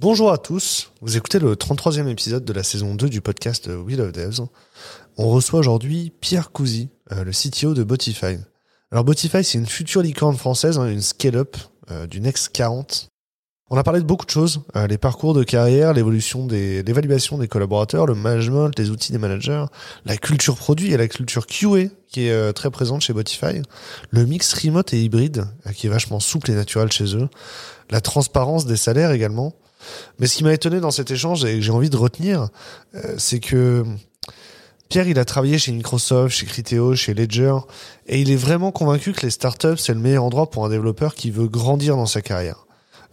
Bonjour 0.00 0.30
à 0.30 0.38
tous, 0.38 0.92
vous 1.00 1.16
écoutez 1.16 1.40
le 1.40 1.56
33e 1.56 2.06
épisode 2.06 2.44
de 2.44 2.52
la 2.52 2.62
saison 2.62 2.94
2 2.94 3.08
du 3.08 3.20
podcast 3.20 3.66
Wheel 3.66 4.00
of 4.00 4.12
Devs. 4.12 4.46
On 5.16 5.28
reçoit 5.28 5.58
aujourd'hui 5.58 6.12
Pierre 6.20 6.52
Cousy, 6.52 6.88
euh, 7.10 7.24
le 7.24 7.32
CTO 7.32 7.74
de 7.74 7.82
Botify. 7.82 8.38
Alors 8.92 9.02
Botify, 9.02 9.42
c'est 9.42 9.58
une 9.58 9.66
future 9.66 10.00
licorne 10.00 10.36
française, 10.36 10.78
hein, 10.78 10.86
une 10.88 11.02
scale-up 11.02 11.56
du 12.08 12.20
Next 12.20 12.50
40. 12.50 13.08
On 13.70 13.76
a 13.76 13.82
parlé 13.82 14.00
de 14.00 14.06
beaucoup 14.06 14.24
de 14.24 14.30
choses, 14.30 14.62
euh, 14.76 14.86
les 14.86 14.98
parcours 14.98 15.34
de 15.34 15.42
carrière, 15.42 15.92
l'évolution 15.92 16.46
des, 16.46 16.82
l'évaluation 16.84 17.36
des 17.36 17.48
collaborateurs, 17.48 18.06
le 18.06 18.14
management, 18.14 18.70
les 18.78 18.90
outils 18.90 19.10
des 19.10 19.18
managers, 19.18 19.64
la 20.06 20.16
culture 20.16 20.54
produit 20.54 20.92
et 20.92 20.96
la 20.96 21.08
culture 21.08 21.46
QA 21.46 21.88
qui 22.06 22.28
est 22.28 22.30
euh, 22.30 22.52
très 22.52 22.70
présente 22.70 23.02
chez 23.02 23.12
Botify, 23.12 23.60
le 24.10 24.24
mix 24.26 24.54
remote 24.54 24.94
et 24.94 25.02
hybride 25.02 25.46
qui 25.74 25.88
est 25.88 25.90
vachement 25.90 26.20
souple 26.20 26.52
et 26.52 26.54
naturel 26.54 26.92
chez 26.92 27.16
eux, 27.16 27.28
la 27.90 28.00
transparence 28.00 28.64
des 28.64 28.76
salaires 28.76 29.10
également. 29.10 29.54
Mais 30.18 30.26
ce 30.26 30.36
qui 30.36 30.44
m'a 30.44 30.52
étonné 30.52 30.80
dans 30.80 30.90
cet 30.90 31.10
échange 31.10 31.44
et 31.44 31.56
que 31.56 31.60
j'ai 31.60 31.72
envie 31.72 31.90
de 31.90 31.96
retenir, 31.96 32.48
euh, 32.94 33.14
c'est 33.18 33.40
que 33.40 33.84
Pierre, 34.88 35.08
il 35.08 35.18
a 35.18 35.24
travaillé 35.24 35.58
chez 35.58 35.72
Microsoft, 35.72 36.34
chez 36.34 36.46
Criteo, 36.46 36.94
chez 36.94 37.12
Ledger, 37.12 37.54
et 38.06 38.20
il 38.20 38.30
est 38.30 38.36
vraiment 38.36 38.72
convaincu 38.72 39.12
que 39.12 39.22
les 39.22 39.30
startups, 39.30 39.76
c'est 39.76 39.92
le 39.92 40.00
meilleur 40.00 40.24
endroit 40.24 40.50
pour 40.50 40.64
un 40.64 40.70
développeur 40.70 41.14
qui 41.14 41.30
veut 41.30 41.48
grandir 41.48 41.96
dans 41.96 42.06
sa 42.06 42.22
carrière. 42.22 42.66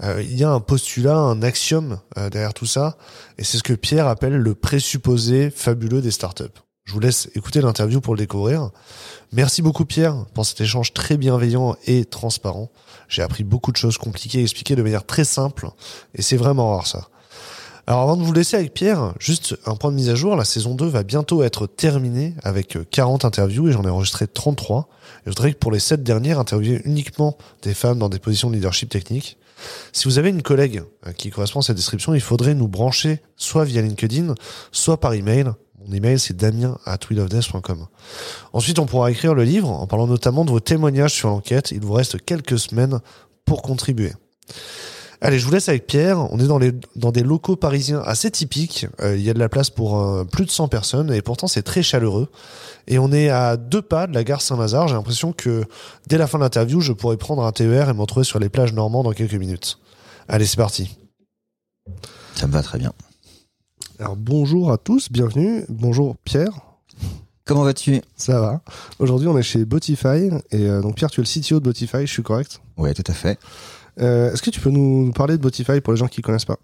Euh, 0.03 0.21
il 0.21 0.37
y 0.37 0.43
a 0.43 0.49
un 0.49 0.61
postulat, 0.61 1.17
un 1.17 1.41
axiome 1.41 1.99
euh, 2.17 2.29
derrière 2.29 2.53
tout 2.53 2.65
ça, 2.65 2.97
et 3.37 3.43
c'est 3.43 3.57
ce 3.57 3.63
que 3.63 3.73
Pierre 3.73 4.07
appelle 4.07 4.35
le 4.35 4.55
présupposé 4.55 5.49
fabuleux 5.49 6.01
des 6.01 6.11
startups. 6.11 6.64
Je 6.85 6.93
vous 6.93 6.99
laisse 6.99 7.29
écouter 7.33 7.61
l'interview 7.61 7.99
pour 7.99 8.13
le 8.13 8.19
découvrir. 8.19 8.69
Merci 9.31 9.63
beaucoup 9.63 9.85
Pierre 9.85 10.25
pour 10.35 10.45
cet 10.45 10.61
échange 10.61 10.93
très 10.93 11.17
bienveillant 11.17 11.75
et 11.87 12.05
transparent. 12.05 12.69
J'ai 13.09 13.23
appris 13.23 13.43
beaucoup 13.43 13.71
de 13.71 13.77
choses 13.77 13.97
compliquées 13.97 14.43
expliquées 14.43 14.75
de 14.75 14.83
manière 14.83 15.03
très 15.03 15.23
simple, 15.23 15.69
et 16.13 16.21
c'est 16.21 16.37
vraiment 16.37 16.75
rare 16.75 16.85
ça. 16.85 17.09
Alors 17.87 18.01
avant 18.01 18.17
de 18.17 18.23
vous 18.23 18.33
laisser 18.33 18.55
avec 18.55 18.73
Pierre, 18.73 19.15
juste 19.19 19.57
un 19.65 19.75
point 19.75 19.89
de 19.89 19.95
mise 19.95 20.09
à 20.09 20.15
jour, 20.15 20.35
la 20.35 20.45
saison 20.45 20.75
2 20.75 20.85
va 20.85 21.01
bientôt 21.01 21.41
être 21.41 21.65
terminée 21.65 22.35
avec 22.43 22.77
40 22.91 23.25
interviews 23.25 23.67
et 23.67 23.71
j'en 23.71 23.83
ai 23.83 23.89
enregistré 23.89 24.27
33. 24.27 24.87
Et 25.01 25.21
je 25.25 25.29
voudrais 25.31 25.53
que 25.53 25.57
pour 25.57 25.71
les 25.71 25.79
7 25.79 26.03
dernières, 26.03 26.39
interviewer 26.39 26.81
uniquement 26.85 27.35
des 27.63 27.73
femmes 27.73 27.97
dans 27.97 28.09
des 28.09 28.19
positions 28.19 28.49
de 28.51 28.55
leadership 28.55 28.89
technique. 28.89 29.37
Si 29.91 30.05
vous 30.05 30.19
avez 30.19 30.29
une 30.29 30.41
collègue 30.41 30.83
euh, 31.07 31.13
qui 31.13 31.29
correspond 31.29 31.59
à 31.59 31.63
cette 31.63 31.77
description, 31.77 32.13
il 32.13 32.21
faudrait 32.21 32.55
nous 32.55 32.67
brancher 32.67 33.21
soit 33.37 33.65
via 33.65 33.81
LinkedIn, 33.81 34.35
soit 34.71 34.99
par 34.99 35.13
email. 35.13 35.51
Mon 35.87 35.93
email, 35.95 36.19
c'est 36.19 36.35
damien 36.35 36.77
at 36.85 36.99
Ensuite, 38.53 38.79
on 38.79 38.85
pourra 38.85 39.11
écrire 39.11 39.35
le 39.35 39.43
livre 39.43 39.69
en 39.69 39.87
parlant 39.87 40.07
notamment 40.07 40.45
de 40.45 40.51
vos 40.51 40.59
témoignages 40.59 41.13
sur 41.13 41.29
l'enquête. 41.29 41.71
Il 41.71 41.81
vous 41.81 41.93
reste 41.93 42.23
quelques 42.23 42.57
semaines 42.57 42.99
pour 43.45 43.61
contribuer. 43.61 44.13
Allez, 45.21 45.39
je 45.39 45.45
vous 45.45 45.51
laisse 45.51 45.69
avec 45.69 45.87
Pierre. 45.87 46.19
On 46.31 46.39
est 46.39 46.47
dans, 46.47 46.57
les, 46.57 46.71
dans 46.95 47.11
des 47.11 47.23
locaux 47.23 47.55
parisiens 47.55 48.01
assez 48.05 48.29
typiques. 48.29 48.87
Euh, 49.01 49.15
il 49.15 49.23
y 49.23 49.29
a 49.29 49.33
de 49.33 49.39
la 49.39 49.49
place 49.49 49.69
pour 49.69 49.99
euh, 49.99 50.23
plus 50.23 50.45
de 50.45 50.51
100 50.51 50.67
personnes 50.67 51.11
et 51.11 51.21
pourtant 51.21 51.47
c'est 51.47 51.63
très 51.63 51.83
chaleureux. 51.83 52.29
Et 52.87 52.99
on 52.99 53.11
est 53.11 53.29
à 53.29 53.57
deux 53.57 53.81
pas 53.81 54.07
de 54.07 54.13
la 54.13 54.23
gare 54.23 54.41
Saint-Lazare. 54.41 54.87
J'ai 54.87 54.95
l'impression 54.95 55.33
que 55.33 55.63
dès 56.07 56.17
la 56.17 56.27
fin 56.27 56.37
de 56.37 56.43
l'interview, 56.43 56.81
je 56.81 56.93
pourrais 56.93 57.17
prendre 57.17 57.43
un 57.43 57.51
TER 57.51 57.89
et 57.89 57.93
me 57.93 58.01
retrouver 58.01 58.25
sur 58.25 58.39
les 58.39 58.49
plages 58.49 58.73
normandes 58.73 59.05
dans 59.05 59.13
quelques 59.13 59.33
minutes. 59.33 59.79
Allez, 60.27 60.45
c'est 60.45 60.57
parti. 60.57 60.97
Ça 62.35 62.47
me 62.47 62.51
va 62.51 62.61
très 62.61 62.77
bien. 62.77 62.91
Alors 63.99 64.15
bonjour 64.15 64.71
à 64.71 64.77
tous, 64.77 65.11
bienvenue. 65.11 65.63
Bonjour 65.69 66.15
Pierre. 66.25 66.51
Comment 67.45 67.63
vas-tu 67.63 68.01
Ça 68.17 68.41
va. 68.41 68.61
Aujourd'hui, 68.99 69.27
on 69.27 69.37
est 69.37 69.43
chez 69.43 69.65
Botify 69.65 70.29
et 70.51 70.67
euh, 70.67 70.81
donc 70.81 70.95
Pierre, 70.95 71.11
tu 71.11 71.21
es 71.21 71.23
le 71.23 71.29
CTO 71.41 71.59
de 71.59 71.65
Botify, 71.65 72.01
je 72.01 72.11
suis 72.11 72.23
correct 72.23 72.59
Ouais, 72.77 72.93
tout 72.93 73.03
à 73.07 73.13
fait. 73.13 73.39
Euh, 74.01 74.33
Est-ce 74.33 74.41
que 74.41 74.49
tu 74.49 74.59
peux 74.59 74.71
nous 74.71 75.11
parler 75.13 75.37
de 75.37 75.41
Botify 75.41 75.79
pour 75.81 75.93
les 75.93 75.97
gens 75.97 76.07
qui 76.07 76.21
connaissent 76.21 76.45
pas? 76.45 76.57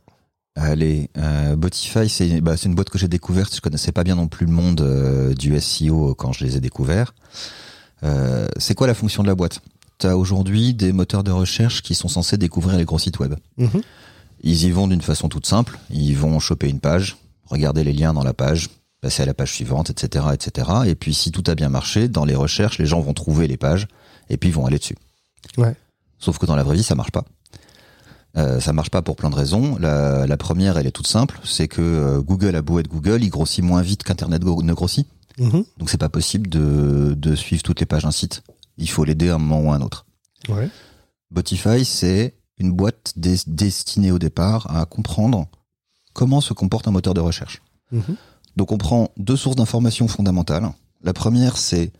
Allez, 0.55 1.09
euh, 1.17 1.55
Botify, 1.55 2.09
c'est 2.09 2.41
bah, 2.41 2.57
c'est 2.57 2.67
une 2.67 2.75
boîte 2.75 2.89
que 2.89 2.97
j'ai 2.97 3.07
découverte. 3.07 3.55
Je 3.55 3.61
connaissais 3.61 3.91
pas 3.93 4.03
bien 4.03 4.15
non 4.15 4.27
plus 4.27 4.45
le 4.45 4.51
monde 4.51 5.33
du 5.37 5.57
SEO 5.59 6.15
quand 6.15 6.33
je 6.33 6.43
les 6.43 6.57
ai 6.57 6.59
découverts. 6.59 7.13
C'est 8.57 8.73
quoi 8.73 8.87
la 8.87 8.95
fonction 8.95 9.23
de 9.23 9.27
la 9.27 9.35
boîte? 9.35 9.61
Tu 9.99 10.07
as 10.07 10.17
aujourd'hui 10.17 10.73
des 10.73 10.91
moteurs 10.91 11.23
de 11.23 11.31
recherche 11.31 11.83
qui 11.83 11.93
sont 11.93 12.07
censés 12.07 12.37
découvrir 12.37 12.77
les 12.77 12.85
gros 12.85 12.97
sites 12.99 13.19
web. 13.19 13.35
Mhm. 13.57 13.81
Ils 14.43 14.63
y 14.65 14.71
vont 14.71 14.87
d'une 14.87 15.01
façon 15.01 15.29
toute 15.29 15.45
simple. 15.45 15.77
Ils 15.89 16.15
vont 16.17 16.39
choper 16.39 16.69
une 16.69 16.79
page, 16.79 17.17
regarder 17.45 17.83
les 17.83 17.93
liens 17.93 18.13
dans 18.13 18.23
la 18.23 18.33
page, 18.33 18.69
passer 19.01 19.23
à 19.23 19.25
la 19.25 19.33
page 19.33 19.53
suivante, 19.53 19.89
etc., 19.89 20.25
etc. 20.33 20.69
Et 20.85 20.95
puis 20.95 21.13
si 21.13 21.31
tout 21.31 21.43
a 21.47 21.55
bien 21.55 21.69
marché, 21.69 22.07
dans 22.07 22.25
les 22.25 22.35
recherches, 22.35 22.77
les 22.79 22.85
gens 22.85 22.99
vont 23.01 23.13
trouver 23.13 23.47
les 23.47 23.57
pages 23.57 23.87
et 24.29 24.37
puis 24.37 24.49
ils 24.49 24.55
vont 24.55 24.65
aller 24.65 24.79
dessus. 24.79 24.95
Ouais. 25.57 25.75
Sauf 26.19 26.37
que 26.37 26.45
dans 26.45 26.55
la 26.55 26.63
vraie 26.63 26.75
vie, 26.75 26.83
ça 26.83 26.95
marche 26.95 27.11
pas. 27.11 27.25
Euh, 28.37 28.59
ça 28.61 28.71
marche 28.73 28.89
pas 28.89 29.01
pour 29.01 29.15
plein 29.17 29.29
de 29.29 29.35
raisons. 29.35 29.77
La, 29.79 30.25
la 30.25 30.37
première, 30.37 30.77
elle 30.77 30.87
est 30.87 30.91
toute 30.91 31.07
simple, 31.07 31.39
c'est 31.43 31.67
que 31.67 31.81
euh, 31.81 32.21
Google 32.21 32.55
a 32.55 32.61
beau 32.61 32.79
être 32.79 32.87
Google, 32.87 33.23
il 33.23 33.29
grossit 33.29 33.63
moins 33.63 33.81
vite 33.81 34.03
qu'Internet 34.03 34.41
go- 34.41 34.63
ne 34.63 34.73
grossit. 34.73 35.07
Mhm. 35.37 35.63
Donc 35.77 35.89
c'est 35.89 35.97
pas 35.97 36.09
possible 36.09 36.47
de, 36.49 37.13
de 37.17 37.35
suivre 37.35 37.63
toutes 37.63 37.79
les 37.79 37.85
pages 37.85 38.03
d'un 38.03 38.11
site. 38.11 38.43
Il 38.77 38.89
faut 38.89 39.03
l'aider 39.03 39.29
à 39.29 39.35
un 39.35 39.37
moment 39.37 39.61
ou 39.69 39.71
à 39.73 39.75
un 39.75 39.81
autre. 39.81 40.05
Ouais. 40.47 40.69
Botify, 41.31 41.83
c'est 41.85 42.35
une 42.61 42.71
boîte 42.71 43.13
des- 43.17 43.39
destinée 43.47 44.11
au 44.11 44.19
départ 44.19 44.73
à 44.75 44.85
comprendre 44.85 45.47
comment 46.13 46.41
se 46.41 46.53
comporte 46.53 46.87
un 46.87 46.91
moteur 46.91 47.13
de 47.13 47.19
recherche. 47.21 47.61
Mhm. 47.91 48.15
Donc 48.55 48.71
on 48.71 48.77
prend 48.77 49.09
deux 49.17 49.35
sources 49.37 49.55
d'informations 49.55 50.07
fondamentales. 50.07 50.71
La 51.03 51.13
première, 51.13 51.57
c'est 51.57 51.91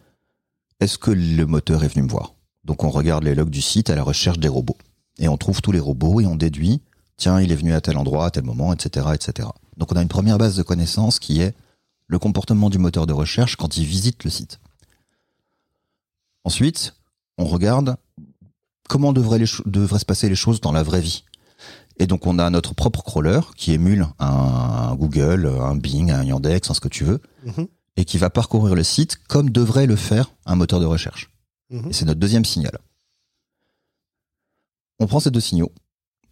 est-ce 0.79 0.97
que 0.97 1.11
le 1.11 1.45
moteur 1.45 1.83
est 1.83 1.87
venu 1.87 2.03
me 2.03 2.09
voir? 2.09 2.33
Donc 2.63 2.83
on 2.83 2.89
regarde 2.89 3.23
les 3.23 3.35
logs 3.35 3.49
du 3.49 3.61
site 3.61 3.89
à 3.89 3.95
la 3.95 4.03
recherche 4.03 4.39
des 4.39 4.47
robots. 4.47 4.77
Et 5.17 5.27
on 5.27 5.37
trouve 5.37 5.61
tous 5.61 5.71
les 5.71 5.79
robots 5.79 6.21
et 6.21 6.25
on 6.25 6.35
déduit, 6.35 6.81
tiens, 7.17 7.39
il 7.41 7.51
est 7.51 7.55
venu 7.55 7.73
à 7.73 7.81
tel 7.81 7.97
endroit, 7.97 8.25
à 8.27 8.31
tel 8.31 8.43
moment, 8.43 8.73
etc., 8.73 9.07
etc. 9.13 9.49
Donc 9.77 9.91
on 9.91 9.95
a 9.95 10.01
une 10.01 10.07
première 10.07 10.37
base 10.37 10.55
de 10.55 10.63
connaissances 10.63 11.19
qui 11.19 11.41
est 11.41 11.55
le 12.07 12.19
comportement 12.19 12.69
du 12.69 12.77
moteur 12.77 13.07
de 13.07 13.13
recherche 13.13 13.55
quand 13.55 13.77
il 13.77 13.85
visite 13.85 14.23
le 14.23 14.29
site. 14.29 14.59
Ensuite, 16.43 16.95
on 17.37 17.45
regarde 17.45 17.95
comment 18.89 19.13
devraient, 19.13 19.39
les 19.39 19.45
cho- 19.45 19.63
devraient 19.65 19.99
se 19.99 20.05
passer 20.05 20.29
les 20.29 20.35
choses 20.35 20.61
dans 20.61 20.71
la 20.71 20.83
vraie 20.83 21.01
vie. 21.01 21.23
Et 21.97 22.07
donc 22.07 22.25
on 22.25 22.39
a 22.39 22.49
notre 22.49 22.73
propre 22.73 23.03
crawler 23.03 23.39
qui 23.55 23.73
émule 23.73 24.07
un 24.19 24.95
Google, 24.95 25.47
un 25.61 25.75
Bing, 25.75 26.11
un 26.11 26.23
Yandex, 26.23 26.69
un 26.69 26.73
ce 26.73 26.79
que 26.79 26.87
tu 26.87 27.03
veux, 27.03 27.21
Mhm. 27.45 27.67
et 27.97 28.05
qui 28.05 28.17
va 28.17 28.29
parcourir 28.29 28.73
le 28.75 28.83
site 28.83 29.17
comme 29.27 29.49
devrait 29.49 29.85
le 29.85 29.95
faire 29.95 30.31
un 30.45 30.55
moteur 30.55 30.79
de 30.79 30.85
recherche. 30.85 31.29
Mhm. 31.69 31.89
Et 31.89 31.93
c'est 31.93 32.05
notre 32.05 32.19
deuxième 32.19 32.45
signal. 32.45 32.77
On 34.99 35.07
prend 35.07 35.19
ces 35.19 35.31
deux 35.31 35.39
signaux 35.39 35.71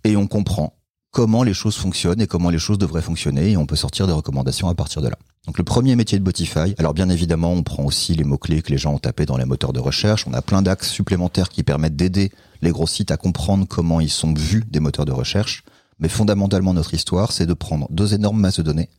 et 0.03 0.15
on 0.15 0.27
comprend 0.27 0.78
comment 1.11 1.43
les 1.43 1.53
choses 1.53 1.75
fonctionnent 1.75 2.21
et 2.21 2.27
comment 2.27 2.49
les 2.49 2.59
choses 2.59 2.77
devraient 2.77 3.01
fonctionner 3.01 3.51
et 3.51 3.57
on 3.57 3.65
peut 3.65 3.75
sortir 3.75 4.07
des 4.07 4.13
recommandations 4.13 4.67
à 4.69 4.75
partir 4.75 5.01
de 5.01 5.07
là. 5.07 5.17
Donc 5.45 5.57
le 5.57 5.63
premier 5.63 5.95
métier 5.95 6.19
de 6.19 6.23
Botify, 6.23 6.75
alors 6.77 6.93
bien 6.93 7.09
évidemment 7.09 7.51
on 7.51 7.63
prend 7.63 7.83
aussi 7.83 8.13
les 8.13 8.23
mots-clés 8.23 8.61
que 8.61 8.71
les 8.71 8.77
gens 8.77 8.93
ont 8.93 8.99
tapés 8.99 9.25
dans 9.25 9.37
les 9.37 9.45
moteurs 9.45 9.73
de 9.73 9.79
recherche, 9.79 10.27
on 10.27 10.33
a 10.33 10.41
plein 10.41 10.61
d'axes 10.61 10.89
supplémentaires 10.89 11.49
qui 11.49 11.63
permettent 11.63 11.95
d'aider 11.95 12.31
les 12.61 12.71
gros 12.71 12.87
sites 12.87 13.11
à 13.11 13.17
comprendre 13.17 13.65
comment 13.67 13.99
ils 13.99 14.09
sont 14.09 14.33
vus 14.33 14.63
des 14.69 14.79
moteurs 14.79 15.05
de 15.05 15.11
recherche, 15.11 15.63
mais 15.97 16.09
fondamentalement 16.09 16.73
notre 16.73 16.93
histoire 16.93 17.31
c'est 17.31 17.47
de 17.47 17.53
prendre 17.53 17.87
deux 17.89 18.13
énormes 18.13 18.39
masses 18.39 18.57
de 18.57 18.63
données, 18.63 18.89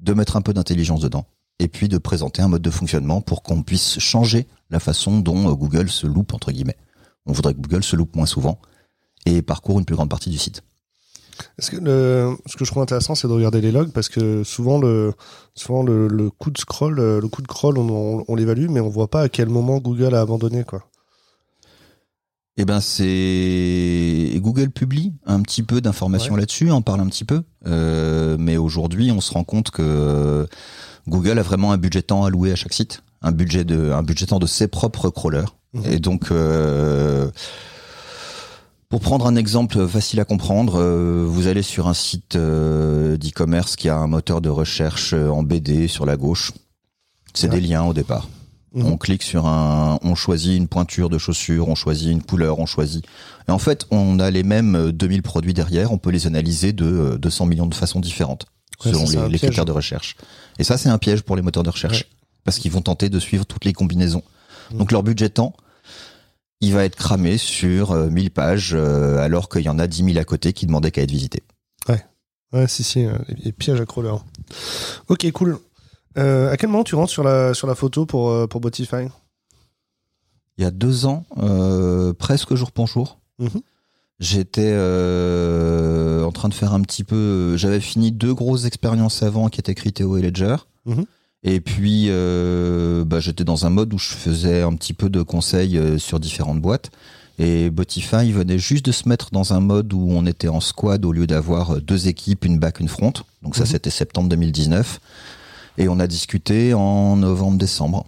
de 0.00 0.14
mettre 0.14 0.36
un 0.36 0.42
peu 0.42 0.52
d'intelligence 0.52 1.00
dedans 1.00 1.26
et 1.60 1.68
puis 1.68 1.88
de 1.88 1.98
présenter 1.98 2.42
un 2.42 2.48
mode 2.48 2.62
de 2.62 2.70
fonctionnement 2.70 3.20
pour 3.20 3.42
qu'on 3.42 3.62
puisse 3.62 3.98
changer 3.98 4.48
la 4.70 4.80
façon 4.80 5.18
dont 5.18 5.50
euh, 5.50 5.54
Google 5.54 5.88
se 5.88 6.06
loupe 6.06 6.34
entre 6.34 6.52
guillemets. 6.52 6.76
On 7.26 7.32
voudrait 7.32 7.54
que 7.54 7.60
Google 7.60 7.82
se 7.82 7.96
loupe 7.96 8.16
moins 8.16 8.26
souvent 8.26 8.60
et 9.26 9.42
parcourt 9.42 9.78
une 9.78 9.84
plus 9.84 9.96
grande 9.96 10.08
partie 10.08 10.30
du 10.30 10.38
site. 10.38 10.62
Est-ce 11.58 11.70
que 11.70 11.76
le, 11.76 12.36
ce 12.46 12.56
que 12.56 12.64
je 12.64 12.70
trouve 12.70 12.82
intéressant, 12.82 13.14
c'est 13.14 13.28
de 13.28 13.32
regarder 13.32 13.60
les 13.60 13.72
logs 13.72 13.90
parce 13.92 14.08
que 14.08 14.42
souvent 14.44 14.78
le, 14.78 15.12
souvent 15.54 15.82
le, 15.82 16.08
le 16.08 16.30
coup 16.30 16.50
de 16.50 16.58
scroll, 16.58 16.98
euh, 16.98 17.20
le 17.20 17.28
coup 17.28 17.42
de 17.42 17.46
crawl, 17.46 17.78
on, 17.78 17.88
on, 17.88 18.24
on 18.26 18.34
l'évalue, 18.34 18.68
mais 18.68 18.80
on 18.80 18.88
voit 18.88 19.08
pas 19.08 19.22
à 19.22 19.28
quel 19.28 19.48
moment 19.48 19.78
Google 19.78 20.14
a 20.14 20.20
abandonné 20.20 20.64
quoi. 20.64 20.84
Eh 22.60 22.64
ben 22.64 22.80
c'est 22.80 24.32
Google 24.40 24.70
publie 24.70 25.14
un 25.26 25.40
petit 25.42 25.62
peu 25.62 25.80
d'informations 25.80 26.34
Ouais. 26.34 26.40
là-dessus, 26.40 26.70
en 26.72 26.82
parle 26.82 27.00
un 27.00 27.06
petit 27.06 27.24
peu, 27.24 27.42
Euh, 27.66 28.36
mais 28.38 28.56
aujourd'hui 28.56 29.12
on 29.12 29.20
se 29.20 29.32
rend 29.32 29.44
compte 29.44 29.70
que 29.70 30.46
Google 31.06 31.38
a 31.38 31.42
vraiment 31.42 31.70
un 31.72 31.76
budget 31.78 32.02
temps 32.02 32.24
alloué 32.24 32.50
à 32.52 32.56
chaque 32.56 32.72
site, 32.74 33.02
un 33.22 33.30
budget 33.32 33.64
de 33.64 33.92
un 33.92 34.02
budget 34.02 34.26
temps 34.26 34.38
de 34.40 34.46
ses 34.46 34.66
propres 34.68 35.10
crawlers, 35.10 35.54
Mhm. 35.74 35.84
et 35.92 35.98
donc 36.00 36.32
euh, 36.32 37.30
pour 38.88 39.00
prendre 39.00 39.26
un 39.26 39.36
exemple 39.36 39.86
facile 39.86 40.18
à 40.20 40.24
comprendre, 40.24 40.80
euh, 40.80 41.24
vous 41.28 41.46
allez 41.46 41.62
sur 41.62 41.88
un 41.88 41.94
site 41.94 42.36
euh, 42.36 43.16
d'e-commerce 43.18 43.76
qui 43.76 43.88
a 43.88 43.96
un 43.96 44.06
moteur 44.06 44.40
de 44.40 44.48
recherche 44.48 45.12
euh, 45.12 45.28
en 45.28 45.42
BD 45.42 45.88
sur 45.88 46.06
la 46.06 46.16
gauche. 46.16 46.52
C'est 47.34 47.48
Ouais. 47.50 47.60
des 47.60 47.66
liens 47.66 47.84
au 47.84 47.92
départ. 47.92 48.28
Mhm. 48.74 48.86
On 48.86 48.96
clique 48.96 49.22
sur 49.22 49.46
un, 49.46 49.98
on 50.02 50.14
choisit 50.14 50.56
une 50.56 50.68
pointure 50.68 51.10
de 51.10 51.18
chaussure, 51.18 51.68
on 51.68 51.74
choisit 51.74 52.10
une 52.10 52.22
couleur, 52.22 52.58
on 52.58 52.66
choisit. 52.66 53.04
Et 53.46 53.50
en 53.50 53.58
fait, 53.58 53.86
on 53.90 54.18
a 54.20 54.30
les 54.30 54.42
mêmes 54.42 54.74
euh, 54.74 54.92
2000 54.92 55.22
produits 55.22 55.54
derrière, 55.54 55.92
on 55.92 55.98
peut 55.98 56.10
les 56.10 56.26
analyser 56.26 56.72
de 56.72 56.84
euh, 56.86 57.18
200 57.18 57.44
millions 57.46 57.66
de 57.66 57.74
façons 57.74 58.00
différentes 58.00 58.46
Ouais, 58.84 58.92
selon 58.92 59.06
ça, 59.06 59.24
les, 59.26 59.32
les 59.32 59.38
critères 59.38 59.64
de 59.64 59.72
recherche. 59.72 60.16
Et 60.58 60.64
ça, 60.64 60.78
c'est 60.78 60.88
un 60.88 60.98
piège 60.98 61.22
pour 61.22 61.36
les 61.36 61.42
moteurs 61.42 61.62
de 61.64 61.70
recherche 61.70 62.04
parce 62.44 62.58
qu'ils 62.58 62.70
vont 62.72 62.80
tenter 62.80 63.08
de 63.10 63.18
suivre 63.18 63.44
toutes 63.44 63.64
les 63.66 63.72
combinaisons. 63.74 64.22
Mhm. 64.72 64.78
Donc 64.78 64.92
leur 64.92 65.02
budget 65.02 65.28
temps, 65.28 65.52
il 66.60 66.72
va 66.74 66.84
être 66.84 66.96
cramé 66.96 67.38
sur 67.38 67.92
euh, 67.92 68.08
1000 68.10 68.30
pages 68.30 68.72
euh, 68.74 69.18
alors 69.18 69.48
qu'il 69.48 69.62
y 69.62 69.68
en 69.68 69.78
a 69.78 69.86
10 69.86 70.04
000 70.04 70.18
à 70.18 70.24
côté 70.24 70.52
qui 70.52 70.66
demandaient 70.66 70.90
qu'à 70.90 71.02
être 71.02 71.10
visités. 71.10 71.42
Ouais, 72.50 72.66
si, 72.66 72.82
si, 72.82 73.04
euh, 73.04 73.12
les, 73.28 73.34
les 73.44 73.52
pièges 73.52 73.78
à 73.78 73.84
crawler. 73.84 74.14
Ok, 75.08 75.30
cool. 75.32 75.58
Euh, 76.16 76.50
à 76.50 76.56
quel 76.56 76.70
moment 76.70 76.82
tu 76.82 76.94
rentres 76.94 77.10
sur 77.12 77.22
la, 77.22 77.52
sur 77.52 77.66
la 77.66 77.74
photo 77.74 78.06
pour, 78.06 78.30
euh, 78.30 78.46
pour 78.46 78.62
Botify? 78.62 79.06
Il 80.56 80.64
y 80.64 80.66
a 80.66 80.70
deux 80.70 81.04
ans, 81.04 81.26
euh, 81.36 82.14
presque 82.14 82.54
jour 82.54 82.72
pour 82.72 82.86
jour, 82.86 83.18
Mhm. 83.38 83.60
j'étais 84.18 84.72
euh, 84.72 86.24
en 86.24 86.32
train 86.32 86.48
de 86.48 86.54
faire 86.54 86.72
un 86.72 86.80
petit 86.80 87.04
peu. 87.04 87.54
J'avais 87.58 87.80
fini 87.80 88.12
deux 88.12 88.32
grosses 88.32 88.64
expériences 88.64 89.22
avant 89.22 89.48
qui 89.50 89.60
étaient 89.60 89.74
Criteo 89.74 90.16
et 90.16 90.22
Ledger. 90.22 90.56
Mhm. 90.86 91.04
Et 91.44 91.60
puis, 91.60 92.06
euh, 92.08 93.04
bah, 93.04 93.20
j'étais 93.20 93.44
dans 93.44 93.64
un 93.66 93.70
mode 93.70 93.94
où 93.94 93.98
je 93.98 94.08
faisais 94.08 94.62
un 94.62 94.74
petit 94.74 94.92
peu 94.94 95.08
de 95.08 95.22
conseils 95.22 95.78
euh, 95.78 95.98
sur 95.98 96.18
différentes 96.20 96.60
boîtes. 96.60 96.90
Et 97.38 97.70
Botify 97.70 98.32
venait 98.32 98.58
juste 98.58 98.84
de 98.86 98.92
se 98.92 99.08
mettre 99.08 99.30
dans 99.30 99.52
un 99.52 99.60
mode 99.60 99.92
où 99.92 100.08
on 100.10 100.26
était 100.26 100.48
en 100.48 100.60
squad 100.60 101.04
au 101.04 101.12
lieu 101.12 101.28
d'avoir 101.28 101.74
euh, 101.76 101.80
deux 101.80 102.08
équipes, 102.08 102.44
une 102.44 102.58
back, 102.58 102.80
une 102.80 102.88
front. 102.88 103.12
Donc 103.42 103.54
ça, 103.54 103.62
Mhm. 103.62 103.66
c'était 103.68 103.90
septembre 103.90 104.28
2019. 104.28 104.98
Et 105.78 105.88
on 105.88 106.00
a 106.00 106.08
discuté 106.08 106.74
en 106.74 107.16
novembre-décembre. 107.16 108.06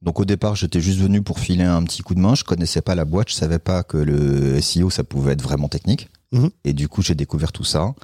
Donc 0.00 0.18
au 0.18 0.24
départ, 0.24 0.56
j'étais 0.56 0.80
juste 0.80 0.98
venu 1.00 1.20
pour 1.20 1.38
filer 1.38 1.64
un 1.64 1.82
petit 1.84 2.00
coup 2.02 2.14
de 2.14 2.20
main. 2.20 2.34
Je 2.34 2.44
connaissais 2.44 2.80
pas 2.80 2.94
la 2.94 3.04
boîte, 3.04 3.28
je 3.28 3.34
savais 3.34 3.58
pas 3.58 3.82
que 3.82 3.98
le 3.98 4.58
SEO 4.62 4.88
ça 4.88 5.04
pouvait 5.04 5.32
être 5.34 5.42
vraiment 5.42 5.68
technique. 5.68 6.08
Mhm. 6.32 6.48
Et 6.64 6.72
du 6.72 6.88
coup, 6.88 7.02
j'ai 7.02 7.14
découvert 7.14 7.52
tout 7.52 7.62
ça. 7.64 7.94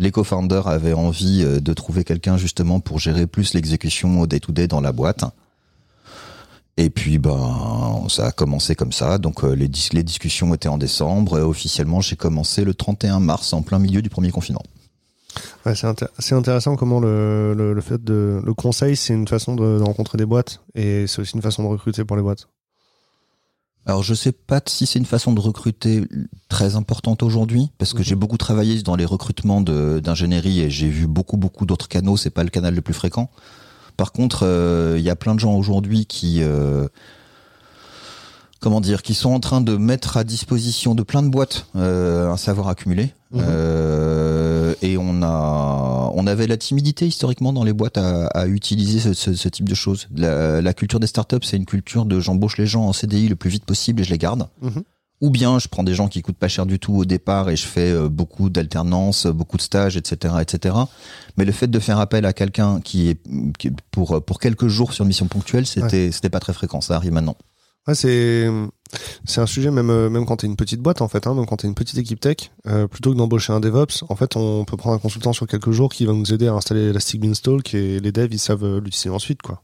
Les 0.00 0.10
co-founders 0.10 0.66
avaient 0.66 0.94
envie 0.94 1.42
euh, 1.44 1.60
de 1.60 1.72
trouver 1.74 2.02
quelqu'un 2.04 2.36
justement 2.36 2.80
pour 2.80 2.98
gérer 2.98 3.26
plus 3.28 3.54
l'exécution 3.54 4.20
au 4.20 4.26
day-to-day 4.26 4.66
dans 4.66 4.80
la 4.80 4.90
boîte. 4.92 5.24
Et 6.76 6.88
puis, 6.88 7.18
ben, 7.18 8.06
ça 8.08 8.28
a 8.28 8.32
commencé 8.32 8.74
comme 8.74 8.92
ça. 8.92 9.18
Donc, 9.18 9.44
euh, 9.44 9.52
les, 9.54 9.68
dis- 9.68 9.90
les 9.92 10.02
discussions 10.02 10.54
étaient 10.54 10.68
en 10.68 10.78
décembre. 10.78 11.38
Et 11.38 11.42
officiellement, 11.42 12.00
j'ai 12.00 12.16
commencé 12.16 12.64
le 12.64 12.72
31 12.72 13.20
mars, 13.20 13.52
en 13.52 13.60
plein 13.62 13.78
milieu 13.78 14.00
du 14.00 14.08
premier 14.08 14.30
confinement. 14.30 14.62
C'est 15.66 15.84
intér- 15.86 16.08
c'est 16.18 16.34
intéressant 16.34 16.76
comment 16.76 16.98
le, 16.98 17.52
le, 17.54 17.74
le 17.74 17.80
fait 17.82 18.02
de. 18.02 18.40
Le 18.42 18.54
conseil, 18.54 18.96
c'est 18.96 19.12
une 19.12 19.28
façon 19.28 19.54
de, 19.54 19.78
de 19.78 19.82
rencontrer 19.82 20.16
des 20.16 20.24
boîtes 20.26 20.62
et 20.74 21.06
c'est 21.06 21.20
aussi 21.20 21.34
une 21.36 21.42
façon 21.42 21.62
de 21.62 21.68
recruter 21.68 22.04
pour 22.04 22.16
les 22.16 22.22
boîtes. 22.22 22.48
Alors, 23.90 24.04
je 24.04 24.14
sais 24.14 24.30
pas 24.30 24.60
si 24.66 24.86
c'est 24.86 25.00
une 25.00 25.04
façon 25.04 25.32
de 25.32 25.40
recruter 25.40 26.04
très 26.48 26.76
importante 26.76 27.24
aujourd'hui, 27.24 27.70
parce 27.76 27.92
que 27.92 27.98
Mhm. 27.98 28.04
j'ai 28.04 28.14
beaucoup 28.14 28.36
travaillé 28.36 28.80
dans 28.82 28.94
les 28.94 29.04
recrutements 29.04 29.60
d'ingénierie 29.60 30.60
et 30.60 30.70
j'ai 30.70 30.88
vu 30.88 31.08
beaucoup, 31.08 31.36
beaucoup 31.36 31.66
d'autres 31.66 31.88
canaux. 31.88 32.16
C'est 32.16 32.30
pas 32.30 32.44
le 32.44 32.50
canal 32.50 32.72
le 32.72 32.82
plus 32.82 32.94
fréquent. 32.94 33.30
Par 33.96 34.12
contre, 34.12 34.46
euh, 34.46 34.94
il 34.96 35.02
y 35.02 35.10
a 35.10 35.16
plein 35.16 35.34
de 35.34 35.40
gens 35.40 35.54
aujourd'hui 35.56 36.06
qui, 36.06 36.40
euh, 36.40 36.86
comment 38.60 38.80
dire, 38.80 39.02
qui 39.02 39.14
sont 39.14 39.30
en 39.30 39.40
train 39.40 39.60
de 39.60 39.76
mettre 39.76 40.16
à 40.16 40.22
disposition 40.22 40.94
de 40.94 41.02
plein 41.02 41.24
de 41.24 41.28
boîtes 41.28 41.66
euh, 41.74 42.30
un 42.30 42.36
savoir 42.36 42.68
accumulé. 42.68 43.12
Mhm. 43.32 43.44
Euh, 43.48 44.74
et 44.82 44.96
on 44.98 45.22
a, 45.22 46.10
on 46.14 46.26
avait 46.26 46.46
la 46.46 46.56
timidité 46.56 47.06
historiquement 47.06 47.52
dans 47.52 47.64
les 47.64 47.72
boîtes 47.72 47.98
à, 47.98 48.26
à 48.28 48.46
utiliser 48.46 48.98
ce, 49.00 49.12
ce- 49.14 49.34
ce 49.34 49.48
type 49.48 49.68
de 49.68 49.74
choses. 49.74 50.08
La, 50.16 50.60
la 50.60 50.74
culture 50.74 51.00
des 51.00 51.06
startups, 51.06 51.36
c'est 51.44 51.56
une 51.56 51.66
culture 51.66 52.04
de 52.06 52.18
j'embauche 52.20 52.58
les 52.58 52.66
gens 52.66 52.84
en 52.86 52.92
CDI 52.92 53.28
le 53.28 53.36
plus 53.36 53.50
vite 53.50 53.64
possible 53.64 54.00
et 54.00 54.04
je 54.04 54.10
les 54.10 54.18
garde. 54.18 54.48
Mhm. 54.62 54.82
Ou 55.22 55.28
bien 55.28 55.58
je 55.58 55.68
prends 55.68 55.82
des 55.82 55.94
gens 55.94 56.08
qui 56.08 56.22
coûtent 56.22 56.38
pas 56.38 56.48
cher 56.48 56.64
du 56.64 56.78
tout 56.78 56.94
au 56.94 57.04
départ 57.04 57.50
et 57.50 57.56
je 57.56 57.66
fais 57.66 57.90
euh, 57.90 58.08
beaucoup 58.08 58.48
d'alternance, 58.48 59.26
beaucoup 59.26 59.58
de 59.58 59.62
stages, 59.62 59.98
etc., 59.98 60.34
etc. 60.40 60.74
Mais 61.36 61.44
le 61.44 61.52
fait 61.52 61.66
de 61.68 61.78
faire 61.78 62.00
appel 62.00 62.24
à 62.24 62.32
quelqu'un 62.32 62.80
qui 62.80 63.10
est 63.10 63.20
qui- 63.58 63.70
pour 63.90 64.24
pour 64.24 64.40
quelques 64.40 64.68
jours 64.68 64.94
sur 64.94 65.02
une 65.04 65.08
mission 65.08 65.26
ponctuelle, 65.26 65.66
c'était 65.66 66.10
c'était 66.10 66.30
pas 66.30 66.40
très 66.40 66.54
fréquent. 66.54 66.80
Ça 66.80 66.96
arrive 66.96 67.12
maintenant. 67.12 67.36
Ouais, 67.90 67.94
c'est 67.96 68.48
c'est 69.24 69.40
un 69.40 69.46
sujet 69.46 69.70
même 69.70 69.90
euh, 69.90 70.08
même 70.10 70.26
quand 70.26 70.38
t'es 70.38 70.46
une 70.46 70.56
petite 70.56 70.80
boîte 70.80 71.00
en 71.02 71.08
fait, 71.08 71.26
hein, 71.26 71.34
même 71.34 71.46
quand 71.46 71.56
t'es 71.56 71.66
une 71.68 71.74
petite 71.74 71.98
équipe 71.98 72.20
tech, 72.20 72.36
euh, 72.68 72.86
plutôt 72.86 73.12
que 73.12 73.16
d'embaucher 73.16 73.52
un 73.52 73.58
DevOps, 73.60 74.04
en 74.08 74.14
fait 74.16 74.36
on 74.36 74.64
peut 74.64 74.76
prendre 74.76 74.96
un 74.96 74.98
consultant 74.98 75.32
sur 75.32 75.46
quelques 75.46 75.70
jours 75.72 75.92
qui 75.92 76.06
va 76.06 76.12
nous 76.12 76.32
aider 76.32 76.46
à 76.48 76.52
installer 76.54 76.90
Elastic 76.90 77.20
Beanstalk 77.20 77.74
et 77.74 77.98
les 78.00 78.12
devs 78.12 78.28
ils 78.32 78.38
savent 78.38 78.64
euh, 78.64 78.80
l'utiliser 78.80 79.10
ensuite 79.10 79.42
quoi. 79.42 79.62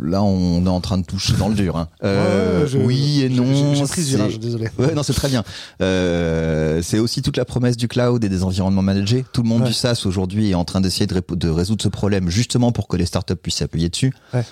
Là, 0.00 0.22
on 0.22 0.64
est 0.64 0.68
en 0.68 0.80
train 0.80 0.96
de 0.98 1.04
toucher 1.04 1.32
dans 1.34 1.48
le 1.48 1.54
dur. 1.56 1.76
Hein. 1.76 1.88
Euh, 2.04 2.62
Ouais, 2.62 2.68
je- 2.68 2.78
oui 2.78 3.22
et 3.22 3.28
non. 3.28 3.74
J'ai 3.74 3.82
pris 3.84 4.02
virage, 4.02 4.38
désolé. 4.38 4.68
Ouais, 4.78 4.94
non, 4.94 5.02
c'est 5.02 5.12
très 5.12 5.28
bien. 5.28 5.42
Euh, 5.80 6.80
c'est 6.82 7.00
aussi 7.00 7.20
toute 7.20 7.36
la 7.36 7.44
promesse 7.44 7.76
du 7.76 7.88
cloud 7.88 8.22
et 8.22 8.28
des 8.28 8.44
environnements 8.44 8.82
managés. 8.82 9.24
Tout 9.32 9.42
le 9.42 9.48
monde 9.48 9.62
Ouais. 9.62 9.68
du 9.68 9.74
SaaS 9.74 10.02
aujourd'hui 10.06 10.50
est 10.50 10.54
en 10.54 10.64
train 10.64 10.80
d'essayer 10.80 11.06
de, 11.08 11.48
résoudre 11.48 11.82
ce 11.82 11.88
problème 11.88 12.30
justement 12.30 12.70
pour 12.70 12.86
que 12.86 12.96
les 12.96 13.06
startups 13.06 13.34
puissent 13.34 13.56
s'appuyer 13.56 13.88
dessus. 13.88 14.12
Ouais. 14.32 14.44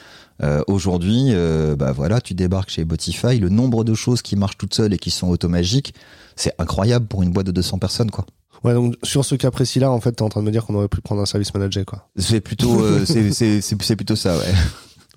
Euh, 0.43 0.63
aujourd'hui, 0.67 1.29
euh, 1.31 1.77
bah 1.77 1.93
voilà, 1.93 2.21
tu 2.21 2.35
débarques 2.35 2.71
chez 2.71 2.85
Botify, 2.85 3.39
le 3.39 3.49
nombre 3.49 3.85
de 3.85 3.95
choses 3.95 4.21
qui 4.21 4.35
marchent 4.37 4.59
toutes 4.59 4.75
seules 4.75 4.93
et 4.93 4.99
qui 4.99 5.11
sont 5.11 5.29
automagiques, 5.29 5.95
c'est 6.35 6.53
incroyable 6.59 7.07
pour 7.07 7.23
une 7.23 7.31
boîte 7.31 7.47
de 7.47 7.53
200 7.53 7.79
personnes, 7.79 8.11
quoi. 8.11 8.27
Ouais 8.65 8.73
donc 8.73 8.95
sur 9.03 9.27
ce 9.27 9.35
cas 9.35 9.51
précis 9.51 9.79
là 9.79 9.91
en 9.91 10.01
fait 10.01 10.13
t'es 10.13 10.23
en 10.23 10.31
train 10.31 10.41
de 10.41 10.47
me 10.47 10.51
dire 10.51 10.65
qu'on 10.65 10.75
aurait 10.75 10.89
pu 10.89 11.03
prendre 11.03 11.21
un 11.21 11.27
service 11.27 11.53
manager 11.53 11.85
quoi. 11.85 12.09
C'est 12.17 12.41
plutôt, 12.41 12.83
euh, 12.83 13.05
c'est, 13.07 13.31
c'est, 13.31 13.61
c'est, 13.61 13.83
c'est 13.83 13.95
plutôt 13.97 14.17
ça, 14.17 14.39
ouais. 14.39 14.55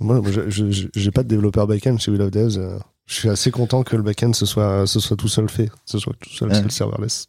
Moi 0.02 0.22
je 0.50 0.88
j'ai 0.94 1.12
pas 1.12 1.24
de 1.24 1.30
développeur 1.30 1.66
backend 1.66 1.98
chez 1.98 2.12
We 2.12 2.20
Love 2.20 2.32
Devs. 2.32 2.58
euh, 2.58 2.78
je 3.06 3.14
suis 3.16 3.30
assez 3.30 3.50
content 3.52 3.84
que 3.84 3.96
le 3.96 4.04
backend 4.04 4.34
ce 4.36 4.46
soit 4.46 4.86
ce 4.86 5.00
soit 5.00 5.16
tout 5.16 5.30
seul 5.30 5.50
fait, 5.50 5.70
ce 5.86 5.98
soit 5.98 6.14
tout 6.20 6.30
seul 6.30 6.50
Ouais. 6.52 6.62
le 6.62 6.70
serverless. 6.70 7.26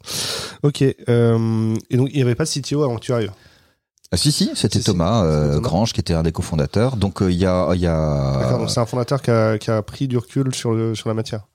Ok. 0.64 0.82
euh, 1.08 1.76
et 1.88 1.96
donc 1.96 2.08
il 2.12 2.18
y 2.18 2.22
avait 2.22 2.34
pas 2.34 2.44
de 2.44 2.50
CTO 2.50 2.82
avant 2.82 2.96
que 2.96 3.04
tu 3.04 3.12
arrives. 3.12 3.30
Ah, 4.10 4.16
si, 4.16 4.32
si, 4.32 4.50
c'était 4.54 4.80
Thomas, 4.80 5.22
euh, 5.22 5.42
c'était 5.42 5.54
Thomas. 5.56 5.68
Grange 5.68 5.92
qui 5.92 6.00
était 6.00 6.14
un 6.14 6.22
des 6.22 6.32
cofondateurs. 6.32 6.96
Donc 6.96 7.20
euh, 7.20 7.30
il 7.30 7.38
y 7.38 7.46
a, 7.46 7.70
il 7.74 7.80
y 7.80 7.86
a. 7.86 8.38
D'accord. 8.40 8.58
Donc 8.58 8.70
c'est 8.70 8.80
un 8.80 8.86
fondateur 8.86 9.20
qui 9.20 9.30
a, 9.30 9.58
qui 9.58 9.70
a 9.70 9.82
pris 9.82 10.08
du 10.08 10.16
recul 10.16 10.54
sur 10.54 10.72
le 10.72 10.94
sur 10.94 11.08
la 11.08 11.14
matière. 11.14 11.46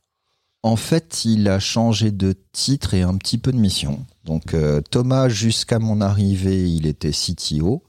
En 0.61 0.77
fait, 0.77 1.25
il 1.25 1.49
a 1.49 1.59
changé 1.59 2.11
de 2.11 2.35
titre 2.53 2.93
et 2.93 3.01
un 3.01 3.17
petit 3.17 3.37
peu 3.37 3.51
de 3.51 3.57
mission. 3.57 4.05
Donc 4.23 4.53
euh, 4.53 4.81
Thomas, 4.81 5.27
jusqu'à 5.27 5.77
mon 5.77 5.99
arrivée, 5.99 6.69
il 6.69 6.87
était 6.87 7.11
CTO. 7.11 7.83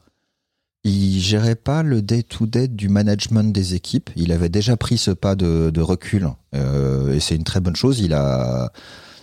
Il 0.82 1.20
gérait 1.20 1.54
pas 1.54 1.82
le 1.82 2.02
day-to-day 2.02 2.68
du 2.68 2.88
management 2.88 3.52
des 3.52 3.74
équipes. 3.74 4.10
Il 4.16 4.32
avait 4.32 4.48
déjà 4.50 4.76
pris 4.76 4.98
ce 4.98 5.12
pas 5.12 5.34
de, 5.34 5.70
de 5.70 5.80
recul 5.80 6.28
euh, 6.54 7.14
et 7.14 7.20
c'est 7.20 7.36
une 7.36 7.44
très 7.44 7.60
bonne 7.60 7.76
chose. 7.76 8.00
Il 8.00 8.12
a. 8.12 8.72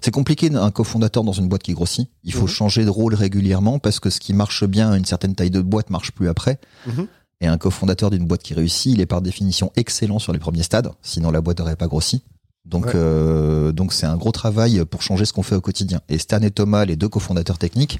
C'est 0.03 0.11
compliqué 0.11 0.49
un 0.53 0.71
cofondateur 0.71 1.23
dans 1.23 1.31
une 1.31 1.47
boîte 1.47 1.61
qui 1.63 1.73
grossit. 1.73 2.09
Il 2.23 2.33
faut 2.33 2.41
Mhm. 2.43 2.47
changer 2.47 2.85
de 2.85 2.89
rôle 2.89 3.13
régulièrement 3.13 3.77
parce 3.79 3.99
que 3.99 4.09
ce 4.09 4.19
qui 4.19 4.33
marche 4.33 4.63
bien 4.65 4.91
à 4.91 4.97
une 4.97 5.05
certaine 5.05 5.35
taille 5.35 5.51
de 5.51 5.61
boîte 5.61 5.89
marche 5.91 6.11
plus 6.11 6.27
après. 6.27 6.59
Mhm. 6.87 7.07
Et 7.41 7.47
un 7.47 7.57
cofondateur 7.57 8.09
d'une 8.09 8.25
boîte 8.25 8.41
qui 8.43 8.53
réussit, 8.53 8.93
il 8.93 9.01
est 9.01 9.05
par 9.05 9.21
définition 9.21 9.71
excellent 9.75 10.19
sur 10.19 10.33
les 10.33 10.39
premiers 10.39 10.63
stades, 10.63 10.91
sinon 11.01 11.31
la 11.31 11.41
boîte 11.41 11.59
n'aurait 11.59 11.75
pas 11.75 11.87
grossi. 11.87 12.23
Donc, 12.65 12.85
Ouais. 12.85 12.91
euh, 12.95 13.71
donc 13.71 13.93
c'est 13.93 14.05
un 14.05 14.15
gros 14.17 14.31
travail 14.31 14.85
pour 14.85 15.01
changer 15.01 15.25
ce 15.25 15.33
qu'on 15.33 15.41
fait 15.43 15.55
au 15.55 15.61
quotidien. 15.61 16.01
Et 16.09 16.17
Stan 16.19 16.39
et 16.41 16.51
Thomas, 16.51 16.85
les 16.85 16.95
deux 16.95 17.09
cofondateurs 17.09 17.57
techniques, 17.57 17.99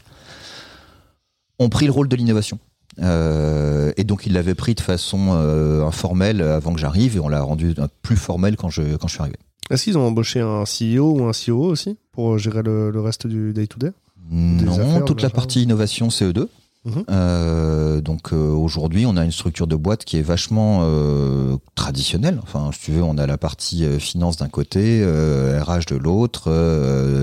ont 1.59 1.69
pris 1.69 1.85
le 1.85 1.91
rôle 1.91 2.07
de 2.07 2.15
l'innovation. 2.15 2.59
Euh, 2.99 3.93
et 3.95 4.03
donc 4.03 4.25
ils 4.25 4.33
l'avaient 4.33 4.53
pris 4.55 4.75
de 4.75 4.81
façon 4.81 5.29
euh, 5.31 5.85
informelle 5.85 6.41
avant 6.41 6.73
que 6.73 6.79
j'arrive 6.79 7.15
et 7.15 7.19
on 7.19 7.29
l'a 7.29 7.41
rendu 7.41 7.73
plus 8.01 8.17
formel 8.17 8.57
quand 8.57 8.69
je 8.69 8.95
quand 8.97 9.07
je 9.07 9.13
suis 9.13 9.21
arrivé. 9.21 9.37
Est-ce 9.71 9.85
qu'ils 9.85 9.97
ont 9.97 10.05
embauché 10.07 10.39
un 10.41 10.63
CEO 10.63 11.19
ou 11.19 11.23
un 11.25 11.31
COO 11.31 11.65
aussi 11.65 11.97
pour 12.11 12.37
gérer 12.37 12.61
le, 12.63 12.91
le 12.91 13.01
reste 13.01 13.27
du 13.27 13.53
day-to-day 13.53 13.91
Non, 14.29 14.73
affaires, 14.79 15.05
toute 15.05 15.21
la 15.21 15.29
partie 15.29 15.63
innovation 15.63 16.09
CE2. 16.09 16.47
Mhm. 16.83 17.03
Euh, 17.11 18.01
donc 18.01 18.33
euh, 18.33 18.49
aujourd'hui, 18.51 19.05
on 19.05 19.15
a 19.15 19.23
une 19.23 19.31
structure 19.31 19.67
de 19.67 19.75
boîte 19.75 20.03
qui 20.03 20.17
est 20.17 20.23
vachement 20.23 20.79
euh, 20.81 21.55
traditionnelle. 21.75 22.39
Enfin, 22.41 22.71
si 22.73 22.79
tu 22.85 22.91
veux, 22.91 23.03
on 23.03 23.17
a 23.19 23.27
la 23.27 23.37
partie 23.37 23.85
finance 23.99 24.37
d'un 24.37 24.49
côté, 24.49 25.03
RH 25.05 25.85
de 25.91 25.95
l'autre, 25.95 26.49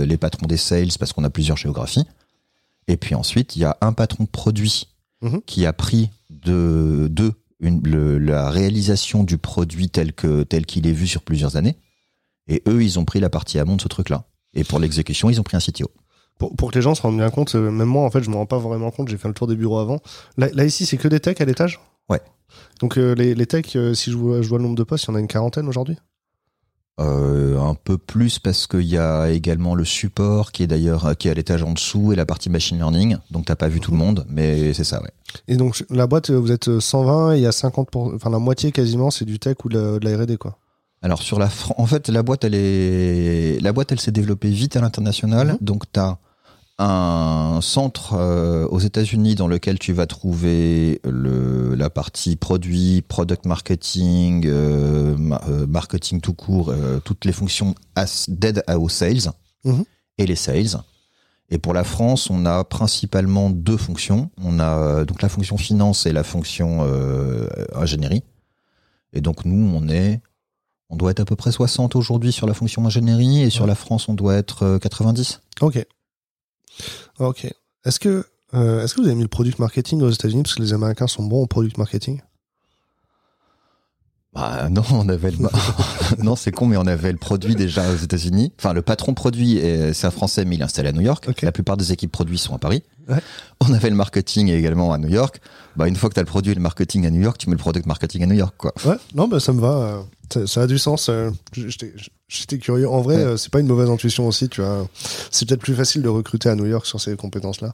les 0.04 0.16
patrons 0.16 0.46
des 0.46 0.56
sales 0.56 0.88
parce 0.98 1.12
qu'on 1.12 1.24
a 1.24 1.30
plusieurs 1.30 1.56
géographies. 1.56 2.04
Et 2.86 2.96
puis 2.96 3.14
ensuite, 3.14 3.56
il 3.56 3.60
y 3.60 3.64
a 3.64 3.76
un 3.80 3.92
patron 3.92 4.24
de 4.24 4.28
produit 4.28 4.86
Mhm. 5.20 5.40
qui 5.46 5.66
a 5.66 5.72
pris 5.72 6.10
de, 6.30 7.08
de 7.10 7.32
une, 7.58 7.82
le- 7.82 8.18
la 8.18 8.50
réalisation 8.50 9.24
du 9.24 9.36
produit 9.36 9.88
tel 9.88 10.12
que 10.12 10.44
tel 10.44 10.64
qu'il 10.64 10.86
est 10.86 10.92
vu 10.92 11.08
sur 11.08 11.22
plusieurs 11.22 11.56
années. 11.56 11.74
Et 12.48 12.62
eux, 12.66 12.82
ils 12.82 12.98
ont 12.98 13.04
pris 13.04 13.20
la 13.20 13.30
partie 13.30 13.58
amont 13.58 13.76
de 13.76 13.82
ce 13.82 13.88
truc-là. 13.88 14.24
Et 14.54 14.64
pour 14.64 14.78
l'exécution, 14.78 15.28
ils 15.30 15.38
ont 15.38 15.42
pris 15.44 15.56
un 15.56 15.60
CTO. 15.60 15.90
pour, 16.38 16.56
pour 16.56 16.70
que 16.70 16.76
les 16.76 16.82
gens 16.82 16.94
se 16.94 17.02
rendent 17.02 17.18
bien 17.18 17.30
compte, 17.30 17.54
euh, 17.54 17.70
même 17.70 17.88
moi 17.88 18.04
en 18.04 18.10
fait 18.10 18.22
je 18.22 18.30
me 18.30 18.36
rends 18.36 18.46
pas 18.46 18.58
vraiment 18.58 18.90
compte, 18.90 19.08
j'ai 19.08 19.18
fait 19.18 19.28
le 19.28 19.34
tour 19.34 19.46
des 19.46 19.56
bureaux 19.56 19.78
avant. 19.78 20.00
Là, 20.36 20.48
là, 20.54 20.64
ici 20.64 20.86
c'est 20.86 20.96
que 20.96 21.08
des 21.08 21.20
techs 21.20 21.40
à 21.40 21.44
l'étage? 21.44 21.80
Ouais. 22.08 22.20
Donc 22.80 22.96
euh, 22.96 23.14
les, 23.14 23.34
les 23.34 23.46
techs, 23.46 23.76
euh, 23.76 23.92
si 23.92 24.10
je 24.10 24.16
vois, 24.16 24.40
je 24.40 24.48
vois 24.48 24.58
le 24.58 24.64
nombre 24.64 24.76
de 24.76 24.84
postes, 24.84 25.04
il 25.04 25.08
y 25.08 25.10
en 25.12 25.16
a 25.16 25.20
une 25.20 25.26
quarantaine 25.28 25.68
aujourd'hui? 25.68 25.96
Euh, 27.00 27.60
un 27.60 27.74
peu 27.76 27.96
plus 27.96 28.40
parce 28.40 28.66
qu'il 28.66 28.82
y 28.82 28.98
a 28.98 29.30
également 29.30 29.76
le 29.76 29.84
support 29.84 30.50
qui 30.50 30.64
est 30.64 30.66
d'ailleurs 30.66 31.16
qui 31.16 31.28
est 31.28 31.30
à 31.30 31.34
l'étage 31.34 31.62
en 31.62 31.72
dessous 31.72 32.12
et 32.12 32.16
la 32.16 32.26
partie 32.26 32.50
machine 32.50 32.76
learning. 32.76 33.18
Donc 33.30 33.44
t'as 33.44 33.54
pas 33.54 33.68
vu 33.68 33.78
tout 33.78 33.92
le 33.92 33.98
monde, 33.98 34.24
mais 34.28 34.72
c'est 34.74 34.82
ça, 34.82 35.00
ouais. 35.02 35.10
Et 35.46 35.56
donc 35.56 35.84
la 35.90 36.08
boîte, 36.08 36.30
vous 36.30 36.50
êtes 36.50 36.68
euh, 36.68 36.80
120 36.80 37.34
et 37.34 37.36
il 37.36 37.42
y 37.42 37.46
a 37.46 37.52
50 37.52 37.90
pour... 37.90 38.12
enfin 38.14 38.30
la 38.30 38.40
moitié 38.40 38.72
quasiment 38.72 39.10
c'est 39.12 39.24
du 39.26 39.38
tech 39.38 39.56
ou 39.64 39.68
de 39.68 39.78
la, 39.78 39.98
de 40.00 40.08
la 40.08 40.16
R&D 40.24 40.38
quoi. 40.38 40.58
Alors 41.02 41.22
sur 41.22 41.38
la, 41.38 41.48
Fran- 41.48 41.74
en 41.78 41.86
fait, 41.86 42.08
la 42.08 42.22
boîte, 42.22 42.44
elle 42.44 42.54
est, 42.54 43.60
la 43.62 43.72
boîte, 43.72 43.92
elle 43.92 44.00
s'est 44.00 44.10
développée 44.12 44.50
vite 44.50 44.76
à 44.76 44.80
l'international. 44.80 45.48
Mhm. 45.52 45.58
Donc 45.60 45.84
t'as 45.92 46.16
un 46.80 47.58
centre 47.60 48.14
euh, 48.14 48.66
aux 48.68 48.78
États-Unis 48.78 49.34
dans 49.34 49.48
lequel 49.48 49.78
tu 49.80 49.92
vas 49.92 50.06
trouver 50.06 51.00
le, 51.04 51.74
la 51.74 51.90
partie 51.90 52.36
produit, 52.36 53.02
product 53.02 53.46
marketing, 53.46 54.44
euh, 54.46 55.16
ma- 55.18 55.40
euh, 55.48 55.66
marketing 55.66 56.20
tout 56.20 56.34
court, 56.34 56.72
toutes 57.04 57.24
les 57.24 57.32
fonctions 57.32 57.74
as- 57.96 58.26
d'aide 58.28 58.62
aux 58.76 58.88
sales 58.88 59.32
Mhm. 59.64 59.84
et 60.18 60.26
les 60.26 60.36
sales. 60.36 60.80
Et 61.50 61.58
pour 61.58 61.72
la 61.74 61.82
France, 61.82 62.28
on 62.30 62.44
a 62.46 62.62
principalement 62.62 63.50
deux 63.50 63.78
fonctions. 63.78 64.30
On 64.44 64.60
a 64.60 65.04
donc 65.04 65.22
la 65.22 65.28
fonction 65.30 65.56
finance 65.56 66.06
et 66.06 66.12
la 66.12 66.22
fonction 66.22 66.86
ingénierie. 67.74 68.22
Et 69.14 69.20
donc 69.22 69.44
nous, 69.46 69.72
on 69.74 69.88
est, 69.88 70.20
on 70.90 70.96
doit 70.96 71.10
être 71.10 71.20
à 71.20 71.24
peu 71.24 71.36
près 71.36 71.52
60 71.52 71.96
aujourd'hui 71.96 72.32
sur 72.32 72.46
la 72.46 72.54
fonction 72.54 72.84
ingénierie 72.86 73.42
et 73.42 73.50
sur 73.50 73.62
Ouais. 73.62 73.68
la 73.68 73.74
France, 73.74 74.08
on 74.08 74.14
doit 74.14 74.34
être 74.36 74.62
euh, 74.64 74.78
90. 74.78 75.40
Ok. 75.60 75.84
Ok. 77.18 77.46
Est-ce 77.84 77.98
que, 78.00 78.24
euh, 78.54 78.82
est-ce 78.84 78.94
que 78.94 79.00
vous 79.00 79.06
avez 79.06 79.16
mis 79.16 79.22
le 79.22 79.28
product 79.28 79.58
marketing 79.58 80.00
aux 80.02 80.10
États-Unis 80.10 80.42
parce 80.42 80.54
que 80.54 80.62
les 80.62 80.72
Américains 80.72 81.06
sont 81.06 81.24
bons 81.24 81.42
au 81.42 81.46
product 81.46 81.76
marketing? 81.78 82.20
Bah 84.32 84.68
non, 84.70 84.82
on 84.92 85.08
avait 85.08 85.30
le 85.30 85.38
non, 86.22 86.36
c'est 86.36 86.52
con, 86.52 86.66
mais 86.66 86.76
on 86.76 86.86
avait 86.86 87.12
le 87.12 87.18
produit 87.18 87.54
déjà 87.54 87.90
aux 87.92 87.96
États-Unis. 87.96 88.52
Enfin, 88.58 88.72
le 88.72 88.82
patron 88.82 89.14
produit, 89.14 89.58
euh, 89.60 89.92
c'est 89.92 90.06
un 90.06 90.10
Français, 90.10 90.44
mais 90.44 90.56
il 90.56 90.60
est 90.60 90.64
installé 90.64 90.88
à 90.90 90.92
New 90.92 91.00
York. 91.00 91.28
La 91.42 91.52
plupart 91.52 91.76
des 91.76 91.92
équipes 91.92 92.12
produits 92.12 92.38
sont 92.38 92.54
à 92.54 92.58
Paris. 92.58 92.82
Ouais. 93.08 93.20
On 93.60 93.72
avait 93.72 93.90
le 93.90 93.96
marketing 93.96 94.48
également 94.50 94.92
à 94.92 94.98
New 94.98 95.08
York. 95.08 95.40
Bah, 95.76 95.88
une 95.88 95.96
fois 95.96 96.08
que 96.08 96.14
tu 96.14 96.20
as 96.20 96.22
le 96.22 96.26
produit 96.28 96.52
et 96.52 96.54
le 96.54 96.60
marketing 96.60 97.06
à 97.06 97.10
New 97.10 97.20
York, 97.22 97.38
tu 97.38 97.48
mets 97.48 97.54
le 97.56 97.60
product 97.60 97.86
marketing 97.86 98.22
à 98.22 98.26
New 98.26 98.34
York, 98.34 98.54
quoi. 98.58 98.72
Ouais. 98.84 98.96
Non, 99.14 99.28
bah 99.28 99.40
ça 99.40 99.52
me 99.52 99.60
va. 99.60 100.04
Ça, 100.32 100.46
ça 100.46 100.62
a 100.62 100.66
du 100.66 100.78
sens. 100.78 101.08
euh, 101.08 101.30
J'étais 102.28 102.58
curieux. 102.58 102.88
En 102.88 103.00
vrai, 103.00 103.16
Ouais. 103.16 103.22
euh, 103.22 103.36
c'est 103.38 103.50
pas 103.50 103.60
une 103.60 103.66
mauvaise 103.66 103.88
intuition 103.88 104.26
aussi. 104.28 104.48
Tu 104.50 104.60
vois, 104.60 104.86
c'est 105.30 105.48
peut-être 105.48 105.62
plus 105.62 105.74
facile 105.74 106.02
de 106.02 106.08
recruter 106.08 106.48
à 106.50 106.54
New 106.54 106.66
York 106.66 106.84
sur 106.84 107.00
ces 107.00 107.16
compétences-là. 107.16 107.72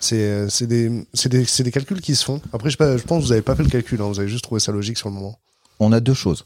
C'est 0.00 0.16
euh, 0.22 0.48
c'est 0.48 0.66
des 0.66 1.70
calculs 1.70 2.00
qui 2.00 2.16
se 2.16 2.24
font. 2.24 2.40
Après, 2.52 2.70
je, 2.70 2.76
je 2.78 3.02
pense 3.04 3.20
que 3.22 3.26
vous 3.26 3.32
avez 3.32 3.42
pas 3.42 3.54
fait 3.54 3.62
le 3.62 3.68
calcul. 3.70 4.00
Hein, 4.00 4.06
vous 4.08 4.18
avez 4.18 4.28
juste 4.28 4.42
trouvé 4.44 4.60
ça 4.60 4.72
logique 4.72 4.98
sur 4.98 5.08
le 5.08 5.14
moment. 5.14 5.38
On 5.78 5.92
a 5.92 6.00
deux 6.00 6.14
choses. 6.14 6.44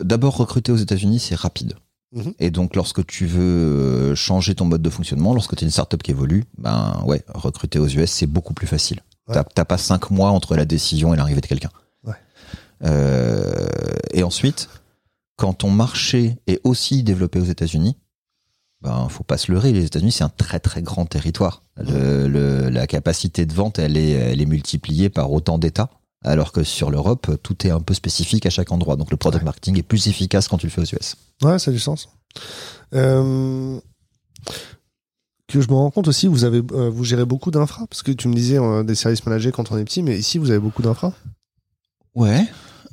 D'abord, 0.00 0.36
recruter 0.36 0.72
aux 0.72 0.76
États-Unis, 0.76 1.18
c'est 1.20 1.34
rapide. 1.34 1.74
Mhm. 2.14 2.32
Et 2.38 2.50
donc, 2.50 2.76
lorsque 2.76 3.04
tu 3.06 3.26
veux 3.26 3.42
euh, 3.42 4.14
changer 4.14 4.54
ton 4.54 4.64
mode 4.66 4.82
de 4.82 4.90
fonctionnement, 4.90 5.34
lorsque 5.34 5.56
tu 5.56 5.64
es 5.64 5.66
une 5.66 5.72
startup 5.72 6.02
qui 6.02 6.12
évolue, 6.12 6.44
ben 6.58 7.02
ouais, 7.06 7.24
recruter 7.34 7.78
aux 7.80 7.88
US, 7.88 8.10
c'est 8.10 8.26
beaucoup 8.26 8.54
plus 8.54 8.66
facile. 8.68 9.00
Ouais. 9.28 9.34
T'as- 9.34 9.44
T'as 9.44 9.64
pas 9.64 9.78
cinq 9.78 10.10
mois 10.10 10.30
entre 10.30 10.54
la 10.56 10.64
décision 10.64 11.12
et 11.12 11.16
l'arrivée 11.16 11.40
de 11.40 11.46
quelqu'un. 11.46 11.70
Ouais. 12.04 12.14
Euh, 12.84 13.54
et 14.12 14.22
ensuite, 14.22 14.68
quand 15.36 15.54
ton 15.54 15.70
marché 15.70 16.38
est 16.46 16.60
aussi 16.64 17.02
développé 17.02 17.40
aux 17.40 17.44
États-Unis, 17.44 17.96
ben 18.82 19.08
faut 19.08 19.24
pas 19.24 19.38
se 19.38 19.50
leurrer. 19.50 19.72
Les 19.72 19.84
États-Unis, 19.84 20.12
c'est 20.12 20.24
un 20.24 20.28
très 20.28 20.60
très 20.60 20.82
grand 20.82 21.06
territoire. 21.06 21.64
Le, 21.76 22.28
le- 22.28 22.68
la 22.68 22.86
capacité 22.86 23.46
de 23.46 23.52
vente, 23.54 23.78
elle 23.78 23.96
est, 23.96 24.10
elle 24.10 24.40
est 24.42 24.46
multipliée 24.46 25.08
par 25.08 25.32
autant 25.32 25.58
d'États. 25.58 25.90
Alors 26.24 26.52
que 26.52 26.62
sur 26.64 26.90
l'Europe, 26.90 27.30
tout 27.42 27.66
est 27.66 27.70
un 27.70 27.80
peu 27.80 27.94
spécifique 27.94 28.46
à 28.46 28.50
chaque 28.50 28.72
endroit. 28.72 28.96
Donc 28.96 29.10
le 29.10 29.16
product 29.16 29.42
Ouais. 29.42 29.44
marketing 29.46 29.78
est 29.78 29.82
plus 29.82 30.08
efficace 30.08 30.48
quand 30.48 30.58
tu 30.58 30.66
le 30.66 30.70
fais 30.72 30.80
aux 30.80 30.84
US. 30.96 31.16
Ouais, 31.42 31.58
ça 31.58 31.70
a 31.70 31.74
du 31.74 31.78
sens. 31.80 32.08
Euh, 32.94 33.78
que 35.48 35.60
je 35.60 35.68
me 35.68 35.74
rends 35.74 35.90
compte 35.90 36.08
aussi, 36.08 36.26
vous 36.26 36.44
avez, 36.44 36.62
euh, 36.72 36.88
vous 36.90 37.04
gérez 37.04 37.24
beaucoup 37.24 37.50
d'infra 37.50 37.86
parce 37.88 38.02
que 38.02 38.10
tu 38.12 38.28
me 38.28 38.34
disais 38.34 38.58
euh, 38.58 38.82
des 38.82 38.94
services 38.94 39.24
managés 39.26 39.52
quand 39.52 39.70
on 39.70 39.76
est 39.78 39.84
petit, 39.84 40.02
mais 40.02 40.18
ici 40.18 40.38
vous 40.38 40.50
avez 40.50 40.58
beaucoup 40.60 40.82
d'infra. 40.82 41.12
Ouais. 42.14 42.44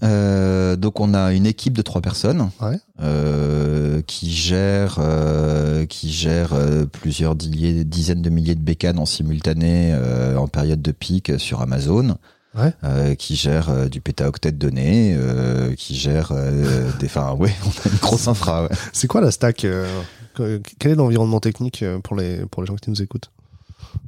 Euh, 0.03 0.75
donc 0.75 0.99
on 0.99 1.13
a 1.13 1.31
une 1.31 1.45
équipe 1.45 1.73
de 1.73 1.81
trois 1.83 2.01
personnes 2.01 2.49
Ouais. 2.59 2.79
euh, 3.01 4.01
qui 4.01 4.31
gère 4.31 4.97
euh, 4.99 5.85
qui 5.85 6.11
gère 6.11 6.53
plusieurs 6.91 7.35
dizaines 7.35 8.21
de 8.23 8.29
milliers 8.31 8.55
de 8.55 8.61
bécanes 8.63 8.97
en 8.99 9.05
simultané 9.05 9.95
en 10.35 10.47
période 10.47 10.81
de 10.81 10.91
pic 10.91 11.31
sur 11.39 11.61
Amazon. 11.61 12.17
Ouais. 12.53 12.73
Euh, 12.83 13.15
qui 13.15 13.35
gère 13.37 13.69
euh, 13.69 13.87
du 13.87 14.01
pétaoctet 14.01 14.51
de 14.51 14.57
données, 14.57 15.15
euh, 15.17 15.73
qui 15.75 15.95
gère 15.95 16.33
des. 16.99 17.05
Enfin, 17.05 17.33
ouais, 17.33 17.53
on 17.65 17.69
a 17.69 17.91
une 17.93 17.99
grosse 17.99 18.27
infra. 18.27 18.63
Ouais. 18.63 18.69
C'est 18.91 19.07
quoi 19.07 19.21
la 19.21 19.31
stack 19.31 19.57
que- 20.35 20.61
Quel 20.79 20.91
est 20.91 20.95
l'environnement 20.95 21.39
technique 21.39 21.83
pour 22.03 22.15
les 22.15 22.45
pour 22.47 22.61
les 22.63 22.67
gens 22.67 22.75
qui 22.75 22.89
nous 22.89 23.01
écoutent? 23.01 23.31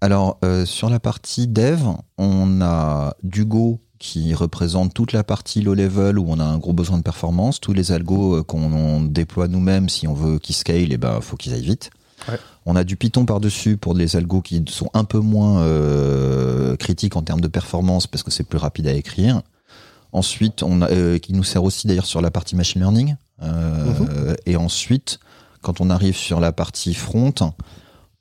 Alors, 0.01 0.39
sur 0.65 0.89
la 0.89 0.99
partie 0.99 1.47
dev, 1.47 1.81
on 2.17 2.61
a 2.61 3.15
du 3.23 3.45
Go 3.45 3.79
qui 3.99 4.33
représente 4.33 4.93
toute 4.93 5.13
la 5.13 5.23
partie 5.23 5.61
low 5.61 5.73
level 5.73 6.19
où 6.19 6.25
on 6.27 6.39
a 6.39 6.43
un 6.43 6.57
gros 6.57 6.73
besoin 6.73 6.97
de 6.97 7.03
performance. 7.03 7.61
Tous 7.61 7.71
les 7.73 7.91
algos 7.93 8.43
qu'on 8.43 8.71
on 8.73 9.01
déploie 9.01 9.47
nous-mêmes, 9.47 9.87
si 9.89 10.07
on 10.07 10.13
veut 10.13 10.39
qu'ils 10.39 10.55
scale, 10.55 10.91
eh 10.91 10.97
ben, 10.97 11.21
faut 11.21 11.37
qu'ils 11.37 11.53
aillent 11.53 11.61
vite. 11.63 11.89
Ouais. 12.29 12.39
On 12.65 12.75
a 12.75 12.83
du 12.83 12.95
Python 12.95 13.25
par-dessus 13.25 13.77
pour 13.77 13.93
les 13.93 14.15
algos 14.15 14.41
qui 14.41 14.63
sont 14.69 14.89
un 14.93 15.03
peu 15.03 15.19
moins 15.19 15.61
euh, 15.61 16.75
critiques 16.77 17.15
en 17.15 17.21
termes 17.21 17.41
de 17.41 17.47
performance 17.47 18.07
parce 18.07 18.23
que 18.23 18.31
c'est 18.31 18.43
plus 18.43 18.57
rapide 18.57 18.87
à 18.87 18.93
écrire. 18.93 19.41
Ensuite, 20.11 20.63
on 20.63 20.81
a, 20.81 20.89
euh, 20.91 21.17
qui 21.17 21.33
nous 21.33 21.43
sert 21.43 21.63
aussi 21.63 21.87
d'ailleurs 21.87 22.05
sur 22.05 22.21
la 22.21 22.31
partie 22.31 22.55
machine 22.55 22.81
learning. 22.81 23.15
Euh, 23.41 24.35
Et 24.45 24.55
ensuite, 24.55 25.19
quand 25.61 25.81
on 25.81 25.89
arrive 25.89 26.15
sur 26.15 26.39
la 26.39 26.51
partie 26.51 26.93
front, 26.93 27.33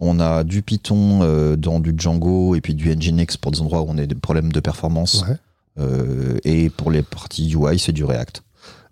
on 0.00 0.18
a 0.18 0.42
du 0.42 0.62
Python 0.62 1.20
dans 1.56 1.78
du 1.78 1.94
Django 1.96 2.54
et 2.56 2.60
puis 2.60 2.74
du 2.74 2.88
Nginx 2.90 3.36
pour 3.36 3.52
des 3.52 3.60
endroits 3.60 3.82
où 3.82 3.86
on 3.88 3.98
a 3.98 4.06
des 4.06 4.14
problèmes 4.14 4.50
de 4.52 4.60
performance. 4.60 5.24
Ouais. 5.28 6.40
Et 6.44 6.70
pour 6.70 6.90
les 6.90 7.02
parties 7.02 7.52
UI, 7.52 7.78
c'est 7.78 7.92
du 7.92 8.04
React. 8.04 8.42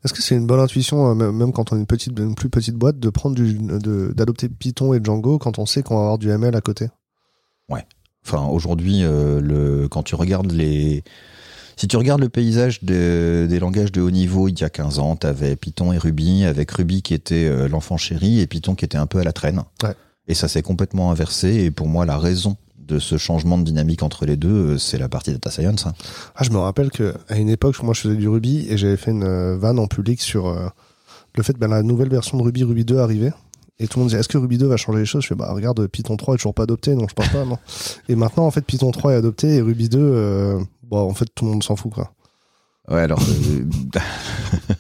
Est-ce 0.04 0.14
que 0.14 0.22
c'est 0.22 0.34
une 0.34 0.46
bonne 0.46 0.60
intuition, 0.60 1.10
euh, 1.20 1.30
même 1.32 1.52
quand 1.52 1.72
on 1.72 1.76
est 1.76 1.80
une 1.80 1.86
petite, 1.86 2.18
une 2.18 2.34
plus 2.34 2.48
petite 2.48 2.74
boîte, 2.74 2.98
de 2.98 3.10
prendre 3.10 3.34
du, 3.36 3.54
de- 3.54 4.12
d'adopter 4.16 4.48
Python 4.48 4.94
et 4.94 5.00
Django 5.02 5.38
quand 5.38 5.58
on 5.58 5.66
sait 5.66 5.82
qu'on 5.82 5.96
va 5.96 6.00
avoir 6.02 6.18
du 6.18 6.30
ML 6.30 6.54
à 6.56 6.60
côté? 6.60 6.88
Enfin, 8.26 8.46
aujourd'hui, 8.48 9.02
euh, 9.02 9.40
le, 9.40 9.88
quand 9.88 10.02
tu 10.02 10.14
regardes 10.14 10.52
les. 10.52 11.02
Si 11.76 11.88
tu 11.88 11.96
regardes 11.96 12.20
le 12.20 12.28
paysage 12.28 12.84
de- 12.84 13.46
des 13.48 13.58
langages 13.58 13.92
de 13.92 14.02
haut 14.02 14.10
niveau 14.10 14.46
il 14.48 14.60
y 14.60 14.64
a 14.64 14.68
15 14.68 14.98
ans, 14.98 15.16
tu 15.16 15.26
avais 15.26 15.56
Python 15.56 15.92
et 15.92 15.98
Ruby, 15.98 16.44
avec 16.44 16.70
Ruby 16.70 17.00
qui 17.00 17.14
était 17.14 17.46
euh, 17.46 17.66
l'enfant 17.68 17.96
chéri 17.96 18.40
et 18.40 18.46
Python 18.46 18.74
qui 18.74 18.84
était 18.84 18.98
un 18.98 19.06
peu 19.06 19.18
à 19.20 19.24
la 19.24 19.32
traîne. 19.32 19.62
Ouais. 19.82 19.94
Et 20.28 20.34
ça 20.34 20.48
s'est 20.48 20.60
complètement 20.60 21.10
inversé. 21.10 21.48
Et 21.64 21.70
pour 21.70 21.88
moi, 21.88 22.04
la 22.04 22.18
raison 22.18 22.56
de 22.92 22.98
ce 22.98 23.16
changement 23.16 23.56
de 23.58 23.64
dynamique 23.64 24.02
entre 24.02 24.26
les 24.26 24.36
deux, 24.36 24.48
euh, 24.74 24.78
c'est 24.78 24.98
la 24.98 25.08
partie 25.08 25.32
data 25.32 25.50
science. 25.50 25.86
hein. 25.86 25.94
Ah, 26.36 26.44
je 26.44 26.50
me 26.50 26.58
rappelle 26.58 26.90
que 26.90 27.14
à 27.28 27.36
une 27.36 27.48
époque, 27.48 27.82
moi, 27.82 27.94
je 27.94 28.00
faisais 28.02 28.16
du 28.16 28.28
Ruby 28.28 28.66
et 28.68 28.76
j'avais 28.76 28.96
fait 28.96 29.10
une 29.12 29.24
euh, 29.24 29.56
vanne 29.56 29.78
en 29.78 29.86
public 29.86 30.20
sur 30.20 30.48
euh, 30.48 30.68
le 31.36 31.42
fait 31.42 31.52
que 31.54 31.58
ben, 31.58 31.68
la 31.68 31.82
nouvelle 31.82 32.08
version 32.10 32.36
de 32.38 32.42
Ruby, 32.42 32.64
Ruby 32.64 32.84
2, 32.84 32.98
arrivait. 32.98 33.32
Et 33.78 33.88
tout 33.88 33.98
le 33.98 34.00
monde 34.02 34.08
disait, 34.10 34.20
est-ce 34.20 34.28
que 34.28 34.36
Ruby 34.36 34.58
2 34.58 34.66
va 34.66 34.76
changer 34.76 34.98
les 34.98 35.06
choses? 35.06 35.22
Je 35.22 35.28
fais, 35.28 35.34
bah 35.34 35.50
regarde, 35.52 35.86
Python 35.86 36.16
3 36.16 36.34
est 36.34 36.36
toujours 36.36 36.52
pas 36.52 36.64
adopté, 36.64 36.94
donc 36.94 37.08
je 37.08 37.14
pense 37.14 37.28
pas, 37.28 37.44
non. 37.46 37.56
Et 38.10 38.14
maintenant, 38.14 38.44
en 38.46 38.50
fait, 38.50 38.60
Python 38.60 38.90
3 38.90 39.12
est 39.12 39.16
adopté 39.16 39.54
et 39.54 39.60
Ruby 39.62 39.88
2, 39.88 39.98
euh, 39.98 40.60
en 40.90 41.14
fait, 41.14 41.26
tout 41.34 41.46
le 41.46 41.52
monde 41.52 41.62
s'en 41.62 41.76
fout, 41.76 41.92
quoi. 41.92 42.12
Ouais, 42.88 43.00
alors. 43.02 43.20
euh, 43.22 43.64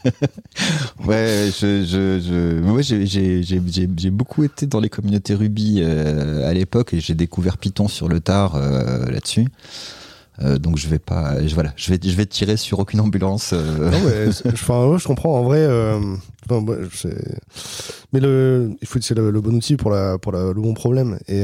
ouais, 1.06 1.50
je, 1.58 1.84
je, 1.84 2.20
je, 2.20 2.60
moi, 2.60 2.82
j'ai, 2.82 3.06
j'ai, 3.06 3.42
j'ai, 3.42 3.60
j'ai- 3.96 4.10
beaucoup 4.10 4.42
été 4.44 4.66
dans 4.66 4.80
les 4.80 4.88
communautés 4.88 5.34
Ruby 5.34 5.80
euh, 5.82 6.48
à 6.48 6.52
l'époque 6.52 6.94
et 6.94 7.00
j'ai 7.00 7.14
découvert 7.14 7.58
Python 7.58 7.88
sur 7.88 8.08
le 8.08 8.20
tard 8.20 8.56
euh, 8.56 9.06
là-dessus. 9.10 9.46
Euh, 10.42 10.58
donc 10.58 10.78
je 10.78 10.88
vais 10.88 10.98
pas, 10.98 11.46
je, 11.46 11.54
voilà, 11.54 11.72
je 11.76 11.92
vais, 11.92 12.00
je 12.02 12.16
vais 12.16 12.24
tirer 12.26 12.56
sur 12.56 12.78
aucune 12.78 13.00
ambulance. 13.00 13.50
euh. 13.52 13.90
Non, 13.90 13.98
mais 14.04 14.26
ouais, 14.26 14.98
je 14.98 15.06
comprends. 15.06 15.38
En 15.38 15.42
vrai, 15.44 15.58
euh, 15.60 16.00
enfin, 16.48 16.64
c'est- 16.94 17.38
mais 18.12 18.20
le, 18.20 18.70
il 18.80 18.88
faut 18.88 18.98
c'est 19.00 19.14
le, 19.14 19.30
le 19.30 19.40
bon 19.40 19.54
outil 19.54 19.76
pour 19.76 19.90
la, 19.90 20.16
pour 20.18 20.32
la- 20.32 20.52
le 20.52 20.60
bon 20.60 20.72
problème. 20.74 21.18
Et 21.28 21.42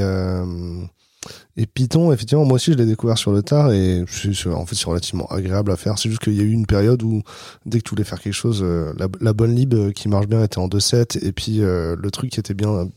et 1.57 1.67
Python, 1.67 2.13
effectivement, 2.13 2.45
moi 2.45 2.57
aussi, 2.57 2.73
je 2.73 2.77
l'ai 2.77 2.87
découvert 2.87 3.19
sur 3.19 3.33
le 3.33 3.43
tard 3.43 3.73
et 3.73 4.03
en 4.03 4.67
fait, 4.67 4.75
c'est 4.75 4.87
relativement 4.87 5.27
agréable 5.27 5.71
à 5.71 5.77
faire. 5.77 5.99
C'est 5.99 6.09
juste 6.09 6.23
qu'il 6.23 6.35
y 6.35 6.41
a 6.41 6.45
eu 6.45 6.53
une 6.53 6.67
période 6.67 7.03
où 7.03 7.23
dès 7.65 7.79
que 7.79 7.85
tu 7.85 7.91
voulais 7.91 8.05
faire 8.05 8.21
quelque 8.21 8.35
chose, 8.35 8.61
euh, 8.63 8.93
la, 9.21 9.33
bonne 9.33 9.55
lib 9.55 9.75
euh, 9.75 9.93
qui 9.93 10.09
marche 10.09 10.27
bien 10.27 10.43
était 10.43 10.59
en 10.59 10.69
2.7 10.69 11.25
et 11.25 11.33
puis 11.33 11.61
euh, 11.63 11.97
le 11.99 12.11
truc 12.11 12.31
qui 12.31 12.41
était 12.41 12.55
bien 12.55 12.89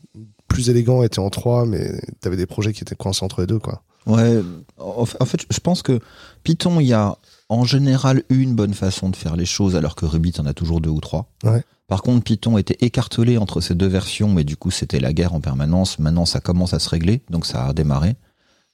plus 0.48 0.70
élégant 0.70 1.04
était 1.04 1.20
en 1.20 1.30
3, 1.30 1.66
mais 1.66 2.02
t'avais 2.22 2.38
des 2.38 2.48
projets 2.48 2.74
qui 2.74 2.82
étaient 2.82 2.96
coincés 2.96 3.24
entre 3.24 3.42
les 3.42 3.48
deux, 3.48 3.60
quoi. 3.60 3.84
Ouais, 4.06 4.42
en 4.78 5.06
fait, 5.06 5.46
je 5.50 5.60
pense 5.60 5.84
que 5.84 6.00
Python, 6.44 6.80
il 6.80 6.88
y 6.88 6.94
a 6.94 7.18
en 7.50 7.64
général 7.66 8.24
une 8.30 8.54
bonne 8.56 8.74
façon 8.74 9.10
de 9.10 9.16
faire 9.16 9.36
les 9.36 9.46
choses, 9.46 9.76
alors 9.76 9.96
que 9.96 10.06
Ruby, 10.06 10.32
t'en 10.32 10.46
as 10.46 10.54
toujours 10.54 10.82
deux 10.82 10.90
ou 10.90 11.00
trois. 11.02 11.32
Ouais. 11.44 11.64
Par 11.88 12.04
contre, 12.04 12.24
Python 12.24 12.58
était 12.60 12.78
écartelé 12.86 13.38
entre 13.40 13.62
ces 13.62 13.74
deux 13.76 13.88
versions, 13.88 14.30
mais 14.32 14.44
du 14.44 14.56
coup, 14.56 14.70
c'était 14.72 15.00
la 15.00 15.12
guerre 15.14 15.34
en 15.34 15.42
permanence. 15.42 15.98
Maintenant, 16.00 16.26
ça 16.26 16.40
commence 16.40 16.74
à 16.76 16.80
se 16.80 16.88
régler, 16.90 17.24
donc 17.32 17.46
ça 17.48 17.64
a 17.64 17.68
redémarré. 17.70 18.16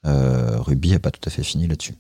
Euh, 0.06 0.58
Ruby 0.60 0.94
a 0.94 1.00
pas 1.00 1.10
tout 1.12 1.22
à 1.26 1.30
fait 1.30 1.42
fini 1.44 1.66
là-dessus. 1.68 1.96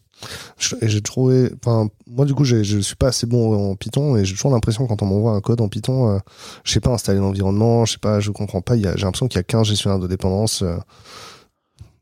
J'ai 0.82 1.02
trouvé, 1.02 1.52
enfin, 1.66 1.90
moi 2.08 2.26
du 2.26 2.34
coup, 2.34 2.44
je 2.46 2.80
suis 2.82 2.96
pas 2.96 3.08
assez 3.08 3.26
bon 3.26 3.72
en 3.72 3.76
Python 3.76 4.16
et 4.16 4.24
j'ai 4.26 4.34
toujours 4.34 4.52
l'impression 4.52 4.88
quand 4.88 5.02
on 5.02 5.06
m'envoie 5.08 5.32
un 5.34 5.42
code 5.42 5.60
en 5.60 5.68
Python, 5.68 6.10
euh, 6.12 6.20
je 6.64 6.72
sais 6.72 6.80
pas 6.80 6.92
installer 6.92 7.20
l'environnement, 7.20 7.84
je 7.86 7.94
sais 7.94 7.98
pas, 7.98 8.20
je 8.22 8.32
comprends 8.32 8.62
pas. 8.62 8.74
a- 8.76 8.78
J'ai 8.78 9.04
l'impression 9.06 9.28
qu'il 9.28 9.38
y 9.38 9.40
a 9.40 9.44
15 9.44 9.68
gestionnaires 9.68 10.00
de 10.00 10.08
dépendance. 10.08 10.62
euh. 10.62 10.78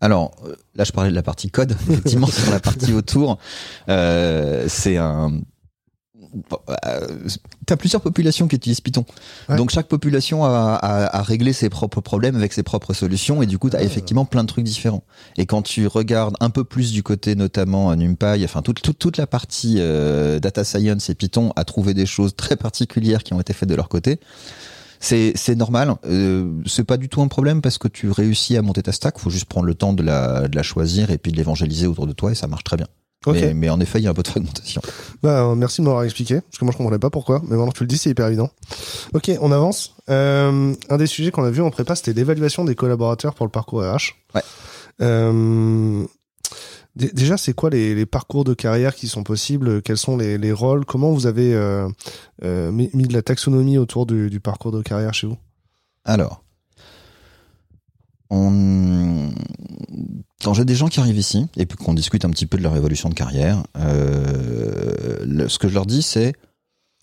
Alors, 0.03 0.31
euh, 0.45 0.53
là, 0.75 0.83
je 0.83 0.91
parlais 0.91 1.09
de 1.11 1.15
la 1.15 1.23
partie 1.23 1.49
code. 1.49 1.71
Effectivement, 1.89 2.27
sur 2.27 2.51
la 2.51 2.59
partie 2.59 2.91
autour, 2.93 3.37
euh, 3.87 4.65
c'est 4.67 4.97
un. 4.97 5.39
Euh, 6.85 7.07
T'as 7.67 7.77
plusieurs 7.77 8.01
populations 8.01 8.47
qui 8.47 8.55
utilisent 8.55 8.81
Python. 8.81 9.05
Ouais. 9.47 9.55
Donc 9.55 9.69
chaque 9.69 9.87
population 9.87 10.43
a, 10.45 10.73
a, 10.81 11.19
a 11.19 11.21
réglé 11.21 11.53
ses 11.53 11.69
propres 11.69 12.01
problèmes 12.01 12.35
avec 12.35 12.53
ses 12.53 12.63
propres 12.63 12.93
solutions 12.93 13.41
et 13.43 13.45
du 13.45 13.57
coup 13.59 13.69
tu 13.69 13.75
as 13.75 13.79
Ah. 13.79 13.83
effectivement 13.83 14.25
plein 14.25 14.41
de 14.43 14.47
trucs 14.47 14.65
différents. 14.65 15.03
Et 15.37 15.45
quand 15.45 15.61
tu 15.61 15.85
regardes 15.85 16.35
un 16.39 16.49
peu 16.49 16.63
plus 16.63 16.91
du 16.91 17.03
côté 17.03 17.35
notamment 17.35 17.91
euh, 17.91 17.95
NumPy, 17.95 18.43
enfin 18.43 18.63
toute, 18.63 18.81
toute, 18.81 18.97
toute 18.97 19.17
la 19.17 19.27
partie 19.27 19.75
euh, 19.77 20.39
data 20.39 20.63
science 20.63 21.09
et 21.09 21.15
Python 21.15 21.53
a 21.55 21.63
trouvé 21.65 21.93
des 21.93 22.07
choses 22.07 22.35
très 22.35 22.55
particulières 22.57 23.23
qui 23.23 23.33
ont 23.35 23.39
été 23.39 23.53
faites 23.53 23.69
de 23.69 23.75
leur 23.75 23.87
côté. 23.87 24.19
C'est 25.03 25.55
normal. 25.55 25.95
Euh, 26.05 26.61
c'est 26.65 26.85
pas 26.85 26.97
du 26.97 27.09
tout 27.09 27.21
un 27.21 27.27
problème 27.27 27.61
parce 27.61 27.77
que 27.77 27.89
tu 27.89 28.09
réussis 28.09 28.55
à 28.55 28.61
monter 28.61 28.81
ta 28.81 28.93
stack. 28.93 29.19
Faut 29.19 29.29
juste 29.29 29.45
prendre 29.45 29.65
le 29.65 29.75
temps 29.75 29.93
de 29.93 30.01
la 30.01 30.47
de 30.47 30.55
la 30.55 30.63
choisir 30.63 31.11
et 31.11 31.17
puis 31.17 31.31
de 31.31 31.37
l'évangéliser 31.37 31.87
autour 31.87 32.07
de 32.07 32.13
toi 32.13 32.31
et 32.31 32.35
ça 32.35 32.47
marche 32.47 32.63
très 32.63 32.77
bien. 32.77 32.87
Ok. 33.25 33.35
Mais, 33.35 33.53
mais 33.53 33.69
en 33.69 33.79
effet, 33.79 33.99
il 33.99 34.03
y 34.03 34.07
a 34.07 34.11
un 34.11 34.13
peu 34.13 34.23
de 34.23 34.27
fragmentation. 34.27 34.81
Bah, 35.21 35.43
euh, 35.43 35.55
merci 35.55 35.81
de 35.81 35.85
m'avoir 35.85 36.03
expliqué, 36.03 36.41
parce 36.41 36.57
que 36.57 36.65
moi 36.65 36.71
je 36.73 36.77
comprenais 36.77 36.99
pas 36.99 37.09
pourquoi, 37.09 37.41
mais 37.43 37.51
maintenant 37.55 37.71
que 37.71 37.77
tu 37.77 37.83
le 37.83 37.87
dis, 37.87 37.97
c'est 37.97 38.09
hyper 38.09 38.27
évident. 38.27 38.49
Ok, 39.13 39.31
on 39.39 39.51
avance. 39.51 39.95
Euh, 40.09 40.73
un 40.89 40.97
des 40.97 41.07
sujets 41.07 41.31
qu'on 41.31 41.43
a 41.43 41.51
vu 41.51 41.61
en 41.61 41.71
prépa, 41.71 41.95
c'était 41.95 42.13
l'évaluation 42.13 42.65
des 42.65 42.75
collaborateurs 42.75 43.33
pour 43.33 43.45
le 43.45 43.51
parcours 43.51 43.81
RH. 43.81 44.15
Ouais. 44.35 44.41
Euh, 45.01 46.05
déjà, 46.95 47.37
c'est 47.37 47.53
quoi 47.53 47.69
les, 47.69 48.05
parcours 48.05 48.43
de 48.43 48.53
carrière 48.53 48.95
qui 48.95 49.07
sont 49.07 49.23
possibles? 49.23 49.81
Quels 49.81 49.97
sont 49.97 50.17
les, 50.17 50.37
les 50.37 50.51
rôles? 50.51 50.85
Comment 50.85 51.11
vous 51.11 51.25
avez 51.27 51.53
euh, 51.53 51.87
euh, 52.43 52.71
mis, 52.71 52.89
de 52.89 53.13
la 53.13 53.21
taxonomie 53.21 53.77
autour 53.77 54.05
du, 54.05 54.29
parcours 54.39 54.71
de 54.71 54.81
carrière 54.81 55.13
chez 55.13 55.27
vous? 55.27 55.37
Alors, 56.05 56.43
quand 60.43 60.53
j'ai 60.53 60.65
des 60.65 60.75
gens 60.75 60.87
qui 60.87 60.99
arrivent 60.99 61.17
ici 61.17 61.47
et 61.55 61.65
qu'on 61.65 61.93
discute 61.93 62.25
un 62.25 62.29
petit 62.29 62.45
peu 62.47 62.57
de 62.57 62.63
leur 62.63 62.75
évolution 62.75 63.09
de 63.09 63.13
carrière, 63.13 63.63
euh, 63.77 65.47
ce 65.47 65.59
que 65.59 65.67
je 65.67 65.73
leur 65.73 65.85
dis, 65.85 66.01
c'est 66.01 66.33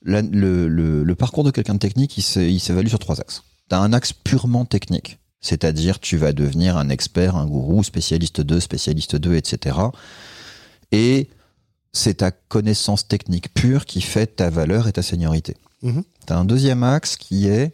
le, 0.03 0.67
le- 0.69 1.15
parcours 1.15 1.45
de 1.45 1.51
quelqu'un 1.51 1.75
de 1.75 1.79
technique, 1.79 2.17
il 2.19 2.23
s'é- 2.23 2.51
il 2.51 2.59
s'évalue 2.59 2.89
sur 2.89 2.99
trois 2.99 3.21
axes. 3.21 3.43
Tu 3.69 3.77
un 3.77 3.93
axe 3.93 4.13
purement 4.13 4.65
technique, 4.65 5.20
c'est-à-dire 5.41 6.01
tu 6.01 6.17
vas 6.17 6.33
devenir 6.33 6.77
un 6.77 6.89
expert, 6.89 7.37
un 7.37 7.47
gourou, 7.47 7.83
spécialiste 7.83 8.41
2, 8.41 8.61
spécialiste 8.61 9.17
2, 9.17 9.35
etc. 9.37 9.77
Et 10.93 11.29
c'est 11.93 12.19
ta 12.19 12.31
connaissance 12.31 13.09
technique 13.09 13.53
pure 13.55 13.87
qui 13.87 14.01
fait 14.01 14.37
ta 14.37 14.51
valeur 14.51 14.87
et 14.87 14.93
ta 14.93 15.03
seniorité. 15.03 15.57
Mhm. 15.83 16.05
Tu 16.27 16.33
as 16.33 16.39
un 16.39 16.45
deuxième 16.45 16.83
axe 16.83 17.17
qui 17.17 17.49
est 17.49 17.73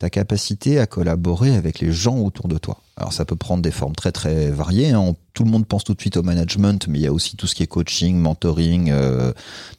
ta 0.00 0.08
capacité 0.08 0.80
à 0.80 0.86
collaborer 0.86 1.54
avec 1.54 1.78
les 1.78 1.92
gens 1.92 2.16
autour 2.18 2.48
de 2.48 2.56
toi. 2.56 2.78
Alors 2.96 3.12
ça 3.12 3.26
peut 3.26 3.36
prendre 3.36 3.62
des 3.62 3.70
formes 3.70 3.94
très 3.94 4.12
très 4.12 4.48
variées. 4.50 4.92
hein. 4.92 5.14
Tout 5.34 5.44
le 5.44 5.50
monde 5.50 5.66
pense 5.66 5.84
tout 5.84 5.92
de 5.92 6.00
suite 6.00 6.16
au 6.16 6.22
management, 6.22 6.88
mais 6.88 6.98
il 6.98 7.02
y 7.02 7.06
a 7.06 7.12
aussi 7.12 7.36
tout 7.36 7.46
ce 7.46 7.54
qui 7.54 7.62
est 7.62 7.66
coaching, 7.66 8.16
mentoring, 8.16 8.90
euh, 8.90 9.32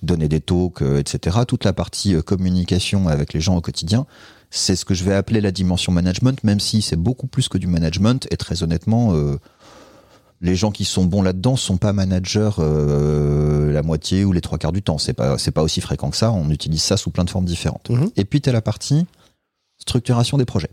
donner 0.04 0.28
des 0.28 0.40
talks, 0.40 0.84
euh, 0.84 1.00
etc. 1.00 1.40
Toute 1.48 1.66
la 1.66 1.74
partie 1.74 2.14
euh, 2.14 2.22
communication 2.22 3.08
avec 3.08 3.34
les 3.34 3.42
gens 3.42 3.58
au 3.58 3.62
quotidien, 3.62 4.06
c'est 4.52 4.76
ce 4.76 4.86
que 4.86 4.94
je 4.94 5.04
vais 5.04 5.16
appeler 5.16 5.42
la 5.42 5.52
dimension 5.52 5.92
management, 5.92 6.44
même 6.44 6.60
si 6.60 6.84
c'est 6.84 6.96
beaucoup 6.98 7.26
plus 7.26 7.50
que 7.50 7.58
du 7.58 7.66
management. 7.66 8.28
Et 8.30 8.38
très 8.38 8.62
honnêtement, 8.62 9.16
euh, 9.16 9.40
les 10.40 10.56
gens 10.56 10.70
qui 10.70 10.86
sont 10.86 11.06
bons 11.06 11.24
là-dedans 11.24 11.56
sont 11.56 11.78
pas 11.78 11.94
managers 11.94 12.52
euh, 12.60 13.72
la 13.72 13.82
moitié 13.82 14.24
ou 14.24 14.34
les 14.34 14.42
trois 14.42 14.60
quarts 14.60 14.72
du 14.72 14.84
temps. 14.84 15.00
C'est 15.00 15.14
pas 15.14 15.40
c'est 15.40 15.52
pas 15.52 15.64
aussi 15.64 15.82
fréquent 15.82 16.12
que 16.12 16.18
ça. 16.18 16.32
On 16.32 16.52
utilise 16.52 16.84
ça 16.84 16.96
sous 16.96 17.10
plein 17.10 17.24
de 17.24 17.30
formes 17.32 17.46
différentes. 17.46 17.90
Mhm. 17.90 18.12
Et 18.18 18.26
puis 18.26 18.40
tu 18.40 18.50
as 18.50 18.54
la 18.54 18.62
partie 18.62 19.08
structuration 19.82 20.38
des 20.38 20.46
projets. 20.46 20.72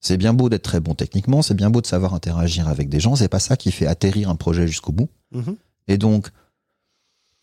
C'est 0.00 0.16
bien 0.16 0.32
beau 0.32 0.48
d'être 0.48 0.62
très 0.62 0.80
bon 0.80 0.94
techniquement, 0.94 1.42
c'est 1.42 1.54
bien 1.54 1.70
beau 1.70 1.80
de 1.80 1.86
savoir 1.86 2.14
interagir 2.14 2.68
avec 2.68 2.88
des 2.88 3.00
gens, 3.00 3.16
c'est 3.16 3.28
pas 3.28 3.38
ça 3.38 3.56
qui 3.56 3.70
fait 3.70 3.86
atterrir 3.86 4.30
un 4.30 4.36
projet 4.36 4.66
jusqu'au 4.66 4.92
bout. 4.92 5.10
Mhm. 5.32 5.56
Et 5.88 5.98
donc, 5.98 6.28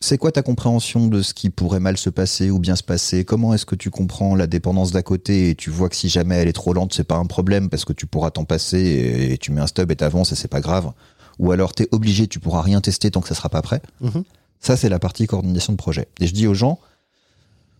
c'est 0.00 0.18
quoi 0.18 0.32
ta 0.32 0.42
compréhension 0.42 1.08
de 1.08 1.22
ce 1.22 1.34
qui 1.34 1.50
pourrait 1.50 1.80
mal 1.80 1.96
se 1.96 2.10
passer 2.10 2.50
ou 2.50 2.58
bien 2.58 2.76
se 2.76 2.82
passer? 2.82 3.24
Comment 3.24 3.54
est-ce 3.54 3.66
que 3.66 3.74
tu 3.74 3.90
comprends 3.90 4.34
la 4.34 4.46
dépendance 4.46 4.92
d'à 4.92 5.02
côté 5.02 5.50
et 5.50 5.54
tu 5.54 5.70
vois 5.70 5.88
que 5.88 5.96
si 5.96 6.08
jamais 6.08 6.36
elle 6.36 6.48
est 6.48 6.52
trop 6.52 6.72
lente, 6.72 6.94
c'est 6.94 7.04
pas 7.04 7.16
un 7.16 7.26
problème 7.26 7.68
parce 7.68 7.84
que 7.84 7.92
tu 7.92 8.06
pourras 8.06 8.30
t'en 8.30 8.44
passer 8.44 8.78
et, 8.78 9.32
et 9.32 9.38
tu 9.38 9.52
mets 9.52 9.60
un 9.60 9.66
stub 9.66 9.90
et 9.90 9.96
t'avances 9.96 10.32
et 10.32 10.36
c'est 10.36 10.48
pas 10.48 10.60
grave. 10.60 10.92
Ou 11.38 11.52
alors 11.52 11.72
t'es 11.74 11.88
obligé, 11.92 12.26
tu 12.26 12.40
pourras 12.40 12.62
rien 12.62 12.80
tester 12.80 13.10
tant 13.10 13.20
que 13.20 13.28
ça 13.28 13.34
sera 13.34 13.48
pas 13.48 13.62
prêt. 13.62 13.82
Mhm. 14.00 14.24
Ça, 14.60 14.76
c'est 14.76 14.88
la 14.88 14.98
partie 14.98 15.26
coordination 15.26 15.72
de 15.72 15.78
projet. 15.78 16.08
Et 16.20 16.26
je 16.26 16.34
dis 16.34 16.46
aux 16.46 16.54
gens, 16.54 16.80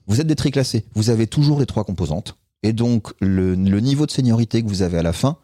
vous 0.06 0.20
êtes 0.20 0.26
des 0.26 0.36
triclassés, 0.36 0.84
vous 0.94 1.10
avez 1.10 1.26
toujours 1.26 1.60
les 1.60 1.66
trois 1.66 1.84
composantes. 1.84 2.36
Et 2.62 2.72
donc, 2.72 3.12
le, 3.20 3.54
le 3.54 3.80
niveau 3.80 4.06
de 4.06 4.10
seniorité 4.10 4.62
que 4.62 4.68
vous 4.68 4.82
avez 4.82 4.98
à 4.98 5.02
la 5.02 5.12
fin, 5.12 5.36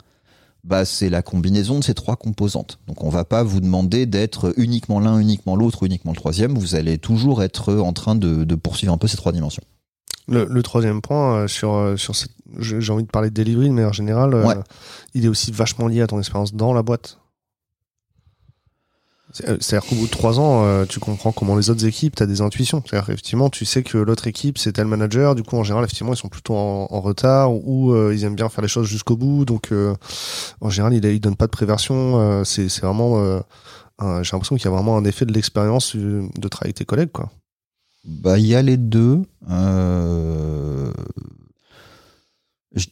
bah, 0.64 0.84
c'est 0.84 1.10
la 1.10 1.22
combinaison 1.22 1.78
de 1.78 1.84
ces 1.84 1.94
trois 1.94 2.16
composantes. 2.16 2.78
Donc, 2.88 3.04
on 3.04 3.08
va 3.10 3.24
pas 3.24 3.42
vous 3.42 3.60
demander 3.60 4.06
d'être 4.06 4.52
uniquement 4.56 4.98
l'un, 4.98 5.18
uniquement 5.18 5.56
l'autre, 5.56 5.84
uniquement 5.84 6.12
le 6.12 6.16
troisième. 6.16 6.54
Vous 6.58 6.74
allez 6.74 6.98
toujours 6.98 7.42
être 7.42 7.72
en 7.74 7.92
train 7.92 8.14
de, 8.14 8.44
de 8.44 8.54
poursuivre 8.54 8.92
un 8.92 8.98
peu 8.98 9.06
ces 9.06 9.16
trois 9.16 9.32
dimensions. 9.32 9.62
Le, 10.26 10.46
le 10.50 10.62
troisième 10.62 11.02
point 11.02 11.34
euh, 11.42 11.48
sur 11.48 11.74
euh, 11.74 11.96
sur 11.96 12.14
j'ai 12.58 12.90
envie 12.92 13.04
de 13.04 13.10
parler 13.10 13.28
de 13.28 13.34
delivery, 13.34 13.68
mais 13.70 13.84
en 13.84 13.92
général, 13.92 14.32
euh, 14.32 14.46
Ouais. 14.46 14.54
il 15.12 15.26
est 15.26 15.28
aussi 15.28 15.52
vachement 15.52 15.86
lié 15.86 16.00
à 16.00 16.06
ton 16.06 16.18
expérience 16.18 16.54
dans 16.54 16.72
la 16.72 16.82
boîte. 16.82 17.18
Euh, 19.48 19.56
C'est-à-dire 19.60 19.88
qu'au 19.88 19.96
bout 19.96 20.06
de 20.06 20.10
trois 20.10 20.38
ans, 20.38 20.64
euh, 20.64 20.84
tu 20.86 21.00
comprends 21.00 21.32
comment 21.32 21.56
les 21.56 21.68
autres 21.70 21.84
équipes, 21.86 22.14
tu 22.16 22.22
as 22.22 22.26
des 22.26 22.40
intuitions. 22.40 22.82
C'est-à-dire 22.86 23.10
effectivement, 23.10 23.50
tu 23.50 23.64
sais 23.64 23.82
que 23.82 23.98
l'autre 23.98 24.26
équipe, 24.28 24.58
c'est 24.58 24.72
tel 24.72 24.86
manager. 24.86 25.34
Du 25.34 25.42
coup, 25.42 25.56
en 25.56 25.64
général, 25.64 25.84
effectivement, 25.84 26.12
ils 26.12 26.16
sont 26.16 26.28
plutôt 26.28 26.54
en, 26.54 26.86
en 26.90 27.00
retard 27.00 27.52
ou 27.52 27.92
euh, 27.92 28.14
ils 28.14 28.22
aiment 28.24 28.36
bien 28.36 28.48
faire 28.48 28.62
les 28.62 28.68
choses 28.68 28.86
jusqu'au 28.86 29.16
bout. 29.16 29.44
Donc, 29.44 29.72
euh, 29.72 29.94
en 30.60 30.70
général, 30.70 30.94
ils, 30.94 31.04
ils 31.04 31.20
donnent 31.20 31.34
pas 31.36 31.46
de 31.46 31.50
préversion. 31.50 32.44
C'est 32.44 32.68
vraiment, 32.80 33.18
un- 33.98 34.22
j'ai 34.22 34.30
l'impression 34.32 34.54
qu'il 34.56 34.64
y 34.66 34.68
a 34.68 34.70
vraiment 34.70 34.96
un 34.96 35.04
effet 35.04 35.24
de 35.26 35.32
l'expérience 35.32 35.96
de 35.96 36.48
travailler 36.48 36.68
avec 36.68 36.76
tes 36.76 36.84
collègues, 36.84 37.10
quoi. 37.12 37.30
Bah, 38.04 38.38
il 38.38 38.46
y 38.46 38.54
a 38.54 38.62
les 38.62 38.76
deux. 38.76 39.22
Je- 42.76 42.86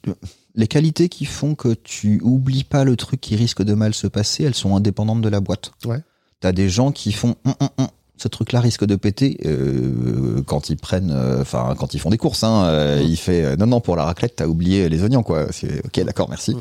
Les 0.55 0.67
qualités 0.69 1.09
qui 1.09 1.25
font 1.25 1.55
que 1.55 1.73
tu 1.73 2.21
oublies 2.23 2.65
pas 2.65 2.85
le 2.85 2.95
truc 2.97 3.21
qui 3.21 3.37
risque 3.37 3.63
de 3.63 3.73
mal 3.75 3.95
se 3.95 4.07
passer, 4.07 4.45
elles 4.45 4.55
sont 4.55 4.77
indépendantes 4.77 5.23
de 5.23 5.29
la 5.31 5.41
boîte. 5.41 5.73
Ouais. 5.87 6.03
T'as 6.43 6.53
des 6.53 6.69
gens 6.69 6.93
qui 6.93 7.13
font 7.13 7.37
Hum, 7.47 7.55
hum, 7.61 7.69
hum, 7.79 7.87
ce 8.19 8.29
truc-là 8.29 8.61
risque 8.61 8.85
de 8.85 8.95
péter 8.95 9.37
euh, 9.47 10.43
quand 10.47 10.71
ils 10.71 10.77
prennent, 10.77 11.11
euh, 11.11 11.41
enfin 11.41 11.75
quand 11.77 11.95
ils 11.95 11.99
font 11.99 12.11
des 12.11 12.19
courses. 12.19 12.45
Hein, 12.45 12.65
euh. 12.67 13.03
Il 13.05 13.17
fait 13.17 13.43
euh, 13.45 13.57
non 13.57 13.67
non 13.67 13.81
pour 13.81 13.97
la 13.97 14.05
raclette 14.05 14.37
t'as 14.37 14.47
oublié 14.47 14.89
les 14.89 15.03
oignons 15.03 15.25
quoi. 15.25 15.47
C'est 15.51 15.85
ok 15.85 16.05
d'accord 16.05 16.29
merci. 16.29 16.55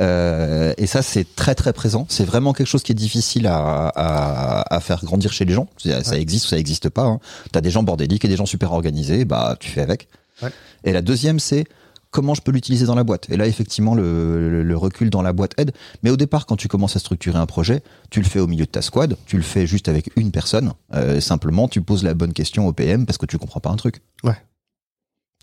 Euh, 0.00 0.74
et 0.76 0.86
ça 0.86 1.00
c'est 1.02 1.24
très 1.36 1.54
très 1.54 1.72
présent. 1.72 2.04
C'est 2.10 2.24
vraiment 2.24 2.52
quelque 2.52 2.66
chose 2.66 2.82
qui 2.82 2.92
est 2.92 2.94
difficile 2.94 3.46
à, 3.46 3.88
à, 3.88 4.74
à 4.76 4.80
faire 4.80 5.02
grandir 5.04 5.32
chez 5.32 5.44
les 5.46 5.54
gens. 5.54 5.68
Ça, 5.78 6.04
ça 6.04 6.10
Ouais. 6.12 6.20
existe 6.20 6.46
ou 6.46 6.48
ça 6.48 6.58
existe 6.58 6.88
pas. 6.90 7.04
Hein. 7.04 7.20
T'as 7.52 7.60
des 7.62 7.70
gens 7.70 7.82
bordéliques 7.82 8.24
et 8.24 8.28
des 8.28 8.36
gens 8.36 8.46
super 8.46 8.72
organisés, 8.72 9.24
bah 9.24 9.56
tu 9.58 9.70
fais 9.70 9.80
avec. 9.82 10.08
Ouais. 10.42 10.50
Et 10.84 10.92
la 10.92 11.02
deuxième 11.02 11.38
c'est 11.40 11.64
comment 12.10 12.34
je 12.34 12.42
peux 12.42 12.50
l'utiliser 12.52 12.86
dans 12.86 12.94
la 12.94 13.04
boîte. 13.04 13.28
Et 13.30 13.36
là, 13.36 13.46
effectivement, 13.46 13.94
le, 13.94 14.50
le- 14.50 14.62
le 14.62 14.76
recul 14.76 15.10
dans 15.10 15.22
la 15.22 15.32
boîte 15.32 15.52
aide. 15.58 15.72
Mais 16.02 16.10
au 16.10 16.16
départ, 16.16 16.46
quand 16.46 16.56
tu 16.56 16.66
commences 16.68 16.96
à 16.96 16.98
structurer 16.98 17.38
un 17.38 17.46
projet, 17.46 17.82
tu 18.10 18.20
le 18.20 18.26
fais 18.26 18.40
au 18.40 18.46
milieu 18.46 18.64
de 18.66 18.70
ta 18.70 18.82
squad, 18.82 19.16
tu 19.26 19.36
le 19.36 19.42
fais 19.42 19.66
juste 19.66 19.88
avec 19.88 20.10
une 20.16 20.30
personne. 20.32 20.72
Euh, 20.94 21.20
simplement, 21.20 21.68
tu 21.68 21.82
poses 21.82 22.02
la 22.02 22.14
bonne 22.14 22.32
question 22.32 22.66
au 22.66 22.72
PM 22.72 23.06
parce 23.06 23.16
que 23.18 23.26
tu 23.26 23.38
comprends 23.38 23.60
pas 23.60 23.70
un 23.70 23.76
truc. 23.76 24.00
Ouais. 24.24 24.36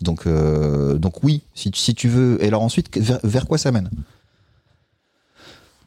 Donc, 0.02 0.26
euh, 0.26 0.98
donc 0.98 1.24
oui, 1.24 1.42
si, 1.54 1.70
tu- 1.70 1.80
si 1.80 1.94
tu 1.94 2.08
veux. 2.08 2.42
Et 2.44 2.48
alors 2.48 2.62
ensuite, 2.62 2.96
vers, 2.98 3.18
vers 3.24 3.46
quoi 3.46 3.58
ça 3.58 3.72
mène? 3.72 3.90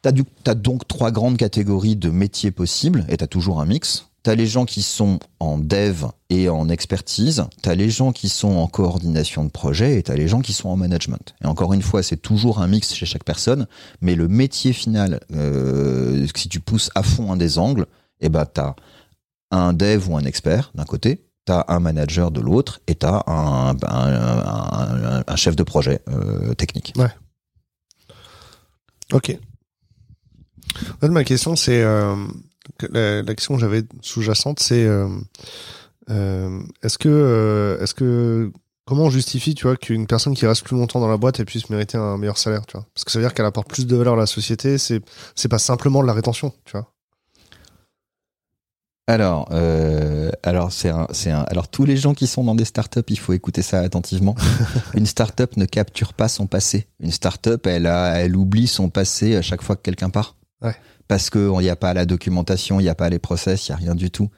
T'as 0.02 0.54
donc 0.54 0.88
trois 0.88 1.12
grandes 1.12 1.36
catégories 1.36 1.94
de 1.94 2.10
métiers 2.10 2.50
possibles 2.50 3.04
et 3.08 3.16
t'as 3.18 3.28
toujours 3.28 3.60
un 3.60 3.66
mix. 3.66 4.08
T'as 4.22 4.36
les 4.36 4.46
gens 4.46 4.66
qui 4.66 4.82
sont 4.82 5.18
en 5.40 5.58
dev 5.58 6.04
et 6.30 6.48
en 6.48 6.68
expertise, 6.68 7.44
t'as 7.60 7.74
les 7.74 7.90
gens 7.90 8.12
qui 8.12 8.28
sont 8.28 8.56
en 8.56 8.68
coordination 8.68 9.44
de 9.44 9.50
projet 9.50 9.98
et 9.98 10.02
t'as 10.04 10.14
les 10.14 10.28
gens 10.28 10.40
qui 10.40 10.52
sont 10.52 10.68
en 10.68 10.76
management. 10.76 11.34
Et 11.42 11.46
encore 11.46 11.72
une 11.72 11.82
fois, 11.82 12.04
c'est 12.04 12.18
toujours 12.18 12.60
un 12.60 12.68
mix 12.68 12.94
chez 12.94 13.04
chaque 13.04 13.24
personne, 13.24 13.66
mais 14.00 14.14
le 14.14 14.28
métier 14.28 14.72
final, 14.72 15.20
euh, 15.34 16.24
si 16.36 16.48
tu 16.48 16.60
pousses 16.60 16.90
à 16.94 17.02
fond 17.02 17.32
un 17.32 17.36
des 17.36 17.58
angles, 17.58 17.86
eh 18.20 18.28
ben 18.28 18.46
t'as 18.46 18.76
un 19.50 19.72
dev 19.72 20.08
ou 20.08 20.16
un 20.16 20.24
expert 20.24 20.70
d'un 20.76 20.84
côté, 20.84 21.24
t'as 21.44 21.64
un 21.66 21.80
manager 21.80 22.30
de 22.30 22.40
l'autre 22.40 22.80
et 22.86 22.94
t'as 22.94 23.24
un, 23.26 23.74
chef 25.36 25.56
de 25.56 25.64
projet 25.64 26.00
euh, 26.08 26.54
technique. 26.54 26.92
Ok. 29.12 29.36
En 30.76 30.98
fait, 31.00 31.08
ma 31.08 31.24
question, 31.24 31.56
c'est 31.56 31.82
euh, 31.82 32.14
la, 32.90 33.22
la 33.22 33.34
question 33.34 33.54
que 33.54 33.60
j'avais 33.60 33.82
sous-jacente, 34.00 34.60
c'est 34.60 34.84
euh, 34.84 35.08
euh, 36.10 36.60
est-ce 36.82 36.98
que 36.98 37.08
euh, 37.08 37.82
est-ce 37.82 37.94
que 37.94 38.52
comment 38.86 39.04
on 39.04 39.10
justifie, 39.10 39.54
tu 39.54 39.64
vois, 39.64 39.76
qu'une 39.76 40.06
personne 40.06 40.34
qui 40.34 40.46
reste 40.46 40.64
plus 40.64 40.76
longtemps 40.76 41.00
dans 41.00 41.08
la 41.08 41.16
boîte 41.16 41.40
elle 41.40 41.46
puisse 41.46 41.70
mériter 41.70 41.98
un 41.98 42.16
meilleur 42.18 42.38
salaire, 42.38 42.66
tu 42.66 42.76
vois? 42.76 42.86
Parce 42.94 43.04
que 43.04 43.10
ça 43.10 43.18
veut 43.18 43.24
dire 43.24 43.34
qu'elle 43.34 43.46
apporte 43.46 43.68
plus 43.68 43.86
de 43.86 43.96
valeur 43.96 44.14
à 44.14 44.18
la 44.18 44.26
société. 44.26 44.78
C'est 44.78 45.00
c'est 45.34 45.48
pas 45.48 45.58
simplement 45.58 46.02
de 46.02 46.06
la 46.06 46.12
rétention, 46.12 46.52
tu 46.64 46.72
vois? 46.72 46.88
Alors, 49.08 49.48
euh, 49.50 50.30
alors 50.44 50.70
c'est 50.70 50.88
un, 50.88 51.08
c'est 51.10 51.30
un, 51.30 51.42
alors 51.42 51.68
tous 51.68 51.84
les 51.84 51.96
gens 51.96 52.14
qui 52.14 52.28
sont 52.28 52.44
dans 52.44 52.54
des 52.54 52.64
startups, 52.64 53.00
il 53.08 53.18
faut 53.18 53.32
écouter 53.32 53.60
ça 53.60 53.80
attentivement. 53.80 54.36
Une 54.94 55.06
startup 55.06 55.56
ne 55.56 55.64
capture 55.64 56.14
pas 56.14 56.28
son 56.28 56.46
passé. 56.46 56.86
Une 57.00 57.10
startup, 57.10 57.66
elle 57.66 57.86
a, 57.86 58.20
elle 58.20 58.36
oublie 58.36 58.68
son 58.68 58.90
passé 58.90 59.34
à 59.34 59.42
chaque 59.42 59.62
fois 59.62 59.74
que 59.74 59.82
quelqu'un 59.82 60.08
part. 60.08 60.36
Ouais. 60.62 60.76
Parce 61.08 61.30
que 61.30 61.50
il 61.60 61.62
n'y 61.62 61.68
a 61.68 61.76
pas 61.76 61.94
la 61.94 62.06
documentation, 62.06 62.80
il 62.80 62.84
n'y 62.84 62.88
a 62.88 62.94
pas 62.94 63.10
les 63.10 63.18
process, 63.18 63.68
il 63.68 63.72
n'y 63.72 63.74
a 63.74 63.78
rien 63.78 63.94
du 63.94 64.10
tout. 64.10 64.30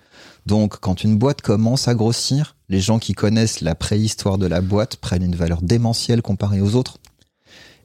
Donc, 0.47 0.79
quand 0.81 1.05
une 1.05 1.17
boîte 1.17 1.41
commence 1.41 1.89
à 1.89 1.95
grossir, 1.95 2.57
les 2.69 2.81
gens 2.81 2.99
qui 2.99 3.13
connaissent 3.13 3.61
la 3.61 3.75
préhistoire 3.75 4.39
de 4.39 4.47
la 4.47 4.61
boîte 4.61 4.97
prennent 4.97 5.23
une 5.23 5.37
valeur 5.37 5.63
démentielle 5.63 6.23
comparée 6.23 6.61
aux 6.61 6.75
autres. 6.75 6.99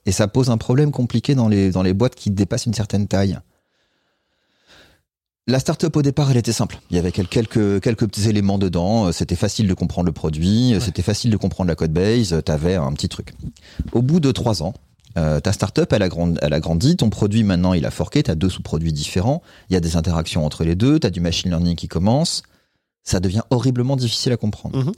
Et 0.06 0.12
ça 0.12 0.28
pose 0.28 0.50
un 0.50 0.58
problème 0.58 0.92
compliqué 0.92 1.36
dans 1.36 1.48
les, 1.48 1.72
dans 1.72 1.84
les 1.84 1.94
boîtes 1.94 2.16
qui 2.16 2.32
dépassent 2.32 2.66
une 2.66 2.74
certaine 2.74 3.08
taille 3.08 3.38
La 5.48 5.60
startup 5.60 5.96
au 5.96 6.02
départ, 6.02 6.32
elle 6.32 6.38
était 6.38 6.54
simple. 6.54 6.80
Il 6.90 6.96
y 6.96 7.00
avait 7.00 7.12
quelques 7.12 7.82
quelques 7.82 8.08
petits 8.08 8.28
éléments 8.28 8.58
dedans. 8.58 9.12
C'était 9.12 9.36
facile 9.36 9.68
de 9.68 9.74
comprendre 9.74 10.08
le 10.08 10.14
produit. 10.14 10.76
C'était 10.80 11.02
facile 11.02 11.32
de 11.32 11.38
comprendre 11.38 11.68
la 11.68 11.76
code 11.76 11.94
base. 11.94 12.42
T'avais 12.44 12.76
un 12.76 12.92
petit 12.94 13.10
truc. 13.10 13.34
Au 13.92 14.02
bout 14.02 14.20
de 14.20 14.32
trois 14.32 14.64
ans, 14.64 14.74
euh, 15.18 15.40
ta 15.40 15.54
startup, 15.54 15.92
elle 15.92 16.04
a, 16.04 16.10
grandi, 16.10 16.38
elle 16.42 16.54
a 16.54 16.60
grandi. 16.60 16.96
Ton 16.96 17.10
produit 17.10 17.44
maintenant, 17.44 17.74
il 17.74 17.86
a 17.86 17.92
forqué. 17.92 18.24
T'as 18.24 18.36
deux 18.36 18.50
sous-produits 18.50 18.94
différents. 18.94 19.42
Il 19.70 19.74
y 19.74 19.76
a 19.76 19.80
des 19.80 19.96
interactions 19.96 20.46
entre 20.46 20.64
les 20.64 20.76
deux. 20.76 21.00
T'as 21.00 21.10
du 21.10 21.20
machine 21.20 21.50
learning 21.50 21.76
qui 21.76 21.88
commence. 21.88 22.44
Ça 23.04 23.20
devient 23.20 23.42
horriblement 23.50 23.96
difficile 23.96 24.32
à 24.32 24.38
comprendre. 24.38 24.84
Mhm. 24.84 24.92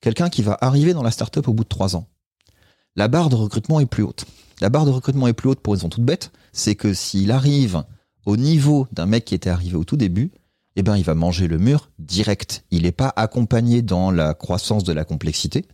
Quelqu'un 0.00 0.28
qui 0.28 0.42
va 0.42 0.58
arriver 0.60 0.92
dans 0.92 1.02
la 1.02 1.10
startup 1.10 1.48
au 1.48 1.52
bout 1.52 1.64
de 1.64 1.68
trois 1.68 1.96
ans. 1.96 2.06
La 2.96 3.08
barre 3.08 3.28
de 3.28 3.36
recrutement 3.36 3.80
est 3.80 3.86
plus 3.86 4.02
haute. 4.02 4.24
La 4.60 4.68
barre 4.68 4.84
de 4.84 4.90
recrutement 4.90 5.26
est 5.26 5.32
plus 5.32 5.50
haute 5.50 5.60
pour 5.60 5.74
une 5.74 5.78
raison 5.78 5.88
toute 5.88 6.04
bête. 6.04 6.32
C'est 6.52 6.74
que 6.74 6.94
s'il 6.94 7.30
arrive 7.30 7.84
au 8.24 8.36
niveau 8.36 8.88
d'un 8.92 9.06
mec 9.06 9.24
qui 9.24 9.34
était 9.34 9.50
arrivé 9.50 9.76
au 9.76 9.84
tout 9.84 9.96
début, 9.96 10.30
eh 10.76 10.82
ben, 10.82 10.96
il 10.96 11.04
va 11.04 11.14
manger 11.14 11.48
le 11.48 11.58
mur 11.58 11.90
direct. 11.98 12.64
Il 12.70 12.82
n'est 12.82 12.92
pas 12.92 13.12
accompagné 13.16 13.82
dans 13.82 14.10
la 14.10 14.34
croissance 14.34 14.84
de 14.84 14.92
la 14.92 15.04
complexité, 15.04 15.64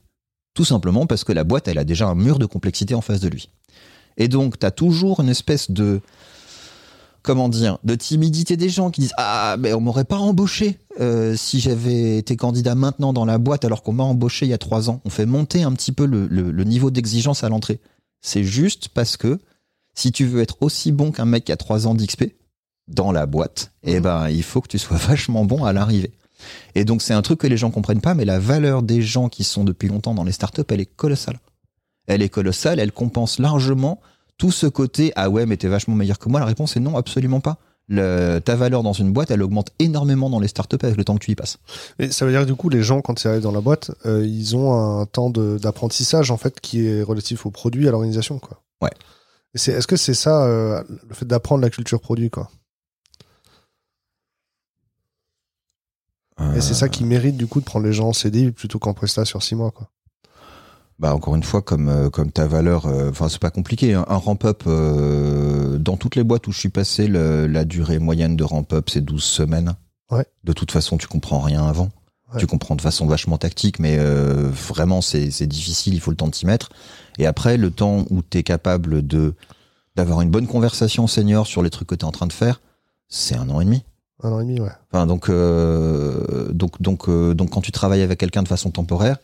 tout 0.54 0.64
simplement 0.64 1.06
parce 1.06 1.24
que 1.24 1.32
la 1.32 1.44
boîte, 1.44 1.68
elle 1.68 1.78
a 1.78 1.84
déjà 1.84 2.06
un 2.06 2.14
mur 2.14 2.38
de 2.38 2.46
complexité 2.46 2.94
en 2.94 3.00
face 3.00 3.20
de 3.20 3.28
lui. 3.28 3.50
Et 4.16 4.28
donc, 4.28 4.58
tu 4.58 4.66
as 4.66 4.70
toujours 4.70 5.20
une 5.20 5.28
espèce 5.28 5.70
de, 5.70 6.00
comment 7.22 7.48
dire, 7.48 7.78
de 7.84 7.94
timidité 7.94 8.56
des 8.56 8.68
gens 8.68 8.90
qui 8.90 9.00
disent 9.02 9.14
ah 9.16 9.56
mais 9.58 9.72
on 9.72 9.80
m'aurait 9.80 10.04
pas 10.04 10.18
embauché 10.18 10.78
euh, 11.00 11.36
si 11.36 11.60
j'avais 11.60 12.18
été 12.18 12.36
candidat 12.36 12.74
maintenant 12.74 13.12
dans 13.12 13.24
la 13.24 13.38
boîte 13.38 13.64
alors 13.64 13.82
qu'on 13.82 13.92
m'a 13.92 14.02
embauché 14.04 14.46
il 14.46 14.50
y 14.50 14.54
a 14.54 14.58
trois 14.58 14.90
ans. 14.90 15.00
On 15.04 15.10
fait 15.10 15.26
monter 15.26 15.62
un 15.62 15.72
petit 15.72 15.92
peu 15.92 16.04
le, 16.06 16.26
le- 16.26 16.50
le 16.50 16.64
niveau 16.64 16.90
d'exigence 16.90 17.44
à 17.44 17.48
l'entrée. 17.48 17.80
C'est 18.20 18.44
juste 18.44 18.88
parce 18.88 19.16
que 19.16 19.38
si 19.94 20.12
tu 20.12 20.24
veux 20.26 20.40
être 20.42 20.56
aussi 20.62 20.90
bon 20.92 21.12
qu'un 21.12 21.24
mec 21.26 21.44
qui 21.44 21.52
a 21.52 21.56
trois 21.56 21.86
ans 21.86 21.94
d'XP 21.94 22.24
dans 22.88 23.12
la 23.12 23.26
boîte, 23.26 23.72
eh 23.84 24.00
ben 24.00 24.28
il 24.28 24.42
faut 24.42 24.60
que 24.60 24.68
tu 24.68 24.78
sois 24.78 24.96
vachement 25.08 25.44
bon 25.44 25.64
à 25.64 25.72
l'arrivée. 25.72 26.12
Et 26.74 26.84
donc 26.84 27.02
c'est 27.02 27.14
un 27.14 27.22
truc 27.22 27.38
que 27.38 27.46
les 27.46 27.56
gens 27.56 27.70
comprennent 27.70 28.00
pas, 28.00 28.14
mais 28.14 28.24
la 28.24 28.40
valeur 28.40 28.82
des 28.82 29.00
gens 29.00 29.28
qui 29.28 29.44
sont 29.44 29.62
depuis 29.64 29.88
longtemps 29.88 30.14
dans 30.14 30.24
les 30.24 30.32
startups, 30.32 30.62
elle 30.70 30.80
est 30.80 30.86
colossale. 30.86 31.38
Elle 32.06 32.22
est 32.22 32.28
colossale, 32.28 32.80
elle 32.80 32.92
compense 32.92 33.38
largement 33.38 34.00
tout 34.38 34.50
ce 34.50 34.66
côté 34.66 35.12
ah 35.14 35.30
ouais 35.30 35.46
mais 35.46 35.56
t'es 35.56 35.68
vachement 35.68 35.94
meilleur 35.94 36.18
que 36.18 36.28
moi. 36.28 36.40
La 36.40 36.46
réponse 36.46 36.76
est 36.76 36.80
non, 36.80 36.96
absolument 36.96 37.40
pas. 37.40 37.58
Le- 37.88 38.38
ta 38.38 38.56
valeur 38.56 38.82
dans 38.82 38.92
une 38.92 39.12
boîte, 39.12 39.30
elle 39.30 39.42
augmente 39.42 39.70
énormément 39.78 40.30
dans 40.30 40.40
les 40.40 40.48
startups 40.48 40.78
avec 40.82 40.96
le 40.96 41.04
temps 41.04 41.14
que 41.16 41.24
tu 41.24 41.30
y 41.32 41.34
passes. 41.34 41.58
Et 41.98 42.10
ça 42.10 42.24
veut 42.24 42.32
dire 42.32 42.42
que 42.42 42.46
du 42.46 42.54
coup, 42.54 42.68
les 42.68 42.82
gens, 42.82 43.00
quand 43.02 43.22
ils 43.22 43.28
arrivent 43.28 43.42
dans 43.42 43.52
la 43.52 43.60
boîte, 43.60 43.90
euh, 44.06 44.24
ils 44.26 44.56
ont 44.56 44.72
un 45.00 45.04
temps 45.06 45.30
d'apprentissage 45.30 46.30
en 46.30 46.36
fait 46.36 46.60
qui 46.60 46.86
est 46.86 47.02
relatif 47.02 47.44
au 47.44 47.50
produit, 47.50 47.88
à 47.88 47.90
l'organisation, 47.90 48.38
quoi. 48.38 48.62
Ouais. 48.80 48.90
Est-ce 49.54 49.86
que 49.86 49.96
c'est 49.96 50.14
ça, 50.14 50.44
euh, 50.44 50.82
le 51.08 51.14
fait 51.14 51.26
d'apprendre 51.26 51.60
la 51.60 51.70
culture 51.70 52.00
produit, 52.00 52.30
quoi? 52.30 52.48
Et 56.56 56.60
c'est 56.60 56.74
ça 56.74 56.88
qui 56.88 57.04
mérite 57.04 57.36
du 57.36 57.46
coup 57.46 57.60
de 57.60 57.64
prendre 57.64 57.86
les 57.86 57.92
gens 57.92 58.08
en 58.08 58.12
CDI 58.12 58.50
plutôt 58.50 58.78
qu'en 58.78 58.94
prestat 58.94 59.24
sur 59.24 59.42
six 59.42 59.54
mois, 59.54 59.70
quoi. 59.70 59.88
Bah 61.02 61.14
encore 61.16 61.34
une 61.34 61.42
fois, 61.42 61.62
comme 61.62 61.88
euh, 61.88 62.10
comme 62.10 62.30
ta 62.30 62.46
valeur, 62.46 62.86
euh, 62.86 63.10
enfin 63.10 63.28
c'est 63.28 63.40
pas 63.40 63.50
compliqué. 63.50 63.92
hein. 63.94 64.04
Un 64.08 64.16
ramp-up 64.18 64.62
euh, 64.68 65.76
dans 65.78 65.96
toutes 65.96 66.14
les 66.14 66.22
boîtes 66.22 66.46
où 66.46 66.52
je 66.52 66.58
suis 66.60 66.68
passé, 66.68 67.08
le- 67.08 67.48
la 67.48 67.64
durée 67.64 67.98
moyenne 67.98 68.36
de 68.36 68.44
ramp-up 68.44 68.88
c'est 68.88 69.00
12 69.00 69.24
semaines. 69.24 69.74
Ouais. 70.12 70.24
De 70.44 70.52
toute 70.52 70.70
façon, 70.70 70.98
tu 70.98 71.08
comprends 71.08 71.40
rien 71.40 71.66
avant. 71.66 71.90
Ouais. 72.32 72.38
Tu 72.38 72.46
comprends 72.46 72.76
de 72.76 72.80
façon 72.80 73.06
vachement 73.06 73.36
tactique, 73.36 73.80
mais 73.80 73.96
euh, 73.98 74.48
vraiment 74.68 75.00
c'est 75.00 75.32
c'est 75.32 75.48
difficile. 75.48 75.92
Il 75.94 75.98
faut 76.00 76.12
le 76.12 76.16
temps 76.16 76.28
de 76.28 76.32
t'y 76.32 76.46
mettre. 76.46 76.68
Et 77.18 77.26
après, 77.26 77.56
le 77.56 77.72
temps 77.72 78.04
où 78.10 78.22
tu 78.22 78.38
es 78.38 78.42
capable 78.44 79.04
de 79.04 79.34
d'avoir 79.96 80.20
une 80.20 80.30
bonne 80.30 80.46
conversation 80.46 81.08
senior 81.08 81.48
sur 81.48 81.62
les 81.64 81.70
trucs 81.70 81.88
que 81.88 81.96
tu 81.96 82.02
es 82.02 82.08
en 82.08 82.12
train 82.12 82.28
de 82.28 82.32
faire, 82.32 82.60
c'est 83.08 83.34
un 83.36 83.50
an 83.50 83.60
et 83.60 83.64
demi. 83.64 83.82
Un 84.22 84.30
an 84.30 84.40
et 84.40 84.44
demi, 84.44 84.60
ouais. 84.60 84.70
Enfin, 84.92 85.06
donc, 85.08 85.28
euh, 85.28 86.52
donc, 86.52 86.80
donc, 86.80 87.08
euh, 87.08 87.34
donc, 87.34 87.50
quand 87.50 87.60
tu 87.60 87.72
travailles 87.72 88.02
avec 88.02 88.20
quelqu'un 88.20 88.42
de 88.44 88.48
façon 88.48 88.70
temporaire, 88.70 89.16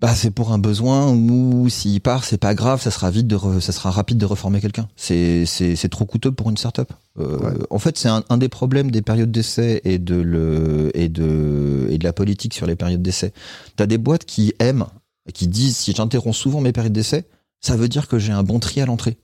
bah, 0.00 0.14
c'est 0.14 0.30
pour 0.30 0.52
un 0.52 0.58
besoin 0.58 1.10
où 1.10 1.68
s'il 1.68 2.00
part, 2.00 2.24
c'est 2.24 2.36
pas 2.38 2.54
grave, 2.54 2.82
ça 2.82 2.90
sera 2.90 3.10
vite 3.10 3.26
de, 3.26 3.36
re- 3.36 3.60
ça 3.60 3.72
sera 3.72 3.90
rapide 3.90 4.18
de 4.18 4.26
reformer 4.26 4.60
quelqu'un. 4.60 4.88
C'est, 4.96 5.46
c'est, 5.46 5.74
c'est 5.74 5.88
trop 5.88 6.04
coûteux 6.04 6.32
pour 6.32 6.50
une 6.50 6.56
startup. 6.56 6.92
Euh, 7.18 7.38
Ouais. 7.38 7.52
En 7.70 7.78
fait, 7.78 7.96
c'est 7.96 8.08
un, 8.08 8.22
un 8.28 8.36
des 8.36 8.48
problèmes 8.50 8.90
des 8.90 9.02
périodes 9.02 9.32
d'essai 9.32 9.80
et 9.84 9.98
de 9.98 10.16
le, 10.16 10.90
et 10.94 11.08
de, 11.08 11.86
et 11.90 11.96
de 11.98 12.04
la 12.04 12.12
politique 12.12 12.52
sur 12.54 12.66
les 12.66 12.76
périodes 12.76 13.02
d'essai. 13.02 13.32
T'as 13.76 13.86
des 13.86 13.98
boîtes 13.98 14.24
qui 14.26 14.52
aiment, 14.58 14.84
qui 15.32 15.48
disent 15.48 15.76
si 15.76 15.92
j'interromps 15.94 16.36
souvent 16.36 16.60
mes 16.60 16.72
périodes 16.72 16.92
d'essai, 16.92 17.24
ça 17.60 17.76
veut 17.76 17.88
dire 17.88 18.06
que 18.06 18.18
j'ai 18.18 18.32
un 18.32 18.42
bon 18.42 18.58
tri 18.60 18.80
à 18.82 18.86
l'entrée. 18.86 19.16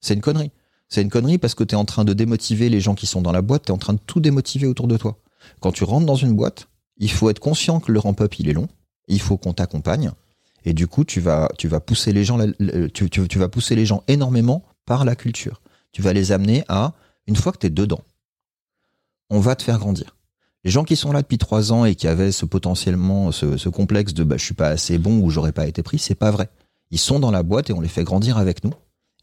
C'est 0.00 0.14
une 0.14 0.20
connerie. 0.20 0.52
C'est 0.88 1.02
une 1.02 1.10
connerie 1.10 1.38
parce 1.38 1.54
que 1.54 1.64
tu 1.64 1.74
es 1.74 1.78
en 1.78 1.84
train 1.84 2.04
de 2.04 2.12
démotiver 2.12 2.68
les 2.68 2.80
gens 2.80 2.94
qui 2.94 3.06
sont 3.06 3.22
dans 3.22 3.32
la 3.32 3.42
boîte, 3.42 3.64
tu 3.64 3.72
es 3.72 3.74
en 3.74 3.78
train 3.78 3.94
de 3.94 4.00
tout 4.06 4.20
démotiver 4.20 4.66
autour 4.66 4.86
de 4.86 4.96
toi. 4.96 5.18
Quand 5.60 5.72
tu 5.72 5.82
rentres 5.84 6.06
dans 6.06 6.14
une 6.16 6.34
boîte, 6.34 6.68
il 6.98 7.10
faut 7.10 7.28
être 7.30 7.40
conscient 7.40 7.80
que 7.80 7.90
le 7.90 7.98
ramp-up, 7.98 8.38
il 8.38 8.48
est 8.48 8.52
long, 8.52 8.68
il 9.08 9.20
faut 9.20 9.36
qu'on 9.36 9.52
t'accompagne, 9.52 10.10
et 10.64 10.72
du 10.74 10.86
coup, 10.86 11.04
tu 11.04 11.20
vas, 11.20 11.48
tu 11.58 11.66
vas 11.68 11.80
pousser 11.80 12.12
les 12.12 12.24
gens, 12.24 12.38
tu, 12.94 13.10
tu- 13.10 13.28
tu 13.28 13.38
vas 13.38 13.48
pousser 13.48 13.74
les 13.74 13.84
gens 13.86 14.04
énormément 14.08 14.62
par 14.86 15.04
la 15.04 15.16
culture. 15.16 15.60
Tu 15.92 16.02
vas 16.02 16.12
les 16.12 16.30
amener 16.32 16.64
à, 16.68 16.92
une 17.26 17.36
fois 17.36 17.52
que 17.52 17.58
tu 17.58 17.66
es 17.66 17.70
dedans, 17.70 18.00
on 19.30 19.40
va 19.40 19.56
te 19.56 19.62
faire 19.62 19.78
grandir. 19.78 20.16
Les 20.64 20.70
gens 20.70 20.84
qui 20.84 20.94
sont 20.94 21.10
là 21.12 21.22
depuis 21.22 21.38
trois 21.38 21.72
ans 21.72 21.84
et 21.84 21.94
qui 21.96 22.06
avaient 22.06 22.30
ce 22.32 22.44
potentiellement, 22.46 23.32
ce, 23.32 23.56
ce 23.56 23.68
complexe 23.68 24.14
de 24.14 24.22
bah, 24.22 24.36
je 24.38 24.44
suis 24.44 24.54
pas 24.54 24.68
assez 24.68 24.98
bon 24.98 25.18
ou 25.18 25.30
j'aurais 25.30 25.52
pas 25.52 25.66
été 25.66 25.82
pris, 25.82 25.98
c'est 25.98 26.14
pas 26.14 26.30
vrai. 26.30 26.48
Ils 26.90 26.98
sont 26.98 27.18
dans 27.18 27.30
la 27.32 27.42
boîte 27.42 27.70
et 27.70 27.72
on 27.72 27.80
les 27.80 27.88
fait 27.88 28.04
grandir 28.04 28.38
avec 28.38 28.62
nous. 28.62 28.72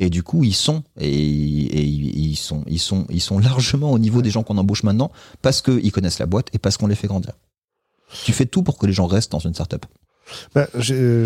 Et 0.02 0.10
du 0.10 0.24
coup, 0.24 0.44
ils 0.44 0.54
sont 0.56 0.84
et, 1.00 1.08
et 1.10 1.84
ils 1.84 2.36
sont 2.36 2.64
ils 2.68 2.80
sont 2.80 3.06
ils 3.10 3.22
sont 3.22 3.38
largement 3.40 3.92
au 3.92 4.00
niveau 4.00 4.22
des 4.22 4.30
gens 4.32 4.44
qu'on 4.44 4.58
embauche 4.58 4.84
maintenant 4.84 5.12
parce 5.42 5.62
qu'ils 5.62 5.92
connaissent 5.92 6.20
la 6.20 6.26
boîte 6.26 6.48
et 6.54 6.58
parce 6.58 6.78
qu'on 6.78 6.88
les 6.88 6.96
fait 6.96 7.08
grandir. 7.08 7.34
Tu 8.24 8.34
fais 8.34 8.46
tout 8.46 8.64
pour 8.64 8.78
que 8.78 8.86
les 8.88 8.94
gens 8.94 9.08
restent 9.08 9.32
dans 9.32 9.40
une 9.40 9.54
startup. 9.54 9.86
Bah, 10.56 10.68
j'ai- 10.78 11.26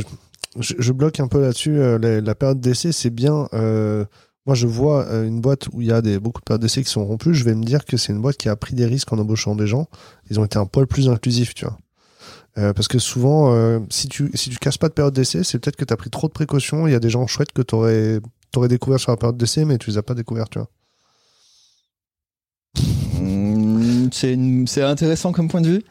je, 0.60 0.74
je 0.78 0.92
bloque 0.92 1.20
un 1.20 1.28
peu 1.28 1.42
là-dessus. 1.42 1.78
euh, 1.80 1.98
la, 1.98 2.22
la 2.22 2.36
période 2.36 2.60
d'essai, 2.60 2.92
c'est 2.92 3.10
bien. 3.10 3.48
euh, 3.54 4.06
moi, 4.46 4.56
je 4.56 4.68
vois 4.68 5.06
euh, 5.08 5.26
une 5.26 5.40
boîte 5.40 5.68
où 5.72 5.82
il 5.82 5.88
y 5.88 5.92
a 5.92 6.02
des, 6.02 6.20
beaucoup 6.20 6.42
de 6.42 6.46
périodes 6.46 6.62
d'essai 6.62 6.84
qui 6.84 6.90
sont 6.90 7.06
rompues. 7.06 7.34
Je 7.34 7.44
vais 7.46 7.56
me 7.56 7.64
dire 7.64 7.86
que 7.86 7.96
c'est 7.98 8.12
une 8.12 8.22
boîte 8.22 8.38
qui 8.38 8.50
a 8.50 8.56
pris 8.58 8.76
des 8.76 8.86
risques 8.86 9.12
en 9.14 9.18
embauchant 9.18 9.56
des 9.56 9.68
gens. 9.68 9.88
Ils 10.30 10.40
ont 10.40 10.46
été 10.46 10.58
un 10.60 10.66
poil 10.66 10.86
plus 10.88 11.08
inclusifs, 11.10 11.54
tu 11.56 11.66
vois. 11.66 11.78
Euh, 12.58 12.72
parce 12.74 12.88
que 12.88 13.00
souvent, 13.00 13.54
euh, 13.56 13.80
si 13.90 14.08
tu 14.10 14.30
si 14.36 14.50
tu 14.52 14.58
casses 14.58 14.78
pas 14.78 14.90
de 14.90 14.94
période 14.94 15.14
d'essai, 15.14 15.44
c'est 15.44 15.58
peut-être 15.60 15.76
que 15.78 15.86
tu 15.86 15.94
as 15.94 15.98
pris 15.98 16.10
trop 16.12 16.28
de 16.28 16.34
précautions. 16.34 16.86
Il 16.88 16.92
y 16.92 16.96
a 16.96 17.00
des 17.00 17.10
gens 17.10 17.26
chouettes 17.26 17.52
que 17.52 17.62
tu 17.64 17.74
aurais, 17.74 18.20
découvert 18.68 19.00
sur 19.00 19.12
la 19.12 19.18
période 19.18 19.38
d'essai, 19.38 19.66
mais 19.66 19.78
tu 19.80 19.90
les 19.90 19.98
as 19.98 20.04
pas 20.04 20.14
découverts, 20.14 20.50
tu 20.50 20.60
vois. 20.60 20.68
Une- 23.20 24.68
c'est 24.68 24.82
intéressant 24.84 25.32
comme 25.32 25.48
point 25.48 25.62
de 25.62 25.68
vue. 25.70 25.84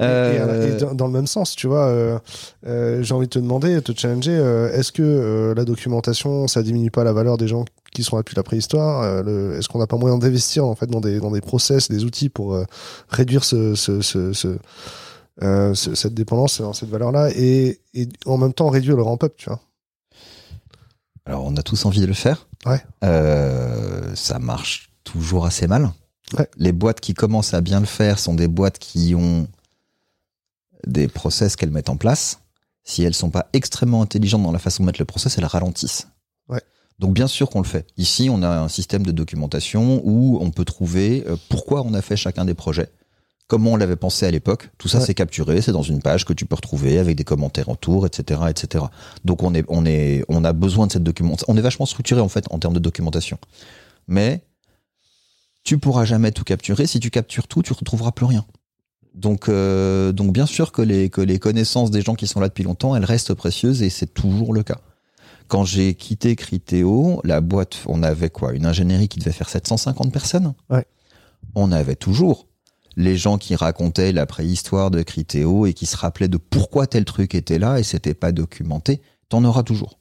Et- 0.00 0.04
Et, 0.04 0.06
Euh, 0.06 0.78
et 0.78 0.94
dans, 0.94 1.06
le 1.08 1.12
même 1.12 1.26
sens, 1.26 1.56
tu 1.56 1.66
vois, 1.66 1.86
euh, 1.86 2.18
euh, 2.66 3.02
j'ai 3.02 3.14
envie 3.14 3.26
de 3.26 3.32
te 3.32 3.38
demander, 3.40 3.74
de 3.74 3.80
te 3.80 3.98
challenger, 3.98 4.36
euh, 4.38 4.72
est-ce 4.72 4.92
que 4.92 5.02
euh, 5.02 5.54
la 5.54 5.64
documentation, 5.64 6.46
ça 6.46 6.62
diminue 6.62 6.90
pas 6.92 7.02
la 7.02 7.12
valeur 7.12 7.36
des 7.36 7.48
gens 7.48 7.64
qui 7.92 8.04
sont 8.04 8.14
là 8.16 8.22
depuis 8.22 8.36
la 8.36 8.44
préhistoire 8.44 9.02
Euh, 9.02 9.22
le- 9.24 9.56
Est-ce 9.58 9.68
qu'on 9.68 9.78
n'a 9.80 9.88
pas 9.88 9.96
moyen 9.96 10.16
d'investir 10.18 10.64
en 10.66 10.74
fait 10.76 10.86
dans 10.86 11.00
des 11.00 11.18
dans 11.18 11.32
des 11.32 11.40
process, 11.40 11.88
des 11.88 12.04
outils 12.04 12.28
pour 12.28 12.54
euh, 12.54 12.64
réduire 13.08 13.42
ce, 13.42 13.74
ce, 13.74 14.00
ce, 14.00 14.32
ce- 14.32 14.58
euh, 15.42 15.74
ce- 15.74 15.94
cette 15.96 16.14
dépendance, 16.14 16.60
euh, 16.60 16.72
cette 16.72 16.90
valeur-là, 16.90 17.30
et, 17.34 17.80
et 17.94 18.08
en 18.26 18.36
même 18.38 18.52
temps 18.52 18.68
réduire 18.68 18.96
le 18.96 19.02
ramp-up, 19.02 19.34
tu 19.36 19.48
vois? 19.48 19.60
Alors, 21.26 21.44
on 21.44 21.56
a 21.56 21.62
tous 21.62 21.84
envie 21.86 22.00
de 22.00 22.06
le 22.06 22.14
faire. 22.14 22.46
Ouais. 22.66 22.80
Euh, 23.04 24.14
ça 24.14 24.38
marche 24.38 24.90
toujours 25.04 25.44
assez 25.46 25.66
mal. 25.66 25.90
Ouais. 26.38 26.48
Les 26.56 26.72
boîtes 26.72 27.00
qui 27.00 27.14
commencent 27.14 27.54
à 27.54 27.60
bien 27.60 27.80
le 27.80 27.86
faire 27.86 28.18
sont 28.18 28.34
des 28.34 28.48
boîtes 28.48 28.78
qui 28.78 29.14
ont 29.16 29.46
des 30.86 31.08
process 31.08 31.56
qu'elles 31.56 31.70
mettent 31.70 31.88
en 31.90 31.96
place. 31.96 32.40
Si 32.84 33.02
elles 33.02 33.14
sont 33.14 33.30
pas 33.30 33.48
extrêmement 33.52 34.00
intelligentes 34.02 34.42
dans 34.42 34.52
la 34.52 34.58
façon 34.58 34.82
de 34.82 34.86
mettre 34.86 35.00
le 35.00 35.04
process, 35.04 35.36
elles 35.38 35.44
ralentissent. 35.44 36.08
Ouais. 36.48 36.62
Donc 36.98 37.12
bien 37.12 37.26
sûr 37.26 37.50
qu'on 37.50 37.60
le 37.60 37.66
fait. 37.66 37.86
Ici, 37.96 38.28
on 38.30 38.42
a 38.42 38.48
un 38.48 38.68
système 38.68 39.04
de 39.04 39.12
documentation 39.12 40.00
où 40.04 40.38
on 40.40 40.50
peut 40.50 40.64
trouver 40.64 41.24
euh, 41.26 41.36
pourquoi 41.50 41.82
on 41.82 41.92
a 41.94 42.00
fait 42.02 42.16
chacun 42.16 42.44
des 42.46 42.54
projets, 42.54 42.90
comment 43.46 43.72
on 43.72 43.76
l'avait 43.76 43.96
pensé 43.96 44.24
à 44.26 44.30
l'époque. 44.30 44.70
Tout 44.78 44.88
ça, 44.88 44.98
Ouais. 44.98 45.04
c'est 45.04 45.14
capturé, 45.14 45.60
c'est 45.60 45.72
dans 45.72 45.82
une 45.82 46.00
page 46.00 46.24
que 46.24 46.32
tu 46.32 46.46
peux 46.46 46.54
retrouver 46.54 46.98
avec 46.98 47.16
des 47.16 47.24
commentaires 47.24 47.68
autour, 47.68 48.06
etc., 48.06 48.40
etc. 48.48 48.84
Donc 49.24 49.42
on 49.42 49.54
est, 49.54 49.64
on 49.68 49.84
est, 49.84 50.24
on 50.28 50.42
a 50.44 50.52
besoin 50.54 50.86
de 50.86 50.92
cette 50.92 51.04
documentation. 51.04 51.46
On 51.52 51.56
est 51.58 51.62
vachement 51.62 51.86
structuré 51.86 52.20
en 52.22 52.28
fait 52.28 52.46
en 52.50 52.58
termes 52.58 52.74
de 52.74 52.78
documentation. 52.80 53.38
Mais 54.06 54.42
tu 55.64 55.76
pourras 55.76 56.06
jamais 56.06 56.32
tout 56.32 56.44
capturer. 56.44 56.86
Si 56.86 56.98
tu 57.00 57.10
captures 57.10 57.46
tout, 57.48 57.62
tu 57.62 57.74
retrouveras 57.74 58.12
plus 58.12 58.24
rien. 58.24 58.46
Donc, 59.18 59.48
euh, 59.48 60.12
donc 60.12 60.32
bien 60.32 60.46
sûr 60.46 60.70
que 60.70 60.80
les, 60.80 61.10
que 61.10 61.20
les 61.20 61.40
connaissances 61.40 61.90
des 61.90 62.02
gens 62.02 62.14
qui 62.14 62.28
sont 62.28 62.38
là 62.38 62.48
depuis 62.48 62.62
longtemps, 62.62 62.94
elles 62.94 63.04
restent 63.04 63.34
précieuses 63.34 63.82
et 63.82 63.90
c'est 63.90 64.14
toujours 64.14 64.54
le 64.54 64.62
cas. 64.62 64.78
Quand 65.48 65.64
j'ai 65.64 65.94
quitté 65.94 66.36
Criteo, 66.36 67.20
la 67.24 67.40
boîte, 67.40 67.78
on 67.86 68.02
avait 68.04 68.30
quoi? 68.30 68.52
Une 68.52 68.64
ingénierie 68.64 69.08
qui 69.08 69.18
devait 69.18 69.32
faire 69.32 69.48
750 69.48 70.12
personnes? 70.12 70.54
Ouais. 70.70 70.86
On 71.56 71.72
avait 71.72 71.96
toujours 71.96 72.46
les 72.96 73.16
gens 73.16 73.38
qui 73.38 73.56
racontaient 73.56 74.12
la 74.12 74.26
préhistoire 74.26 74.90
de 74.90 75.02
Criteo 75.02 75.66
et 75.66 75.72
qui 75.72 75.86
se 75.86 75.96
rappelaient 75.96 76.28
de 76.28 76.36
pourquoi 76.36 76.86
tel 76.86 77.04
truc 77.04 77.34
était 77.34 77.58
là 77.58 77.80
et 77.80 77.82
c'était 77.82 78.14
pas 78.14 78.30
documenté. 78.30 79.00
T'en 79.28 79.44
auras 79.44 79.64
toujours. 79.64 79.97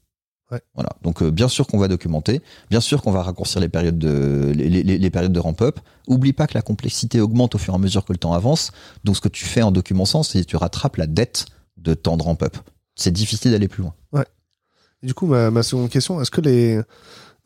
Ouais. 0.52 0.62
Voilà. 0.76 0.90
Donc 1.04 1.22
euh, 1.22 1.30
bien 1.30 1.48
sûr 1.50 1.68
qu'on 1.68 1.78
va 1.78 1.88
documenter, 1.90 2.42
bien 2.70 2.80
sûr 2.80 3.02
qu'on 3.02 3.12
va 3.12 3.22
raccourcir 3.22 3.60
les 3.60 3.68
périodes 3.70 4.00
de 4.00 4.52
les, 4.56 4.70
les- 4.70 4.98
les 4.98 5.10
périodes 5.10 5.34
de 5.34 5.40
ramp-up. 5.40 5.80
Oublie 6.08 6.32
pas 6.34 6.48
que 6.48 6.54
la 6.54 6.62
complexité 6.62 7.20
augmente 7.20 7.54
au 7.56 7.58
fur 7.58 7.74
et 7.74 7.76
à 7.76 7.80
mesure 7.80 8.06
que 8.06 8.14
le 8.14 8.18
temps 8.20 8.32
avance. 8.34 8.72
Donc 9.04 9.18
ce 9.18 9.22
que 9.22 9.28
tu 9.28 9.44
fais 9.46 9.62
en 9.62 9.72
documentant, 9.72 10.24
c'est 10.24 10.40
que 10.42 10.46
tu 10.48 10.56
rattrapes 10.56 10.96
la 10.96 11.08
dette 11.08 11.46
de 11.78 11.94
temps 11.94 12.16
de 12.18 12.24
ramp-up. 12.24 12.56
C'est 12.96 13.12
difficile 13.12 13.52
d'aller 13.52 13.68
plus 13.68 13.84
loin. 13.84 13.94
Du 15.04 15.14
coup, 15.14 15.28
ma, 15.28 15.52
ma 15.52 15.62
seconde 15.62 15.90
question, 15.92 16.20
est-ce 16.22 16.32
que 16.32 16.42
les 16.42 16.82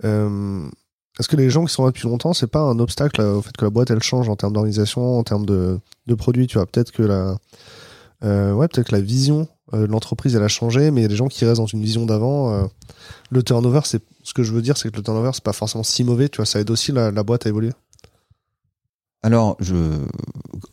euh, 0.06 0.70
est-ce 1.20 1.28
que 1.28 1.36
les 1.36 1.50
gens 1.50 1.66
qui 1.66 1.74
sont 1.74 1.84
là 1.84 1.90
depuis 1.92 2.08
longtemps, 2.08 2.34
c'est 2.34 2.48
pas 2.48 2.62
un 2.62 2.80
obstacle 2.80 3.20
au 3.22 3.42
fait 3.42 3.52
que 3.58 3.66
la 3.66 3.70
boîte 3.70 3.92
elle 3.92 4.02
change 4.02 4.30
en 4.30 4.38
termes 4.38 4.54
d'organisation, 4.54 5.18
en 5.20 5.24
termes 5.24 5.46
de, 5.46 5.78
de 6.08 6.16
produits, 6.16 6.48
tu 6.48 6.58
vois, 6.58 6.66
peut-être 6.66 6.92
que 6.94 7.04
la 7.04 7.36
euh, 8.24 8.54
ouais, 8.54 8.68
peut-être 8.70 8.88
que 8.88 8.96
la 8.96 9.02
vision 9.02 9.48
euh, 9.74 9.88
l'entreprise 9.88 10.36
elle 10.36 10.44
a 10.44 10.48
changé, 10.48 10.92
mais 10.92 11.02
il 11.02 11.04
y 11.04 11.06
a 11.06 11.10
des 11.10 11.16
gens 11.16 11.28
qui 11.28 11.46
restent 11.46 11.60
dans 11.62 11.66
une 11.68 11.82
vision 11.82 12.06
d'avant. 12.06 12.54
euh, 12.54 12.66
le 13.30 13.44
turnover, 13.44 13.82
c'est 13.86 14.02
ce 14.24 14.34
que 14.34 14.44
je 14.44 14.52
veux 14.54 14.62
dire, 14.62 14.78
c'est 14.78 14.90
que 14.92 14.98
le 14.98 15.04
turnover 15.04 15.32
c'est 15.34 15.44
pas 15.44 15.54
forcément 15.54 15.84
si 15.84 16.04
mauvais, 16.04 16.30
tu 16.30 16.38
vois, 16.38 16.46
ça 16.46 16.60
aide 16.60 16.70
aussi 16.72 16.92
la, 16.92 17.12
la 17.12 17.24
boîte 17.24 17.46
à 17.46 17.50
évoluer. 17.50 17.72
Alors, 19.24 19.56
je, 19.60 19.76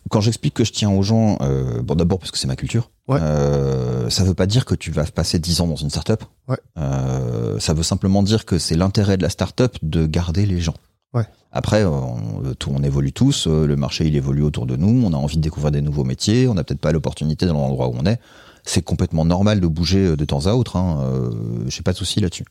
quand 0.08 0.22
j'explique 0.22 0.54
que 0.54 0.64
je 0.64 0.72
tiens 0.72 0.90
aux 0.90 1.02
gens, 1.02 1.36
euh, 1.42 1.82
bon 1.82 1.94
d'abord 1.94 2.18
parce 2.18 2.30
que 2.30 2.38
c'est 2.38 2.46
ma 2.46 2.56
culture, 2.56 2.90
Ouais. 3.06 3.18
euh, 3.20 4.08
ça 4.08 4.24
veut 4.24 4.32
pas 4.34 4.46
dire 4.46 4.64
que 4.64 4.74
tu 4.74 4.90
vas 4.90 5.04
passer 5.04 5.38
10 5.38 5.60
ans 5.60 5.66
dans 5.66 5.76
une 5.76 5.90
startup. 5.90 6.24
Ouais. 6.48 6.56
Euh, 6.78 7.58
ça 7.58 7.74
veut 7.74 7.82
simplement 7.82 8.22
dire 8.22 8.46
que 8.46 8.58
c'est 8.58 8.74
l'intérêt 8.76 9.18
de 9.18 9.22
la 9.22 9.28
startup 9.28 9.76
de 9.82 10.06
garder 10.06 10.46
les 10.46 10.60
gens. 10.60 10.74
Ouais. 11.12 11.24
Après, 11.52 11.84
on, 11.84 12.54
tout, 12.58 12.70
on 12.74 12.82
évolue 12.82 13.12
tous, 13.12 13.46
le 13.46 13.76
marché 13.76 14.06
il 14.06 14.16
évolue 14.16 14.42
autour 14.42 14.64
de 14.66 14.76
nous, 14.76 15.04
on 15.06 15.12
a 15.12 15.16
envie 15.16 15.36
de 15.36 15.42
découvrir 15.42 15.70
des 15.70 15.82
nouveaux 15.82 16.04
métiers, 16.04 16.48
on 16.48 16.54
n'a 16.54 16.64
peut-être 16.64 16.80
pas 16.80 16.92
l'opportunité 16.92 17.44
dans 17.46 17.54
l'endroit 17.54 17.88
où 17.88 17.94
on 17.98 18.06
est. 18.06 18.18
C'est 18.64 18.82
complètement 18.82 19.24
normal 19.24 19.60
de 19.60 19.66
bouger 19.66 20.06
euh, 20.06 20.16
de 20.16 20.24
temps 20.24 20.46
à 20.46 20.52
autre. 20.52 20.76
Hein, 20.76 21.00
euh, 21.02 21.30
J'ai 21.68 21.82
pas 21.82 21.92
de 21.92 21.98
souci 21.98 22.20
là-dessus. 22.20 22.44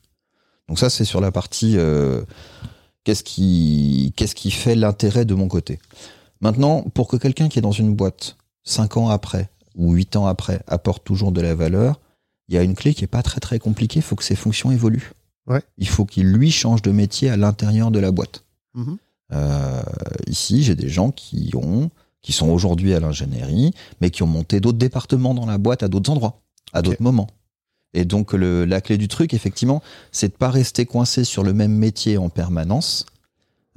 Donc 0.68 0.80
ça, 0.80 0.90
c'est 0.90 1.06
sur 1.06 1.22
la 1.22 1.32
partie 1.32 1.78
euh, 1.78 2.22
qu'est-ce 3.04 3.24
qui, 3.24 4.14
qu'est-ce 4.16 4.36
qui 4.36 4.52
fait 4.52 4.76
l'intérêt 4.76 5.26
de 5.26 5.34
mon 5.34 5.48
côté. 5.48 5.80
Maintenant, 6.42 6.84
pour 6.94 7.08
que 7.08 7.18
quelqu'un 7.18 7.50
qui 7.50 7.60
est 7.60 7.62
dans 7.62 7.72
une 7.72 7.96
boîte 7.96 8.38
cinq 8.64 8.98
ans 8.98 9.10
après 9.10 9.50
ou 9.76 9.94
huit 9.94 10.16
ans 10.16 10.28
après 10.28 10.62
apporte 10.68 11.04
toujours 11.04 11.32
de 11.32 11.42
la 11.42 11.56
valeur, 11.56 12.00
il 12.50 12.56
y 12.56 12.58
a 12.58 12.64
une 12.64 12.76
clé 12.76 12.94
qui 12.94 13.04
est 13.04 13.08
pas 13.08 13.24
très 13.24 13.40
très 13.40 13.60
compliquée. 13.60 14.00
Il 14.00 14.04
faut 14.04 14.16
que 14.16 14.24
ses 14.24 14.36
fonctions 14.36 14.72
évoluent. 14.72 15.12
Ouais. 15.48 15.62
Il 15.78 15.88
faut 15.88 16.06
qu'il 16.06 16.32
lui 16.32 16.52
change 16.52 16.82
de 16.82 16.92
métier 16.92 17.30
à 17.30 17.38
l'intérieur 17.38 17.92
de 17.92 18.00
la 18.00 18.12
boîte. 18.12 18.44
Mhm. 18.74 18.98
Euh, 19.34 19.82
ici, 20.28 20.64
j'ai 20.64 20.76
des 20.76 20.90
gens 20.90 21.12
qui 21.12 21.52
ont, 21.56 21.90
qui 22.28 22.34
sont 22.34 22.50
aujourd'hui 22.50 22.94
à 22.94 23.00
l'ingénierie, 23.00 23.72
mais 24.02 24.10
qui 24.10 24.22
ont 24.22 24.28
monté 24.28 24.60
d'autres 24.60 24.78
départements 24.78 25.34
dans 25.34 25.46
la 25.46 25.58
boîte 25.58 25.82
à 25.82 25.88
d'autres 25.88 26.12
endroits, 26.12 26.42
à 26.74 26.82
d'autres 26.82 27.02
moments. 27.02 27.30
Et 27.94 28.04
donc, 28.04 28.34
le, 28.34 28.66
la 28.66 28.82
clé 28.82 28.98
du 28.98 29.08
truc, 29.08 29.34
effectivement, 29.34 29.82
c'est 30.12 30.28
de 30.28 30.34
pas 30.34 30.50
rester 30.50 30.86
coincé 30.86 31.24
sur 31.24 31.42
le 31.42 31.54
même 31.54 31.72
métier 31.72 32.18
en 32.18 32.28
permanence. 32.28 33.06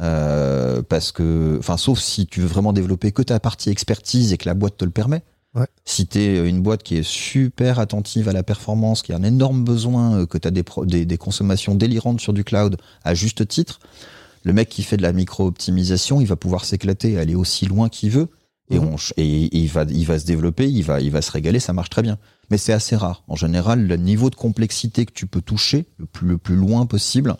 Euh, 0.00 0.82
parce 0.82 1.12
que, 1.12 1.58
enfin, 1.60 1.76
sauf 1.76 2.00
si 2.00 2.26
tu 2.26 2.40
veux 2.40 2.48
vraiment 2.48 2.72
développer 2.72 3.12
que 3.12 3.22
ta 3.22 3.38
partie 3.38 3.70
expertise 3.70 4.32
et 4.32 4.36
que 4.36 4.48
la 4.48 4.54
boîte 4.54 4.76
te 4.78 4.84
le 4.84 4.90
permet. 4.90 5.22
Ouais. 5.54 5.68
Si 5.84 6.08
tu 6.08 6.18
es 6.18 6.48
une 6.48 6.60
boîte 6.60 6.82
qui 6.82 6.96
est 6.96 7.06
super 7.06 7.78
attentive 7.78 8.28
à 8.28 8.32
la 8.32 8.42
performance, 8.42 9.02
qui 9.02 9.12
a 9.12 9.16
un 9.16 9.22
énorme 9.22 9.62
besoin, 9.62 10.22
euh, 10.22 10.26
que 10.26 10.38
tu 10.38 10.48
as 10.48 10.50
des, 10.50 11.06
des 11.06 11.18
consommations 11.18 11.76
délirantes 11.76 12.20
sur 12.20 12.32
du 12.32 12.42
cloud 12.42 12.78
à 13.04 13.14
juste 13.14 13.46
titre, 13.46 13.78
le 14.42 14.52
mec 14.52 14.68
qui 14.68 14.82
fait 14.82 14.96
de 14.96 15.02
la 15.02 15.12
micro-optimisation, 15.12 16.20
il 16.20 16.26
va 16.26 16.34
pouvoir 16.34 16.64
s'éclater, 16.64 17.16
aller 17.16 17.36
aussi 17.36 17.66
loin 17.66 17.88
qu'il 17.88 18.10
veut, 18.10 18.28
et, 18.70 18.78
Mhm. 18.78 18.86
on, 18.94 18.96
et, 19.16 19.56
il, 19.58 19.68
va, 19.68 19.84
il 19.88 20.06
va 20.06 20.18
se 20.18 20.24
développer, 20.26 20.70
il 20.70 20.82
va, 20.82 21.00
il 21.00 21.10
va 21.10 21.20
se 21.22 21.30
régaler, 21.30 21.60
ça 21.60 21.72
marche 21.72 21.90
très 21.90 22.02
bien. 22.02 22.18
Mais 22.50 22.58
c'est 22.58 22.72
assez 22.72 22.96
rare. 22.96 23.22
En 23.28 23.36
général, 23.36 23.86
le 23.86 23.96
niveau 23.96 24.30
de 24.30 24.34
complexité 24.36 25.04
que 25.06 25.12
tu 25.12 25.26
peux 25.26 25.40
toucher, 25.42 25.86
le 25.98 26.06
plus, 26.06 26.26
le 26.28 26.38
plus 26.38 26.56
loin 26.56 26.86
possible, 26.86 27.36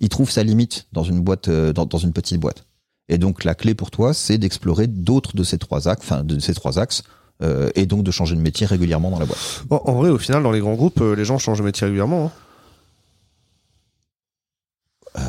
il 0.00 0.08
trouve 0.08 0.30
sa 0.30 0.42
limite 0.42 0.86
dans 0.92 1.02
une 1.04 1.20
boîte, 1.20 1.48
euh, 1.48 1.72
dans, 1.72 1.86
dans 1.86 1.98
une 1.98 2.12
petite 2.12 2.38
boîte. 2.38 2.64
Et 3.08 3.18
donc 3.18 3.44
la 3.44 3.54
clé 3.54 3.74
pour 3.74 3.90
toi, 3.90 4.14
c'est 4.14 4.38
d'explorer 4.38 4.86
d'autres 4.86 5.34
de 5.34 5.42
ces 5.42 5.58
trois 5.58 5.88
axes, 5.88 6.02
enfin 6.04 6.22
de 6.22 6.38
ces 6.38 6.54
trois 6.54 6.78
axes, 6.78 7.02
euh, 7.42 7.70
et 7.74 7.86
donc 7.86 8.02
de 8.04 8.10
changer 8.10 8.36
de 8.36 8.40
métier 8.40 8.66
régulièrement 8.66 9.10
dans 9.10 9.18
la 9.18 9.26
boîte. 9.26 9.64
Bon, 9.68 9.80
en 9.84 9.94
vrai, 9.94 10.10
au 10.10 10.18
final, 10.18 10.42
dans 10.42 10.52
les 10.52 10.60
grands 10.60 10.74
groupes, 10.74 11.00
euh, 11.00 11.14
les 11.16 11.24
gens 11.24 11.38
changent 11.38 11.58
de 11.58 11.64
métier 11.64 11.86
régulièrement. 11.86 12.26
hein. 15.16 15.20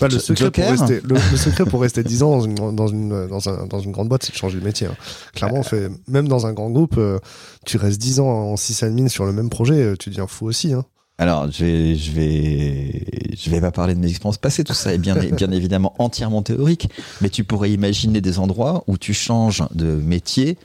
Bah, 0.00 0.08
le, 0.08 0.18
secret 0.18 0.50
pour 0.50 0.64
Euh, 0.64 0.70
rester, 0.70 1.00
le, 1.02 1.14
le 1.14 1.36
secret 1.36 1.64
pour 1.64 1.80
rester 1.80 2.02
10 2.04 2.22
ans 2.22 2.30
dans 2.30 2.40
une, 2.42 2.54
dans 2.76 2.86
une, 2.88 3.26
dans 3.28 3.48
un, 3.48 3.66
dans 3.66 3.80
une 3.80 3.92
grande 3.92 4.08
boîte, 4.08 4.22
c'est 4.24 4.32
de 4.32 4.36
changer 4.38 4.58
de 4.60 4.64
métier. 4.64 4.86
hein. 4.86 4.96
Clairement, 5.34 5.58
on 5.58 5.62
fait, 5.62 5.90
même 6.06 6.28
dans 6.28 6.46
un 6.46 6.52
grand 6.52 6.70
groupe, 6.70 6.96
euh, 6.98 7.18
tu 7.66 7.76
restes 7.76 8.00
10 8.00 8.20
ans 8.20 8.28
en 8.28 8.56
sysadmin 8.56 9.08
sur 9.08 9.24
le 9.26 9.32
même 9.32 9.50
projet, 9.50 9.74
euh, 9.82 9.96
tu 9.98 10.10
deviens 10.10 10.26
fou 10.26 10.46
aussi. 10.46 10.72
Hein. 10.72 10.84
Alors, 11.20 11.50
je 11.50 11.64
vais, 11.64 11.94
je 11.96 12.12
vais, 12.12 13.04
je 13.36 13.50
vais 13.50 13.60
pas 13.60 13.72
parler 13.72 13.94
de 13.94 13.98
mes 13.98 14.08
expériences 14.08 14.38
passées. 14.38 14.62
Tout 14.62 14.72
ça 14.74 14.94
est 14.94 14.98
bien, 14.98 15.16
bien 15.32 15.50
évidemment 15.50 15.94
entièrement 15.98 16.42
théorique. 16.42 16.88
Mais 17.20 17.28
tu 17.28 17.42
pourrais 17.42 17.72
imaginer 17.72 18.20
des 18.20 18.38
endroits 18.38 18.84
où 18.86 18.96
tu 18.98 19.14
changes 19.14 19.64
de 19.74 19.86
métier. 19.96 20.58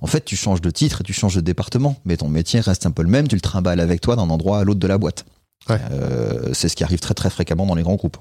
En 0.00 0.06
fait, 0.06 0.24
tu 0.24 0.36
changes 0.36 0.62
de 0.62 0.70
titre 0.70 1.02
et 1.02 1.04
tu 1.04 1.12
changes 1.12 1.34
de 1.34 1.42
département. 1.42 1.96
Mais 2.06 2.16
ton 2.16 2.28
métier 2.28 2.60
reste 2.60 2.86
un 2.86 2.90
peu 2.92 3.02
le 3.02 3.10
même. 3.10 3.28
Tu 3.28 3.34
le 3.34 3.42
trimbales 3.42 3.80
avec 3.80 4.00
toi 4.00 4.16
d'un 4.16 4.30
endroit 4.30 4.60
à 4.60 4.64
l'autre 4.64 4.80
de 4.80 4.86
la 4.86 4.96
boîte. 4.96 5.26
Ouais. 5.68 5.76
Euh, 5.92 6.48
c'est 6.54 6.70
ce 6.70 6.76
qui 6.76 6.84
arrive 6.84 7.00
très 7.00 7.12
très 7.12 7.28
fréquemment 7.28 7.66
dans 7.66 7.74
les 7.74 7.82
grands 7.82 7.96
groupes. 7.96 8.16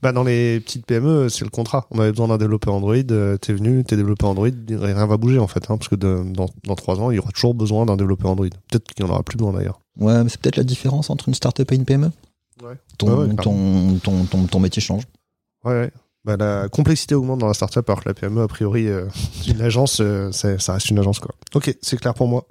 Bah, 0.00 0.12
dans 0.12 0.22
les 0.24 0.60
petites 0.60 0.86
PME, 0.86 1.28
c'est 1.28 1.44
le 1.44 1.50
contrat. 1.50 1.86
On 1.90 1.98
avait 2.00 2.10
besoin 2.10 2.28
d'un 2.28 2.38
développeur 2.38 2.74
Android, 2.74 2.94
euh, 3.10 3.36
t'es 3.36 3.52
venu, 3.52 3.84
t'es 3.84 3.96
développeur 3.96 4.30
Android, 4.30 4.48
rien 4.68 5.06
va 5.06 5.16
bouger 5.16 5.38
en 5.38 5.46
fait, 5.46 5.64
hein, 5.70 5.76
parce 5.76 5.88
que 5.88 5.94
de- 5.96 6.24
dans, 6.32 6.48
dans 6.64 6.74
3 6.74 7.00
ans, 7.00 7.10
il 7.10 7.16
y 7.16 7.18
aura 7.18 7.30
toujours 7.32 7.54
besoin 7.54 7.84
d'un 7.86 7.96
développeur 7.96 8.30
Android. 8.30 8.48
Peut-être 8.70 8.84
qu'il 8.92 9.04
n'y 9.04 9.10
en 9.10 9.14
aura 9.14 9.22
plus 9.22 9.36
besoin 9.36 9.52
d'ailleurs. 9.52 9.80
Ouais, 9.98 10.22
mais 10.24 10.30
c'est 10.30 10.40
peut-être 10.40 10.56
la 10.56 10.64
différence 10.64 11.10
entre 11.10 11.28
une 11.28 11.34
startup 11.34 11.70
et 11.70 11.74
une 11.74 11.84
PME. 11.84 12.10
Ouais. 12.62 12.74
Ton, 12.98 13.26
ouais, 13.26 13.34
ton, 13.36 13.98
ton, 14.02 14.24
ton, 14.24 14.46
ton 14.46 14.60
métier 14.60 14.80
change. 14.80 15.02
Ouais, 15.64 15.72
ouais. 15.72 15.90
Bah, 16.24 16.36
la 16.36 16.68
complexité 16.68 17.16
augmente 17.16 17.40
dans 17.40 17.48
la 17.48 17.54
startup 17.54 17.88
alors 17.90 18.02
que 18.04 18.08
la 18.08 18.14
PME, 18.14 18.42
a 18.42 18.46
priori, 18.48 18.86
euh, 18.86 19.06
une 19.48 19.60
agence, 19.60 19.98
euh, 20.00 20.30
c'est- 20.32 20.60
ça 20.60 20.74
reste 20.74 20.88
une 20.90 20.98
agence 21.00 21.18
quoi. 21.18 21.34
Ok, 21.54 21.76
c'est 21.82 21.98
clair 21.98 22.14
pour 22.14 22.28
moi. 22.28 22.46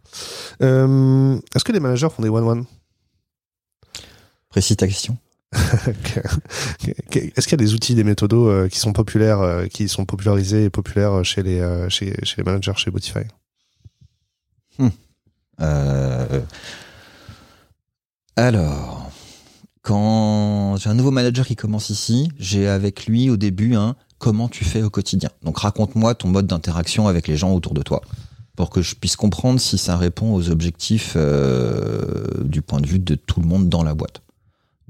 Euh, 0.61 1.37
Est-ce 1.55 1.63
que 1.63 1.71
les 1.71 1.79
managers 1.79 2.09
font 2.13 2.21
des 2.21 2.29
one-one? 2.29 2.65
Précise 4.49 4.75
ta 4.75 4.87
question. 4.87 5.17
Est-ce 5.53 7.47
qu'il 7.47 7.51
y 7.51 7.53
a 7.53 7.57
des 7.57 7.73
outils, 7.73 7.95
des 7.95 8.03
méthodos 8.03 8.49
euh, 8.49 8.67
qui 8.67 8.79
sont 8.79 8.93
populaires, 8.93 9.41
euh, 9.41 9.67
qui 9.67 9.89
sont 9.89 10.05
popularisés 10.05 10.65
et 10.65 10.69
populaires 10.69 11.23
chez 11.25 11.43
les, 11.43 11.59
euh, 11.59 11.89
chez, 11.89 12.15
chez 12.23 12.37
les 12.37 12.43
managers 12.43 12.73
chez 12.75 12.91
Botify? 12.91 13.25
Euh, 15.59 16.41
alors, 18.35 19.11
quand 19.81 20.77
j'ai 20.77 20.89
un 20.89 20.93
nouveau 20.93 21.11
manager 21.11 21.45
qui 21.45 21.55
commence 21.55 21.89
ici, 21.89 22.31
j'ai 22.39 22.67
avec 22.67 23.05
lui 23.05 23.29
au 23.29 23.37
début 23.37 23.75
un 23.75 23.95
comment 24.17 24.47
tu 24.47 24.63
fais 24.63 24.83
au 24.83 24.89
quotidien? 24.89 25.29
Donc 25.43 25.57
raconte-moi 25.59 26.15
ton 26.15 26.29
mode 26.29 26.47
d'interaction 26.47 27.07
avec 27.07 27.27
les 27.27 27.35
gens 27.37 27.53
autour 27.53 27.73
de 27.73 27.81
toi 27.81 28.01
pour 28.55 28.69
que 28.69 28.81
je 28.81 28.95
puisse 28.95 29.15
comprendre 29.15 29.59
si 29.59 29.77
ça 29.77 29.97
répond 29.97 30.33
aux 30.33 30.49
objectifs 30.49 31.13
euh, 31.15 32.25
du 32.43 32.61
point 32.61 32.79
de 32.79 32.87
vue 32.87 32.99
de 32.99 33.15
tout 33.15 33.39
le 33.39 33.47
monde 33.47 33.69
dans 33.69 33.83
la 33.83 33.93
boîte. 33.95 34.21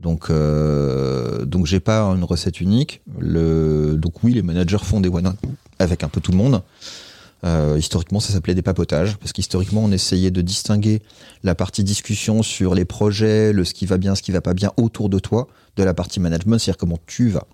Donc, 0.02 0.30
euh, 0.30 1.46
donc 1.46 1.66
j'ai 1.66 1.80
pas 1.80 2.02
une 2.04 2.24
recette 2.24 2.60
unique. 2.60 3.02
Le, 3.20 3.96
donc 3.98 4.24
oui, 4.24 4.34
les 4.34 4.42
managers 4.42 4.80
font 4.84 5.00
des 5.00 5.10
one 5.10 5.34
avec 5.80 6.04
un 6.04 6.10
peu 6.10 6.22
tout 6.22 6.32
le 6.32 6.38
monde. 6.38 6.62
Euh, 7.44 7.76
historiquement, 7.78 8.20
ça 8.20 8.34
s'appelait 8.34 8.54
des 8.54 8.62
papotages, 8.62 9.18
parce 9.18 9.34
qu'historiquement, 9.34 9.84
on 9.84 9.92
essayait 9.92 10.30
de 10.32 10.42
distinguer 10.42 11.02
la 11.44 11.56
partie 11.56 11.84
discussion 11.84 12.44
sur 12.44 12.76
les 12.76 12.86
projets, 12.86 13.52
le 13.52 13.64
ce 13.64 13.74
qui 13.74 13.86
va 13.86 13.98
bien, 13.98 14.14
ce 14.14 14.22
qui 14.22 14.32
va 14.32 14.42
pas 14.42 14.54
bien 14.54 14.72
autour 14.78 15.10
de 15.10 15.18
toi, 15.18 15.48
de 15.76 15.84
la 15.84 15.94
partie 15.94 16.20
management, 16.20 16.60
c'est-à-dire 16.60 16.78
comment 16.78 17.00
tu 17.08 17.30
vas. 17.30 17.48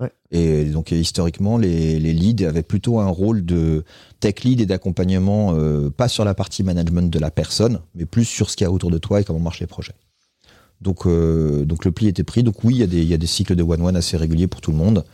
Ouais. 0.00 0.10
Et 0.32 0.64
donc, 0.64 0.90
historiquement, 0.90 1.56
les, 1.56 1.98
les 1.98 2.12
leads 2.12 2.46
avaient 2.46 2.62
plutôt 2.62 3.00
un 3.00 3.08
rôle 3.08 3.44
de 3.44 3.84
tech 4.20 4.44
lead 4.44 4.60
et 4.60 4.66
d'accompagnement, 4.66 5.54
euh, 5.54 5.88
pas 5.88 6.08
sur 6.08 6.24
la 6.24 6.34
partie 6.34 6.62
management 6.62 7.10
de 7.10 7.18
la 7.18 7.30
personne, 7.30 7.80
mais 7.94 8.04
plus 8.04 8.24
sur 8.24 8.50
ce 8.50 8.56
qu'il 8.56 8.66
y 8.66 8.68
a 8.68 8.72
autour 8.72 8.90
de 8.90 8.98
toi 8.98 9.20
et 9.20 9.24
comment 9.24 9.40
marchent 9.40 9.60
les 9.60 9.66
projets. 9.66 9.94
Donc, 10.82 11.06
euh, 11.06 11.64
donc 11.64 11.84
le 11.84 11.92
pli 11.92 12.08
était 12.08 12.24
pris. 12.24 12.42
Donc 12.42 12.62
oui, 12.64 12.74
il 12.74 12.78
y, 12.80 12.82
a 12.82 12.86
des, 12.86 13.00
il 13.02 13.08
y 13.08 13.14
a 13.14 13.18
des 13.18 13.26
cycles 13.26 13.54
de 13.56 13.62
one-one 13.62 13.96
assez 13.96 14.16
réguliers 14.16 14.48
pour 14.48 14.60
tout 14.60 14.72
le 14.72 14.76
monde, 14.76 15.04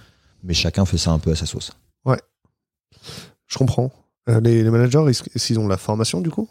mais 0.42 0.54
chacun 0.54 0.84
fait 0.86 0.98
ça 0.98 1.10
un 1.12 1.18
peu 1.18 1.30
à 1.30 1.36
sa 1.36 1.46
sauce. 1.46 1.72
Je 3.46 3.56
comprends. 3.56 3.90
Euh, 4.28 4.40
les, 4.40 4.62
les 4.62 4.70
managers, 4.70 5.04
est-ce 5.08 5.46
qu'ils 5.46 5.58
ont 5.58 5.68
la 5.68 5.78
formation 5.78 6.20
du 6.20 6.30
coup? 6.30 6.48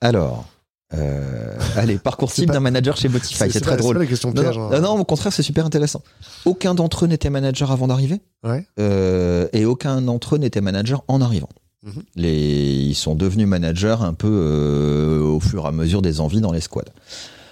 Alors, 0.00 0.46
euh, 0.94 1.56
allez, 1.76 1.98
parcours 1.98 2.32
type 2.32 2.46
pas- 2.48 2.54
d'un 2.54 2.60
manager 2.60 2.96
chez 2.96 3.08
Botify, 3.08 3.50
c'est 3.50 3.60
pas- 3.60 3.60
très 3.60 3.76
drôle. 3.76 3.96
pas 3.96 4.00
la 4.00 4.06
question 4.06 4.32
Non, 4.32 4.42
non, 4.42 4.72
hein. 4.72 4.80
non, 4.80 4.98
au 4.98 5.04
contraire, 5.04 5.32
c'est 5.32 5.42
super 5.42 5.66
intéressant. 5.66 6.02
Aucun 6.44 6.74
d'entre 6.74 7.04
eux 7.04 7.08
n'était 7.08 7.30
manager 7.30 7.70
avant 7.72 7.88
d'arriver, 7.88 8.20
Ouais. 8.42 8.66
et 9.52 9.64
aucun 9.64 10.00
d'entre 10.02 10.36
eux 10.36 10.38
n'était 10.38 10.60
manager 10.60 11.04
en 11.08 11.20
arrivant. 11.20 11.48
Mhm. 11.82 12.02
Les, 12.16 12.74
ils 12.74 12.94
sont 12.94 13.14
devenus 13.14 13.46
managers 13.46 13.96
un 14.00 14.14
peu 14.14 14.28
euh, 14.30 15.20
au 15.20 15.40
fur 15.40 15.64
et 15.64 15.68
à 15.68 15.72
mesure 15.72 16.02
des 16.02 16.20
envies 16.20 16.40
dans 16.40 16.52
les 16.52 16.60
squads. 16.60 16.92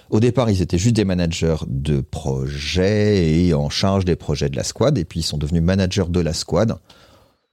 Au 0.09 0.19
départ, 0.19 0.49
ils 0.49 0.61
étaient 0.61 0.77
juste 0.77 0.95
des 0.95 1.05
managers 1.05 1.57
de 1.67 2.01
projets 2.01 3.45
et 3.45 3.53
en 3.53 3.69
charge 3.69 4.03
des 4.03 4.15
projets 4.15 4.49
de 4.49 4.57
la 4.57 4.63
squad, 4.63 4.97
et 4.97 5.05
puis 5.05 5.21
ils 5.21 5.23
sont 5.23 5.37
devenus 5.37 5.61
managers 5.61 6.09
de 6.09 6.19
la 6.19 6.33
squad. 6.33 6.75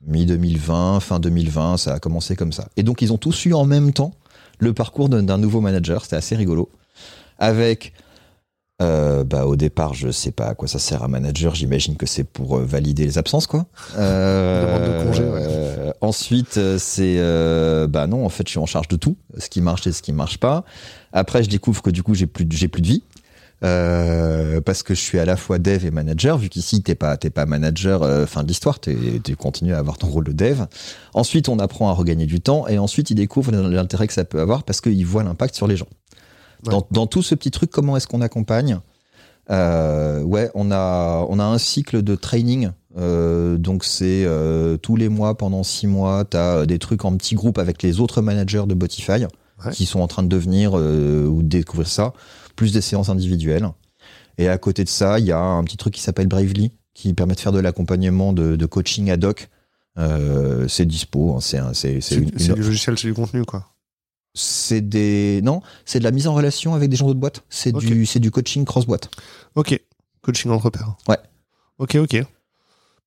Mi-2020, 0.06 1.00
fin 1.00 1.20
2020, 1.20 1.76
ça 1.76 1.94
a 1.94 1.98
commencé 1.98 2.36
comme 2.36 2.52
ça. 2.52 2.68
Et 2.76 2.82
donc, 2.82 3.02
ils 3.02 3.12
ont 3.12 3.18
tous 3.18 3.46
eu 3.46 3.54
en 3.54 3.64
même 3.64 3.92
temps 3.92 4.12
le 4.58 4.72
parcours 4.72 5.08
d'un 5.08 5.38
nouveau 5.38 5.60
manager, 5.60 6.02
c'était 6.02 6.16
assez 6.16 6.34
rigolo. 6.34 6.68
avec 7.38 7.92
euh, 8.80 9.24
bah, 9.24 9.46
au 9.46 9.56
départ, 9.56 9.94
je 9.94 10.10
sais 10.10 10.30
pas 10.30 10.46
à 10.46 10.54
quoi 10.54 10.68
ça 10.68 10.78
sert 10.78 11.02
un 11.02 11.08
manager. 11.08 11.54
J'imagine 11.54 11.96
que 11.96 12.06
c'est 12.06 12.24
pour 12.24 12.58
euh, 12.58 12.64
valider 12.64 13.04
les 13.04 13.18
absences, 13.18 13.46
quoi. 13.46 13.66
Euh, 13.96 14.66
Demande 14.78 14.98
de 14.98 15.04
congé, 15.04 15.24
ouais. 15.24 15.40
euh, 15.48 15.92
ensuite, 16.00 16.56
euh, 16.58 16.78
c'est 16.78 17.16
euh, 17.18 17.86
bah 17.88 18.06
non, 18.06 18.24
en 18.24 18.28
fait, 18.28 18.46
je 18.46 18.50
suis 18.50 18.60
en 18.60 18.66
charge 18.66 18.88
de 18.88 18.96
tout, 18.96 19.16
ce 19.38 19.48
qui 19.48 19.60
marche 19.60 19.86
et 19.86 19.92
ce 19.92 20.02
qui 20.02 20.12
marche 20.12 20.38
pas. 20.38 20.64
Après, 21.12 21.42
je 21.42 21.48
découvre 21.48 21.82
que 21.82 21.90
du 21.90 22.02
coup, 22.02 22.14
j'ai 22.14 22.26
plus, 22.26 22.44
de- 22.44 22.52
j'ai 22.56 22.68
plus 22.68 22.82
de 22.82 22.86
vie. 22.86 23.02
Euh, 23.64 24.60
parce 24.60 24.84
que 24.84 24.94
je 24.94 25.00
suis 25.00 25.18
à 25.18 25.24
la 25.24 25.34
fois 25.36 25.58
dev 25.58 25.84
et 25.84 25.90
manager, 25.90 26.38
vu 26.38 26.48
qu'ici 26.48 26.80
t'es 26.80 26.94
pas 26.94 27.16
t'es 27.16 27.28
pas 27.28 27.44
manager 27.44 28.04
euh, 28.04 28.24
fin 28.24 28.44
de 28.44 28.48
l'histoire, 28.48 28.78
t'es- 28.78 28.96
tu 29.24 29.34
continues 29.34 29.74
à 29.74 29.78
avoir 29.78 29.98
ton 29.98 30.06
rôle 30.06 30.22
de 30.22 30.32
dev. 30.32 30.62
Ensuite, 31.12 31.48
on 31.48 31.58
apprend 31.58 31.88
à 31.88 31.92
regagner 31.92 32.26
du 32.26 32.40
temps, 32.40 32.68
et 32.68 32.78
ensuite, 32.78 33.10
il 33.10 33.16
découvre 33.16 33.50
l'intérêt 33.50 34.06
que 34.06 34.12
ça 34.12 34.24
peut 34.24 34.38
avoir 34.40 34.62
parce 34.62 34.80
qu'il 34.80 35.04
voit 35.04 35.24
l'impact 35.24 35.56
sur 35.56 35.66
les 35.66 35.76
gens. 35.76 35.88
Ouais. 36.66 36.72
Dans, 36.72 36.86
dans 36.90 37.06
tout 37.06 37.22
ce 37.22 37.34
petit 37.34 37.50
truc, 37.50 37.70
comment 37.70 37.96
est-ce 37.96 38.06
qu'on 38.06 38.20
accompagne 38.20 38.80
euh, 39.50 40.22
Ouais, 40.22 40.50
on 40.54 40.70
a 40.70 41.24
on 41.28 41.38
a 41.38 41.44
un 41.44 41.58
cycle 41.58 42.02
de 42.02 42.14
training. 42.16 42.70
Euh, 42.96 43.56
donc 43.58 43.84
c'est 43.84 44.24
euh, 44.24 44.76
tous 44.76 44.96
les 44.96 45.08
mois 45.08 45.36
pendant 45.36 45.62
six 45.62 45.86
mois, 45.86 46.24
t'as 46.24 46.66
des 46.66 46.78
trucs 46.78 47.04
en 47.04 47.16
petits 47.16 47.34
groupes 47.36 47.58
avec 47.58 47.82
les 47.82 48.00
autres 48.00 48.22
managers 48.22 48.64
de 48.66 48.74
Botify 48.74 49.26
Ouais. 49.64 49.72
qui 49.72 49.86
sont 49.86 49.98
en 49.98 50.06
train 50.06 50.22
de 50.22 50.28
devenir 50.28 50.74
ou 50.74 51.42
de 51.42 51.48
découvrir 51.48 51.88
ça, 51.88 52.12
plus 52.54 52.72
des 52.72 52.80
séances 52.80 53.08
individuelles. 53.08 53.68
Et 54.38 54.48
à 54.48 54.56
côté 54.56 54.84
de 54.84 54.88
ça, 54.88 55.18
il 55.18 55.26
y 55.26 55.32
a 55.32 55.40
un 55.40 55.64
petit 55.64 55.76
truc 55.76 55.94
qui 55.94 56.00
s'appelle 56.00 56.28
Bravely, 56.28 56.70
qui 56.94 57.12
permet 57.12 57.34
de 57.34 57.40
faire 57.40 57.50
de 57.50 57.58
l'accompagnement 57.58 58.32
de, 58.32 58.54
de 58.54 58.66
coaching 58.66 59.10
ad 59.10 59.24
hoc. 59.24 59.48
Euh, 59.98 60.68
c'est 60.68 60.84
dispo, 60.86 61.32
hein, 61.34 61.38
c'est 61.40 61.58
un- 61.58 61.74
c'est 61.74 61.98
une- 62.12 62.30
logiciel, 62.54 62.96
c'est 62.96 63.08
du 63.08 63.14
contenu, 63.14 63.44
quoi. 63.44 63.66
C'est 64.38 64.80
des 64.80 65.40
non, 65.42 65.60
c'est 65.84 65.98
de 65.98 66.04
la 66.04 66.10
mise 66.10 66.26
en 66.26 66.34
relation 66.34 66.74
avec 66.74 66.88
des 66.88 66.96
gens 66.96 67.06
d'autres 67.06 67.20
boîtes. 67.20 67.42
C'est 67.50 67.72
du 67.72 68.06
c'est 68.06 68.20
du 68.20 68.30
coaching 68.30 68.64
cross 68.64 68.86
boîte. 68.86 69.10
Ok. 69.54 69.78
Coaching 70.22 70.50
entre 70.50 70.70
pairs. 70.70 70.96
Ouais. 71.08 71.18
Ok, 71.78 71.96
ok. 71.96 72.24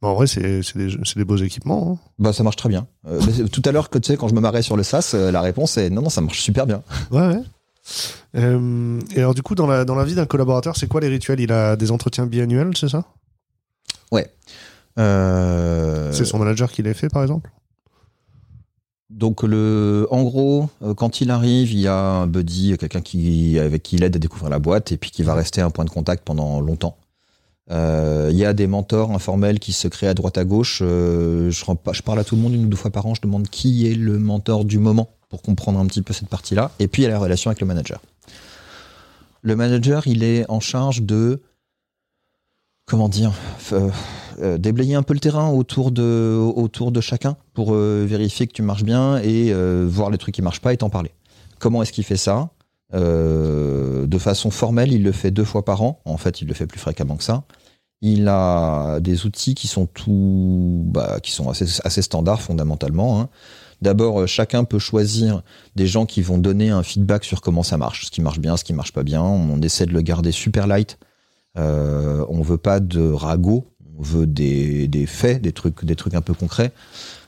Bon, 0.02 0.10
en 0.10 0.14
vrai, 0.16 0.28
c'est 0.28 0.42
des, 0.76 0.88
des 1.16 1.26
beaux 1.26 1.38
équipements. 1.38 1.94
hein. 1.94 2.10
Bah 2.20 2.34
ça 2.34 2.44
marche 2.44 2.56
très 2.56 2.70
bien. 2.70 2.88
Euh, 3.08 3.20
tout 3.52 3.62
à 3.66 3.72
l'heure 3.72 3.90
tu 3.90 4.00
sais 4.04 4.18
quand 4.18 4.28
je 4.28 4.34
me 4.34 4.42
marrais 4.42 4.62
sur 4.62 4.76
le 4.76 4.84
SaaS, 4.84 5.12
euh, 5.14 5.32
la 5.32 5.42
réponse 5.42 5.78
est 5.78 5.90
non 5.90 6.02
non 6.02 6.10
ça 6.10 6.22
marche 6.22 6.42
super 6.42 6.66
bien. 6.66 6.84
Ouais, 7.12 7.28
ouais. 7.28 7.42
Euh, 8.36 9.00
et 9.16 9.20
alors, 9.20 9.34
du 9.34 9.42
coup, 9.42 9.56
dans 9.56 9.68
la, 9.68 9.86
dans 9.86 9.96
la 9.96 10.04
vie 10.06 10.16
d'un 10.16 10.26
collaborateur, 10.28 10.78
c'est 10.78 10.88
quoi 10.88 11.02
les 11.02 11.08
rituels? 11.08 11.40
Il 11.40 11.52
a 11.52 11.76
des 11.76 11.92
entretiens 11.92 12.28
biannuels, 12.28 12.78
c'est 12.78 12.90
ça? 12.90 13.06
Euh, 15.00 16.12
C'est 16.12 16.26
son 16.26 16.38
manager 16.38 16.72
qui 16.72 16.84
les 16.84 16.94
fait, 16.94 17.10
par 17.10 17.22
exemple? 17.22 17.50
Donc 19.12 19.44
le, 19.44 20.08
en 20.10 20.24
gros, 20.24 20.70
euh, 20.82 20.94
quand 20.94 21.20
il 21.20 21.32
arrive, 21.32 21.74
il 21.74 21.80
y 21.80 21.88
a 21.88 21.96
un 21.96 22.28
buddy, 22.28 22.78
quelqu'un 22.78 23.02
qui 23.02 23.60
avec 23.60 23.84
qui 23.84 23.98
il 23.98 24.04
aide 24.04 24.16
à 24.16 24.20
découvrir 24.20 24.50
la 24.50 24.60
boîte 24.60 24.94
et 24.94 24.98
puis 24.98 25.12
qui 25.12 25.22
va 25.22 25.34
rester 25.34 25.60
un 25.62 25.70
point 25.70 25.84
de 25.84 25.90
contact 25.90 26.24
pendant 26.24 26.62
longtemps. 26.62 26.98
Euh, 27.72 28.30
Il 28.32 28.38
y 28.38 28.46
a 28.46 28.54
des 28.54 28.68
mentors 28.68 29.12
informels 29.12 29.60
qui 29.60 29.74
se 29.74 29.90
créent 29.90 30.08
à 30.08 30.14
droite 30.14 30.38
à 30.38 30.46
gauche. 30.46 30.80
Euh, 30.82 31.52
je, 31.52 32.02
parle 32.02 32.20
à 32.20 32.24
tout 32.24 32.36
le 32.36 32.42
monde 32.42 32.54
une 32.54 32.66
ou 32.66 32.68
deux 32.70 32.78
fois 32.78 32.90
par 32.90 33.06
an. 33.06 33.14
Je 33.14 33.22
demande 33.22 33.50
qui 33.50 33.86
est 33.86 33.96
le 33.96 34.18
mentor 34.18 34.64
du 34.64 34.80
moment 34.80 35.10
pour 35.30 35.42
comprendre 35.42 35.80
un 35.80 35.86
petit 35.88 36.02
peu 36.02 36.14
cette 36.14 36.30
partie-là. 36.30 36.72
Et 36.80 36.88
puis 36.88 37.02
il 37.02 37.06
y 37.06 37.08
a 37.08 37.12
la 37.12 37.20
relation 37.20 37.50
avec 37.50 37.60
le 37.60 37.68
manager. 37.68 38.02
Le 39.42 39.56
manager, 39.58 40.08
il 40.08 40.24
est 40.24 40.50
en 40.50 40.62
charge 40.62 41.02
de 41.02 41.42
comment 42.86 43.10
dire 43.10 43.34
euh, 44.40 44.58
déblayer 44.58 44.96
un 44.96 45.04
peu 45.04 45.14
le 45.14 45.20
terrain 45.20 45.50
autour 45.50 45.92
de 45.92 47.02
chacun 47.02 47.38
pour 47.54 47.74
euh, 47.74 48.06
vérifier 48.08 48.48
que 48.48 48.54
tu 48.54 48.62
marches 48.62 48.84
bien 48.84 49.18
et 49.18 49.52
euh, 49.52 49.86
voir 49.90 50.10
les 50.10 50.18
trucs 50.18 50.36
qui 50.36 50.42
marchent 50.42 50.62
pas 50.62 50.74
et 50.74 50.78
t'en 50.78 50.90
parler. 50.90 51.12
Comment 51.60 51.82
est-ce 51.82 51.92
qu'il 51.92 52.04
fait 52.04 52.18
ça? 52.18 52.50
De 52.94 54.18
façon 54.18 54.52
formelle, 54.52 54.92
il 54.92 55.04
le 55.04 55.14
fait 55.14 55.32
deux 55.32 55.46
fois 55.46 55.64
par 55.64 55.82
an. 55.82 56.02
En 56.04 56.18
fait, 56.18 56.42
il 56.42 56.48
le 56.48 56.54
fait 56.54 56.68
plus 56.68 56.80
fréquemment 56.80 57.16
que 57.16 57.24
ça. 57.24 57.44
Il 58.02 58.28
a 58.28 59.00
des 59.00 59.26
outils 59.26 59.56
qui 59.56 59.68
sont 59.68 59.86
tout, 59.86 60.84
bah, 60.88 61.20
qui 61.22 61.32
sont 61.32 61.50
assez, 61.50 62.02
standards 62.02 62.42
fondamentalement. 62.42 63.22
hein. 63.22 63.30
D'abord, 63.82 64.28
chacun 64.28 64.66
peut 64.66 64.80
choisir 64.80 65.42
des 65.76 65.88
gens 65.88 66.06
qui 66.06 66.22
vont 66.22 66.38
donner 66.38 66.70
un 66.70 66.84
feedback 66.84 67.24
sur 67.24 67.40
comment 67.42 67.64
ça 67.64 67.78
marche, 67.78 68.08
ce 68.08 68.12
qui 68.12 68.22
marche 68.22 68.40
bien, 68.40 68.58
ce 68.58 68.64
qui 68.64 68.74
marche 68.74 68.92
pas 68.92 69.04
bien. 69.04 69.22
On 69.22 69.62
essaie 69.62 69.86
de 69.86 69.94
le 69.94 70.02
garder 70.02 70.32
super 70.32 70.68
light. 70.68 70.98
Euh, 71.58 72.26
on 72.30 72.42
veut 72.42 72.58
pas 72.58 72.80
de 72.80 73.12
ragots, 73.12 73.68
on 74.02 74.04
veut 74.04 74.26
des, 74.26 74.88
des 74.88 75.06
faits, 75.06 75.42
des 75.42 75.52
trucs, 75.52 75.86
des 75.86 75.96
trucs 75.96 76.16
un 76.16 76.22
peu 76.22 76.34
concrets. 76.34 76.72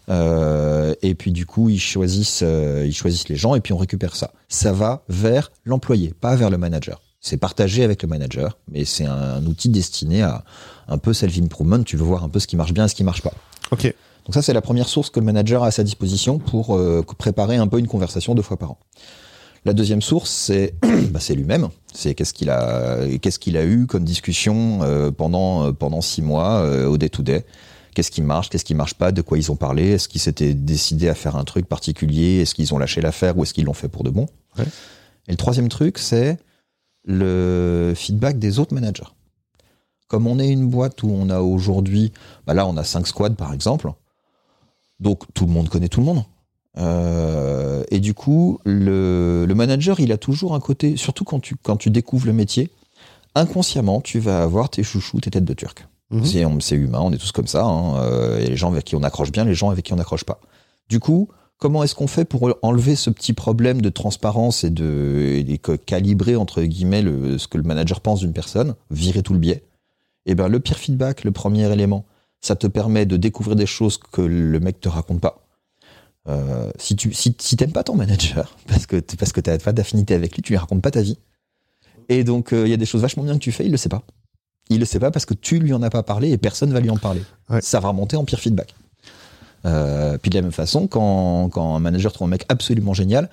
Euh, 0.09 0.95
et 1.01 1.15
puis 1.15 1.31
du 1.31 1.45
coup, 1.45 1.69
ils 1.69 1.79
choisissent, 1.79 2.41
euh, 2.43 2.83
ils 2.85 2.93
choisissent 2.93 3.29
les 3.29 3.35
gens 3.35 3.55
et 3.55 3.61
puis 3.61 3.73
on 3.73 3.77
récupère 3.77 4.15
ça. 4.15 4.31
Ça 4.49 4.73
va 4.73 5.03
vers 5.07 5.51
l'employé, 5.65 6.13
pas 6.19 6.35
vers 6.35 6.49
le 6.49 6.57
manager. 6.57 7.01
C'est 7.21 7.37
partagé 7.37 7.83
avec 7.83 8.01
le 8.01 8.09
manager, 8.09 8.57
mais 8.69 8.83
c'est 8.83 9.05
un, 9.05 9.45
outil 9.45 9.69
destiné 9.69 10.23
à 10.23 10.43
un 10.89 10.97
peu 10.97 11.13
self-improvement. 11.13 11.81
Tu 11.83 11.95
veux 11.95 12.03
voir 12.03 12.23
un 12.23 12.29
peu 12.29 12.39
ce 12.39 12.47
qui 12.47 12.57
marche 12.57 12.73
bien 12.73 12.85
et 12.85 12.87
ce 12.89 12.95
qui 12.95 13.05
marche 13.05 13.21
pas. 13.21 13.33
Ok. 13.71 13.93
Donc 14.25 14.33
ça, 14.33 14.41
c'est 14.41 14.53
la 14.53 14.61
première 14.61 14.89
source 14.89 15.09
que 15.09 15.19
le 15.19 15.25
manager 15.25 15.63
a 15.63 15.67
à 15.67 15.71
sa 15.71 15.83
disposition 15.83 16.37
pour 16.39 16.75
euh, 16.75 17.05
préparer 17.17 17.55
un 17.55 17.67
peu 17.67 17.79
une 17.79 17.87
conversation 17.87 18.35
deux 18.35 18.41
fois 18.41 18.57
par 18.57 18.71
an. 18.71 18.77
La 19.65 19.73
deuxième 19.73 20.01
source, 20.01 20.29
c'est 20.29 20.75
bah, 21.11 21.19
lui-même. 21.29 21.69
C'est 21.93 22.15
qu'est-ce 22.15 22.33
qu'il 22.33 22.49
a, 22.49 23.07
qu'est-ce 23.21 23.39
qu'il 23.39 23.55
a 23.55 23.63
eu 23.63 23.85
comme 23.85 24.03
discussion 24.03 24.79
euh, 24.81 25.11
pendant 25.11 25.67
euh, 25.67 25.71
pendant 25.71 26.01
six 26.01 26.21
mois 26.21 26.59
euh, 26.59 26.87
au 26.87 26.97
day 26.97 27.09
to 27.09 27.23
day. 27.23 27.45
Qu'est-ce 27.95 28.11
qui 28.11 28.21
marche, 28.21 28.49
qu'est-ce 28.49 28.65
qui 28.65 28.73
marche 28.73 28.95
pas, 28.95 29.11
de 29.11 29.21
quoi 29.21 29.37
ils 29.37 29.51
ont 29.51 29.55
parlé, 29.55 29.91
est-ce 29.91 30.07
qu'ils 30.07 30.19
s'étaient 30.19 30.55
décidés 30.55 31.09
à 31.09 31.13
faire 31.13 31.35
un 31.35 31.43
truc 31.43 31.67
particulier, 31.67 32.41
est-ce 32.41 32.55
qu'ils 32.55 32.73
ont 32.73 32.79
lâché 32.79 33.01
l'affaire 33.01 33.37
ou 33.37 33.43
est-ce 33.43 33.53
qu'ils 33.53 33.65
l'ont 33.65 33.73
fait 33.73 33.87
pour 33.87 34.03
de 34.03 34.09
bon. 34.09 34.25
Ouais. 34.57 34.65
Et 35.27 35.31
le 35.31 35.37
troisième 35.37 35.69
truc, 35.69 35.99
c'est 35.99 36.39
le 37.05 37.93
feedback 37.95 38.39
des 38.39 38.57
autres 38.57 38.73
managers. 38.73 39.03
Comme 40.07 40.25
on 40.25 40.39
est 40.39 40.49
une 40.49 40.67
boîte 40.67 41.03
où 41.03 41.11
on 41.11 41.29
a 41.29 41.41
aujourd'hui, 41.41 42.11
bah 42.47 42.55
là 42.55 42.65
on 42.65 42.77
a 42.77 42.83
cinq 42.83 43.05
squads 43.05 43.35
par 43.35 43.53
exemple, 43.53 43.91
donc 44.99 45.21
tout 45.35 45.45
le 45.45 45.51
monde 45.51 45.69
connaît 45.69 45.87
tout 45.87 45.99
le 45.99 46.07
monde. 46.07 46.23
Euh, 46.77 47.83
et 47.91 47.99
du 47.99 48.13
coup, 48.13 48.59
le, 48.65 49.45
le 49.47 49.55
manager, 49.55 49.99
il 49.99 50.11
a 50.11 50.17
toujours 50.17 50.55
un 50.55 50.59
côté, 50.59 50.97
surtout 50.97 51.23
quand 51.23 51.39
tu, 51.39 51.55
quand 51.61 51.77
tu 51.77 51.89
découvres 51.89 52.25
le 52.25 52.33
métier, 52.33 52.69
inconsciemment, 53.35 54.01
tu 54.01 54.19
vas 54.19 54.41
avoir 54.43 54.69
tes 54.69 54.83
chouchous, 54.83 55.19
tes 55.21 55.31
têtes 55.31 55.45
de 55.45 55.53
turc. 55.53 55.87
Mhm. 56.11 56.25
C'est 56.25 56.45
on- 56.45 56.59
c'est 56.59 56.75
humain, 56.75 56.99
on 57.01 57.11
est 57.11 57.17
tous 57.17 57.31
comme 57.31 57.47
ça. 57.47 57.63
Hein. 57.63 57.95
Euh, 57.97 58.37
a 58.37 58.39
les 58.49 58.55
gens 58.57 58.71
avec 58.71 58.85
qui 58.85 58.95
on 58.95 59.03
accroche 59.03 59.31
bien, 59.31 59.45
les 59.45 59.55
gens 59.55 59.69
avec 59.69 59.85
qui 59.85 59.93
on 59.93 59.97
n'accroche 59.97 60.23
pas. 60.23 60.39
Du 60.89 60.99
coup, 60.99 61.29
comment 61.57 61.83
est-ce 61.83 61.95
qu'on 61.95 62.07
fait 62.07 62.25
pour 62.25 62.53
enlever 62.61 62.95
ce 62.95 63.09
petit 63.09 63.33
problème 63.33 63.81
de 63.81 63.89
transparence 63.89 64.63
et 64.63 64.69
de, 64.69 65.33
et 65.35 65.43
de 65.43 65.75
calibrer, 65.75 66.35
entre 66.35 66.61
guillemets, 66.63 67.01
le, 67.01 67.37
ce 67.37 67.47
que 67.47 67.57
le 67.57 67.63
manager 67.63 68.01
pense 68.01 68.19
d'une 68.19 68.33
personne, 68.33 68.75
virer 68.91 69.23
tout 69.23 69.33
le 69.33 69.39
biais? 69.39 69.63
Eh 70.25 70.35
ben, 70.35 70.47
le 70.47 70.59
pire 70.59 70.77
feedback, 70.77 71.23
le 71.23 71.31
premier 71.31 71.71
élément, 71.71 72.05
ça 72.41 72.55
te 72.55 72.67
permet 72.67 73.05
de 73.05 73.17
découvrir 73.17 73.55
des 73.55 73.65
choses 73.65 73.97
que 73.97 74.21
le 74.21 74.59
mec 74.59 74.79
te 74.79 74.89
raconte 74.89 75.21
pas. 75.21 75.39
Euh, 76.29 76.71
si 76.77 76.95
tu 76.95 77.13
si, 77.13 77.35
si 77.37 77.57
t'aimes 77.57 77.73
pas 77.73 77.83
ton 77.83 77.95
manager 77.95 78.55
parce 78.67 78.85
que 78.85 79.01
parce 79.17 79.33
que 79.33 79.41
t'as 79.41 79.57
pas 79.57 79.73
d'affinité 79.73 80.13
avec 80.13 80.35
lui, 80.35 80.41
tu 80.41 80.53
lui 80.53 80.57
racontes 80.57 80.81
pas 80.81 80.91
ta 80.91 81.01
vie. 81.01 81.17
Et 82.09 82.23
donc 82.23 82.53
euh, 82.53 82.65
il 82.65 82.69
y 82.69 82.73
a 82.73 82.77
des 82.77 82.85
choses 82.85 83.01
vachement 83.01 83.23
bien 83.23 83.33
que 83.33 83.43
tu 83.43 83.51
fais, 83.51 83.65
il 83.65 83.71
le 83.71 83.77
sait 83.77 83.89
pas. 83.89 84.03
Il 84.69 84.79
le 84.79 84.85
sait 84.85 84.99
pas 84.99 85.11
parce 85.11 85.25
que 85.25 85.33
tu 85.33 85.59
lui 85.59 85.73
en 85.73 85.83
as 85.83 85.89
pas 85.89 86.03
parlé 86.03 86.31
et 86.31 86.37
personne 86.37 86.71
va 86.71 86.79
lui 86.79 86.89
en 86.89 86.97
parler. 86.97 87.21
Ouais. 87.49 87.61
Ça 87.61 87.79
va 87.79 87.89
remonter 87.89 88.15
en 88.15 88.23
pire 88.23 88.39
feedback. 88.39 88.73
Euh, 89.65 90.17
puis 90.17 90.29
de 90.29 90.35
la 90.35 90.41
même 90.41 90.51
façon, 90.51 90.87
quand, 90.87 91.49
quand 91.49 91.75
un 91.75 91.79
manager 91.79 92.11
trouve 92.11 92.27
un 92.27 92.31
mec 92.31 92.45
absolument 92.49 92.93
génial, 92.93 93.29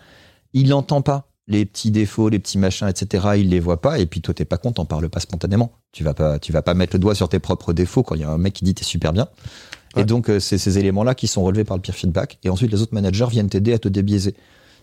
il 0.52 0.68
n'entend 0.68 1.02
pas 1.02 1.28
les 1.46 1.64
petits 1.64 1.90
défauts, 1.90 2.28
les 2.28 2.38
petits 2.38 2.58
machins, 2.58 2.88
etc. 2.88 3.28
Il 3.36 3.50
les 3.50 3.60
voit 3.60 3.80
pas 3.80 3.98
et 3.98 4.06
puis 4.06 4.20
toi 4.20 4.34
t'es 4.34 4.44
pas 4.44 4.56
con, 4.56 4.72
t'en 4.72 4.84
parles 4.84 5.08
pas 5.08 5.20
spontanément. 5.20 5.72
Tu 5.92 6.04
vas 6.04 6.14
pas, 6.14 6.38
tu 6.38 6.52
vas 6.52 6.62
pas 6.62 6.74
mettre 6.74 6.94
le 6.94 7.00
doigt 7.00 7.14
sur 7.14 7.28
tes 7.28 7.38
propres 7.38 7.72
défauts 7.72 8.02
quand 8.02 8.14
il 8.14 8.20
y 8.20 8.24
a 8.24 8.30
un 8.30 8.38
mec 8.38 8.54
qui 8.54 8.64
dit 8.64 8.74
t'es 8.74 8.84
super 8.84 9.12
bien. 9.12 9.28
Ouais. 9.96 10.02
Et 10.02 10.04
donc 10.04 10.30
euh, 10.30 10.40
c'est 10.40 10.58
ces 10.58 10.78
éléments-là 10.78 11.14
qui 11.14 11.26
sont 11.26 11.42
relevés 11.42 11.64
par 11.64 11.76
le 11.76 11.82
peer 11.82 11.94
feedback. 11.94 12.38
Et 12.44 12.48
ensuite 12.48 12.70
les 12.70 12.80
autres 12.82 12.94
managers 12.94 13.26
viennent 13.30 13.48
t'aider 13.48 13.72
à 13.72 13.78
te 13.78 13.88
débiaiser. 13.88 14.34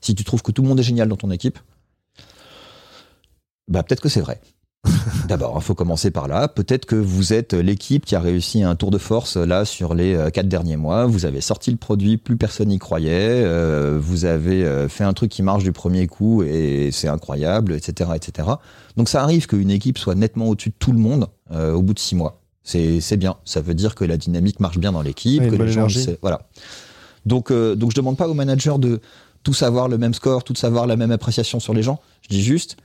Si 0.01 0.15
tu 0.15 0.23
trouves 0.23 0.43
que 0.43 0.51
tout 0.51 0.61
le 0.61 0.67
monde 0.67 0.79
est 0.79 0.83
génial 0.83 1.07
dans 1.07 1.15
ton 1.15 1.31
équipe, 1.31 1.59
bah 3.67 3.83
peut-être 3.83 4.01
que 4.01 4.09
c'est 4.09 4.21
vrai. 4.21 4.39
D'abord, 5.27 5.53
il 5.57 5.63
faut 5.63 5.75
commencer 5.75 6.11
par 6.11 6.27
là. 6.27 6.47
Peut-être 6.47 6.85
que 6.85 6.95
vous 6.95 7.33
êtes 7.33 7.53
l'équipe 7.53 8.05
qui 8.05 8.15
a 8.15 8.19
réussi 8.19 8.63
un 8.63 8.75
tour 8.75 8.91
de 8.91 8.97
force 8.97 9.35
là 9.37 9.65
sur 9.65 9.93
les 9.93 10.15
euh, 10.15 10.29
quatre 10.29 10.47
derniers 10.47 10.77
mois. 10.77 11.05
Vous 11.05 11.25
avez 11.25 11.41
sorti 11.41 11.71
le 11.71 11.77
produit, 11.77 12.17
plus 12.17 12.37
personne 12.37 12.69
n'y 12.69 12.79
croyait. 12.79 13.43
euh, 13.43 13.97
vous 13.99 14.25
avez 14.25 14.63
euh, 14.63 14.87
fait 14.87 15.03
un 15.03 15.13
truc 15.13 15.31
qui 15.31 15.43
marche 15.43 15.63
du 15.63 15.71
premier 15.73 16.07
coup 16.07 16.43
et 16.43 16.89
c'est 16.91 17.07
incroyable, 17.07 17.73
etc., 17.73 18.11
etc. 18.15 18.49
Donc 18.95 19.09
ça 19.09 19.21
arrive 19.23 19.47
qu'une 19.47 19.71
équipe 19.71 19.97
soit 19.97 20.15
nettement 20.15 20.47
au-dessus 20.49 20.69
de 20.69 20.75
tout 20.79 20.91
le 20.91 20.99
monde 20.99 21.27
euh, 21.51 21.73
au 21.73 21.81
bout 21.81 21.93
de 21.93 21.99
six 21.99 22.15
mois. 22.15 22.41
C'est 22.67 23.17
bien. 23.17 23.37
Ça 23.45 23.61
veut 23.61 23.73
dire 23.73 23.95
que 23.95 24.03
la 24.03 24.17
dynamique 24.17 24.59
marche 24.59 24.77
bien 24.77 24.91
dans 24.91 25.01
l'équipe, 25.01 25.41
Ouais, 25.41 25.49
que 25.49 25.55
les 25.55 25.71
gens, 25.71 25.87
voilà. 26.21 26.47
Donc 27.25 27.51
euh, 27.51 27.75
donc 27.75 27.91
je 27.91 27.95
demande 27.95 28.17
pas 28.17 28.27
au 28.27 28.33
manager 28.33 28.79
de 28.79 29.01
tout 29.43 29.53
savoir 29.53 29.87
le 29.87 29.97
même 29.97 30.13
score, 30.13 30.43
tout 30.43 30.55
savoir 30.55 30.87
la 30.87 30.95
même 30.95 31.11
appréciation 31.11 31.59
sur 31.59 31.73
les 31.73 31.83
gens. 31.83 31.99
Je 32.21 32.29
dis 32.29 32.43
juste 32.43 32.77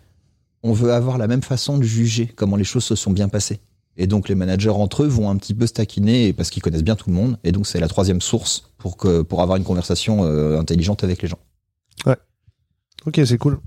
on 0.64 0.72
veut 0.72 0.93
avoir 0.93 1.18
la 1.18 1.26
même 1.26 1.43
façon 1.43 1.78
de 1.78 1.83
juger 1.83 2.26
comment 2.26 2.57
les 2.57 2.64
choses 2.64 2.85
se 2.85 2.95
sont 2.95 3.11
bien 3.11 3.28
passées. 3.28 3.61
Et 3.97 4.07
donc 4.07 4.28
les 4.28 4.37
managers 4.37 4.70
entre 4.70 5.03
eux 5.03 5.07
vont 5.09 5.28
un 5.28 5.37
petit 5.37 5.55
peu 5.55 5.66
se 5.66 5.72
taquiner 5.72 6.33
parce 6.33 6.51
qu'ils 6.51 6.62
connaissent 6.62 6.85
bien 6.85 6.95
tout 6.95 7.11
le 7.11 7.16
monde. 7.16 7.37
Et 7.43 7.51
donc 7.51 7.66
c'est 7.66 7.80
la 7.80 7.89
troisième 7.89 8.20
source 8.20 8.70
pour 8.78 8.97
que 8.97 9.22
pour 9.22 9.43
avoir 9.43 9.57
une 9.57 9.64
conversation 9.64 10.24
euh, 10.24 10.59
intelligente 10.59 11.03
avec 11.05 11.22
les 11.22 11.28
gens. 11.28 11.39
Ok, 13.05 13.20
c'est 13.24 13.39
cool. 13.39 13.59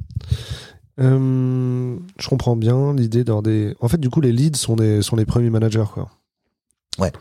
Euh, 1.00 1.98
je 2.18 2.28
comprends 2.30 2.56
bien 2.56 2.94
l'idée 2.94 3.24
d'avoir 3.24 3.44
des. 3.44 3.76
En 3.82 3.88
fait, 3.88 4.00
du 4.00 4.10
coup, 4.10 4.22
les 4.22 4.32
leads 4.32 4.58
sont, 4.58 4.76
des, 4.76 5.02
sont 5.02 5.16
les 5.16 5.26
premiers 5.26 5.50
managers, 5.50 5.86
quoi. 5.94 6.10
Ouais. 6.98 7.12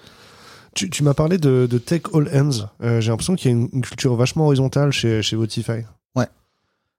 Tu, 0.74 0.90
tu 0.90 1.02
m'as 1.02 1.14
parlé 1.14 1.38
de, 1.38 1.66
de 1.70 1.78
Tech 1.78 2.02
All 2.12 2.28
Hands. 2.32 2.68
Euh, 2.82 3.00
J'ai 3.00 3.10
l'impression 3.10 3.34
qu'il 3.36 3.50
y 3.50 3.54
a 3.54 3.56
une, 3.56 3.68
une 3.72 3.82
culture 3.82 4.14
vachement 4.16 4.46
horizontale 4.46 4.92
chez, 4.92 5.22
chez 5.22 5.36
Votify. 5.36 5.82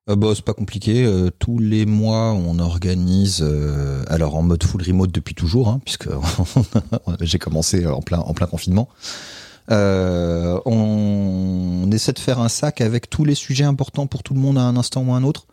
Euh, 0.10 0.16
bah, 0.16 0.34
c'est 0.36 0.46
pas 0.46 0.54
compliqué. 0.54 1.06
Euh, 1.06 1.30
tous 1.40 1.60
les 1.60 1.86
mois, 1.86 2.34
on 2.34 2.60
organise, 2.60 3.42
euh, 3.42 4.04
alors 4.08 4.36
en 4.36 4.44
mode 4.44 4.64
full 4.64 4.84
remote 4.84 5.12
depuis 5.12 5.34
toujours, 5.34 5.70
hein, 5.70 5.82
puisque 5.84 6.10
j'ai 7.22 7.40
commencé 7.40 7.86
en 7.88 8.02
plein, 8.02 8.20
en 8.20 8.34
plein 8.34 8.48
confinement. 8.48 8.88
On, 9.70 10.62
on 10.66 11.92
essaie 11.92 12.14
de 12.14 12.20
faire 12.20 12.40
un 12.40 12.50
sac 12.50 12.82
avec 12.82 13.10
tous 13.10 13.26
les 13.26 13.36
sujets 13.36 13.64
importants 13.64 14.06
pour 14.06 14.22
tout 14.22 14.36
le 14.36 14.40
monde 14.40 14.58
à 14.58 14.62
un 14.62 14.78
instant 14.78 15.04
ou 15.04 15.14
à 15.14 15.18
un 15.18 15.24
autre. 15.24 15.48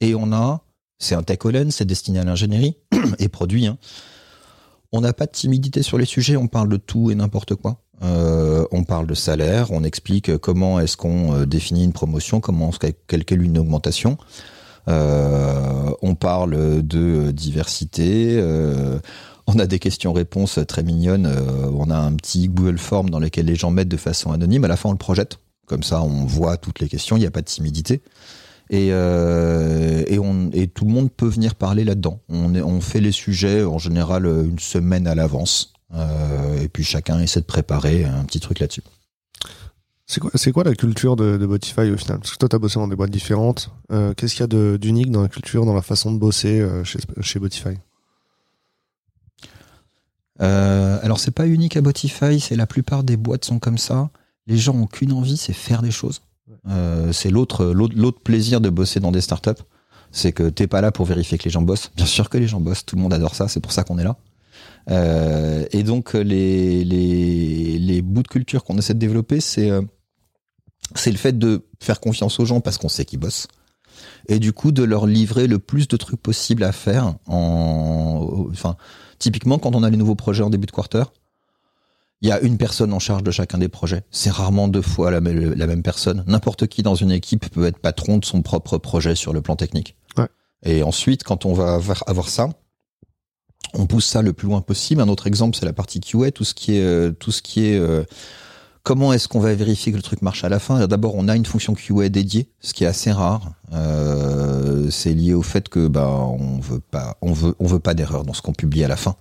Et 0.00 0.14
on 0.14 0.32
a, 0.32 0.62
c'est 0.98 1.14
un 1.14 1.22
tech 1.22 1.38
c'est 1.70 1.84
destiné 1.84 2.18
à 2.18 2.24
l'ingénierie 2.24 2.76
et 3.18 3.28
produit. 3.28 3.66
Hein. 3.66 3.78
On 4.92 5.00
n'a 5.00 5.12
pas 5.12 5.26
de 5.26 5.32
timidité 5.32 5.82
sur 5.82 5.98
les 5.98 6.04
sujets, 6.04 6.36
on 6.36 6.48
parle 6.48 6.68
de 6.68 6.76
tout 6.76 7.10
et 7.10 7.14
n'importe 7.14 7.54
quoi. 7.54 7.82
Euh, 8.02 8.66
on 8.72 8.84
parle 8.84 9.06
de 9.06 9.14
salaire, 9.14 9.70
on 9.72 9.82
explique 9.84 10.36
comment 10.38 10.80
est-ce 10.80 10.96
qu'on 10.96 11.34
euh, 11.34 11.46
définit 11.46 11.84
une 11.84 11.92
promotion, 11.92 12.40
comment 12.40 12.68
on 12.68 12.88
calcule 13.06 13.42
une 13.42 13.58
augmentation. 13.58 14.18
Euh, 14.88 15.90
on 16.02 16.14
parle 16.14 16.86
de 16.86 17.30
diversité. 17.32 18.40
on 19.46 19.58
a 19.58 19.66
des 19.66 19.78
questions-réponses 19.78 20.60
très 20.68 20.82
mignonnes. 20.82 21.26
on 21.74 21.90
a 21.90 21.96
un 21.96 22.12
petit 22.12 22.48
Google 22.48 22.78
Form 22.78 23.10
dans 23.10 23.18
lequel 23.18 23.46
les 23.46 23.56
gens 23.56 23.70
mettent 23.70 23.88
de 23.88 23.96
façon 23.96 24.30
anonyme. 24.30 24.64
À 24.64 24.68
la 24.68 24.76
fin, 24.76 24.90
on 24.90 24.92
le 24.92 24.98
projette. 24.98 25.38
Comme 25.66 25.82
ça, 25.82 26.02
on 26.02 26.24
voit 26.24 26.56
toutes 26.56 26.78
les 26.78 26.88
questions. 26.88 27.16
Il 27.16 27.20
n'y 27.20 27.26
a 27.26 27.30
pas 27.32 27.40
de 27.40 27.46
timidité. 27.46 28.02
Et, 28.70 28.88
euh, 28.90 30.02
et, 30.08 30.18
on, 30.18 30.50
et 30.52 30.66
tout 30.66 30.84
le 30.84 30.92
monde 30.92 31.10
peut 31.10 31.28
venir 31.28 31.54
parler 31.54 31.84
là-dedans. 31.84 32.20
On, 32.28 32.80
fait 32.80 33.00
les 33.00 33.12
sujets 33.12 33.64
en 33.64 33.78
général 33.78 34.26
euh, 34.26 34.44
une 34.44 34.58
semaine 34.58 35.06
à 35.06 35.14
l'avance. 35.14 35.72
Euh, 35.94 36.60
et 36.60 36.68
puis 36.68 36.82
chacun 36.82 37.20
essaie 37.20 37.40
de 37.40 37.46
préparer 37.46 38.04
un 38.04 38.24
petit 38.24 38.40
truc 38.40 38.58
là-dessus. 38.58 38.82
C'est 40.08 40.20
quoi, 40.20 40.30
c'est 40.34 40.52
quoi 40.52 40.64
la 40.64 40.74
culture 40.74 41.16
de, 41.16 41.36
de 41.36 41.46
Botify 41.46 41.90
au 41.90 41.96
final? 41.96 42.18
Parce 42.18 42.32
que 42.32 42.38
toi, 42.38 42.48
tu 42.48 42.56
as 42.56 42.58
bossé 42.58 42.78
dans 42.78 42.88
des 42.88 42.96
boîtes 42.96 43.10
différentes. 43.10 43.70
Euh, 43.92 44.14
Qu'est-ce 44.14 44.34
qu'il 44.34 44.40
y 44.40 44.56
a 44.56 44.78
d'unique 44.78 45.10
dans 45.10 45.22
la 45.22 45.28
culture, 45.28 45.64
dans 45.64 45.74
la 45.74 45.82
façon 45.82 46.12
de 46.12 46.18
bosser 46.18 46.64
chez, 46.84 46.98
chez 47.20 47.38
Botify? 47.38 47.76
Alors 50.38 51.18
c'est 51.18 51.30
pas 51.30 51.46
unique 51.46 51.76
à 51.76 51.80
Botify, 51.80 52.40
c'est 52.40 52.56
la 52.56 52.66
plupart 52.66 53.04
des 53.04 53.16
boîtes 53.16 53.44
sont 53.44 53.58
comme 53.58 53.78
ça. 53.78 54.10
Les 54.46 54.56
gens 54.56 54.74
ont 54.74 54.86
qu'une 54.86 55.12
envie, 55.12 55.36
c'est 55.36 55.52
faire 55.52 55.82
des 55.82 55.90
choses. 55.90 56.20
Euh, 56.68 57.12
c'est 57.12 57.30
l'autre 57.30 57.66
l'autre 57.66 58.20
plaisir 58.20 58.60
de 58.60 58.70
bosser 58.70 59.00
dans 59.00 59.12
des 59.12 59.20
startups, 59.20 59.62
c'est 60.12 60.32
que 60.32 60.48
t'es 60.48 60.66
pas 60.66 60.80
là 60.80 60.92
pour 60.92 61.06
vérifier 61.06 61.38
que 61.38 61.44
les 61.44 61.50
gens 61.50 61.62
bossent. 61.62 61.90
Bien 61.96 62.06
sûr 62.06 62.30
que 62.30 62.38
les 62.38 62.46
gens 62.46 62.60
bossent, 62.60 62.84
tout 62.84 62.96
le 62.96 63.02
monde 63.02 63.12
adore 63.12 63.34
ça, 63.34 63.48
c'est 63.48 63.60
pour 63.60 63.72
ça 63.72 63.84
qu'on 63.84 63.98
est 63.98 64.04
là. 64.04 64.16
Euh, 64.90 65.64
et 65.72 65.82
donc 65.82 66.14
les, 66.14 66.84
les 66.84 67.78
les 67.78 68.02
bouts 68.02 68.22
de 68.22 68.28
culture 68.28 68.64
qu'on 68.64 68.78
essaie 68.78 68.94
de 68.94 68.98
développer, 68.98 69.40
c'est 69.40 69.70
euh, 69.70 69.82
c'est 70.94 71.10
le 71.10 71.18
fait 71.18 71.36
de 71.36 71.66
faire 71.80 72.00
confiance 72.00 72.38
aux 72.38 72.44
gens 72.44 72.60
parce 72.60 72.78
qu'on 72.78 72.88
sait 72.88 73.04
qu'ils 73.04 73.18
bossent. 73.18 73.48
Et 74.28 74.38
du 74.38 74.52
coup, 74.52 74.72
de 74.72 74.82
leur 74.82 75.06
livrer 75.06 75.46
le 75.46 75.58
plus 75.58 75.88
de 75.88 75.96
trucs 75.96 76.20
possible 76.20 76.64
à 76.64 76.72
faire 76.72 77.14
en, 77.26 78.46
enfin, 78.50 78.76
Typiquement, 79.18 79.58
quand 79.58 79.74
on 79.74 79.82
a 79.82 79.90
les 79.90 79.96
nouveaux 79.96 80.14
projets 80.14 80.42
en 80.42 80.50
début 80.50 80.66
de 80.66 80.72
quarter, 80.72 81.04
il 82.22 82.28
y 82.28 82.32
a 82.32 82.40
une 82.40 82.56
personne 82.56 82.92
en 82.92 82.98
charge 82.98 83.22
de 83.22 83.30
chacun 83.30 83.58
des 83.58 83.68
projets. 83.68 84.02
C'est 84.10 84.30
rarement 84.30 84.68
deux 84.68 84.82
fois 84.82 85.10
la, 85.10 85.20
même- 85.20 85.52
la 85.54 85.66
même 85.66 85.82
personne. 85.82 86.24
N'importe 86.26 86.66
qui 86.66 86.82
dans 86.82 86.94
une 86.94 87.10
équipe 87.10 87.48
peut 87.50 87.66
être 87.66 87.78
patron 87.78 88.18
de 88.18 88.24
son 88.24 88.42
propre 88.42 88.78
projet 88.78 89.14
sur 89.14 89.32
le 89.32 89.42
plan 89.42 89.54
technique. 89.56 89.96
Ouais. 90.16 90.28
Et 90.64 90.82
ensuite, 90.82 91.24
quand 91.24 91.44
on 91.44 91.52
va 91.52 91.74
avoir, 91.74 92.02
avoir 92.06 92.28
ça, 92.28 92.48
on 93.74 93.86
pousse 93.86 94.06
ça 94.06 94.22
le 94.22 94.32
plus 94.32 94.48
loin 94.48 94.60
possible. 94.62 95.00
Un 95.02 95.08
autre 95.08 95.26
exemple, 95.26 95.56
c'est 95.58 95.66
la 95.66 95.72
partie 95.74 96.00
QA, 96.00 96.30
tout 96.30 96.44
ce 96.44 96.54
qui 96.54 96.76
est, 96.76 96.82
euh, 96.82 97.10
tout 97.12 97.32
ce 97.32 97.42
qui 97.42 97.66
est, 97.66 97.76
euh, 97.78 98.04
comment 98.82 99.12
est-ce 99.12 99.28
qu'on 99.28 99.40
va 99.40 99.54
vérifier 99.54 99.92
que 99.92 99.96
le 99.96 100.02
truc 100.02 100.22
marche 100.22 100.42
à 100.44 100.48
la 100.48 100.58
fin? 100.58 100.86
D'abord, 100.86 101.14
on 101.16 101.28
a 101.28 101.36
une 101.36 101.44
fonction 101.44 101.74
QA 101.74 102.08
dédiée, 102.08 102.48
ce 102.60 102.72
qui 102.72 102.84
est 102.84 102.86
assez 102.86 103.12
rare. 103.12 103.52
Euh, 103.74 104.90
c'est 104.90 105.12
lié 105.12 105.34
au 105.34 105.42
fait 105.42 105.68
que 105.68 105.88
bah 105.88 106.08
on 106.08 106.58
veut 106.60 106.80
pas, 106.80 107.18
on 107.20 107.32
veut, 107.32 107.54
on 107.58 107.66
veut 107.66 107.80
pas 107.80 107.94
d'erreur 107.94 108.24
dans 108.24 108.32
ce 108.32 108.40
qu'on 108.42 108.52
publie 108.52 108.84
à 108.84 108.88
la 108.88 108.96
fin. 108.96 109.16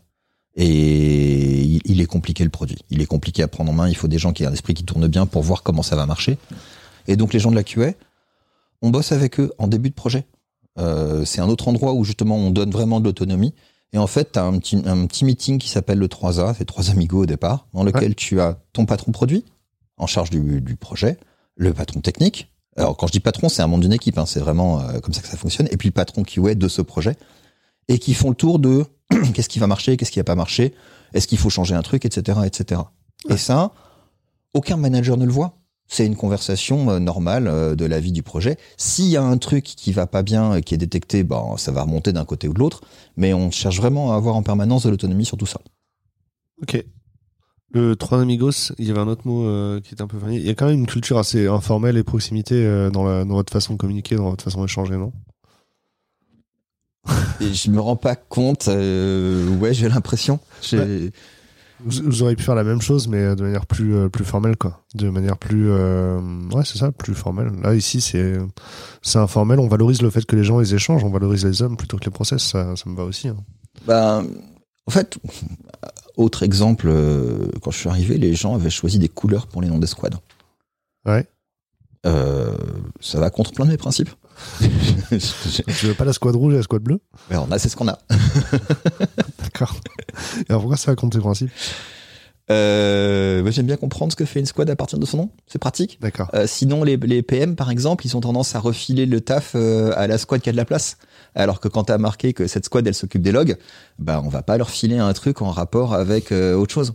Et 0.56 1.62
il, 1.62 1.82
il 1.86 2.02
est 2.02 2.06
compliqué 2.06 2.44
le 2.44 2.50
produit. 2.50 2.78
Il 2.90 3.02
est 3.02 3.06
compliqué 3.06 3.44
à 3.44 3.48
prendre 3.48 3.72
en 3.72 3.74
main. 3.74 3.90
Il 3.90 3.96
faut 3.96 4.08
des 4.08 4.18
gens 4.18 4.34
qui 4.34 4.44
aient 4.44 4.48
un 4.48 4.54
esprit 4.54 4.74
qui 4.74 4.84
tourne 4.84 5.08
bien 5.08 5.26
pour 5.26 5.44
voir 5.44 5.64
comment 5.64 5.84
ça 5.84 5.96
va 5.96 6.06
marcher. 6.06 6.38
Et 7.08 7.16
donc 7.16 7.34
les 7.34 7.40
gens 7.40 7.52
de 7.52 7.56
la 7.56 7.64
QA, 7.64 7.94
on 8.82 8.90
bosse 8.90 9.12
avec 9.12 9.40
eux 9.40 9.52
en 9.58 9.68
début 9.68 9.90
de 9.90 9.96
projet. 9.96 10.26
Euh, 10.78 11.26
c'est 11.26 11.42
un 11.42 11.48
autre 11.48 11.68
endroit 11.68 11.94
où 11.94 12.04
justement 12.04 12.36
on 12.36 12.52
donne 12.52 12.72
vraiment 12.72 13.00
de 13.00 13.06
l'autonomie. 13.06 13.54
Et 13.94 13.98
en 13.98 14.08
fait, 14.08 14.34
tu 14.34 14.40
as 14.40 14.44
un 14.44 14.58
petit, 14.60 14.82
un 14.86 15.06
petit 15.08 15.24
meeting 15.24 15.58
qui 15.58 15.70
s'appelle 15.70 16.00
le 16.00 16.08
3A, 16.08 16.56
c'est 16.58 16.66
trois 16.66 16.90
amigos 16.90 17.24
au 17.24 17.26
départ, 17.26 17.68
dans 17.74 17.84
lequel 17.84 18.14
tu 18.16 18.42
as 18.42 18.60
ton 18.74 18.86
patron 18.86 19.12
produit 19.12 19.46
en 19.98 20.08
charge 20.08 20.30
du, 20.30 20.60
du 20.60 20.76
projet, 20.76 21.18
le 21.56 21.74
patron 21.74 22.02
technique. 22.02 22.52
Alors 22.76 22.98
quand 22.98 23.08
je 23.08 23.14
dis 23.14 23.22
patron, 23.22 23.48
c'est 23.48 23.62
un 23.62 23.68
monde 23.68 23.82
d'une 23.82 23.94
équipe, 23.94 24.18
hein, 24.18 24.26
c'est 24.26 24.42
vraiment 24.42 24.82
euh, 24.82 25.00
comme 25.00 25.14
ça 25.14 25.22
que 25.22 25.28
ça 25.28 25.38
fonctionne. 25.38 25.70
Et 25.72 25.78
puis 25.78 25.90
le 25.90 25.94
patron 25.94 26.24
QA 26.24 26.56
de 26.56 26.68
ce 26.68 26.82
projet 26.82 27.16
et 27.88 28.00
qui 28.00 28.14
font 28.14 28.30
le 28.30 28.36
tour 28.36 28.60
de 28.60 28.86
qu'est-ce 29.34 29.50
qui 29.50 29.60
va 29.60 29.68
marcher, 29.68 29.98
qu'est-ce 29.98 30.12
qui 30.12 30.20
va 30.20 30.24
pas 30.24 30.36
marcher, 30.36 30.74
est-ce 31.14 31.28
qu'il 31.28 31.38
faut 31.38 31.50
changer 31.50 31.76
un 31.76 31.82
truc, 31.82 32.06
etc., 32.06 32.40
etc. 32.46 32.82
Et 33.30 33.38
ça, 33.38 33.72
aucun 34.54 34.78
manager 34.78 35.18
ne 35.18 35.26
le 35.26 35.32
voit. 35.32 35.58
C'est 35.88 36.06
une 36.06 36.16
conversation 36.16 36.90
euh, 36.90 37.00
normale 37.00 37.48
euh, 37.48 37.76
de 37.76 37.86
la 37.86 38.00
vie 38.00 38.12
du 38.12 38.24
projet. 38.24 38.58
S'il 38.76 39.06
y 39.06 39.18
a 39.18 39.24
un 39.24 39.38
truc 39.38 39.64
qui 39.64 39.92
va 39.92 40.08
pas 40.08 40.24
bien, 40.24 40.54
euh, 40.54 40.62
qui 40.62 40.74
est 40.74 40.80
détecté, 40.80 41.24
ben, 41.24 41.58
ça 41.58 41.72
va 41.72 41.84
remonter 41.84 42.12
d'un 42.12 42.26
côté 42.26 42.48
ou 42.48 42.54
de 42.54 42.60
l'autre. 42.60 42.82
Mais 43.18 43.34
on 43.34 43.52
cherche 43.52 43.78
vraiment 43.78 44.14
à 44.14 44.16
avoir 44.16 44.36
en 44.36 44.42
permanence 44.42 44.84
de 44.84 44.90
l'autonomie 44.90 45.26
sur 45.26 45.38
tout 45.38 45.46
ça. 45.46 45.60
Ok. 46.62 46.84
Le 47.72 47.96
trois 47.96 48.22
amigos, 48.22 48.72
il 48.80 48.88
y 48.88 48.92
avait 48.92 49.00
un 49.00 49.08
autre 49.08 49.28
mot 49.28 49.46
euh, 49.46 49.80
qui 49.82 49.94
était 49.94 50.02
un 50.02 50.08
peu 50.08 50.18
familier. 50.18 50.40
Il 50.40 50.48
y 50.48 50.50
a 50.50 50.56
quand 50.56 50.66
même 50.66 50.80
une 50.80 50.88
culture 50.88 51.20
assez 51.20 51.46
informelle 51.48 51.98
et 51.98 52.04
proximité 52.04 52.90
dans, 52.92 53.04
la, 53.04 53.26
dans 53.26 53.36
votre 53.36 53.52
façon 53.52 53.74
de 53.74 53.78
communiquer, 53.78 54.16
dans 54.16 54.30
votre 54.30 54.44
façon 54.44 54.62
d'échanger, 54.62 54.96
non? 54.96 55.12
Et 57.42 57.54
je 57.54 57.70
me 57.70 57.80
rends 57.80 57.96
pas 57.96 58.16
compte. 58.16 58.68
euh, 58.68 59.48
ouais, 59.58 59.74
j'ai 59.74 59.90
l'impression. 59.90 60.40
J'ai- 60.62 61.12
vous, 61.84 62.02
vous 62.06 62.24
auriez 62.24 62.36
pu 62.38 62.44
faire 62.44 62.56
la 62.56 62.64
même 62.64 62.82
chose, 62.82 63.08
mais 63.10 63.36
de 63.36 63.44
manière 63.44 63.66
plus, 63.66 63.94
euh, 63.94 64.08
plus 64.10 64.24
formelle, 64.24 64.56
quoi. 64.56 64.82
De 64.96 65.10
manière 65.10 65.38
plus. 65.38 65.70
euh, 65.70 66.20
ouais, 66.52 66.64
c'est 66.66 66.78
ça, 66.78 66.92
plus 66.92 67.14
formelle. 67.14 67.52
Là, 67.62 67.76
ici, 67.76 68.00
c'est 68.02 68.38
c'est 69.02 69.20
informel. 69.20 69.60
On 69.60 69.68
valorise 69.68 70.02
le 70.02 70.10
fait 70.10 70.26
que 70.26 70.36
les 70.36 70.44
gens 70.44 70.62
ils 70.62 70.74
échangent, 70.74 71.04
on 71.04 71.10
valorise 71.12 71.46
les 71.46 71.62
hommes 71.62 71.76
plutôt 71.78 71.98
que 71.98 72.06
les 72.06 72.12
process. 72.12 72.44
Ça, 72.44 72.76
ça 72.76 72.90
me 72.90 72.96
va 72.96 73.04
aussi. 73.04 73.28
hein. 73.28 73.36
Ben, 73.86 74.26
en 74.88 74.92
fait, 74.92 75.18
autre 76.16 76.44
exemple, 76.44 76.90
quand 77.62 77.72
je 77.72 77.78
suis 77.78 77.90
arrivé, 77.90 78.18
les 78.18 78.34
gens 78.36 78.56
avaient 78.56 78.70
choisi 78.70 78.98
des 78.98 79.10
couleurs 79.10 79.48
pour 79.48 79.62
les 79.62 79.68
noms 79.68 79.80
des 79.80 79.88
squads. 79.88 80.22
Ouais. 81.06 81.28
Ça 82.04 83.20
va 83.20 83.30
contre 83.30 83.52
plein 83.52 83.66
de 83.66 83.72
mes 83.72 83.78
principes. 83.78 84.10
Tu 85.10 85.86
veux 85.88 85.94
pas 85.94 86.06
la 86.06 86.14
squad 86.14 86.36
rouge 86.36 86.54
et 86.54 86.58
la 86.58 86.64
squad 86.64 86.82
bleue? 86.82 87.00
Mais 87.30 87.38
on 87.38 87.52
a, 87.52 87.60
c'est 87.60 87.70
ce 87.70 87.76
qu'on 87.76 87.88
a. 87.88 87.98
D'accord. 89.42 89.76
Et 90.40 90.46
alors 90.50 90.62
pourquoi 90.62 90.78
ça 90.78 90.92
va 90.92 90.96
contre 90.96 91.18
tes 91.18 91.22
principes? 91.22 91.52
Euh, 92.52 93.50
J'aime 93.52 93.66
bien 93.66 93.78
comprendre 93.78 94.12
ce 94.12 94.16
que 94.16 94.26
fait 94.26 94.40
une 94.40 94.46
squad 94.46 94.70
à 94.70 94.76
partir 94.76 95.00
de 95.00 95.06
son 95.06 95.18
nom. 95.18 95.30
C'est 95.48 95.58
pratique. 95.60 95.98
D'accord. 96.02 96.30
Euh, 96.34 96.46
sinon, 96.48 96.84
les, 96.84 96.98
les 96.98 97.24
PM, 97.24 97.56
par 97.56 97.72
exemple, 97.72 98.06
ils 98.06 98.16
ont 98.16 98.22
tendance 98.22 98.56
à 98.56 98.60
refiler 98.60 99.06
le 99.06 99.22
taf 99.22 99.54
euh, 99.56 99.92
à 99.96 100.08
la 100.08 100.18
squad 100.18 100.42
qui 100.42 100.50
a 100.50 100.52
de 100.52 100.58
la 100.58 100.66
place. 100.66 100.98
Alors 101.34 101.60
que 101.60 101.68
quand 101.68 101.86
t'as 101.86 101.98
marqué 101.98 102.34
que 102.34 102.48
cette 102.48 102.66
squad, 102.66 102.86
elle 102.88 102.94
s'occupe 102.94 103.22
des 103.22 103.32
logs, 103.32 103.58
bah, 104.00 104.22
on 104.24 104.30
va 104.30 104.44
pas 104.44 104.58
leur 104.58 104.70
filer 104.70 104.98
un 104.98 105.12
truc 105.14 105.42
en 105.42 105.50
rapport 105.52 105.94
avec 105.94 106.32
euh, 106.32 106.56
autre 106.56 106.74
chose. 106.74 106.94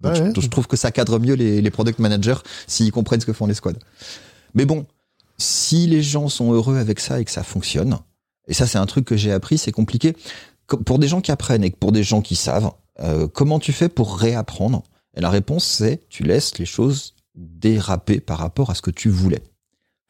Donc, 0.00 0.12
Ouais, 0.12 0.18
je, 0.18 0.22
ouais. 0.24 0.32
je 0.36 0.48
trouve 0.48 0.66
que 0.66 0.76
ça 0.76 0.90
cadre 0.90 1.18
mieux 1.20 1.34
les, 1.34 1.60
les 1.60 1.70
product 1.70 1.98
managers 2.00 2.38
s'ils 2.66 2.90
comprennent 2.90 3.20
ce 3.20 3.26
que 3.26 3.32
font 3.32 3.46
les 3.46 3.54
squads. 3.54 3.78
Mais 4.54 4.64
bon, 4.64 4.84
si 5.72 5.86
les 5.86 6.02
gens 6.02 6.28
sont 6.28 6.52
heureux 6.52 6.76
avec 6.76 7.00
ça 7.00 7.18
et 7.18 7.24
que 7.24 7.30
ça 7.30 7.42
fonctionne, 7.42 7.98
et 8.46 8.52
ça 8.52 8.66
c'est 8.66 8.76
un 8.76 8.84
truc 8.84 9.06
que 9.06 9.16
j'ai 9.16 9.32
appris, 9.32 9.56
c'est 9.56 9.72
compliqué. 9.72 10.14
Co- 10.66 10.76
Pour 10.76 10.98
des 10.98 11.08
gens 11.08 11.22
qui 11.22 11.32
apprennent 11.32 11.64
et 11.64 11.70
pour 11.70 11.92
des 11.92 12.02
gens 12.02 12.20
qui 12.20 12.36
savent, 12.36 12.72
euh, 13.00 13.26
comment 13.26 13.58
tu 13.58 13.72
fais 13.72 13.88
pour 13.88 14.18
réapprendre? 14.18 14.82
Et 15.16 15.22
la 15.22 15.30
réponse 15.30 15.64
c'est 15.64 16.06
tu 16.10 16.24
laisses 16.24 16.58
les 16.58 16.66
choses 16.66 17.14
déraper 17.34 18.20
par 18.20 18.36
rapport 18.36 18.68
à 18.68 18.74
ce 18.74 18.82
que 18.82 18.90
tu 18.90 19.08
voulais. 19.08 19.42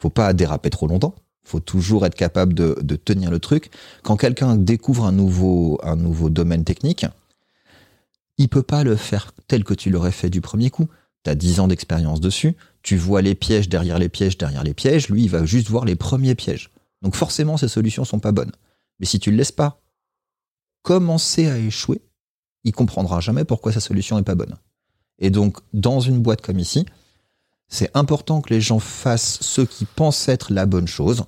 Faut 0.01 0.11
pas 0.11 0.33
déraper 0.33 0.69
trop 0.69 0.89
longtemps. 0.89 1.15
Faut 1.45 1.61
toujours 1.61 2.07
être 2.07 2.17
capable 2.17 2.55
de, 2.55 2.77
de 2.83 2.97
tenir 2.97 3.31
le 3.31 3.39
truc. 3.39 3.71
Quand 4.03 4.17
quelqu'un 4.17 4.57
découvre 4.57 5.05
un 5.05 5.13
nouveau, 5.13 5.79
un 5.85 5.95
nouveau 5.95 6.29
domaine 6.29 6.65
technique, 6.65 7.07
il 8.37 8.49
peut 8.49 8.65
pas 8.65 8.83
le 8.83 8.97
faire 8.97 9.33
tel 9.47 9.63
que 9.63 9.75
tu 9.75 9.91
l'aurais 9.91 10.11
fait 10.11 10.31
du 10.31 10.41
premier 10.41 10.71
coup. 10.71 10.89
Tu 11.25 11.31
as 11.31 11.35
10 11.35 11.61
ans 11.61 11.69
d'expérience 11.69 12.21
dessus, 12.21 12.57
tu 12.83 12.97
vois 12.97 13.23
les 13.23 13.35
pièges 13.35 13.69
derrière 13.69 13.99
les 13.99 14.09
pièges 14.09 14.37
derrière 14.37 14.65
les 14.65 14.75
pièges, 14.75 15.09
lui 15.09 15.25
il 15.25 15.31
va 15.31 15.45
juste 15.45 15.69
voir 15.69 15.85
les 15.85 15.97
premiers 15.97 16.35
pièges. 16.35 16.71
Donc 17.03 17.15
forcément 17.15 17.57
ces 17.57 17.69
solutions 17.69 18.05
sont 18.05 18.19
pas 18.19 18.33
bonnes. 18.33 18.53
Mais 18.99 19.07
si 19.07 19.19
tu 19.19 19.31
le 19.31 19.37
laisses 19.37 19.53
pas 19.53 19.81
commencer 20.83 21.49
à 21.49 21.59
échouer, 21.59 22.01
il 22.65 22.73
comprendra 22.73 23.21
jamais 23.21 23.45
pourquoi 23.45 23.73
sa 23.73 23.81
solution 23.81 24.19
est 24.19 24.25
pas 24.25 24.35
bonne. 24.35 24.57
Et 25.19 25.31
donc 25.31 25.59
dans 25.73 26.01
une 26.01 26.21
boîte 26.21 26.43
comme 26.43 26.59
ici, 26.59 26.87
c'est 27.69 27.91
important 27.95 28.41
que 28.41 28.53
les 28.53 28.61
gens 28.61 28.81
fassent 28.81 29.39
ce 29.41 29.63
qui 29.63 29.85
pensent 29.85 30.29
être 30.29 30.53
la 30.53 30.67
bonne 30.67 30.87
chose 30.87 31.25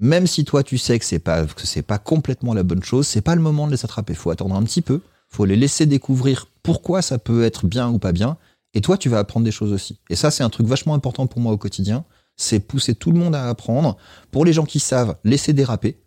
Même 0.00 0.26
si 0.26 0.44
toi 0.44 0.62
tu 0.62 0.78
sais 0.78 0.98
que 0.98 1.04
c'est 1.04 1.18
pas 1.18 1.44
que 1.46 1.66
c'est 1.66 1.82
pas 1.82 1.98
complètement 1.98 2.54
la 2.54 2.62
bonne 2.62 2.82
chose, 2.82 3.06
c'est 3.06 3.20
pas 3.20 3.34
le 3.34 3.42
moment 3.42 3.66
de 3.66 3.72
les 3.72 3.84
attraper. 3.84 4.14
Faut 4.14 4.30
attendre 4.30 4.54
un 4.54 4.62
petit 4.62 4.82
peu. 4.82 5.00
Faut 5.28 5.44
les 5.44 5.56
laisser 5.56 5.86
découvrir 5.86 6.46
pourquoi 6.62 7.02
ça 7.02 7.18
peut 7.18 7.44
être 7.44 7.66
bien 7.66 7.88
ou 7.90 7.98
pas 7.98 8.12
bien. 8.12 8.38
Et 8.76 8.82
toi, 8.82 8.98
tu 8.98 9.08
vas 9.08 9.18
apprendre 9.18 9.42
des 9.42 9.52
choses 9.52 9.72
aussi. 9.72 9.98
Et 10.10 10.16
ça, 10.16 10.30
c'est 10.30 10.42
un 10.42 10.50
truc 10.50 10.66
vachement 10.66 10.92
important 10.92 11.26
pour 11.26 11.40
moi 11.40 11.50
au 11.50 11.56
quotidien. 11.56 12.04
C'est 12.36 12.60
pousser 12.60 12.94
tout 12.94 13.10
le 13.10 13.18
monde 13.18 13.34
à 13.34 13.48
apprendre. 13.48 13.96
Pour 14.30 14.44
les 14.44 14.52
gens 14.52 14.66
qui 14.66 14.80
savent, 14.80 15.16
laisser 15.24 15.54
déraper 15.54 15.98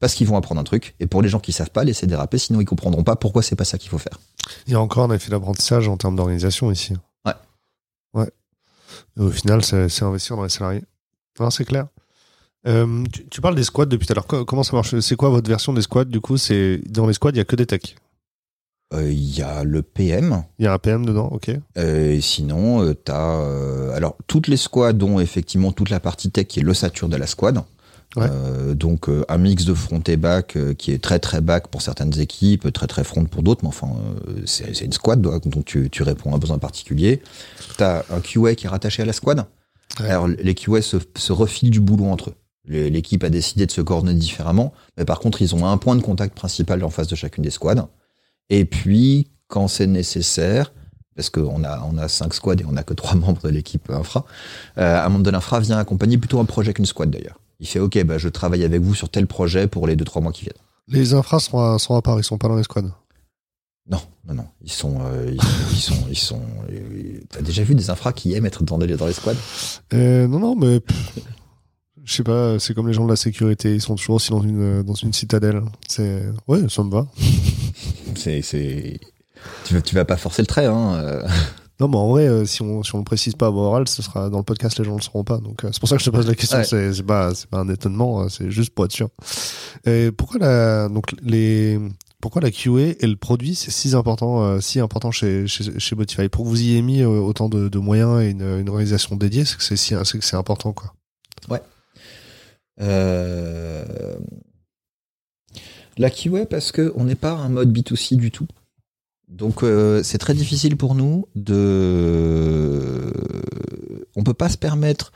parce 0.00 0.14
qu'ils 0.14 0.26
vont 0.26 0.38
apprendre 0.38 0.58
un 0.58 0.64
truc. 0.64 0.94
Et 1.00 1.06
pour 1.06 1.20
les 1.20 1.28
gens 1.28 1.38
qui 1.38 1.52
savent 1.52 1.70
pas, 1.70 1.84
laisser 1.84 2.06
déraper, 2.06 2.38
sinon 2.38 2.62
ils 2.62 2.64
comprendront 2.64 3.02
pas 3.02 3.14
pourquoi 3.14 3.42
c'est 3.42 3.56
pas 3.56 3.66
ça 3.66 3.76
qu'il 3.76 3.90
faut 3.90 3.98
faire. 3.98 4.18
Il 4.66 4.72
y 4.72 4.74
a 4.74 4.80
encore 4.80 5.04
un 5.04 5.14
effet 5.14 5.30
d'apprentissage 5.30 5.86
en 5.86 5.98
termes 5.98 6.16
d'organisation 6.16 6.72
ici. 6.72 6.94
Ouais. 7.26 7.34
Ouais. 8.14 8.30
Et 9.18 9.20
au 9.20 9.30
final, 9.30 9.62
c'est 9.62 10.02
investir 10.02 10.34
dans 10.36 10.44
les 10.44 10.48
salariés. 10.48 10.84
Non, 11.38 11.50
c'est 11.50 11.66
clair. 11.66 11.88
Euh, 12.66 13.04
tu, 13.30 13.42
parles 13.42 13.54
des 13.54 13.64
squads 13.64 13.84
depuis 13.84 14.06
tout 14.06 14.14
à 14.14 14.14
l'heure. 14.14 14.46
Comment 14.46 14.62
ça 14.62 14.74
marche? 14.74 14.98
C'est 15.00 15.16
quoi 15.16 15.28
votre 15.28 15.48
version 15.50 15.74
des 15.74 15.82
squads 15.82 16.06
Du 16.06 16.22
coup, 16.22 16.38
c'est 16.38 16.80
dans 16.88 17.06
les 17.06 17.12
squads, 17.12 17.32
il 17.34 17.36
y 17.36 17.40
a 17.40 17.44
que 17.44 17.56
des 17.56 17.66
techs. 17.66 17.96
Euh, 18.94 19.10
il 19.10 19.36
y 19.36 19.42
a 19.42 19.64
le 19.64 19.82
PM. 19.82 20.44
Il 20.58 20.64
y 20.64 20.68
a 20.68 20.72
un 20.72 20.78
PM 20.78 21.04
dedans, 21.04 21.28
ok. 21.30 21.50
Euh, 21.76 22.12
et 22.12 22.20
sinon, 22.20 22.94
tu 22.94 23.12
as 23.12 23.94
alors 23.94 24.16
toutes 24.26 24.48
les 24.48 24.56
squads 24.56 24.94
dont 24.94 25.20
effectivement 25.20 25.72
toute 25.72 25.90
la 25.90 26.00
partie 26.00 26.30
tech 26.30 26.46
qui 26.46 26.60
est 26.60 26.62
l'ossature 26.62 27.08
de 27.08 27.16
la 27.16 27.26
squad. 27.26 27.62
Euh, 28.16 28.74
donc 28.74 29.08
euh, 29.08 29.24
un 29.28 29.36
mix 29.36 29.66
de 29.66 29.74
front 29.74 30.00
et 30.06 30.16
back 30.16 30.56
euh, 30.56 30.72
qui 30.72 30.92
est 30.92 30.98
très 30.98 31.18
très 31.18 31.42
back 31.42 31.68
pour 31.68 31.82
certaines 31.82 32.18
équipes, 32.18 32.72
très 32.72 32.86
très 32.86 33.04
front 33.04 33.24
pour 33.26 33.42
d'autres, 33.42 33.62
mais 33.62 33.68
enfin 33.68 33.88
c'est 34.46 34.80
une 34.80 34.92
squad 34.92 35.20
donc 35.20 35.64
tu, 35.66 35.90
tu, 35.90 36.02
réponds 36.02 36.32
à 36.32 36.36
un 36.36 36.38
besoin 36.38 36.58
particulier. 36.58 37.22
Tu 37.76 37.82
as 37.82 38.04
un 38.10 38.20
QA 38.20 38.54
qui 38.54 38.66
est 38.66 38.68
rattaché 38.68 39.02
à 39.02 39.06
la 39.06 39.12
squad. 39.12 39.44
Alors 39.98 40.26
les 40.26 40.54
QA 40.54 40.80
se, 40.80 40.96
se, 41.16 41.32
refilent 41.32 41.70
du 41.70 41.80
boulot 41.80 42.06
entre 42.06 42.30
eux. 42.30 42.34
L'équipe 42.66 43.24
a 43.24 43.30
décidé 43.30 43.66
de 43.66 43.70
se 43.70 43.80
coordonner 43.80 44.18
différemment, 44.18 44.72
mais 44.96 45.04
par 45.04 45.20
contre 45.20 45.42
ils 45.42 45.54
ont 45.54 45.66
un 45.66 45.76
point 45.76 45.96
de 45.96 46.02
contact 46.02 46.34
principal 46.34 46.82
en 46.84 46.90
face 46.90 47.08
de 47.08 47.16
chacune 47.16 47.44
des 47.44 47.50
squads. 47.50 47.88
Et 48.50 48.64
puis 48.64 49.30
quand 49.48 49.68
c'est 49.68 49.86
nécessaire, 49.86 50.72
parce 51.16 51.30
qu'on 51.30 51.64
a, 51.64 51.82
on 51.90 51.98
a 51.98 52.08
cinq 52.08 52.34
squads 52.34 52.60
et 52.60 52.64
on 52.68 52.76
a 52.76 52.82
que 52.82 52.94
trois 52.94 53.14
membres 53.16 53.42
de 53.42 53.48
l'équipe 53.48 53.90
infra, 53.90 54.24
un 54.76 55.08
membre 55.08 55.24
de 55.24 55.30
l'infra 55.30 55.60
vient 55.60 55.78
accompagner 55.78 56.18
plutôt 56.18 56.38
un 56.40 56.44
projet 56.44 56.72
qu'une 56.72 56.86
squad 56.86 57.10
d'ailleurs 57.10 57.38
il 57.60 57.66
fait 57.66 57.80
OK, 57.80 58.02
bah, 58.04 58.18
je 58.18 58.28
travaille 58.28 58.64
avec 58.64 58.80
vous 58.80 58.94
sur 58.94 59.08
tel 59.08 59.26
projet 59.26 59.66
pour 59.66 59.86
les 59.86 59.96
2-3 59.96 60.22
mois 60.22 60.32
qui 60.32 60.42
viennent. 60.42 60.54
Les 60.86 61.14
infras 61.14 61.40
sont 61.40 61.58
à, 61.58 61.78
sont 61.78 61.96
à 61.96 62.02
part, 62.02 62.18
ils 62.18 62.24
sont 62.24 62.38
pas 62.38 62.48
dans 62.48 62.56
les 62.56 62.62
squads. 62.62 62.94
Non, 63.90 64.00
non, 64.26 64.34
non. 64.34 64.46
Ils 64.62 64.70
sont, 64.70 64.98
euh, 65.00 65.34
ils, 65.72 65.78
sont, 65.80 66.06
ils 66.10 66.18
sont. 66.18 66.42
Euh, 66.70 67.20
t'as 67.30 67.40
déjà 67.40 67.62
vu 67.62 67.74
des 67.74 67.90
infras 67.90 68.12
qui 68.12 68.34
aiment 68.34 68.46
être 68.46 68.62
dans, 68.62 68.78
les, 68.78 68.96
dans 68.96 69.06
les 69.06 69.12
squads? 69.12 69.34
Euh, 69.94 70.28
Non, 70.28 70.38
non, 70.38 70.54
mais 70.56 70.80
je 72.04 72.14
sais 72.14 72.22
pas. 72.22 72.58
C'est 72.58 72.74
comme 72.74 72.86
les 72.86 72.94
gens 72.94 73.04
de 73.04 73.10
la 73.10 73.16
sécurité. 73.16 73.74
Ils 73.74 73.80
sont 73.80 73.96
toujours 73.96 74.16
aussi 74.16 74.30
dans 74.30 74.42
une 74.42 74.82
dans 74.82 74.94
une 74.94 75.12
citadelle. 75.12 75.62
C'est 75.88 76.22
ouais, 76.46 76.68
ça 76.68 76.84
me 76.84 76.90
va. 76.90 77.06
C'est 78.16 78.42
c'est. 78.42 79.00
Tu 79.64 79.74
vas, 79.74 79.80
tu 79.82 79.94
vas 79.94 80.04
pas 80.04 80.16
forcer 80.16 80.42
le 80.42 80.46
trait, 80.46 80.66
hein. 80.66 81.22
Non, 81.80 81.86
mais 81.86 81.96
en 81.96 82.08
vrai, 82.08 82.26
euh, 82.26 82.44
si 82.44 82.62
on 82.62 82.82
si 82.82 82.94
on 82.94 82.98
le 82.98 83.04
précise 83.04 83.36
pas 83.36 83.46
à 83.46 83.50
voix 83.50 83.68
orale, 83.68 83.86
ce 83.86 84.02
sera 84.02 84.30
dans 84.30 84.38
le 84.38 84.44
podcast, 84.44 84.78
les 84.78 84.84
gens 84.84 84.96
le 84.96 85.00
sauront 85.00 85.22
pas. 85.22 85.38
Donc 85.38 85.64
euh, 85.64 85.70
c'est 85.72 85.78
pour 85.78 85.88
ça 85.88 85.96
que 85.96 86.02
je 86.02 86.10
te 86.10 86.14
pose 86.14 86.26
la 86.26 86.34
question. 86.34 86.62
C'est 86.64 86.92
c'est 86.92 87.02
pas 87.04 87.34
c'est 87.34 87.48
pas 87.48 87.58
un 87.58 87.68
étonnement, 87.68 88.22
euh, 88.22 88.28
c'est 88.28 88.50
juste 88.50 88.74
pour 88.74 88.84
être 88.84 88.92
sûr. 88.92 89.10
Et 89.84 90.10
pourquoi 90.10 90.40
la 90.40 90.88
donc 90.88 91.14
les 91.22 91.78
pourquoi 92.20 92.42
la 92.42 92.50
QA 92.50 92.96
et 92.98 93.06
le 93.06 93.14
produit 93.14 93.54
c'est 93.54 93.70
si 93.70 93.94
important 93.94 94.60
si 94.60 94.80
important 94.80 95.12
chez, 95.12 95.46
chez 95.46 95.78
chez 95.78 95.94
Spotify? 95.94 96.28
Pour 96.28 96.44
que 96.44 96.48
vous 96.48 96.60
y 96.60 96.72
ayez 96.72 96.82
mis 96.82 97.04
autant 97.04 97.48
de, 97.48 97.68
de 97.68 97.78
moyens 97.78 98.20
et 98.22 98.30
une, 98.30 98.58
une 98.58 98.68
organisation 98.68 99.14
dédiée, 99.14 99.44
c'est 99.44 99.56
que 99.56 99.62
c'est 99.62 99.76
si 99.76 99.94
c'est 100.02 100.18
que 100.18 100.24
c'est 100.24 100.36
important 100.36 100.72
quoi. 100.72 100.94
Ouais. 101.48 101.62
Euh... 102.80 104.16
La 105.98 106.10
QA 106.10 106.46
parce 106.46 106.72
que 106.72 106.92
on 106.94 107.04
n'est 107.04 107.16
pas 107.16 107.32
un 107.32 107.48
mode 107.48 107.76
B2C 107.76 108.16
du 108.16 108.30
tout? 108.30 108.46
Donc 109.28 109.62
euh, 109.62 110.02
c'est 110.02 110.18
très 110.18 110.34
difficile 110.34 110.76
pour 110.76 110.94
nous 110.94 111.26
de... 111.34 113.12
On 114.16 114.22
peut 114.22 114.34
pas 114.34 114.48
se 114.48 114.56
permettre 114.56 115.12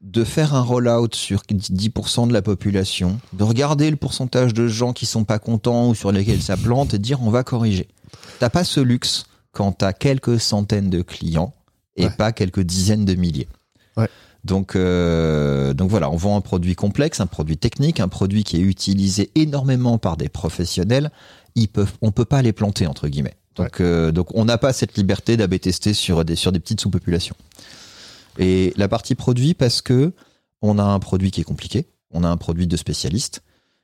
de 0.00 0.22
faire 0.22 0.54
un 0.54 0.62
rollout 0.62 1.14
sur 1.14 1.42
10% 1.42 2.28
de 2.28 2.32
la 2.32 2.42
population, 2.42 3.18
de 3.32 3.42
regarder 3.42 3.90
le 3.90 3.96
pourcentage 3.96 4.54
de 4.54 4.68
gens 4.68 4.92
qui 4.92 5.06
sont 5.06 5.24
pas 5.24 5.40
contents 5.40 5.88
ou 5.88 5.94
sur 5.94 6.12
lesquels 6.12 6.40
ça 6.40 6.56
plante 6.56 6.94
et 6.94 6.98
dire 6.98 7.20
on 7.22 7.30
va 7.30 7.42
corriger. 7.42 7.88
T'as 8.38 8.50
pas 8.50 8.64
ce 8.64 8.80
luxe 8.80 9.24
quand 9.52 9.72
t'as 9.72 9.92
quelques 9.92 10.38
centaines 10.38 10.90
de 10.90 11.02
clients 11.02 11.52
et 11.96 12.10
pas 12.10 12.30
quelques 12.30 12.60
dizaines 12.60 13.04
de 13.04 13.14
milliers. 13.14 13.48
Donc, 14.48 14.74
euh, 14.74 15.74
donc 15.74 15.90
voilà, 15.90 16.10
on 16.10 16.16
vend 16.16 16.36
un 16.36 16.40
produit 16.40 16.74
complexe, 16.74 17.20
un 17.20 17.26
produit 17.26 17.58
technique, 17.58 18.00
un 18.00 18.08
produit 18.08 18.42
qui 18.42 18.56
est 18.56 18.62
utilisé 18.62 19.30
énormément 19.36 19.98
par 19.98 20.16
des 20.16 20.28
professionnels 20.28 21.10
ils 21.58 21.68
peuvent, 21.68 21.92
on 22.02 22.10
peut 22.10 22.24
pas 22.24 22.42
les 22.42 22.52
planter 22.52 22.86
entre 22.86 23.08
guillemets. 23.08 23.36
Donc, 23.56 23.80
euh, 23.80 24.12
donc 24.12 24.28
on 24.34 24.44
n'a 24.44 24.58
pas 24.58 24.72
cette 24.72 24.96
liberté 24.96 25.36
d'AB 25.36 25.58
tester 25.58 25.92
sur 25.92 26.24
des 26.24 26.36
sur 26.36 26.52
des 26.52 26.60
petites 26.60 26.80
sous-populations. 26.80 27.36
Et 28.38 28.72
la 28.76 28.88
partie 28.88 29.14
produit 29.14 29.54
parce 29.54 29.82
que 29.82 30.12
on 30.62 30.78
a 30.78 30.84
un 30.84 30.98
produit 30.98 31.30
qui 31.30 31.40
est 31.40 31.44
compliqué, 31.44 31.86
on 32.10 32.24
a 32.24 32.28
un 32.28 32.36
produit 32.36 32.66
de 32.66 32.76
spécialiste, 32.76 33.42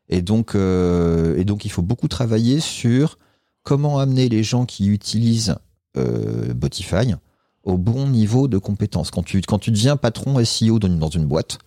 et 0.08 0.22
donc 0.22 0.54
euh, 0.54 1.36
et 1.36 1.44
donc 1.44 1.64
il 1.64 1.70
faut 1.70 1.82
beaucoup 1.82 2.08
travailler 2.08 2.60
sur 2.60 3.18
comment 3.62 3.98
amener 3.98 4.28
les 4.28 4.42
gens 4.42 4.64
qui 4.64 4.88
utilisent 4.88 5.56
euh, 5.96 6.54
Botify 6.54 7.14
au 7.64 7.78
bon 7.78 8.06
niveau 8.06 8.48
de 8.48 8.58
compétence. 8.58 9.10
Quand 9.10 9.22
tu 9.22 9.40
quand 9.40 9.58
tu 9.58 9.70
deviens 9.70 9.96
patron 9.96 10.42
SEO 10.44 10.78
dans 10.78 10.88
une, 10.88 10.98
dans 10.98 11.08
une 11.08 11.26
boîte, 11.26 11.58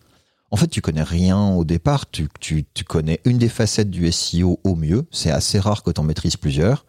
en 0.50 0.56
fait, 0.56 0.68
tu 0.68 0.80
connais 0.80 1.02
rien 1.02 1.38
au 1.50 1.64
départ. 1.64 2.10
Tu, 2.10 2.28
tu, 2.40 2.64
tu 2.72 2.84
connais 2.84 3.20
une 3.24 3.38
des 3.38 3.48
facettes 3.48 3.90
du 3.90 4.10
SEO 4.10 4.60
au 4.64 4.74
mieux. 4.76 5.06
C'est 5.10 5.30
assez 5.30 5.58
rare 5.58 5.82
que 5.82 5.90
tu 5.90 6.00
en 6.00 6.04
maîtrises 6.04 6.36
plusieurs. 6.36 6.86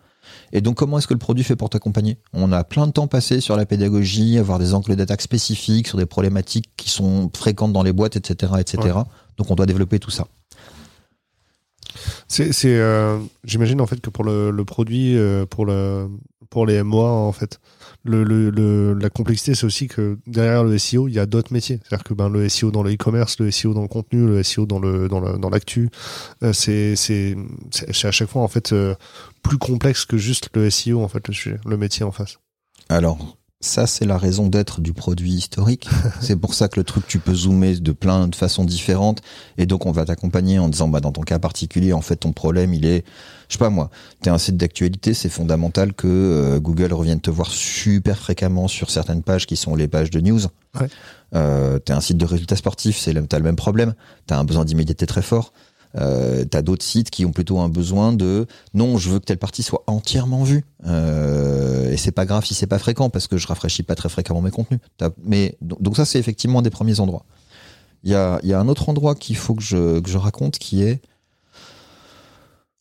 Et 0.53 0.61
donc, 0.61 0.77
comment 0.77 0.97
est-ce 0.97 1.07
que 1.07 1.13
le 1.13 1.19
produit 1.19 1.43
fait 1.43 1.55
pour 1.55 1.69
t'accompagner? 1.69 2.17
On 2.33 2.51
a 2.51 2.63
plein 2.63 2.87
de 2.87 2.91
temps 2.91 3.07
passé 3.07 3.41
sur 3.41 3.57
la 3.57 3.65
pédagogie, 3.65 4.37
avoir 4.37 4.59
des 4.59 4.73
angles 4.73 4.95
d'attaque 4.95 5.21
spécifiques 5.21 5.87
sur 5.87 5.97
des 5.97 6.05
problématiques 6.05 6.69
qui 6.77 6.89
sont 6.89 7.29
fréquentes 7.35 7.73
dans 7.73 7.83
les 7.83 7.93
boîtes, 7.93 8.15
etc., 8.15 8.53
etc. 8.59 8.99
Donc, 9.37 9.51
on 9.51 9.55
doit 9.55 9.65
développer 9.65 9.99
tout 9.99 10.11
ça. 10.11 10.27
C'est, 12.27 12.51
euh, 12.65 13.19
j'imagine 13.43 13.81
en 13.81 13.87
fait 13.87 13.99
que 13.99 14.09
pour 14.09 14.23
le, 14.23 14.51
le 14.51 14.65
produit, 14.65 15.17
euh, 15.17 15.45
pour 15.45 15.65
le, 15.65 16.07
pour 16.49 16.65
les 16.65 16.83
MOA 16.83 17.09
en 17.09 17.31
fait, 17.31 17.59
le, 18.05 18.23
le, 18.23 18.93
la 18.93 19.09
complexité, 19.09 19.55
c'est 19.55 19.65
aussi 19.65 19.87
que 19.87 20.17
derrière 20.25 20.63
le 20.63 20.77
SEO, 20.77 21.07
il 21.07 21.13
y 21.13 21.19
a 21.19 21.25
d'autres 21.25 21.51
métiers. 21.51 21.79
C'est-à-dire 21.83 22.03
que 22.03 22.13
ben, 22.13 22.29
le 22.29 22.47
SEO 22.47 22.71
dans 22.71 22.83
le 22.83 22.93
e-commerce, 22.93 23.39
le 23.39 23.51
SEO 23.51 23.73
dans 23.73 23.81
le 23.81 23.87
contenu, 23.87 24.25
le 24.25 24.41
SEO 24.43 24.65
dans 24.65 24.79
le 24.79 25.07
dans 25.07 25.19
le, 25.19 25.37
l'actu, 25.49 25.89
euh, 26.43 26.53
c'est 26.53 26.95
c'est 26.95 27.35
c'est 27.71 28.07
à 28.07 28.11
chaque 28.11 28.29
fois 28.29 28.41
en 28.41 28.47
fait 28.47 28.71
euh, 28.71 28.95
plus 29.43 29.57
complexe 29.57 30.05
que 30.05 30.17
juste 30.17 30.49
le 30.55 30.69
SEO 30.69 31.03
en 31.03 31.07
fait 31.07 31.27
le 31.27 31.33
sujet, 31.33 31.59
le 31.65 31.77
métier 31.77 32.05
en 32.05 32.11
face. 32.11 32.39
Alors 32.87 33.38
ça, 33.61 33.87
c'est 33.87 34.05
la 34.05 34.17
raison 34.17 34.47
d'être 34.47 34.79
du 34.79 34.93
produit 34.93 35.31
historique. 35.33 35.89
c'est 36.21 36.37
pour 36.37 36.53
ça 36.53 36.69
que 36.69 36.79
le 36.79 36.85
truc, 36.85 37.05
tu 37.07 37.19
peux 37.19 37.33
zoomer 37.33 37.81
de 37.81 37.91
plein 37.91 38.27
de 38.27 38.35
façons 38.35 38.63
différentes. 38.63 39.21
Et 39.57 39.65
donc, 39.65 39.85
on 39.85 39.91
va 39.91 40.05
t'accompagner 40.05 40.59
en 40.59 40.69
disant, 40.69 40.87
bah, 40.87 41.01
dans 41.01 41.11
ton 41.11 41.23
cas 41.23 41.39
particulier, 41.39 41.91
en 41.91 41.99
fait, 41.99 42.15
ton 42.15 42.31
problème, 42.31 42.73
il 42.73 42.85
est, 42.85 43.03
je 43.49 43.53
sais 43.53 43.59
pas 43.59 43.69
moi, 43.69 43.89
t'es 44.21 44.29
un 44.29 44.37
site 44.37 44.55
d'actualité, 44.55 45.13
c'est 45.13 45.29
fondamental 45.29 45.93
que 45.93 46.07
euh, 46.07 46.59
Google 46.61 46.93
revienne 46.93 47.19
te 47.19 47.29
voir 47.29 47.51
super 47.51 48.17
fréquemment 48.17 48.69
sur 48.69 48.89
certaines 48.89 49.23
pages 49.23 49.45
qui 49.45 49.57
sont 49.57 49.75
les 49.75 49.89
pages 49.89 50.09
de 50.09 50.21
news. 50.21 50.41
Ouais. 50.79 50.87
Euh, 51.35 51.79
t'es 51.79 51.91
un 51.91 52.01
site 52.01 52.17
de 52.17 52.25
résultats 52.25 52.55
sportifs, 52.55 52.97
c'est 52.97 53.13
t'as 53.27 53.37
le 53.37 53.43
même 53.43 53.57
problème. 53.57 53.93
T'as 54.25 54.37
un 54.37 54.45
besoin 54.45 54.63
d'immédiateté 54.63 55.05
très 55.05 55.21
fort. 55.21 55.51
Euh, 55.95 56.45
t'as 56.45 56.61
d'autres 56.61 56.85
sites 56.85 57.09
qui 57.09 57.25
ont 57.25 57.31
plutôt 57.31 57.59
un 57.59 57.69
besoin 57.69 58.13
de 58.13 58.45
non, 58.73 58.97
je 58.97 59.09
veux 59.09 59.19
que 59.19 59.25
telle 59.25 59.39
partie 59.39 59.63
soit 59.63 59.83
entièrement 59.87 60.43
vue. 60.43 60.63
Euh, 60.85 61.91
et 61.91 61.97
c'est 61.97 62.11
pas 62.11 62.25
grave 62.25 62.45
si 62.45 62.53
c'est 62.53 62.67
pas 62.67 62.79
fréquent 62.79 63.09
parce 63.09 63.27
que 63.27 63.37
je 63.37 63.47
rafraîchis 63.47 63.83
pas 63.83 63.95
très 63.95 64.09
fréquemment 64.09 64.41
mes 64.41 64.51
contenus. 64.51 64.79
Mais 65.23 65.57
donc 65.61 65.95
ça 65.95 66.05
c'est 66.05 66.19
effectivement 66.19 66.59
un 66.59 66.61
des 66.61 66.69
premiers 66.69 66.99
endroits. 66.99 67.25
Il 68.03 68.11
y 68.11 68.15
a, 68.15 68.39
y 68.43 68.53
a 68.53 68.59
un 68.59 68.67
autre 68.67 68.87
endroit 68.89 69.15
qu'il 69.15 69.35
faut 69.35 69.55
que 69.55 69.63
je, 69.63 69.99
que 69.99 70.09
je 70.09 70.17
raconte 70.17 70.57
qui 70.59 70.83
est 70.83 71.01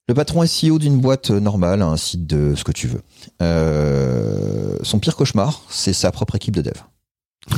le 0.09 0.15
patron 0.15 0.47
SEO 0.47 0.79
d'une 0.79 1.01
boîte 1.01 1.31
normale, 1.31 1.83
un 1.83 1.99
site 1.99 2.27
de 2.27 2.55
ce 2.55 2.65
que 2.65 2.73
tu 2.73 2.89
veux. 2.89 3.03
Euh, 3.43 4.77
son 4.83 4.99
pire 4.99 5.17
cauchemar, 5.17 5.63
c'est 5.69 5.93
sa 5.93 6.11
propre 6.11 6.35
équipe 6.35 6.57
de 6.57 6.63
dev. 6.63 6.81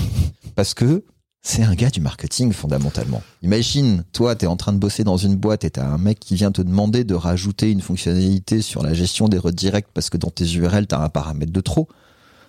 Parce 0.56 0.74
que 0.74 1.04
c'est 1.42 1.62
un 1.62 1.74
gars 1.74 1.90
du 1.90 2.00
marketing 2.00 2.52
fondamentalement. 2.52 3.22
Imagine, 3.42 4.04
toi, 4.12 4.36
tu 4.36 4.44
es 4.44 4.48
en 4.48 4.56
train 4.56 4.72
de 4.72 4.78
bosser 4.78 5.04
dans 5.04 5.16
une 5.16 5.36
boîte 5.36 5.64
et 5.64 5.70
t'as 5.70 5.86
un 5.86 5.98
mec 5.98 6.20
qui 6.20 6.34
vient 6.34 6.52
te 6.52 6.60
demander 6.60 7.02
de 7.04 7.14
rajouter 7.14 7.70
une 7.70 7.80
fonctionnalité 7.80 8.60
sur 8.60 8.82
la 8.82 8.92
gestion 8.92 9.28
des 9.28 9.38
redirects 9.38 9.88
parce 9.94 10.10
que 10.10 10.18
dans 10.18 10.30
tes 10.30 10.44
URL, 10.44 10.86
t'as 10.86 11.02
un 11.02 11.08
paramètre 11.08 11.52
de 11.52 11.60
trop. 11.60 11.88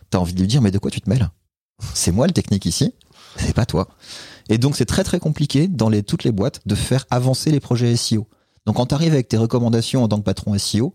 T'as 0.10 0.20
envie 0.20 0.34
de 0.34 0.40
lui 0.40 0.48
dire, 0.48 0.62
mais 0.62 0.72
de 0.72 0.78
quoi 0.78 0.92
tu 0.92 1.00
te 1.00 1.10
mêles? 1.10 1.30
C'est 1.94 2.12
moi 2.12 2.28
le 2.28 2.34
technique 2.34 2.66
ici, 2.66 2.94
c'est 3.38 3.56
pas 3.56 3.66
toi. 3.66 3.88
Et 4.50 4.58
donc, 4.58 4.76
c'est 4.76 4.86
très 4.86 5.04
très 5.04 5.20
compliqué 5.20 5.68
dans 5.70 5.90
toutes 6.02 6.26
les 6.26 6.32
boîtes 6.32 6.60
de 6.66 6.76
faire 6.76 7.06
avancer 7.10 7.50
les 7.50 7.62
projets 7.62 7.96
SEO. 7.96 8.28
Donc, 8.66 8.76
quand 8.76 8.88
tu 8.88 8.94
arrives 8.94 9.14
avec 9.14 9.30
tes 9.30 9.38
recommandations 9.38 10.04
en 10.04 10.08
tant 10.10 10.18
que 10.18 10.24
patron 10.24 10.58
SEO, 10.58 10.94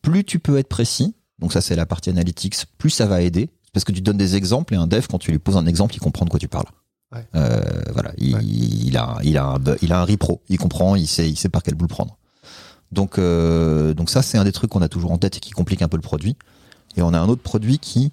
plus 0.00 0.24
tu 0.24 0.38
peux 0.38 0.56
être 0.56 0.68
précis, 0.68 1.14
donc 1.38 1.52
ça 1.52 1.60
c'est 1.60 1.76
la 1.76 1.86
partie 1.86 2.08
analytics, 2.08 2.56
plus 2.78 2.90
ça 2.90 3.06
va 3.06 3.20
aider, 3.20 3.50
parce 3.72 3.84
que 3.84 3.92
tu 3.92 4.00
donnes 4.00 4.16
des 4.16 4.34
exemples 4.34 4.74
et 4.74 4.76
un 4.76 4.86
dev, 4.86 5.06
quand 5.08 5.18
tu 5.18 5.30
lui 5.30 5.38
poses 5.38 5.56
un 5.56 5.66
exemple, 5.66 5.94
il 5.94 6.00
comprend 6.00 6.24
de 6.24 6.30
quoi 6.30 6.40
tu 6.40 6.48
parles. 6.48 6.66
Ouais. 7.12 7.26
Euh, 7.34 7.82
voilà, 7.92 8.12
il, 8.18 8.34
Ouais. 8.34 8.44
il 8.44 8.96
a, 8.96 9.16
il 9.22 9.38
a, 9.38 9.44
un, 9.46 9.58
il 9.80 9.92
a 9.92 10.00
un 10.00 10.04
repro, 10.04 10.42
il 10.48 10.58
comprend, 10.58 10.94
il 10.94 11.08
sait, 11.08 11.28
il 11.28 11.36
sait 11.36 11.48
par 11.48 11.62
quel 11.62 11.74
bout 11.74 11.84
le 11.84 11.88
prendre. 11.88 12.18
Donc, 12.92 13.18
euh, 13.18 13.94
donc 13.94 14.10
ça, 14.10 14.22
c'est 14.22 14.36
un 14.38 14.44
des 14.44 14.52
trucs 14.52 14.70
qu'on 14.70 14.82
a 14.82 14.88
toujours 14.88 15.12
en 15.12 15.18
tête 15.18 15.36
et 15.36 15.40
qui 15.40 15.50
complique 15.50 15.82
un 15.82 15.88
peu 15.88 15.96
le 15.96 16.02
produit. 16.02 16.36
Et 16.96 17.02
on 17.02 17.12
a 17.14 17.18
un 17.18 17.28
autre 17.28 17.42
produit 17.42 17.78
qui, 17.78 18.12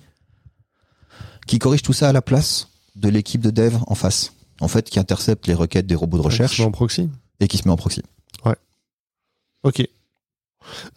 qui 1.48 1.60
corrige 1.60 1.82
tout 1.82 1.94
ça 1.94 2.10
à 2.10 2.14
la 2.14 2.22
place 2.22 2.70
de 2.96 3.10
l'équipe 3.10 3.42
de 3.42 3.52
dev 3.52 3.76
en 3.88 3.96
face. 3.96 4.34
En 4.62 4.68
fait, 4.70 4.90
qui 4.90 5.00
intercepte 5.00 5.48
les 5.48 5.54
requêtes 5.54 5.88
des 5.88 5.96
robots 5.96 6.18
de 6.18 6.24
recherche 6.24 6.60
En 6.62 6.72
proxy. 6.72 7.10
et 7.42 7.48
qui 7.50 7.58
se 7.58 7.68
met 7.68 7.72
en 7.72 7.78
proxy. 7.78 8.02
Ok. 9.64 9.84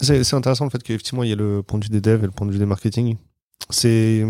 C'est 0.01 0.34
intéressant 0.34 0.64
le 0.64 0.70
fait 0.70 0.82
qu'effectivement 0.82 1.22
il 1.22 1.30
y 1.30 1.32
ait 1.32 1.36
le 1.36 1.62
point 1.62 1.78
de 1.78 1.84
vue 1.84 1.90
des 1.90 2.01
devs 2.03 2.22
et 2.22 2.26
le 2.26 2.30
point 2.32 2.46
de 2.46 2.53
vue 2.53 2.59
des 2.59 2.66
marketing. 2.66 3.16
C'est 3.70 4.22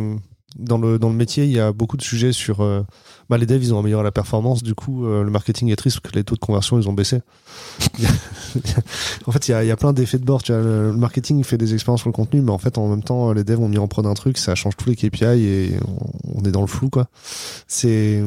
dans 0.57 0.79
le 0.79 0.99
dans 0.99 1.11
le 1.11 1.15
métier 1.15 1.45
il 1.45 1.51
y 1.53 1.61
a 1.61 1.73
beaucoup 1.73 1.97
de 1.97 2.03
sujets 2.03 2.33
sur 2.33 2.63
euh, 2.63 2.83
bah, 3.29 3.37
les 3.37 3.45
devs 3.45 3.63
ils 3.63 3.75
ont 3.75 3.79
amélioré 3.79 4.03
la 4.03 4.13
performance 4.13 4.63
du 4.63 4.75
coup 4.75 5.05
euh, 5.07 5.23
le 5.23 5.31
marketing 5.31 5.71
est 5.71 5.77
triste 5.77 6.01
parce 6.01 6.13
que 6.13 6.19
les 6.19 6.25
taux 6.25 6.35
de 6.37 6.41
conversion 6.41 6.79
ils 6.79 6.89
ont 6.89 6.93
baissé. 6.93 7.21
En 9.27 9.33
fait 9.33 9.49
il 9.49 9.51
y 9.51 9.55
a, 9.55 9.63
y 9.63 9.71
a 9.71 9.77
plein 9.77 9.93
d'effets 9.93 10.19
de 10.19 10.25
bord. 10.25 10.43
Tu 10.43 10.53
vois, 10.53 10.63
le, 10.63 10.93
marketing 10.95 11.45
fait 11.45 11.59
des 11.59 11.75
expériences 11.75 12.01
sur 12.01 12.09
le 12.09 12.15
contenu 12.15 12.41
mais 12.41 12.51
en 12.51 12.59
fait 12.59 12.79
en 12.79 12.89
même 12.89 13.03
temps 13.03 13.33
les 13.33 13.45
devs 13.45 13.61
ont 13.61 13.69
mis 13.69 13.79
en 13.79 13.89
prod 13.89 14.07
un 14.07 14.15
truc 14.15 14.39
ça 14.39 14.55
change 14.55 14.77
tous 14.77 14.89
les 14.89 14.97
KPI 14.97 15.25
et 15.25 15.77
on, 15.87 16.41
on 16.41 16.45
est 16.45 16.51
dans 16.53 16.63
le 16.63 16.67
flou 16.67 16.89
quoi. 16.89 17.09
C'est 17.67 18.23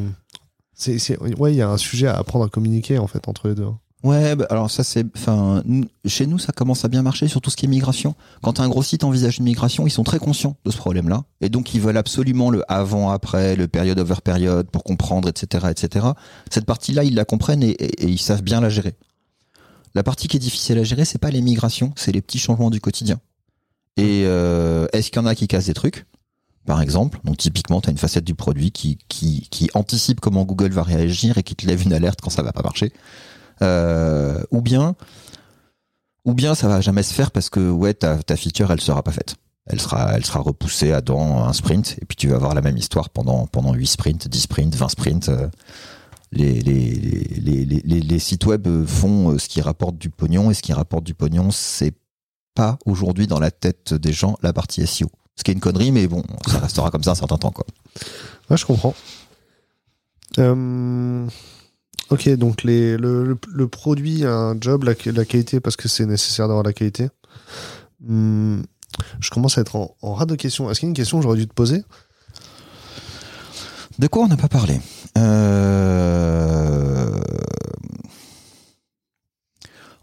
c'est 0.75 0.99
c'est- 0.99 1.17
ouais 1.19 1.53
il 1.53 1.57
y 1.57 1.61
a 1.61 1.69
un 1.69 1.77
sujet 1.77 2.07
à 2.07 2.17
apprendre 2.17 2.45
à 2.45 2.49
communiquer 2.49 2.99
en 2.99 3.07
fait 3.07 3.27
entre 3.27 3.47
les 3.47 3.55
deux. 3.55 3.67
Ouais, 4.03 4.35
bah, 4.35 4.47
alors 4.49 4.71
ça 4.71 4.83
c'est, 4.83 5.05
enfin, 5.15 5.63
chez 6.05 6.25
nous 6.25 6.39
ça 6.39 6.51
commence 6.51 6.83
à 6.85 6.87
bien 6.87 7.03
marcher 7.03 7.27
sur 7.27 7.39
tout 7.39 7.51
ce 7.51 7.55
qui 7.55 7.65
est 7.65 7.69
migration. 7.69 8.15
Quand 8.41 8.59
un 8.59 8.67
gros 8.67 8.81
site 8.81 9.03
envisage 9.03 9.37
une 9.37 9.45
migration, 9.45 9.85
ils 9.85 9.91
sont 9.91 10.03
très 10.03 10.17
conscients 10.17 10.57
de 10.65 10.71
ce 10.71 10.77
problème-là, 10.77 11.23
et 11.39 11.49
donc 11.49 11.75
ils 11.75 11.81
veulent 11.81 11.97
absolument 11.97 12.49
le 12.49 12.63
avant-après, 12.67 13.55
le 13.55 13.67
période 13.67 13.99
over 13.99 14.15
période 14.23 14.69
pour 14.71 14.83
comprendre, 14.83 15.29
etc., 15.29 15.67
etc. 15.69 16.07
Cette 16.49 16.65
partie-là, 16.65 17.03
ils 17.03 17.13
la 17.13 17.25
comprennent 17.25 17.61
et, 17.61 17.75
ils 18.03 18.19
savent 18.19 18.41
bien 18.41 18.59
la 18.59 18.69
gérer. 18.69 18.95
La 19.93 20.03
partie 20.03 20.27
qui 20.27 20.37
est 20.37 20.39
difficile 20.39 20.79
à 20.79 20.83
gérer, 20.83 21.05
c'est 21.05 21.19
pas 21.19 21.31
les 21.31 21.41
migrations, 21.41 21.93
c'est 21.95 22.11
les 22.11 22.21
petits 22.21 22.39
changements 22.39 22.71
du 22.71 22.81
quotidien. 22.81 23.19
Et 23.97 24.23
euh, 24.25 24.87
est-ce 24.93 25.11
qu'il 25.11 25.21
y 25.21 25.23
en 25.23 25.27
a 25.27 25.35
qui 25.35 25.47
cassent 25.47 25.65
des 25.65 25.73
trucs? 25.73 26.05
Par 26.65 26.81
exemple, 26.81 27.19
donc 27.23 27.37
typiquement, 27.37 27.81
tu 27.81 27.89
une 27.89 27.97
facette 27.97 28.23
du 28.23 28.35
produit 28.35 28.71
qui, 28.71 28.97
qui, 29.09 29.47
qui 29.51 29.69
anticipe 29.73 30.19
comment 30.19 30.45
Google 30.45 30.71
va 30.71 30.83
réagir 30.83 31.37
et 31.37 31.43
qui 31.43 31.55
te 31.55 31.67
lève 31.67 31.83
une 31.83 31.93
alerte 31.93 32.21
quand 32.21 32.29
ça 32.29 32.41
va 32.41 32.51
pas 32.53 32.61
marcher. 32.61 32.93
Euh, 33.61 34.41
ou 34.51 34.61
bien, 34.61 34.95
ou 36.25 36.33
bien 36.33 36.55
ça 36.55 36.67
va 36.67 36.81
jamais 36.81 37.03
se 37.03 37.13
faire 37.13 37.31
parce 37.31 37.49
que 37.49 37.69
ouais, 37.69 37.93
ta, 37.93 38.17
ta 38.23 38.35
feature 38.35 38.71
elle 38.71 38.81
sera 38.81 39.03
pas 39.03 39.11
faite. 39.11 39.35
Elle 39.67 39.79
sera, 39.79 40.13
elle 40.15 40.25
sera 40.25 40.39
repoussée 40.39 40.91
à 40.91 41.01
dans 41.01 41.43
un 41.45 41.53
sprint 41.53 41.97
et 42.01 42.05
puis 42.05 42.15
tu 42.17 42.27
vas 42.27 42.35
avoir 42.35 42.55
la 42.55 42.61
même 42.61 42.77
histoire 42.77 43.09
pendant 43.11 43.45
pendant 43.45 43.73
8 43.73 43.85
sprints, 43.87 44.27
10 44.27 44.39
sprints, 44.41 44.75
20 44.75 44.89
sprints. 44.89 45.29
euh, 45.29 45.47
Les, 46.31 46.61
les, 46.61 46.95
les, 47.35 47.65
les, 48.01 48.19
sites 48.19 48.45
web 48.45 48.67
font 48.85 49.31
euh, 49.33 49.37
ce 49.37 49.47
qui 49.49 49.61
rapporte 49.61 49.97
du 49.97 50.09
pognon 50.09 50.49
et 50.49 50.53
ce 50.53 50.61
qui 50.61 50.73
rapporte 50.73 51.03
du 51.03 51.13
pognon, 51.13 51.51
c'est 51.51 51.93
pas 52.55 52.77
aujourd'hui 52.85 53.27
dans 53.27 53.39
la 53.39 53.51
tête 53.51 53.93
des 53.93 54.13
gens 54.13 54.37
la 54.41 54.53
partie 54.53 54.85
SEO. 54.87 55.07
Ce 55.35 55.43
qui 55.43 55.51
est 55.51 55.53
une 55.53 55.59
connerie, 55.59 55.91
mais 55.91 56.07
bon, 56.07 56.23
ça 56.47 56.59
restera 56.59 56.89
comme 56.89 57.03
ça 57.03 57.11
un 57.11 57.15
certain 57.15 57.37
temps 57.37 57.51
quoi. 57.51 57.65
Je 58.49 58.65
comprends. 58.65 58.95
Euh, 60.39 61.27
ok, 62.11 62.29
donc 62.35 62.63
les, 62.63 62.97
le, 62.97 63.23
le, 63.25 63.37
le 63.51 63.67
produit 63.67 64.25
a 64.25 64.33
un 64.35 64.55
job, 64.59 64.83
la, 64.83 64.93
la 65.11 65.25
qualité, 65.25 65.59
parce 65.59 65.75
que 65.75 65.87
c'est 65.87 66.05
nécessaire 66.05 66.47
d'avoir 66.47 66.63
la 66.63 66.73
qualité. 66.73 67.09
Hum, 68.07 68.63
je 69.19 69.29
commence 69.31 69.57
à 69.57 69.61
être 69.61 69.75
en, 69.75 69.95
en 70.01 70.13
rate 70.13 70.29
de 70.29 70.35
questions. 70.35 70.69
Est-ce 70.69 70.79
qu'il 70.79 70.87
y 70.87 70.89
a 70.89 70.91
une 70.91 70.95
question 70.95 71.17
que 71.17 71.23
j'aurais 71.23 71.37
dû 71.37 71.47
te 71.47 71.53
poser? 71.53 71.83
De 73.99 74.07
quoi 74.07 74.23
on 74.23 74.27
n'a 74.27 74.37
pas 74.37 74.47
parlé? 74.49 74.79
Euh, 75.17 77.07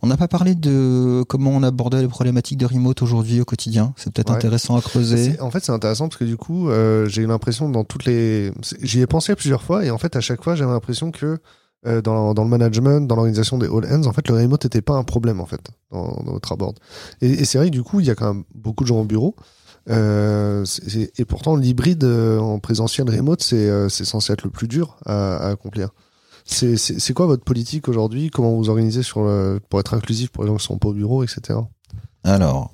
On 0.01 0.07
n'a 0.07 0.17
pas 0.17 0.29
parlé 0.29 0.55
de 0.55 1.25
comment 1.29 1.51
on 1.51 1.65
abordait 1.65 2.01
les 2.01 2.07
problématiques 2.07 2.57
de 2.59 2.67
remote 2.67 3.03
aujourd'hui 3.03 3.41
au 3.41 3.45
quotidien. 3.45 3.95
C'est 3.97 4.13
peut-être 4.13 4.31
Ouais. 4.31 4.37
intéressant 4.37 4.77
à 4.77 4.81
creuser. 4.81 5.39
En 5.41 5.51
fait, 5.51 5.65
c'est 5.65 5.73
intéressant 5.73 6.09
parce 6.09 6.19
que 6.19 6.25
du 6.25 6.37
coup, 6.37 6.71
euh, 6.71 7.07
j'ai 7.09 7.23
eu 7.23 7.27
l'impression 7.27 7.69
dans 7.69 7.83
toutes 7.83 8.05
les. 8.05 8.53
J'y 8.81 9.01
ai 9.01 9.09
pensé 9.09 9.35
plusieurs 9.35 9.63
fois 9.63 9.85
et 9.85 9.91
en 9.91 9.99
fait, 9.99 10.15
à 10.15 10.21
chaque 10.21 10.45
fois, 10.45 10.55
j'avais 10.55 10.71
l'impression 10.71 11.11
que 11.11 11.39
euh, 11.87 12.03
dans, 12.03 12.35
le 12.35 12.49
management, 12.49 13.07
dans 13.07 13.15
l'organisation 13.15 13.57
des 13.57 13.67
all 13.67 13.87
hands, 13.91 14.07
en 14.07 14.13
fait, 14.13 14.27
le 14.29 14.35
remote 14.35 14.65
n'était 14.65 14.83
pas 14.83 14.95
un 14.95 15.05
problème 15.05 15.41
en 15.41 15.47
fait 15.47 15.61
dans, 15.93 16.23
votre 16.25 16.51
abord. 16.53 16.75
Et, 17.21 17.45
c'est 17.45 17.59
vrai 17.59 17.69
que 17.69 17.73
du 17.73 17.85
coup, 17.85 18.01
il 18.01 18.07
y 18.07 18.11
a 18.11 18.17
quand 18.17 18.35
même 18.35 18.45
beaucoup 18.55 18.83
de 18.83 18.89
gens 18.89 19.01
au 19.01 19.05
bureau. 19.05 19.37
Euh, 19.89 20.65
et 21.17 21.25
pourtant, 21.25 21.57
l'hybride 21.57 22.03
euh, 22.05 22.39
en 22.41 22.59
présentiel 22.59 23.09
remote, 23.09 23.43
c'est 23.43 23.89
censé 24.05 24.33
être 24.33 24.43
le 24.43 24.51
plus 24.51 24.67
dur 24.67 24.97
à, 25.07 25.49
accomplir. 25.49 25.91
C'est 26.45 27.13
quoi 27.15 27.27
votre 27.27 27.45
politique 27.45 27.89
aujourd'hui? 27.89 28.31
Comment 28.31 28.57
vous 28.57 28.71
organisez 28.71 29.03
pour 29.13 29.81
être 29.81 29.95
inclusif 29.95 30.31
pour 30.31 30.45
les 30.45 30.51
gens 30.51 30.57
qui 30.57 30.65
sont 30.65 30.79
pas 30.79 30.89
au 30.89 30.95
bureau, 30.95 31.23
etc. 31.23 31.61
Alors, 32.25 32.73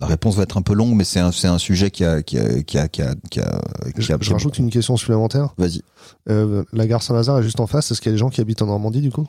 la 0.00 0.06
réponse 0.06 0.36
va 0.36 0.42
être 0.42 0.56
un 0.56 0.62
peu 0.62 0.74
longue, 0.74 0.94
mais 0.94 1.04
c'est 1.04 1.20
un, 1.20 1.30
un 1.44 1.58
sujet 1.58 1.90
qui 1.90 2.04
a, 2.04 2.22
qui 2.22 2.38
a, 2.38 2.62
qui 2.62 2.78
a, 2.78 2.88
qui 2.88 3.02
a, 3.02 3.14
qui 3.30 3.40
a- 3.40 3.60
qui 3.94 4.02
Je, 4.02 4.32
rajoute 4.32 4.58
une 4.58 4.70
question 4.70 4.96
supplémentaire. 4.96 5.54
Vas-y. 5.58 5.82
Euh, 6.28 6.64
la 6.72 6.86
gare 6.86 7.02
Saint-Lazare 7.02 7.38
est 7.38 7.42
juste 7.42 7.60
en 7.60 7.66
face. 7.66 7.90
Est-ce 7.90 8.00
qu'il 8.00 8.10
y 8.10 8.12
a 8.12 8.14
des 8.14 8.18
gens 8.18 8.28
qui 8.30 8.40
habitent 8.40 8.62
en 8.62 8.66
Normandie 8.66 9.00
du 9.00 9.10
coup? 9.10 9.26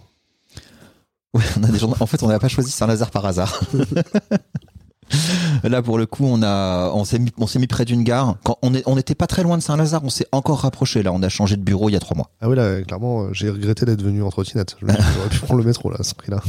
Ouais, 1.34 1.44
on 1.60 1.64
a 1.64 1.68
des 1.68 1.78
gens. 1.80 1.94
En 2.00 2.06
fait, 2.06 2.22
on 2.24 2.28
n'a 2.28 2.40
pas 2.40 2.48
choisi 2.48 2.72
Saint-Lazare 2.72 3.12
par 3.12 3.26
hasard. 3.26 3.60
Là, 5.64 5.82
pour 5.82 5.98
le 5.98 6.06
coup, 6.06 6.26
on 6.26 6.42
a, 6.44 6.90
on 6.94 7.06
s'est 7.06 7.20
mis, 7.20 7.32
on 7.38 7.48
s'est 7.48 7.60
mis 7.60 7.68
près 7.68 7.86
d'une 7.86 8.04
gare. 8.04 8.36
Quand 8.44 8.58
on 8.62 8.74
est, 8.74 8.84
on 8.88 8.96
n'était 8.96 9.16
pas 9.16 9.28
très 9.28 9.42
loin 9.44 9.58
de 9.58 9.64
Saint-Lazare, 9.64 10.04
on 10.04 10.10
s'est 10.10 10.28
encore 10.34 10.60
rapproché. 10.62 11.02
Là, 11.02 11.14
on 11.14 11.24
a 11.24 11.30
changé 11.30 11.56
de 11.56 11.62
bureau 11.62 11.90
il 11.90 11.94
y 11.94 11.96
a 11.96 12.00
trois 12.00 12.16
mois. 12.18 12.30
Ah 12.42 12.50
oui, 12.50 12.56
là, 12.58 12.82
clairement, 12.82 13.24
euh, 13.24 13.30
j'ai 13.32 13.50
regretté 13.50 13.86
d'être 13.86 14.02
venu 14.02 14.22
en 14.22 14.30
trottinette. 14.30 14.76
J'aurais 14.82 15.30
pu 15.30 15.40
prendre 15.40 15.60
le 15.62 15.66
métro 15.66 15.90
là, 15.90 15.98
à 16.00 16.04
ce 16.04 16.14
prix-là. 16.14 16.42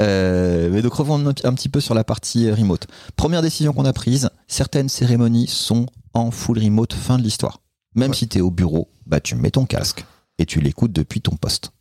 Euh, 0.00 0.70
mais 0.72 0.82
donc 0.82 0.94
revenons 0.94 1.34
un, 1.44 1.54
petit 1.54 1.68
peu 1.68 1.80
sur 1.80 1.94
la 1.94 2.04
partie 2.04 2.48
euh, 2.48 2.54
remote. 2.54 2.86
Première 3.16 3.42
décision 3.42 3.72
qu'on 3.72 3.84
a 3.84 3.92
prise, 3.92 4.30
certaines 4.48 4.88
cérémonies 4.88 5.46
sont 5.46 5.86
en 6.14 6.30
full 6.30 6.58
remote 6.58 6.92
fin 6.94 7.18
de 7.18 7.22
l'histoire. 7.22 7.60
Même 7.94 8.10
Ouais. 8.10 8.16
si 8.16 8.28
tu 8.28 8.38
es 8.38 8.40
au 8.40 8.50
bureau, 8.50 8.88
bah 9.06 9.20
tu 9.20 9.34
mets 9.34 9.50
ton 9.50 9.66
casque 9.66 10.04
et 10.38 10.46
tu 10.46 10.60
l'écoutes 10.60 10.92
depuis 10.92 11.20
ton 11.20 11.36
poste. 11.36 11.72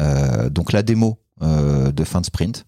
Euh, 0.00 0.48
donc 0.50 0.72
la 0.72 0.82
démo 0.82 1.18
euh, 1.42 1.90
de 1.90 2.04
fin 2.04 2.20
de 2.20 2.26
sprint 2.26 2.64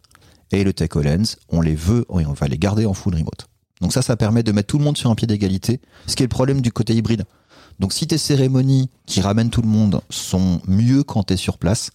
et 0.51 0.64
le 0.64 0.72
Tech 0.72 0.91
Lens, 0.97 1.37
on 1.49 1.61
les 1.61 1.75
veut 1.75 2.05
et 2.20 2.27
on 2.27 2.33
va 2.33 2.49
les 2.49 2.59
garder 2.59 2.85
en 2.87 2.95
full 2.95 3.14
remote. 3.14 3.47
Donc 3.81 3.93
ça, 3.93 4.03
ça 4.03 4.16
permet 4.16 4.43
de 4.43 4.53
mettre 4.53 4.68
tout 4.68 4.79
le 4.79 4.85
monde 4.85 4.97
sur 4.97 5.11
un 5.11 5.14
pied 5.14 5.27
d'égalité, 5.27 5.81
ce 6.07 6.16
qui 6.16 6.22
est 6.22 6.27
le 6.27 6.31
problème 6.31 6.61
du 6.61 6.72
côté 6.72 6.95
hybride. 6.95 7.25
Donc 7.81 7.93
si 7.93 8.07
tes 8.07 8.18
cérémonies 8.18 8.91
qui 9.07 9.20
ramènent 9.20 9.51
tout 9.51 9.62
le 9.62 9.68
monde 9.68 10.01
sont 10.11 10.61
mieux 10.66 11.03
quand 11.03 11.25
tu 11.25 11.35
es 11.35 11.37
sur 11.37 11.59
place, 11.59 11.91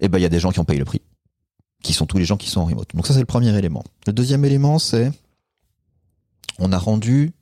eh 0.00 0.08
ben 0.08 0.18
il 0.18 0.22
y 0.22 0.26
a 0.26 0.30
des 0.30 0.40
gens 0.40 0.52
qui 0.52 0.60
ont 0.60 0.64
payé 0.64 0.78
le 0.78 0.84
prix 0.84 1.02
qui 1.82 1.92
sont 1.92 2.06
tous 2.06 2.18
les 2.18 2.24
gens 2.24 2.36
qui 2.36 2.48
sont 2.50 2.60
en 2.60 2.64
remote. 2.64 2.94
Donc 2.94 3.06
ça, 3.06 3.14
c'est 3.14 3.20
le 3.20 3.26
premier 3.26 3.56
élément. 3.56 3.84
Le 4.06 4.12
deuxième 4.12 4.44
élément, 4.44 4.78
c'est 4.78 5.12
on 6.58 6.72
a 6.72 6.78
rendu 6.78 7.32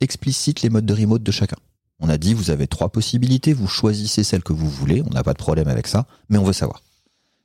explicite 0.00 0.62
les 0.62 0.70
modes 0.70 0.86
de 0.86 0.94
remote 0.94 1.22
de 1.22 1.30
chacun. 1.30 1.56
On 2.00 2.08
a 2.08 2.18
dit, 2.18 2.34
vous 2.34 2.50
avez 2.50 2.66
trois 2.66 2.90
possibilités, 2.90 3.52
vous 3.52 3.68
choisissez 3.68 4.24
celle 4.24 4.42
que 4.42 4.52
vous 4.52 4.68
voulez, 4.68 5.02
on 5.06 5.10
n'a 5.10 5.22
pas 5.22 5.32
de 5.32 5.38
problème 5.38 5.68
avec 5.68 5.86
ça, 5.86 6.06
mais 6.28 6.38
on 6.38 6.44
veut 6.44 6.52
savoir. 6.52 6.82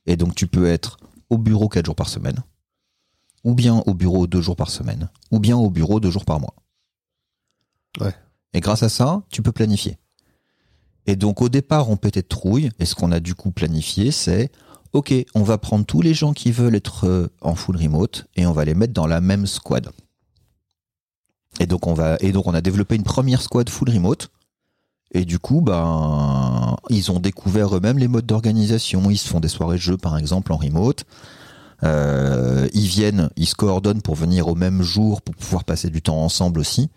Et 0.06 0.16
donc, 0.16 0.34
tu 0.34 0.46
peux 0.46 0.66
être 0.66 0.98
au 1.28 1.38
bureau 1.38 1.68
quatre 1.68 1.86
jours 1.86 1.94
par 1.94 2.08
semaine, 2.08 2.42
ou 3.44 3.54
bien 3.54 3.82
au 3.86 3.94
bureau 3.94 4.26
deux 4.26 4.42
jours 4.42 4.56
par 4.56 4.70
semaine, 4.70 5.08
ou 5.30 5.38
bien 5.38 5.56
au 5.56 5.70
bureau 5.70 6.00
deux 6.00 6.10
jours 6.10 6.24
par 6.24 6.40
mois. 6.40 6.54
Ouais. 8.00 8.14
Et 8.52 8.60
grâce 8.60 8.82
à 8.82 8.88
ça, 8.88 9.22
tu 9.30 9.42
peux 9.42 9.52
planifier. 9.52 9.98
Et 11.06 11.16
donc, 11.16 11.40
au 11.40 11.48
départ, 11.48 11.88
on 11.88 11.96
peut 11.96 12.10
être 12.12 12.28
trouille, 12.28 12.70
et 12.78 12.84
ce 12.84 12.94
qu'on 12.94 13.12
a 13.12 13.20
du 13.20 13.34
coup 13.34 13.52
planifié, 13.52 14.10
c'est 14.10 14.50
Ok, 14.92 15.14
on 15.34 15.42
va 15.42 15.56
prendre 15.58 15.84
tous 15.84 16.02
les 16.02 16.14
gens 16.14 16.32
qui 16.32 16.50
veulent 16.50 16.74
être 16.74 17.06
euh, 17.06 17.28
en 17.40 17.54
full 17.54 17.76
remote 17.76 18.26
et 18.34 18.46
on 18.46 18.52
va 18.52 18.64
les 18.64 18.74
mettre 18.74 18.92
dans 18.92 19.06
la 19.06 19.20
même 19.20 19.46
squad. 19.46 19.88
Et 21.60 21.66
donc 21.66 21.86
on 21.86 21.94
va 21.94 22.16
et 22.20 22.32
donc 22.32 22.46
on 22.46 22.54
a 22.54 22.60
développé 22.60 22.96
une 22.96 23.04
première 23.04 23.42
squad 23.42 23.68
full 23.68 23.90
remote. 23.90 24.30
Et 25.12 25.24
du 25.24 25.38
coup, 25.40 25.60
ben, 25.60 26.76
ils 26.88 27.10
ont 27.10 27.18
découvert 27.18 27.76
eux-mêmes 27.76 27.98
les 27.98 28.06
modes 28.06 28.26
d'organisation. 28.26 29.10
Ils 29.10 29.18
se 29.18 29.28
font 29.28 29.40
des 29.40 29.48
soirées 29.48 29.76
de 29.76 29.82
jeux, 29.82 29.96
par 29.96 30.16
exemple, 30.16 30.52
en 30.52 30.56
remote. 30.56 31.04
Euh, 31.82 32.68
ils 32.74 32.86
viennent, 32.86 33.28
ils 33.36 33.46
se 33.46 33.56
coordonnent 33.56 34.02
pour 34.02 34.14
venir 34.14 34.46
au 34.46 34.54
même 34.54 34.82
jour 34.82 35.20
pour 35.22 35.34
pouvoir 35.34 35.64
passer 35.64 35.90
du 35.90 36.00
temps 36.00 36.22
ensemble 36.22 36.60
aussi. 36.60 36.90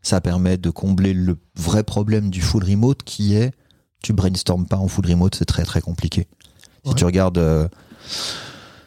Ça 0.00 0.20
permet 0.20 0.56
de 0.56 0.70
combler 0.70 1.14
le 1.14 1.38
vrai 1.54 1.84
problème 1.84 2.30
du 2.30 2.40
full 2.40 2.64
remote 2.64 3.04
qui 3.04 3.34
est 3.34 3.52
tu 4.02 4.12
brainstormes 4.12 4.66
pas 4.66 4.78
en 4.78 4.88
full 4.88 5.06
remote, 5.06 5.36
c'est 5.36 5.44
très 5.44 5.62
très 5.64 5.80
compliqué. 5.80 6.26
Si 6.84 6.90
Ouais. 6.90 6.94
tu 6.96 7.04
regardes, 7.04 7.38
euh, 7.38 7.68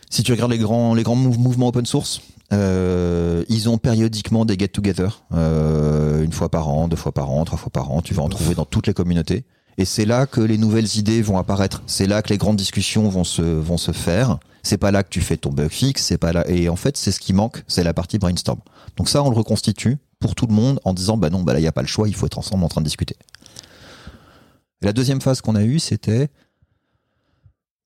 si 0.09 0.23
tu 0.23 0.31
regardes 0.31 0.51
les 0.51 0.57
grands 0.57 0.93
les 0.93 1.03
grands 1.03 1.15
mou- 1.15 1.33
mouvements 1.37 1.67
open 1.69 1.85
source, 1.85 2.21
euh, 2.53 3.43
ils 3.49 3.69
ont 3.69 3.77
périodiquement 3.77 4.45
des 4.45 4.57
get-together, 4.57 5.23
euh, 5.33 6.23
une 6.23 6.31
fois 6.33 6.49
par 6.49 6.67
an, 6.69 6.87
deux 6.87 6.97
fois 6.97 7.11
par 7.13 7.31
an, 7.31 7.45
trois 7.45 7.57
fois 7.57 7.71
par 7.71 7.91
an. 7.91 8.01
Tu 8.01 8.13
vas 8.13 8.23
en 8.23 8.29
trouver 8.29 8.53
dans 8.55 8.65
toutes 8.65 8.87
les 8.87 8.93
communautés. 8.93 9.45
Et 9.77 9.83
c'est 9.85 10.05
là 10.05 10.25
que 10.25 10.39
les 10.41 10.57
nouvelles 10.57 10.97
idées 10.97 11.21
vont 11.21 11.37
apparaître. 11.37 11.83
C'est 11.85 12.07
là 12.07 12.21
que 12.21 12.29
les 12.29 12.37
grandes 12.37 12.55
discussions 12.57 13.09
vont 13.09 13.23
se 13.25 13.41
vont 13.41 13.77
se 13.77 13.91
faire. 13.91 14.39
C'est 14.63 14.77
pas 14.77 14.91
là 14.91 15.03
que 15.03 15.09
tu 15.09 15.21
fais 15.21 15.37
ton 15.37 15.51
bug 15.51 15.69
fixe. 15.69 16.03
C'est 16.03 16.17
pas 16.17 16.31
là. 16.33 16.43
Et 16.49 16.69
en 16.69 16.75
fait, 16.75 16.97
c'est 16.97 17.11
ce 17.11 17.19
qui 17.19 17.33
manque, 17.33 17.63
c'est 17.67 17.83
la 17.83 17.93
partie 17.93 18.17
brainstorm. 18.17 18.59
Donc 18.97 19.09
ça, 19.09 19.21
on 19.23 19.29
le 19.29 19.35
reconstitue 19.35 19.97
pour 20.19 20.33
tout 20.35 20.47
le 20.47 20.53
monde 20.53 20.79
en 20.85 20.93
disant 20.93 21.17
bah 21.17 21.29
non, 21.29 21.43
bah 21.43 21.53
là 21.53 21.59
il 21.59 21.63
y 21.63 21.67
a 21.67 21.71
pas 21.73 21.81
le 21.81 21.87
choix, 21.87 22.07
il 22.07 22.15
faut 22.15 22.25
être 22.25 22.37
ensemble 22.37 22.63
en 22.63 22.69
train 22.69 22.81
de 22.81 22.85
discuter. 22.85 23.15
La 24.81 24.93
deuxième 24.93 25.21
phase 25.21 25.41
qu'on 25.41 25.55
a 25.55 25.63
eue, 25.63 25.79
c'était 25.79 26.29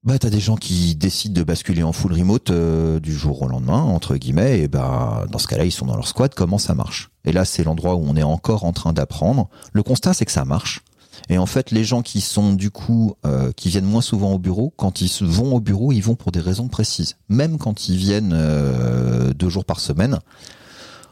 bah 0.04 0.18
t'as 0.18 0.30
des 0.30 0.39
gens 0.39 0.56
qui 0.56 0.95
décident 0.95 1.34
de 1.34 1.43
basculer 1.43 1.84
en 1.84 1.91
full 1.91 2.14
remote 2.14 2.52
euh, 2.52 3.02
du 3.02 3.14
jour 3.14 3.41
au 3.41 3.47
lendemain 3.50 3.82
entre 3.82 4.16
guillemets 4.16 4.62
et 4.62 4.68
bah 4.70 5.26
dans 5.30 5.39
ce 5.39 5.47
cas-là 5.47 5.66
ils 5.66 5.72
sont 5.72 5.86
dans 5.86 5.95
leur 5.95 6.08
squad 6.08 6.34
comment 6.34 6.58
ça 6.58 6.74
marche? 6.74 7.12
Et 7.26 7.34
là 7.34 7.43
c'est 7.43 7.66
l'endroit 7.66 7.95
où 7.95 8.06
on 8.08 8.16
est 8.16 8.24
encore 8.24 8.64
en 8.64 8.72
train 8.72 8.93
d'apprendre. 8.93 9.50
Le 9.74 9.84
constat 9.84 10.14
c'est 10.14 10.26
que 10.26 10.32
ça 10.32 10.45
marche. 10.45 10.84
Et 11.28 11.38
en 11.38 11.45
fait 11.45 11.72
les 11.72 11.84
gens 11.84 12.02
qui 12.02 12.22
sont 12.22 12.54
du 12.54 12.72
coup 12.72 13.16
euh, 13.26 13.52
qui 13.52 13.68
viennent 13.68 13.86
moins 13.86 14.02
souvent 14.02 14.32
au 14.32 14.39
bureau 14.39 14.74
quand 14.78 15.02
ils 15.02 15.12
vont 15.26 15.54
au 15.54 15.60
bureau 15.60 15.91
ils 15.91 16.00
vont 16.02 16.16
pour 16.16 16.32
des 16.32 16.39
raisons 16.39 16.70
précises. 16.70 17.18
Même 17.28 17.58
quand 17.58 17.89
ils 17.89 17.97
viennent 17.97 18.34
euh, 18.34 19.34
deux 19.34 19.50
jours 19.50 19.66
par 19.66 19.82
semaine 19.82 20.20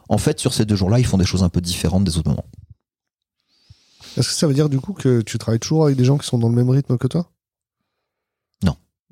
en 0.08 0.18
fait 0.18 0.40
sur 0.40 0.54
ces 0.54 0.64
deux 0.64 0.78
jours-là 0.78 1.00
ils 1.00 1.06
font 1.06 1.18
des 1.18 1.26
choses 1.26 1.44
un 1.44 1.50
peu 1.50 1.60
différentes 1.60 2.06
des 2.06 2.18
autres 2.18 2.30
moments. 2.30 2.46
Est-ce 4.16 4.30
que 4.30 4.34
ça 4.34 4.48
veut 4.48 4.54
dire 4.54 4.70
du 4.70 4.80
coup 4.80 4.94
que 4.94 5.20
tu 5.22 5.38
travailles 5.38 5.60
toujours 5.60 5.84
avec 5.84 5.98
des 5.98 6.06
gens 6.06 6.18
qui 6.18 6.26
sont 6.26 6.38
dans 6.38 6.48
le 6.48 6.56
même 6.56 6.70
rythme 6.70 6.98
que 6.98 7.08
toi? 7.08 7.30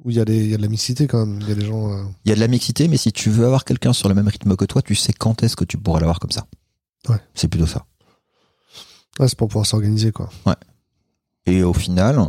Ou 0.04 0.12
il 0.12 0.18
y, 0.18 0.20
a 0.20 0.26
des- 0.26 0.44
il 0.44 0.50
y 0.50 0.54
a 0.54 0.58
de 0.58 0.62
la 0.62 0.68
mixité 0.68 1.08
quand 1.08 1.26
même 1.26 1.40
Il 1.42 1.48
y 1.50 1.52
a 1.52 1.56
des 1.56 1.66
gens. 1.66 1.92
euh, 1.94 2.04
Il 2.26 2.30
y 2.30 2.32
a 2.32 2.36
de 2.36 2.40
la 2.42 2.48
mixité, 2.50 2.88
mais 2.88 2.98
si 2.98 3.12
tu 3.14 3.30
veux 3.30 3.46
avoir 3.46 3.64
quelqu'un 3.64 3.94
sur 3.94 4.10
le 4.10 4.16
même 4.16 4.28
rythme 4.28 4.56
que 4.56 4.66
toi, 4.66 4.82
tu 4.82 4.94
sais 4.96 5.14
quand 5.14 5.42
est-ce 5.44 5.56
que 5.56 5.64
tu 5.66 5.78
pourras 5.78 6.00
l'avoir 6.00 6.20
comme 6.20 6.32
ça. 6.32 6.46
Ouais. 7.08 7.18
C'est 7.34 7.48
plutôt 7.48 7.66
ça. 7.68 7.86
Ouais, 9.20 9.28
c'est 9.30 9.38
pour 9.38 9.48
pouvoir 9.48 9.66
s'organiser 9.66 10.12
quoi. 10.12 10.30
Et 11.46 11.64
au 11.64 11.74
final, 11.74 12.20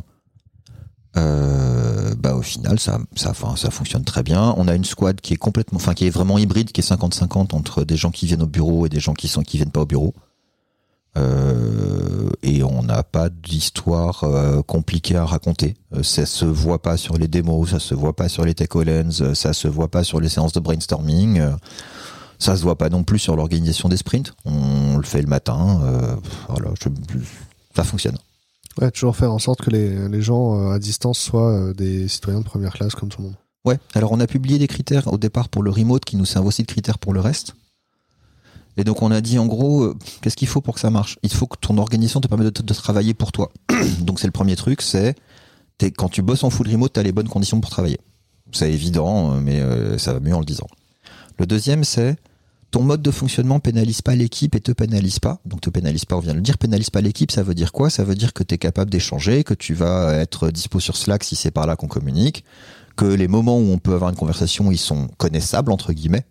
euh, 1.17 2.15
bah 2.17 2.35
au 2.35 2.43
final, 2.43 2.79
ça, 2.79 3.01
ça, 3.15 3.31
enfin, 3.31 3.57
ça 3.57 3.71
fonctionne 3.71 4.05
très 4.05 4.23
bien. 4.23 4.55
On 4.59 4.69
a 4.69 4.75
une 4.75 4.85
squad 4.85 5.21
qui 5.21 5.33
est 5.35 5.39
complètement, 5.39 5.77
enfin, 5.79 5.95
qui 5.95 6.07
est 6.07 6.11
vraiment 6.11 6.39
hybride, 6.39 6.71
qui 6.73 6.81
est 6.83 6.85
50-50 6.85 7.55
entre 7.55 7.85
des 7.85 7.97
gens 7.97 8.11
qui 8.11 8.27
viennent 8.27 8.43
au 8.43 8.47
bureau 8.47 8.87
et 8.87 8.89
des 8.89 9.01
gens 9.01 9.15
qui 9.15 9.27
sont 9.29 9.43
qui 9.43 9.57
viennent 9.57 9.71
pas 9.71 9.81
au 9.81 9.87
bureau. 9.87 10.15
Euh, 11.17 12.31
et 12.43 12.63
on 12.63 12.83
n'a 12.83 13.03
pas 13.03 13.29
d'histoire 13.29 14.25
euh, 14.25 14.63
compliquée 14.63 15.17
à 15.17 15.25
raconter. 15.25 15.75
Euh, 15.95 16.03
ça 16.03 16.27
se 16.27 16.45
voit 16.45 16.83
pas 16.83 16.97
sur 16.97 17.17
les 17.17 17.29
démos, 17.29 17.71
ça 17.71 17.79
se 17.81 17.95
voit 17.95 18.15
pas 18.15 18.29
sur 18.29 18.45
les 18.45 18.55
tech 18.55 18.69
lens, 18.75 19.21
euh, 19.23 19.35
ça 19.35 19.53
se 19.53 19.67
voit 19.69 19.89
pas 19.91 20.05
sur 20.05 20.21
les 20.21 20.29
séances 20.29 20.53
de 20.53 20.61
brainstorming. 20.61 21.41
ça 22.39 22.55
se 22.57 22.63
voit 22.63 22.77
pas 22.77 22.91
non 22.91 23.03
plus 23.03 23.19
sur 23.19 23.35
l'organisation 23.35 23.89
des 23.89 23.97
sprints. 23.97 24.35
On 24.45 24.99
le 24.99 25.05
fait 25.05 25.23
le 25.23 25.27
matin. 25.29 25.81
voilà, 26.49 26.71
je- 26.83 26.89
ça 27.75 27.83
fonctionne. 27.85 28.19
Ouais, 28.81 28.91
toujours 28.91 29.17
faire 29.17 29.33
en 29.33 29.39
sorte 29.39 29.63
que 29.63 29.71
les, 29.71 30.07
les 30.09 30.21
gens 30.21 30.71
à 30.71 30.79
distance 30.79 31.19
soient 31.19 31.73
des 31.73 32.09
citoyens 32.09 32.41
de 32.41 32.45
première 32.45 32.75
classe 32.75 32.95
comme 32.95 33.09
tout 33.09 33.23
le 33.23 33.29
monde. 33.29 33.37
Ouais, 33.65 33.79
alors 33.95 34.13
on 34.13 34.21
a 34.21 34.27
publié 34.27 34.59
des 34.59 34.67
critères 34.69 35.11
au 35.13 35.17
départ 35.17 35.49
pour 35.49 35.63
le 35.63 35.71
remote 35.71 36.05
qui 36.05 36.17
nous 36.17 36.27
servent 36.27 36.47
aussi 36.47 36.63
de 36.63 36.67
critères 36.69 36.99
pour 36.99 37.15
le 37.15 37.21
reste. 37.21 37.55
Et 38.77 38.85
donc 38.85 39.03
on 39.03 39.11
a 39.11 39.21
dit 39.21 39.39
en 39.39 39.47
gros, 39.47 39.85
euh, 39.85 39.97
qu'est-ce 40.21 40.37
qu'il 40.37 40.49
faut 40.49 40.61
pour 40.61 40.75
que 40.75 40.81
ça 40.81 40.91
marche? 40.91 41.19
Il 41.23 41.33
faut 41.33 41.47
que 41.47 41.57
ton 41.59 41.79
organisation 41.79 42.21
te 42.21 42.29
permette 42.29 42.63
de, 42.63 42.75
travailler 42.75 43.15
pour 43.15 43.33
toi. 43.33 43.51
donc 44.01 44.21
c'est 44.21 44.27
le 44.27 44.33
premier 44.33 44.57
truc, 44.57 44.83
c'est 44.83 45.15
quand 45.97 46.09
tu 46.09 46.23
bosses 46.23 46.45
en 46.45 46.51
full 46.51 46.69
remote, 46.69 46.93
tu 46.93 47.01
as 47.01 47.03
les 47.03 47.13
bonnes 47.13 47.29
conditions 47.29 47.61
pour 47.61 47.71
travailler. 47.71 47.99
C'est 48.53 48.73
évident, 48.73 49.33
euh, 49.33 49.41
mais 49.41 49.61
euh, 49.61 49.99
ça 49.99 50.13
va 50.13 50.21
mieux 50.21 50.35
en 50.35 50.41
le 50.41 50.45
disant. 50.45 50.67
Le 51.39 51.47
deuxième, 51.47 51.85
c'est 51.85 52.17
ton 52.71 52.83
mode 52.83 53.03
de 53.03 53.11
fonctionnement 53.11 53.61
pénalise 53.61 54.03
pas 54.03 54.15
l'équipe 54.15 54.55
et 54.55 54.61
te 54.61 54.73
pénalise 54.73 55.19
pas. 55.19 55.39
Donc 55.45 55.61
te 55.61 55.71
pénalise 55.71 56.05
pas, 56.05 56.17
on 56.17 56.21
vient 56.21 56.33
de 56.33 56.39
le 56.39 56.43
dire, 56.43 56.59
pénalise 56.59 56.91
pas 56.91 57.01
l'équipe, 57.01 57.31
ça 57.31 57.43
veut 57.43 57.55
dire 57.55 57.73
quoi? 57.73 57.91
Ça 57.91 58.05
veut 58.05 58.15
dire 58.15 58.33
que 58.33 58.43
tu 58.43 58.55
es 58.55 58.59
capable 58.59 58.91
d'échanger, 58.91 59.45
que 59.45 59.55
tu 59.55 59.75
vas 59.75 60.15
être 60.15 60.51
dispo 60.51 60.81
sur 60.81 60.97
Slack 60.97 61.25
si 61.25 61.37
c'est 61.37 61.51
par 61.51 61.67
là 61.67 61.77
qu'on 61.77 61.89
communique, 61.89 62.45
que 62.97 63.07
les 63.07 63.29
moments 63.29 63.59
où 63.59 63.71
on 63.71 63.79
peut 63.79 63.95
avoir 63.95 64.11
une 64.11 64.17
conversation, 64.17 64.71
ils 64.73 64.79
sont 64.79 65.09
connaissables, 65.17 65.73
entre 65.73 65.93
guillemets. 65.93 66.25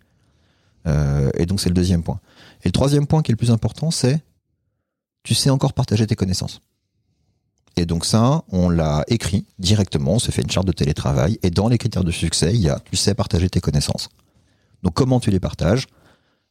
Et 1.36 1.46
donc 1.46 1.60
c'est 1.60 1.68
le 1.68 1.74
deuxième 1.74 2.04
point. 2.04 2.20
Et 2.62 2.68
le 2.68 2.72
troisième 2.72 3.06
point 3.06 3.22
qui 3.22 3.30
est 3.30 3.34
le 3.34 3.36
plus 3.38 3.50
important, 3.50 3.90
c'est 3.90 4.22
tu 5.22 5.34
sais 5.34 5.50
encore 5.50 5.72
partager 5.72 6.06
tes 6.06 6.16
connaissances. 6.16 6.60
Et 7.76 7.84
donc 7.84 8.04
ça, 8.06 8.44
on 8.48 8.70
l'a 8.70 9.04
écrit 9.08 9.44
directement, 9.58 10.12
on 10.14 10.18
se 10.18 10.30
fait 10.30 10.42
une 10.42 10.50
charte 10.50 10.66
de 10.66 10.72
télétravail, 10.72 11.38
et 11.42 11.50
dans 11.50 11.68
les 11.68 11.76
critères 11.78 12.04
de 12.04 12.10
succès, 12.10 12.54
il 12.54 12.60
y 12.60 12.68
a 12.70 12.80
tu 12.80 12.96
sais 12.96 13.14
partager 13.14 13.50
tes 13.50 13.60
connaissances. 13.60 14.08
Donc 14.82 14.94
comment 14.94 15.20
tu 15.20 15.30
les 15.30 15.40
partages? 15.40 15.86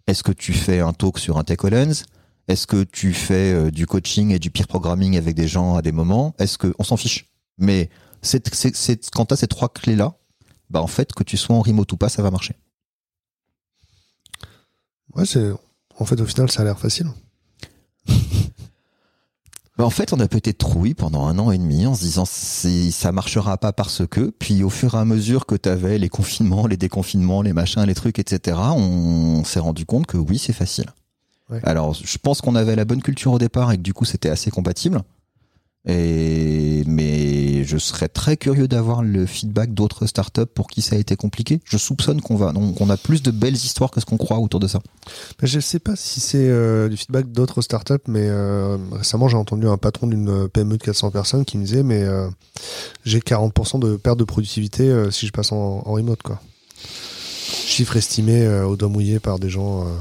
Est-ce 0.07 0.21
que 0.23 0.31
tu 0.31 0.53
fais 0.53 0.81
un 0.81 0.93
talk 0.93 1.17
sur 1.17 1.37
un 1.37 1.43
TechOlens? 1.43 2.03
Est-ce 2.47 2.67
que 2.67 2.83
tu 2.83 3.13
fais 3.13 3.53
euh, 3.53 3.71
du 3.71 3.87
coaching 3.87 4.29
et 4.31 4.37
du 4.37 4.51
peer 4.51 4.67
programming 4.67 5.17
avec 5.17 5.33
des 5.35 5.47
gens 5.47 5.75
à 5.75 5.81
des 5.81 5.91
moments? 5.91 6.35
Est-ce 6.37 6.59
que 6.59 6.75
on 6.77 6.83
s'en 6.83 6.95
fiche 6.97 7.25
Mais 7.57 7.89
c'est- 8.21 9.09
quand 9.11 9.25
tu 9.25 9.33
as 9.33 9.37
ces 9.37 9.47
trois 9.47 9.69
clés-là, 9.69 10.15
bah 10.69 10.81
en 10.81 10.87
fait, 10.87 11.11
que 11.13 11.23
tu 11.23 11.37
sois 11.37 11.55
en 11.55 11.61
remote 11.61 11.91
ou 11.91 11.97
pas, 11.97 12.09
ça 12.09 12.21
va 12.21 12.29
marcher. 12.29 12.53
Ouais, 15.13 15.25
c'est. 15.25 15.51
En 15.97 16.05
fait, 16.05 16.19
au 16.19 16.25
final, 16.25 16.51
ça 16.51 16.61
a 16.61 16.65
l'air 16.65 16.79
facile. 16.79 17.07
Bah, 19.77 19.83
en 19.83 19.89
fait, 19.89 20.13
on 20.13 20.19
a 20.21 20.29
peut-être 20.29 20.57
troué 20.57 20.93
pendant 20.93 21.27
un 21.27 21.37
an 21.37 21.51
et 21.51 21.57
demi 21.57 21.85
en 21.85 21.95
se 21.95 21.99
disant 21.99 22.23
si 22.25 22.93
ça 22.93 23.11
marchera 23.11 23.57
pas 23.57 23.73
parce 23.73 24.07
que, 24.07 24.31
puis 24.39 24.63
au 24.63 24.69
fur 24.69 24.95
et 24.95 24.97
à 24.97 25.03
mesure 25.03 25.45
que 25.45 25.55
tu 25.55 25.67
avais 25.67 25.97
les 25.97 26.07
confinements, 26.07 26.65
les 26.65 26.77
déconfinements, 26.77 27.41
les 27.41 27.51
machins, 27.51 27.83
les 27.83 27.93
trucs, 27.93 28.17
etc., 28.17 28.57
on 28.73 29.43
s'est 29.43 29.59
rendu 29.59 29.85
compte 29.85 30.05
que 30.07 30.15
oui, 30.15 30.37
c'est 30.37 30.53
facile. 30.53 30.85
Ouais. 31.49 31.59
Alors, 31.63 31.93
je 31.93 32.17
pense 32.17 32.39
qu'on 32.39 32.55
avait 32.55 32.77
la 32.77 32.85
bonne 32.85 33.01
culture 33.01 33.33
au 33.33 33.37
départ 33.37 33.69
et 33.73 33.75
que 33.75 33.81
du 33.81 33.93
coup, 33.93 34.05
c'était 34.05 34.29
assez 34.29 34.49
compatible. 34.49 35.01
Et 35.87 36.83
mais 36.87 37.63
je 37.63 37.77
serais 37.77 38.07
très 38.07 38.37
curieux 38.37 38.67
d'avoir 38.67 39.03
le 39.03 39.25
feedback 39.25 39.73
d'autres 39.73 40.07
startups 40.07 40.45
pour 40.45 40.67
qui 40.67 40.81
ça 40.81 40.95
a 40.95 40.99
été 40.99 41.15
compliqué. 41.15 41.61
Je 41.65 41.77
soupçonne 41.77 42.21
qu'on 42.21 42.35
va, 42.35 42.53
donc 42.53 42.79
on 42.81 42.89
a 42.89 42.97
plus 42.97 43.21
de 43.21 43.31
belles 43.31 43.55
histoires 43.55 43.91
que 43.91 43.99
ce 43.99 44.05
qu'on 44.05 44.17
croit 44.17 44.39
autour 44.39 44.59
de 44.59 44.67
ça. 44.67 44.79
Mais 45.41 45.47
je 45.47 45.59
sais 45.59 45.79
pas 45.79 45.95
si 45.95 46.19
c'est 46.19 46.49
euh, 46.49 46.89
du 46.89 46.97
feedback 46.97 47.31
d'autres 47.31 47.61
startups, 47.61 47.93
mais 48.07 48.27
euh, 48.27 48.77
récemment 48.91 49.27
j'ai 49.27 49.37
entendu 49.37 49.67
un 49.67 49.77
patron 49.77 50.07
d'une 50.07 50.47
PME 50.49 50.77
de 50.77 50.83
400 50.83 51.11
personnes 51.11 51.45
qui 51.45 51.57
me 51.57 51.65
disait 51.65 51.83
mais 51.83 52.03
euh, 52.03 52.27
j'ai 53.05 53.19
40% 53.19 53.79
de 53.79 53.95
perte 53.95 54.17
de 54.17 54.23
productivité 54.23 54.83
euh, 54.89 55.11
si 55.11 55.27
je 55.27 55.31
passe 55.31 55.51
en, 55.51 55.83
en 55.85 55.91
remote 55.91 56.21
quoi. 56.23 56.39
Chiffre 57.65 57.97
estimé 57.97 58.43
euh, 58.43 58.65
au 58.65 58.75
doigt 58.75 58.89
mouillé 58.89 59.19
par 59.19 59.37
des 59.37 59.49
gens 59.49 59.85
euh, 59.85 59.91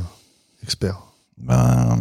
experts. 0.62 1.00
Ben, 1.38 1.98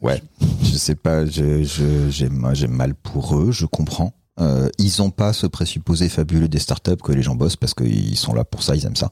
ouais, 0.00 0.22
je 0.62 0.76
sais 0.76 0.94
pas, 0.94 1.26
j'ai 1.26 2.28
ma- 2.30 2.54
j'ai 2.54 2.68
mal 2.68 2.94
pour 2.94 3.36
eux, 3.38 3.52
je 3.52 3.66
comprends. 3.66 4.14
Euh, 4.40 4.68
ils 4.78 5.02
ont 5.02 5.10
pas 5.10 5.32
ce 5.32 5.46
présupposé 5.46 6.08
fabuleux 6.08 6.48
des 6.48 6.60
startups 6.60 6.96
que 6.96 7.12
les 7.12 7.22
gens 7.22 7.34
bossent 7.34 7.56
parce 7.56 7.74
qu'ils 7.74 8.16
sont 8.16 8.32
là 8.32 8.44
pour 8.44 8.62
ça, 8.62 8.76
ils 8.76 8.86
aiment 8.86 8.96
ça. 8.96 9.10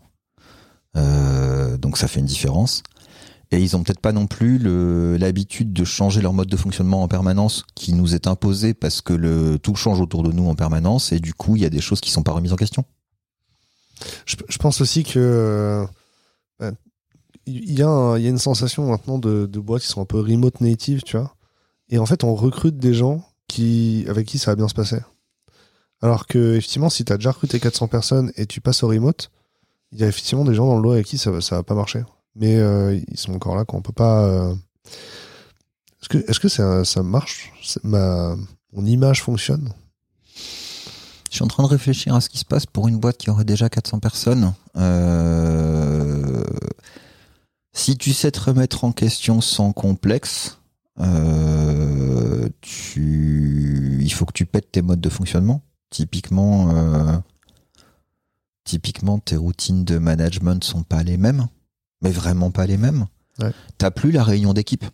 Euh, 0.97 1.76
donc 1.76 1.99
ça 1.99 2.09
fait 2.09 2.20
une 2.20 2.26
différence. 2.26 2.82
Et 3.53 3.61
ils 3.61 3.76
ont 3.76 3.82
peut-être 3.82 4.01
pas 4.01 4.12
non 4.12 4.26
plus 4.26 4.59
l'habitude 5.18 5.72
de 5.72 5.84
changer 5.84 6.20
leur 6.20 6.32
mode 6.32 6.49
de 6.49 6.57
fonctionnement 6.57 7.03
en 7.03 7.09
permanence 7.09 7.64
qui 7.76 7.93
nous 7.93 8.14
est 8.14 8.26
imposé 8.26 8.74
parce 8.74 9.01
que 9.01 9.57
tout 9.59 9.76
change 9.76 10.01
autour 10.01 10.24
de 10.24 10.32
nous 10.32 10.49
en 10.49 10.57
permanence 10.57 11.12
et 11.12 11.20
du 11.20 11.32
coup 11.32 11.55
il 11.55 11.62
y 11.62 11.64
a 11.64 11.70
des 11.70 11.80
choses 11.80 12.01
qui 12.01 12.11
sont 12.11 12.24
pas 12.24 12.32
remises 12.32 12.53
en 12.53 12.57
question. 12.57 12.84
Je, 14.26 14.59
pense 14.59 14.80
aussi 14.80 15.05
que 15.05 15.87
euh, 16.61 16.72
il 17.47 17.78
y, 17.78 17.82
a 17.82 18.16
une 18.16 18.38
sensation 18.38 18.88
maintenant 18.88 19.18
de, 19.18 19.47
boîtes 19.61 19.82
qui 19.82 19.88
sont 19.88 20.03
un 20.03 20.07
peu 20.07 20.20
remote 20.20 20.61
native, 20.61 21.03
tu 21.03 21.16
vois. 21.16 21.34
Et 21.88 21.99
en 21.99 22.07
fait, 22.07 22.24
on 22.24 22.34
recrute 22.34 22.76
des 22.78 22.92
gens 22.92 23.24
qui 23.47 24.05
avec 24.09 24.26
qui 24.26 24.38
ça 24.38 24.51
va 24.51 24.57
bien 24.57 24.68
se 24.68 24.74
passer. 24.74 24.99
Alors 26.03 26.26
que 26.26 26.57
effectivement, 26.57 26.90
si 26.90 27.05
tu 27.05 27.12
as 27.12 27.16
déjà 27.16 27.30
recruté 27.30 27.61
400 27.61 27.88
personnes 27.88 28.32
et 28.36 28.47
tu 28.47 28.61
passes 28.61 28.82
au 28.82 28.88
remote, 28.88 29.30
il 29.92 30.01
y 30.01 30.05
a 30.05 30.09
effectivement 30.09 30.44
des 30.44 30.55
gens 30.55 30.66
dans 30.66 30.76
le 30.76 30.82
lot 30.82 30.92
avec 30.92 31.07
qui 31.07 31.18
ça 31.18 31.40
ça 31.40 31.57
va 31.57 31.62
pas 31.62 31.74
marcher. 31.74 32.03
Mais 32.34 32.57
euh, 32.57 33.01
ils 33.09 33.18
sont 33.18 33.32
encore 33.34 33.57
là 33.57 33.64
qu'on 33.64 33.80
peut 33.80 33.92
pas. 33.92 34.24
euh, 34.24 34.55
Est-ce 36.03 36.09
que 36.09 36.18
est-ce 36.30 36.40
que 36.40 36.49
ça, 36.49 37.03
marche? 37.03 37.53
Ma 37.84 38.36
mon 38.72 38.84
image 38.84 39.22
fonctionne? 39.22 39.72
Je 41.30 41.36
suis 41.36 41.44
en 41.44 41.49
train 41.49 41.62
de 41.62 41.68
réfléchir 41.68 42.14
à 42.14 42.20
ce 42.20 42.28
qui 42.28 42.38
se 42.38 42.44
passe 42.44 42.66
pour 42.66 42.88
une 42.88 42.99
boîte 42.99 43.18
qui 43.18 43.30
aurait 43.30 43.44
déjà 43.44 43.68
400 43.68 44.01
personnes. 44.01 44.53
Euh, 44.76 46.44
Si 47.77 47.99
tu 47.99 48.14
sais 48.14 48.31
te 48.31 48.41
remettre 48.41 48.85
en 48.85 48.93
question 48.93 49.43
sans 49.43 49.72
complexe, 49.72 50.61
euh, 50.99 52.49
tu... 52.62 53.99
il 54.01 54.11
faut 54.11 54.24
que 54.24 54.33
tu 54.33 54.47
pètes 54.47 54.72
tes 54.72 54.81
modes 54.81 55.03
de 55.03 55.11
fonctionnement. 55.11 55.61
Typiquement, 55.91 56.70
euh, 56.70 57.18
typiquement, 58.64 59.18
tes 59.18 59.37
routines 59.37 59.85
de 59.85 59.99
management 59.99 60.64
sont 60.64 60.85
pas 60.85 61.03
les 61.03 61.18
mêmes, 61.18 61.49
mais 62.01 62.11
vraiment 62.11 62.51
pas 62.51 62.66
les 62.66 62.79
mêmes. 62.79 63.05
Ouais. 63.41 63.53
T'as 63.77 63.91
plus 63.91 64.11
la 64.11 64.24
réunion 64.24 64.55
d'équipe 64.55 64.87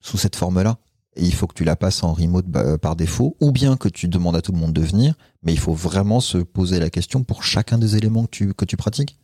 sous 0.00 0.16
cette 0.16 0.34
forme-là. 0.34 0.78
Et 1.16 1.26
il 1.26 1.34
faut 1.34 1.46
que 1.46 1.54
tu 1.54 1.64
la 1.64 1.76
passes 1.76 2.02
en 2.02 2.14
remote 2.14 2.46
bah, 2.46 2.78
par 2.78 2.96
défaut, 2.96 3.36
ou 3.40 3.52
bien 3.52 3.76
que 3.76 3.88
tu 3.88 4.08
demandes 4.08 4.34
à 4.36 4.40
tout 4.40 4.52
le 4.52 4.58
monde 4.58 4.72
de 4.72 4.80
venir, 4.80 5.14
mais 5.42 5.52
il 5.52 5.58
faut 5.58 5.74
vraiment 5.74 6.20
se 6.20 6.38
poser 6.38 6.80
la 6.80 6.88
question 6.88 7.22
pour 7.22 7.44
chacun 7.44 7.76
des 7.76 7.96
éléments 7.96 8.24
que 8.24 8.30
tu, 8.30 8.54
que 8.54 8.64
tu 8.64 8.78
pratiques. 8.78 9.18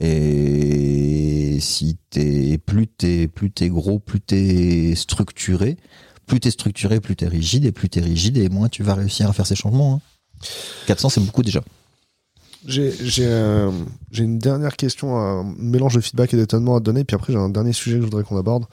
Et 0.00 1.58
si 1.60 1.98
t'es, 2.10 2.58
plus 2.58 2.86
t'es, 2.88 3.28
plus 3.28 3.50
t'es 3.50 3.68
gros, 3.68 3.98
plus 3.98 4.20
t'es 4.20 4.94
structuré, 4.96 5.76
plus 6.26 6.40
t'es 6.40 6.50
structuré, 6.50 7.00
plus 7.00 7.16
t'es 7.16 7.28
rigide, 7.28 7.64
et 7.64 7.72
plus 7.72 7.88
t'es 7.88 8.00
rigide, 8.00 8.36
et 8.38 8.48
moins 8.48 8.68
tu 8.68 8.82
vas 8.82 8.94
réussir 8.94 9.28
à 9.28 9.32
faire 9.32 9.46
ces 9.46 9.56
changements. 9.56 9.94
hein. 9.94 10.00
400, 10.86 11.10
c'est 11.10 11.20
beaucoup 11.20 11.42
déjà. 11.42 11.62
Euh, 12.68 13.70
j'ai 14.10 14.24
une 14.24 14.38
dernière 14.38 14.76
question, 14.76 15.16
un 15.16 15.44
mélange 15.58 15.94
de 15.94 16.00
feedback 16.00 16.32
et 16.34 16.36
d'étonnement 16.36 16.76
à 16.76 16.80
donner, 16.80 17.04
puis 17.04 17.14
après 17.14 17.32
j'ai 17.32 17.38
un 17.38 17.48
dernier 17.48 17.72
sujet 17.72 17.96
que 17.96 18.02
je 18.02 18.06
voudrais 18.06 18.22
qu'on 18.22 18.36
aborde. 18.36 18.66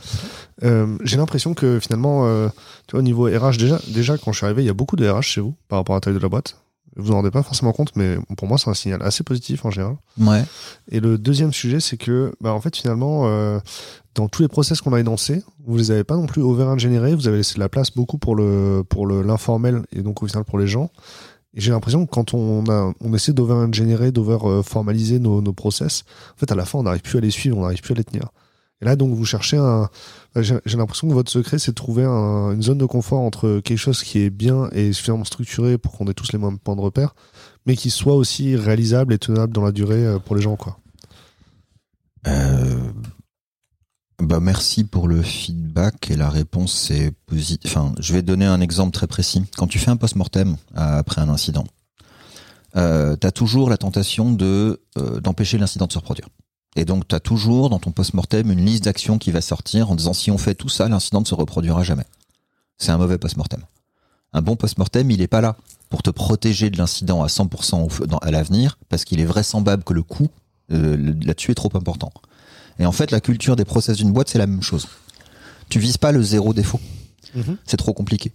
Euh, 0.64 0.98
j'ai 1.04 1.18
l'impression 1.18 1.54
que 1.54 1.80
finalement, 1.80 2.28
euh, 2.28 2.50
au 2.94 3.02
niveau 3.02 3.24
RH, 3.24 3.58
déjà, 3.58 3.80
déjà 3.88 4.18
quand 4.18 4.32
je 4.32 4.38
suis 4.38 4.46
arrivé, 4.46 4.64
il 4.64 4.68
y 4.68 4.70
a 4.70 4.74
beaucoup 4.74 4.96
de 4.96 5.08
RH 5.08 5.22
chez 5.22 5.42
vous 5.42 5.56
par 5.68 5.80
rapport 5.80 5.96
à 5.96 5.98
la 5.98 6.02
taille 6.02 6.14
de 6.14 6.20
la 6.20 6.30
boîte. 6.30 6.58
Vous 6.96 7.12
en 7.12 7.16
rendez 7.16 7.32
pas 7.32 7.44
forcément 7.44 7.72
compte, 7.72 7.96
mais 7.96 8.18
pour 8.38 8.48
moi, 8.48 8.58
c'est 8.58 8.70
un 8.70 8.74
signal 8.74 9.02
assez 9.02 9.24
positif 9.24 9.66
en 9.66 9.72
général. 9.72 9.96
Ouais. 10.20 10.44
Et 10.92 11.00
le 11.00 11.18
deuxième 11.18 11.54
sujet, 11.54 11.80
c'est 11.80 11.98
que, 11.98 12.34
bah, 12.42 12.54
en 12.54 12.62
fait, 12.62 12.76
finalement, 12.76 13.24
euh, 13.26 13.60
dans 14.16 14.28
tous 14.28 14.42
les 14.42 14.48
process 14.48 14.82
qu'on 14.82 14.94
a 14.94 15.00
énoncés, 15.00 15.44
vous 15.66 15.78
les 15.78 15.92
avez 15.92 16.04
pas 16.04 16.16
non 16.16 16.26
plus 16.26 16.42
over-ingénérés, 16.42 17.16
vous 17.16 17.28
avez 17.28 17.38
laissé 17.38 17.56
de 17.56 17.60
la 17.60 17.70
place 17.70 17.92
beaucoup 17.92 18.18
pour 18.18 18.36
le 18.36 18.84
pour 18.88 19.06
le 19.06 19.22
l'informel 19.22 19.84
et 19.92 20.02
donc 20.02 20.24
au 20.24 20.28
final 20.28 20.44
pour 20.44 20.60
les 20.60 20.68
gens. 20.68 20.90
Et 21.54 21.62
j'ai 21.62 21.72
l'impression 21.72 22.06
que 22.06 22.12
quand 22.12 22.34
on 22.34 22.70
a 22.70 22.94
on 23.02 23.14
essaie 23.14 23.34
d'over-ingénérer, 23.34 24.12
d'over-formaliser 24.12 25.20
nos, 25.20 25.42
nos 25.42 25.54
process, 25.54 26.04
en 26.36 26.38
fait, 26.38 26.52
à 26.52 26.56
la 26.56 26.66
fin, 26.66 26.80
on 26.80 26.84
n'arrive 26.84 27.02
plus 27.02 27.18
à 27.18 27.22
les 27.22 27.32
suivre, 27.32 27.58
on 27.58 27.62
n'arrive 27.62 27.82
plus 27.82 27.94
à 27.94 27.96
les 27.96 28.04
tenir. 28.04 28.30
Et 28.82 28.86
là, 28.86 28.96
donc, 28.96 29.14
vous 29.14 29.26
cherchez 29.26 29.58
un. 29.58 29.90
bah, 30.34 30.42
J'ai 30.42 30.78
l'impression 30.78 31.08
que 31.10 31.14
votre 31.14 31.32
secret, 31.32 31.60
c'est 31.60 31.72
de 31.72 31.76
trouver 31.76 32.06
un- 32.06 32.52
une 32.54 32.62
zone 32.62 32.78
de 32.78 32.86
confort 32.86 33.20
entre 33.20 33.60
quelque 33.60 33.78
chose 33.78 34.04
qui 34.04 34.20
est 34.20 34.30
bien 34.30 34.70
et 34.72 34.94
suffisamment 34.94 35.26
structuré 35.26 35.78
pour 35.78 35.92
qu'on 35.98 36.08
ait 36.08 36.14
tous 36.14 36.32
les 36.32 36.40
mêmes 36.40 36.58
points 36.60 36.76
de 36.78 36.82
repère, 36.82 37.14
mais 37.66 37.76
qui 37.76 37.90
soit 37.90 38.16
aussi 38.16 38.56
réalisable 38.56 39.14
et 39.14 39.18
tenable 39.20 39.52
dans 39.54 39.64
la 39.64 39.72
durée 39.74 40.06
euh, 40.06 40.20
pour 40.20 40.36
les 40.36 40.42
gens, 40.42 40.56
quoi. 40.56 40.80
Euh, 42.28 42.92
bah 44.22 44.42
merci 44.42 44.84
pour 44.84 45.08
le 45.08 45.22
feedback 45.22 46.12
et 46.12 46.18
la 46.18 46.30
réponse 46.30 46.74
c'est 46.74 47.12
positif. 47.26 47.76
Enfin, 47.78 47.94
je 48.00 48.14
vais 48.14 48.22
donner 48.22 48.46
un 48.46 48.60
exemple 48.60 48.92
très 48.92 49.08
précis. 49.08 49.44
Quand 49.56 49.68
tu 49.68 49.80
fais 49.80 49.92
un 49.92 49.96
post-mortem 49.98 50.58
euh, 50.78 51.00
après 51.00 51.22
un 51.22 51.30
incident, 51.30 51.64
euh, 52.76 53.16
tu 53.20 53.26
as 53.26 53.32
toujours 53.32 53.70
la 53.70 53.78
tentation 53.78 54.34
de 54.34 54.82
euh, 54.98 55.22
d'empêcher 55.22 55.58
l'incident 55.58 55.86
de 55.88 55.94
se 55.94 55.98
reproduire. 55.98 56.28
Et 56.76 56.86
donc 56.86 57.08
tu 57.08 57.16
as 57.16 57.20
toujours 57.20 57.70
dans 57.70 57.80
ton 57.80 57.92
post-mortem 57.92 58.52
une 58.52 58.64
liste 58.66 58.84
d'actions 58.86 59.18
qui 59.18 59.32
va 59.32 59.42
sortir 59.42 59.90
en 59.92 59.96
disant 59.96 60.14
si 60.14 60.32
on 60.32 60.38
fait 60.38 60.56
tout 60.56 60.70
ça, 60.70 60.88
l'incident 60.88 61.22
ne 61.22 61.26
se 61.26 61.36
reproduira 61.36 61.84
jamais. 61.84 62.06
C'est 62.78 62.92
un 62.92 62.98
mauvais 62.98 63.18
post-mortem. 63.18 63.64
Un 64.34 64.42
bon 64.42 64.56
post-mortem, 64.56 65.10
il 65.12 65.22
est 65.22 65.28
pas 65.28 65.42
là 65.42 65.58
pour 65.90 66.04
te 66.04 66.12
protéger 66.12 66.70
de 66.70 66.78
l'incident 66.78 67.24
à 67.24 67.28
100% 67.28 67.84
au 67.84 67.90
feu- 67.90 68.06
dans- 68.06 68.20
à 68.20 68.30
l'avenir, 68.30 68.78
parce 68.90 69.04
qu'il 69.04 69.20
est 69.20 69.26
vraisemblable 69.26 69.84
que 69.84 69.94
le 69.94 70.04
coût 70.04 70.28
euh, 70.72 71.16
là-dessus 71.26 71.52
est 71.52 71.56
trop 71.56 71.72
important. 71.74 72.12
Et 72.78 72.86
en 72.86 72.92
fait, 72.92 73.10
la 73.10 73.20
culture 73.20 73.56
des 73.56 73.66
process 73.66 73.98
d'une 73.98 74.12
boîte, 74.14 74.30
c'est 74.30 74.38
la 74.38 74.46
même 74.46 74.62
chose. 74.62 74.88
Tu 75.70 75.80
vises 75.80 75.98
pas 75.98 76.12
le 76.12 76.22
zéro 76.22 76.54
défaut. 76.54 76.80
Mhm. 77.34 77.58
C'est 77.66 77.78
trop 77.78 77.94
compliqué. 77.94 78.32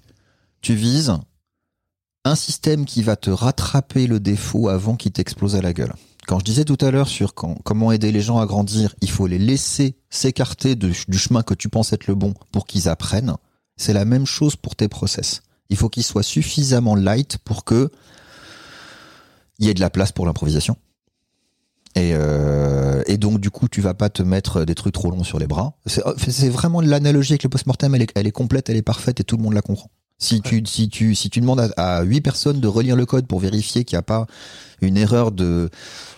Tu 0.60 0.74
vises 0.74 1.12
un 2.24 2.34
système 2.34 2.84
qui 2.86 3.02
va 3.02 3.14
te 3.16 3.30
rattraper 3.30 4.06
le 4.08 4.18
défaut 4.18 4.68
avant 4.68 4.96
qu'il 4.96 5.12
t'explose 5.12 5.54
à 5.54 5.62
la 5.62 5.72
gueule. 5.72 5.94
Quand 6.26 6.38
je 6.38 6.44
disais 6.44 6.64
tout 6.64 6.78
à 6.80 6.90
l'heure 6.90 7.08
sur 7.08 7.34
comment 7.34 7.92
aider 7.92 8.10
les 8.10 8.20
gens 8.20 8.38
à 8.38 8.46
grandir, 8.46 8.94
il 9.02 9.10
faut 9.10 9.26
les 9.26 9.38
laisser 9.38 9.96
s'écarter 10.08 10.74
du 10.74 10.94
chemin 10.94 11.42
que 11.42 11.54
tu 11.54 11.68
penses 11.68 11.92
être 11.92 12.06
le 12.06 12.14
bon 12.14 12.34
pour 12.50 12.66
qu'ils 12.66 12.88
apprennent. 12.88 13.34
C'est 13.76 13.92
la 13.92 14.04
même 14.04 14.26
chose 14.26 14.56
pour 14.56 14.76
tes 14.76 14.88
process. 14.88 15.42
Il 15.68 15.76
faut 15.76 15.88
qu'ils 15.88 16.04
soient 16.04 16.22
suffisamment 16.22 16.94
light 16.94 17.38
pour 17.38 17.64
que 17.64 17.90
il 19.58 19.66
y 19.66 19.70
ait 19.70 19.74
de 19.74 19.80
la 19.80 19.90
place 19.90 20.12
pour 20.12 20.26
l'improvisation. 20.26 20.76
Et, 21.94 22.10
euh, 22.14 23.02
et 23.06 23.18
donc 23.18 23.38
du 23.38 23.50
coup, 23.50 23.68
tu 23.68 23.80
vas 23.80 23.94
pas 23.94 24.10
te 24.10 24.22
mettre 24.22 24.64
des 24.64 24.74
trucs 24.74 24.94
trop 24.94 25.10
longs 25.10 25.24
sur 25.24 25.38
les 25.38 25.46
bras. 25.46 25.76
C'est 25.86 26.48
vraiment 26.48 26.80
l'analogie 26.80 27.34
avec 27.34 27.44
le 27.44 27.48
post-mortem, 27.48 27.94
elle 27.94 28.26
est 28.26 28.32
complète, 28.32 28.68
elle 28.68 28.76
est 28.76 28.82
parfaite 28.82 29.20
et 29.20 29.24
tout 29.24 29.36
le 29.36 29.42
monde 29.42 29.54
la 29.54 29.62
comprend. 29.62 29.90
Si 30.18 30.40
tu, 30.40 30.62
si 30.64 30.88
tu, 30.88 31.14
si 31.14 31.28
tu 31.28 31.40
demandes 31.40 31.72
à, 31.76 32.02
8 32.02 32.20
personnes 32.20 32.60
de 32.60 32.68
relire 32.68 32.96
le 32.96 33.04
code 33.04 33.26
pour 33.26 33.40
vérifier 33.40 33.84
qu'il 33.84 33.96
n'y 33.96 34.00
a 34.00 34.02
pas 34.02 34.26
une 34.80 34.96
erreur 34.96 35.32
de, 35.32 35.70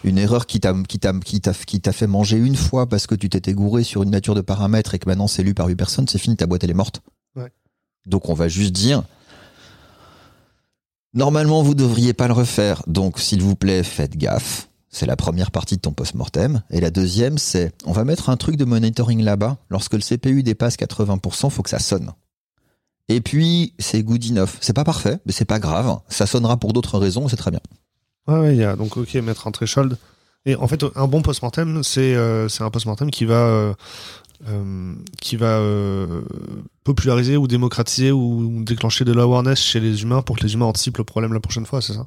une 0.05 0.19
erreur 0.19 0.47
qui 0.47 0.61
t'a, 0.61 0.75
qui 0.87 0.99
t'a, 0.99 1.13
qui 1.15 1.41
t'a, 1.41 1.53
qui 1.55 1.81
t'a 1.81 1.93
fait 1.93 2.07
manger 2.07 2.37
une 2.37 2.57
fois 2.57 2.89
parce 2.89 3.07
que 3.07 3.15
tu 3.15 3.29
t'étais 3.29 3.55
gouré 3.55 3.85
sur 3.85 4.03
une 4.03 4.11
nature 4.11 4.35
de 4.35 4.43
paramètres 4.43 4.95
et 4.95 4.99
que 4.99 5.09
maintenant 5.09 5.29
c'est 5.29 5.43
lu 5.43 5.55
par 5.55 5.67
8 5.67 5.77
personnes, 5.77 6.09
c'est 6.09 6.19
fini, 6.19 6.37
ta 6.37 6.47
boîte 6.47 6.63
elle 6.65 6.71
est 6.71 6.75
morte. 6.75 7.01
Ouais. 7.37 7.51
Donc 8.07 8.29
on 8.29 8.35
va 8.35 8.49
juste 8.49 8.73
dire, 8.73 9.03
normalement 11.15 11.63
vous 11.63 11.75
devriez 11.75 12.13
pas 12.13 12.29
le 12.29 12.35
refaire, 12.35 12.83
donc 12.87 13.19
s'il 13.19 13.43
vous 13.43 13.57
plaît 13.57 13.83
faites 13.83 14.17
gaffe. 14.17 14.69
C'est 14.89 15.07
la 15.07 15.17
première 15.17 15.51
partie 15.51 15.77
de 15.77 15.83
ton 15.83 15.93
post-mortem. 15.93 16.63
Et 16.71 16.81
la 16.81 16.91
deuxième, 16.91 17.37
c'est, 17.37 17.75
on 17.85 17.93
va 17.93 18.05
mettre 18.05 18.31
un 18.31 18.39
truc 18.39 18.57
de 18.57 18.65
monitoring 18.65 19.23
là-bas. 19.23 19.59
Lorsque 19.69 19.93
le 19.93 20.01
CPU 20.01 20.43
dépasse 20.43 20.77
80%, 20.77 21.51
faut 21.51 21.63
que 21.63 21.69
ça 21.69 21.81
sonne. 21.81 22.13
Et 23.09 23.21
puis, 23.21 23.73
c'est 23.79 24.03
good 24.03 24.25
enough. 24.31 24.51
C'est 24.61 24.73
pas 24.73 24.85
parfait, 24.85 25.19
mais 25.27 25.33
c'est 25.33 25.45
pas 25.45 25.59
grave. 25.59 25.99
Ça 26.09 26.27
sonnera 26.27 26.57
pour 26.57 26.73
d'autres 26.73 26.99
raisons, 26.99 27.29
c'est 27.29 27.37
très 27.37 27.51
bien. 27.51 27.61
Ouais, 28.27 28.39
ouais, 28.39 28.55
il 28.57 28.61
y 28.61 28.65
a 28.65 28.75
donc 28.75 28.97
ok 28.97 29.15
mettre 29.17 29.47
un 29.47 29.53
threshold. 29.53 29.97
Et 30.45 30.57
en 30.57 30.67
fait, 30.69 30.85
un 30.95 31.07
bon 31.07 31.23
post-mortem, 31.23 31.83
c'est 31.85 32.15
euh, 32.15 32.49
un 32.61 32.71
post-mortem 32.71 33.11
qui 33.11 33.25
va 33.25 33.47
euh, 33.47 33.75
euh, 34.49 34.95
qui 35.21 35.37
va 35.37 35.59
euh, 35.59 36.23
populariser 36.85 37.37
ou 37.37 37.47
démocratiser 37.47 38.13
ou 38.13 38.63
déclencher 38.65 39.05
de 39.05 39.13
l'awareness 39.13 39.61
chez 39.61 39.81
les 39.81 40.03
humains 40.03 40.23
pour 40.23 40.37
que 40.37 40.43
les 40.45 40.55
humains 40.55 40.67
anticipent 40.67 40.99
le 40.99 41.05
problème 41.05 41.33
la 41.33 41.41
prochaine 41.41 41.67
fois, 41.67 41.81
c'est 41.81 41.95
ça? 41.95 42.07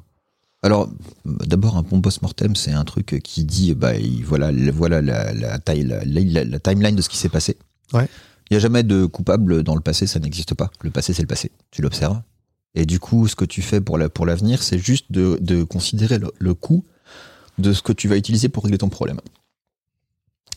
Alors, 0.62 0.90
d'abord, 1.24 1.78
un 1.78 1.82
bon 1.82 2.02
post-mortem, 2.02 2.54
c'est 2.54 2.72
un 2.72 2.84
truc 2.84 3.18
qui 3.24 3.44
dit, 3.44 3.74
bah, 3.74 3.94
il- 3.96 4.22
voilà, 4.24 4.50
voilà 4.72 5.00
la, 5.00 5.32
la, 5.32 5.58
taille- 5.58 5.84
la, 5.86 6.04
la- 6.04 6.44
la 6.44 6.58
timeline 6.58 6.94
de 6.96 7.00
ce 7.02 7.08
qui 7.08 7.16
s'est 7.16 7.30
passé. 7.30 7.56
Ouais. 7.94 8.06
Il 8.50 8.54
n'y 8.54 8.56
a 8.56 8.60
jamais 8.60 8.82
de 8.82 9.06
coupable 9.06 9.62
dans 9.62 9.74
le 9.76 9.80
passé, 9.80 10.06
ça 10.06 10.18
n'existe 10.18 10.54
pas. 10.54 10.70
Le 10.82 10.90
passé, 10.90 11.12
c'est 11.12 11.22
le 11.22 11.28
passé. 11.28 11.52
Tu 11.70 11.82
l'observes. 11.82 12.20
Et 12.74 12.84
du 12.84 12.98
coup, 12.98 13.28
ce 13.28 13.36
que 13.36 13.44
tu 13.44 13.62
fais 13.62 13.80
pour 13.80 13.96
la- 13.98 14.08
pour 14.08 14.26
l'avenir, 14.26 14.62
c'est 14.62 14.78
juste 14.78 15.06
de, 15.10 15.38
de 15.40 15.62
considérer 15.62 16.18
le, 16.18 16.32
le 16.38 16.54
coût 16.54 16.84
de 17.58 17.72
ce 17.72 17.82
que 17.82 17.92
tu 17.92 18.08
vas 18.08 18.16
utiliser 18.16 18.48
pour 18.48 18.64
régler 18.64 18.78
ton 18.78 18.88
problème. 18.88 19.20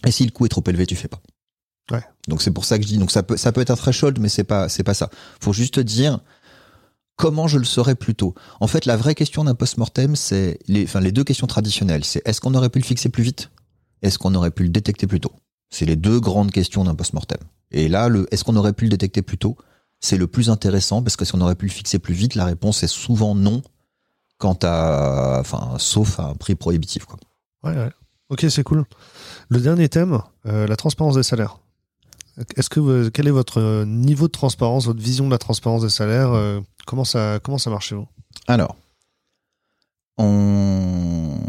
Et 0.06 0.12
si 0.12 0.26
le 0.26 0.32
coût 0.32 0.46
est 0.46 0.50
trop 0.50 0.64
élevé, 0.68 0.86
tu 0.86 0.96
fais 0.96 1.08
pas. 1.08 1.22
Ouais. 1.91 2.04
Donc 2.28 2.41
c'est 2.41 2.52
pour 2.52 2.66
ça 2.66 2.78
que 2.78 2.84
je 2.84 2.88
dis, 2.89 2.98
donc 2.98 3.12
ça 3.12 3.24
peut, 3.24 3.38
ça 3.38 3.52
peut 3.52 3.62
être 3.62 3.72
un 3.72 3.76
threshold, 3.76 4.20
mais 4.20 4.30
c'est 4.30 4.44
pas, 4.44 4.70
c'est 4.70 4.84
pas 4.84 4.94
ça. 4.94 5.10
Faut 5.41 5.54
juste 5.54 5.80
dire, 5.80 6.20
comment 7.16 7.48
je 7.48 7.58
le 7.58 7.66
saurais 7.66 7.96
plus 7.96 8.16
tôt 8.16 8.34
En 8.60 8.68
fait, 8.68 8.86
la 8.86 8.96
vraie 8.98 9.16
question 9.16 9.44
d'un 9.44 9.56
post-mortem, 9.56 10.16
c'est 10.16 10.60
les, 10.68 10.84
enfin, 10.86 11.00
les 11.00 11.12
deux 11.12 11.24
questions 11.24 11.48
traditionnelles. 11.48 12.06
C'est 12.06 12.22
est-ce 12.26 12.41
qu'on 12.41 12.54
aurait 12.56 12.70
pu 12.70 12.80
le 12.80 12.86
fixer 12.86 13.10
plus 13.10 13.24
vite? 13.24 13.50
Est-ce 14.02 14.18
qu'on 14.18 14.34
aurait 14.36 14.52
pu 14.52 14.64
le 14.64 14.70
détecter 14.70 15.08
plus 15.08 15.20
tôt? 15.20 15.32
C'est 15.74 15.86
les 15.86 15.96
deux 15.96 16.20
grandes 16.20 16.52
questions 16.52 16.84
d'un 16.84 16.94
post-mortem. 16.94 17.40
Et 17.72 17.88
là, 17.88 18.08
le 18.08 18.32
est-ce 18.32 18.44
qu'on 18.44 18.56
aurait 18.56 18.74
pu 18.74 18.84
le 18.86 18.92
détecter 18.92 19.24
plus 19.24 19.40
tôt? 19.40 19.58
C'est 20.00 20.18
le 20.18 20.28
plus 20.28 20.52
intéressant 20.52 21.02
parce 21.02 21.16
que 21.16 21.26
si 21.26 21.34
on 21.34 21.42
aurait 21.42 21.56
pu 21.56 21.66
le 21.66 21.72
fixer 21.72 21.98
plus 21.98 22.14
vite, 22.14 22.36
la 22.36 22.46
réponse 22.46 22.84
est 22.84 22.88
souvent 22.88 23.34
non. 23.34 23.64
Quant 24.38 24.58
à, 24.62 25.38
enfin, 25.40 25.76
sauf 25.80 26.20
à 26.20 26.26
un 26.26 26.36
prix 26.36 26.54
prohibitif, 26.54 27.06
quoi. 27.06 27.18
Ouais, 27.64 27.76
ouais. 27.76 27.90
Ok, 28.30 28.46
c'est 28.50 28.62
cool. 28.64 28.86
Le 29.50 29.60
dernier 29.62 29.90
thème, 29.90 30.22
euh, 30.46 30.68
la 30.68 30.76
transparence 30.76 31.16
des 31.16 31.24
salaires. 31.24 31.58
Est-ce 32.56 32.70
que 32.70 32.80
vous- 32.80 33.10
quel 33.10 33.28
est 33.28 33.32
votre 33.32 33.60
euh, 33.60 33.86
niveau 33.86 34.28
de 34.28 34.32
transparence, 34.32 34.86
votre 34.86 35.02
vision 35.02 35.26
de 35.26 35.32
la 35.32 35.40
transparence 35.40 35.82
des 35.82 35.90
salaires 35.90 36.34
euh, 36.34 36.60
Comment 36.86 37.06
ça 37.06 37.40
comment 37.42 37.58
ça 37.58 37.72
marche 37.72 37.88
chez 37.88 37.96
vous? 37.96 38.08
Alors, 38.48 38.76
on... 40.18 41.40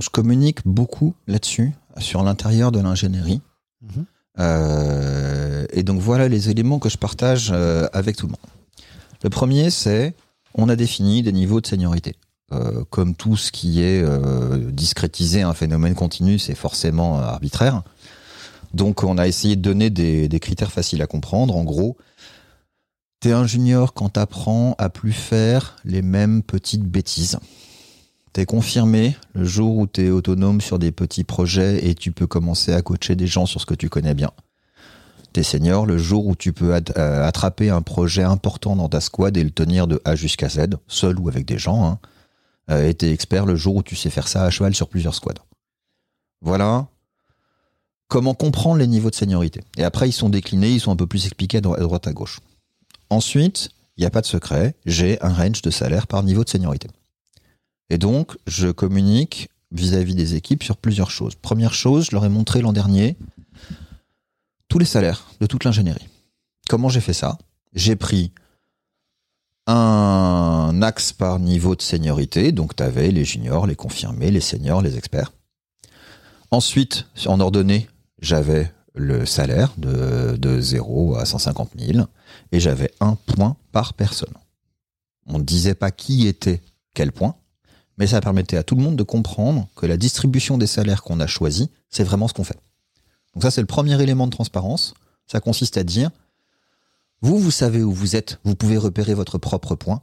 je 0.00 0.08
communique 0.10 0.66
beaucoup 0.66 1.14
là-dessus, 1.26 1.72
sur 1.98 2.22
l'intérieur 2.22 2.72
de 2.72 2.80
l'ingénierie. 2.80 3.40
Mhm. 3.84 4.04
Euh, 4.40 5.66
et 5.72 5.82
donc 5.82 6.00
voilà 6.00 6.28
les 6.28 6.50
éléments 6.50 6.78
que 6.78 6.88
je 6.88 6.98
partage 6.98 7.50
euh, 7.52 7.86
avec 7.92 8.16
tout 8.16 8.26
le 8.26 8.32
monde. 8.32 8.40
Le 9.22 9.30
premier, 9.30 9.70
c'est 9.70 10.14
on 10.54 10.68
a 10.68 10.76
défini 10.76 11.22
des 11.22 11.32
niveaux 11.32 11.60
de 11.60 11.66
seniorité. 11.66 12.16
Euh, 12.52 12.84
comme 12.90 13.14
tout 13.14 13.36
ce 13.36 13.50
qui 13.50 13.80
est 13.82 14.04
discrétisé, 14.70 15.42
un 15.42 15.54
phénomène 15.54 15.94
continu, 15.94 16.38
c'est 16.38 16.54
forcément 16.54 17.18
arbitraire. 17.18 17.82
Donc 18.74 19.02
on 19.02 19.18
a 19.18 19.26
essayé 19.26 19.56
de 19.56 19.62
donner 19.62 19.90
des, 19.90 20.28
des 20.28 20.40
critères 20.40 20.72
faciles 20.72 21.02
à 21.02 21.06
comprendre. 21.06 21.56
En 21.56 21.64
gros, 21.64 21.96
t'es 23.20 23.32
un 23.32 23.46
junior 23.46 23.94
quand 23.94 24.10
t'apprends 24.10 24.74
à 24.78 24.90
plus 24.90 25.12
faire 25.12 25.76
les 25.84 26.02
mêmes 26.02 26.42
petites 26.42 26.84
bêtises. 26.84 27.38
T'es 28.34 28.46
confirmé 28.46 29.16
le 29.32 29.44
jour 29.44 29.76
où 29.76 29.86
t'es 29.86 30.10
autonome 30.10 30.60
sur 30.60 30.80
des 30.80 30.90
petits 30.90 31.22
projets 31.22 31.86
et 31.86 31.94
tu 31.94 32.10
peux 32.10 32.26
commencer 32.26 32.72
à 32.72 32.82
coacher 32.82 33.14
des 33.14 33.28
gens 33.28 33.46
sur 33.46 33.60
ce 33.60 33.66
que 33.66 33.74
tu 33.74 33.88
connais 33.88 34.12
bien. 34.12 34.32
T'es 35.32 35.44
senior 35.44 35.86
le 35.86 35.98
jour 35.98 36.26
où 36.26 36.34
tu 36.34 36.52
peux 36.52 36.74
euh, 36.74 37.24
attraper 37.24 37.70
un 37.70 37.80
projet 37.80 38.24
important 38.24 38.74
dans 38.74 38.88
ta 38.88 39.00
squad 39.00 39.36
et 39.36 39.44
le 39.44 39.52
tenir 39.52 39.86
de 39.86 40.02
A 40.04 40.16
jusqu'à 40.16 40.48
Z, 40.48 40.66
seul 40.88 41.20
ou 41.20 41.28
avec 41.28 41.46
des 41.46 41.58
gens. 41.58 41.86
Hein. 41.86 42.00
Euh, 42.72 42.88
et 42.88 42.94
t'es 42.94 43.12
expert 43.12 43.46
le 43.46 43.54
jour 43.54 43.76
où 43.76 43.82
tu 43.84 43.94
sais 43.94 44.10
faire 44.10 44.26
ça 44.26 44.42
à 44.42 44.50
cheval 44.50 44.74
sur 44.74 44.88
plusieurs 44.88 45.14
squads. 45.14 45.44
Voilà 46.40 46.88
comment 48.08 48.34
comprendre 48.34 48.78
les 48.78 48.88
niveaux 48.88 49.10
de 49.10 49.14
seniorité. 49.14 49.60
Et 49.78 49.84
après, 49.84 50.08
ils 50.08 50.12
sont 50.12 50.28
déclinés, 50.28 50.70
ils 50.70 50.80
sont 50.80 50.90
un 50.90 50.96
peu 50.96 51.06
plus 51.06 51.26
expliqués 51.26 51.58
à 51.58 51.60
droite 51.60 52.08
à 52.08 52.12
gauche. 52.12 52.40
Ensuite, 53.10 53.70
il 53.96 54.00
n'y 54.00 54.06
a 54.06 54.10
pas 54.10 54.22
de 54.22 54.26
secret, 54.26 54.74
j'ai 54.86 55.22
un 55.22 55.32
range 55.32 55.62
de 55.62 55.70
salaire 55.70 56.08
par 56.08 56.24
niveau 56.24 56.42
de 56.42 56.48
seniorité. 56.48 56.88
Et 57.94 57.98
donc, 57.98 58.36
je 58.48 58.72
communique 58.72 59.50
vis-à-vis 59.70 60.16
des 60.16 60.34
équipes 60.34 60.64
sur 60.64 60.76
plusieurs 60.76 61.12
choses. 61.12 61.36
Première 61.36 61.74
chose, 61.74 62.06
je 62.06 62.10
leur 62.10 62.24
ai 62.24 62.28
montré 62.28 62.60
l'an 62.60 62.72
dernier 62.72 63.16
tous 64.66 64.80
les 64.80 64.84
salaires 64.84 65.28
de 65.38 65.46
toute 65.46 65.62
l'ingénierie. 65.62 66.08
Comment 66.68 66.88
j'ai 66.88 67.00
fait 67.00 67.12
ça? 67.12 67.38
J'ai 67.72 67.94
pris 67.94 68.32
un 69.68 70.80
axe 70.82 71.12
par 71.12 71.38
niveau 71.38 71.76
de 71.76 71.82
seniorité. 71.82 72.50
Donc, 72.50 72.74
tu 72.74 72.82
avais 72.82 73.12
les 73.12 73.24
juniors, 73.24 73.64
les 73.64 73.76
confirmés, 73.76 74.32
les 74.32 74.40
seniors, 74.40 74.82
les 74.82 74.96
experts. 74.96 75.32
Ensuite, 76.50 77.06
en 77.26 77.38
ordonnée, 77.38 77.86
j'avais 78.20 78.72
le 78.96 79.24
salaire 79.24 79.72
de, 79.76 80.36
de 80.36 80.60
0 80.60 81.14
à 81.14 81.26
150 81.26 81.70
000 81.78 82.06
et 82.50 82.58
j'avais 82.58 82.92
un 82.98 83.14
point 83.14 83.56
par 83.70 83.94
personne. 83.94 84.34
On 85.26 85.38
ne 85.38 85.44
disait 85.44 85.76
pas 85.76 85.92
qui 85.92 86.26
était 86.26 86.60
quel 86.92 87.12
point, 87.12 87.36
mais 87.98 88.06
ça 88.06 88.20
permettait 88.20 88.56
à 88.56 88.62
tout 88.62 88.74
le 88.74 88.82
monde 88.82 88.96
de 88.96 89.02
comprendre 89.02 89.68
que 89.76 89.86
la 89.86 89.96
distribution 89.96 90.58
des 90.58 90.66
salaires 90.66 91.02
qu'on 91.02 91.20
a 91.20 91.26
choisi, 91.26 91.70
c'est 91.90 92.04
vraiment 92.04 92.28
ce 92.28 92.34
qu'on 92.34 92.44
fait. 92.44 92.58
Donc 93.34 93.42
ça, 93.42 93.50
c'est 93.50 93.60
le 93.60 93.66
premier 93.66 94.00
élément 94.02 94.26
de 94.26 94.32
transparence. 94.32 94.94
Ça 95.26 95.40
consiste 95.40 95.76
à 95.76 95.84
dire, 95.84 96.10
vous, 97.20 97.38
vous 97.38 97.50
savez 97.50 97.82
où 97.82 97.92
vous 97.92 98.16
êtes, 98.16 98.38
vous 98.44 98.54
pouvez 98.54 98.76
repérer 98.76 99.14
votre 99.14 99.38
propre 99.38 99.74
point. 99.74 100.02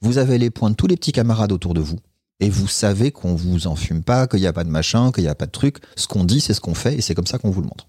Vous 0.00 0.18
avez 0.18 0.38
les 0.38 0.50
points 0.50 0.70
de 0.70 0.74
tous 0.74 0.86
les 0.86 0.96
petits 0.96 1.12
camarades 1.12 1.52
autour 1.52 1.74
de 1.74 1.80
vous. 1.80 1.98
Et 2.40 2.50
vous 2.50 2.66
savez 2.66 3.12
qu'on 3.12 3.34
vous 3.34 3.66
en 3.66 3.76
fume 3.76 4.02
pas, 4.02 4.26
qu'il 4.26 4.40
n'y 4.40 4.46
a 4.46 4.52
pas 4.52 4.64
de 4.64 4.70
machin, 4.70 5.12
qu'il 5.12 5.22
n'y 5.22 5.28
a 5.28 5.34
pas 5.34 5.46
de 5.46 5.52
truc. 5.52 5.78
Ce 5.96 6.08
qu'on 6.08 6.24
dit, 6.24 6.40
c'est 6.40 6.54
ce 6.54 6.60
qu'on 6.60 6.74
fait, 6.74 6.94
et 6.96 7.00
c'est 7.00 7.14
comme 7.14 7.26
ça 7.26 7.38
qu'on 7.38 7.50
vous 7.50 7.60
le 7.60 7.68
montre. 7.68 7.86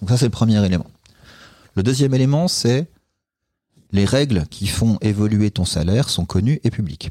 Donc 0.00 0.10
ça, 0.10 0.16
c'est 0.16 0.26
le 0.26 0.30
premier 0.30 0.64
élément. 0.64 0.86
Le 1.74 1.82
deuxième 1.82 2.14
élément, 2.14 2.46
c'est 2.46 2.88
les 3.90 4.04
règles 4.04 4.46
qui 4.50 4.66
font 4.66 4.98
évoluer 5.00 5.50
ton 5.50 5.64
salaire 5.64 6.10
sont 6.10 6.26
connues 6.26 6.60
et 6.62 6.70
publiques. 6.70 7.10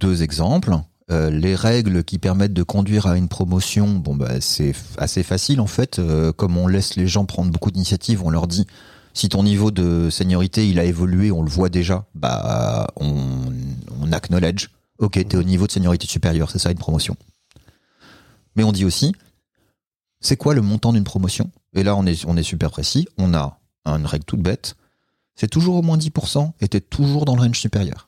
Deux 0.00 0.22
exemples. 0.22 0.76
Euh, 1.10 1.30
les 1.30 1.54
règles 1.54 2.02
qui 2.02 2.18
permettent 2.18 2.52
de 2.52 2.64
conduire 2.64 3.06
à 3.06 3.16
une 3.16 3.28
promotion, 3.28 3.88
bon 3.90 4.16
bah 4.16 4.40
c'est 4.40 4.74
assez 4.98 5.22
facile 5.22 5.60
en 5.60 5.68
fait. 5.68 5.98
Euh, 5.98 6.32
comme 6.32 6.56
on 6.56 6.66
laisse 6.66 6.96
les 6.96 7.06
gens 7.06 7.24
prendre 7.26 7.52
beaucoup 7.52 7.70
d'initiatives, 7.70 8.24
on 8.24 8.30
leur 8.30 8.48
dit 8.48 8.66
si 9.14 9.28
ton 9.28 9.44
niveau 9.44 9.70
de 9.70 10.10
seniorité 10.10 10.68
il 10.68 10.80
a 10.80 10.84
évolué, 10.84 11.30
on 11.30 11.42
le 11.42 11.50
voit 11.50 11.68
déjà, 11.68 12.06
bah 12.14 12.88
on, 12.96 13.52
on 14.00 14.12
acknowledge. 14.12 14.70
Ok, 14.98 15.12
t'es 15.12 15.36
au 15.36 15.44
niveau 15.44 15.66
de 15.66 15.72
seniorité 15.72 16.06
supérieure, 16.06 16.50
c'est 16.50 16.58
ça 16.58 16.72
une 16.72 16.78
promotion. 16.78 17.16
Mais 18.56 18.64
on 18.64 18.72
dit 18.72 18.84
aussi, 18.84 19.14
c'est 20.20 20.36
quoi 20.36 20.54
le 20.54 20.62
montant 20.62 20.92
d'une 20.92 21.04
promotion? 21.04 21.50
Et 21.74 21.84
là 21.84 21.94
on 21.94 22.04
est 22.04 22.24
on 22.26 22.36
est 22.36 22.42
super 22.42 22.70
précis. 22.72 23.06
On 23.16 23.32
a 23.32 23.60
une 23.84 24.06
règle 24.06 24.24
toute 24.24 24.40
bête 24.40 24.74
c'est 25.36 25.48
toujours 25.48 25.76
au 25.76 25.82
moins 25.82 25.98
10% 25.98 26.52
et 26.60 26.68
tu 26.68 26.78
es 26.78 26.80
toujours 26.80 27.26
dans 27.26 27.36
le 27.36 27.42
range 27.42 27.60
supérieur. 27.60 28.05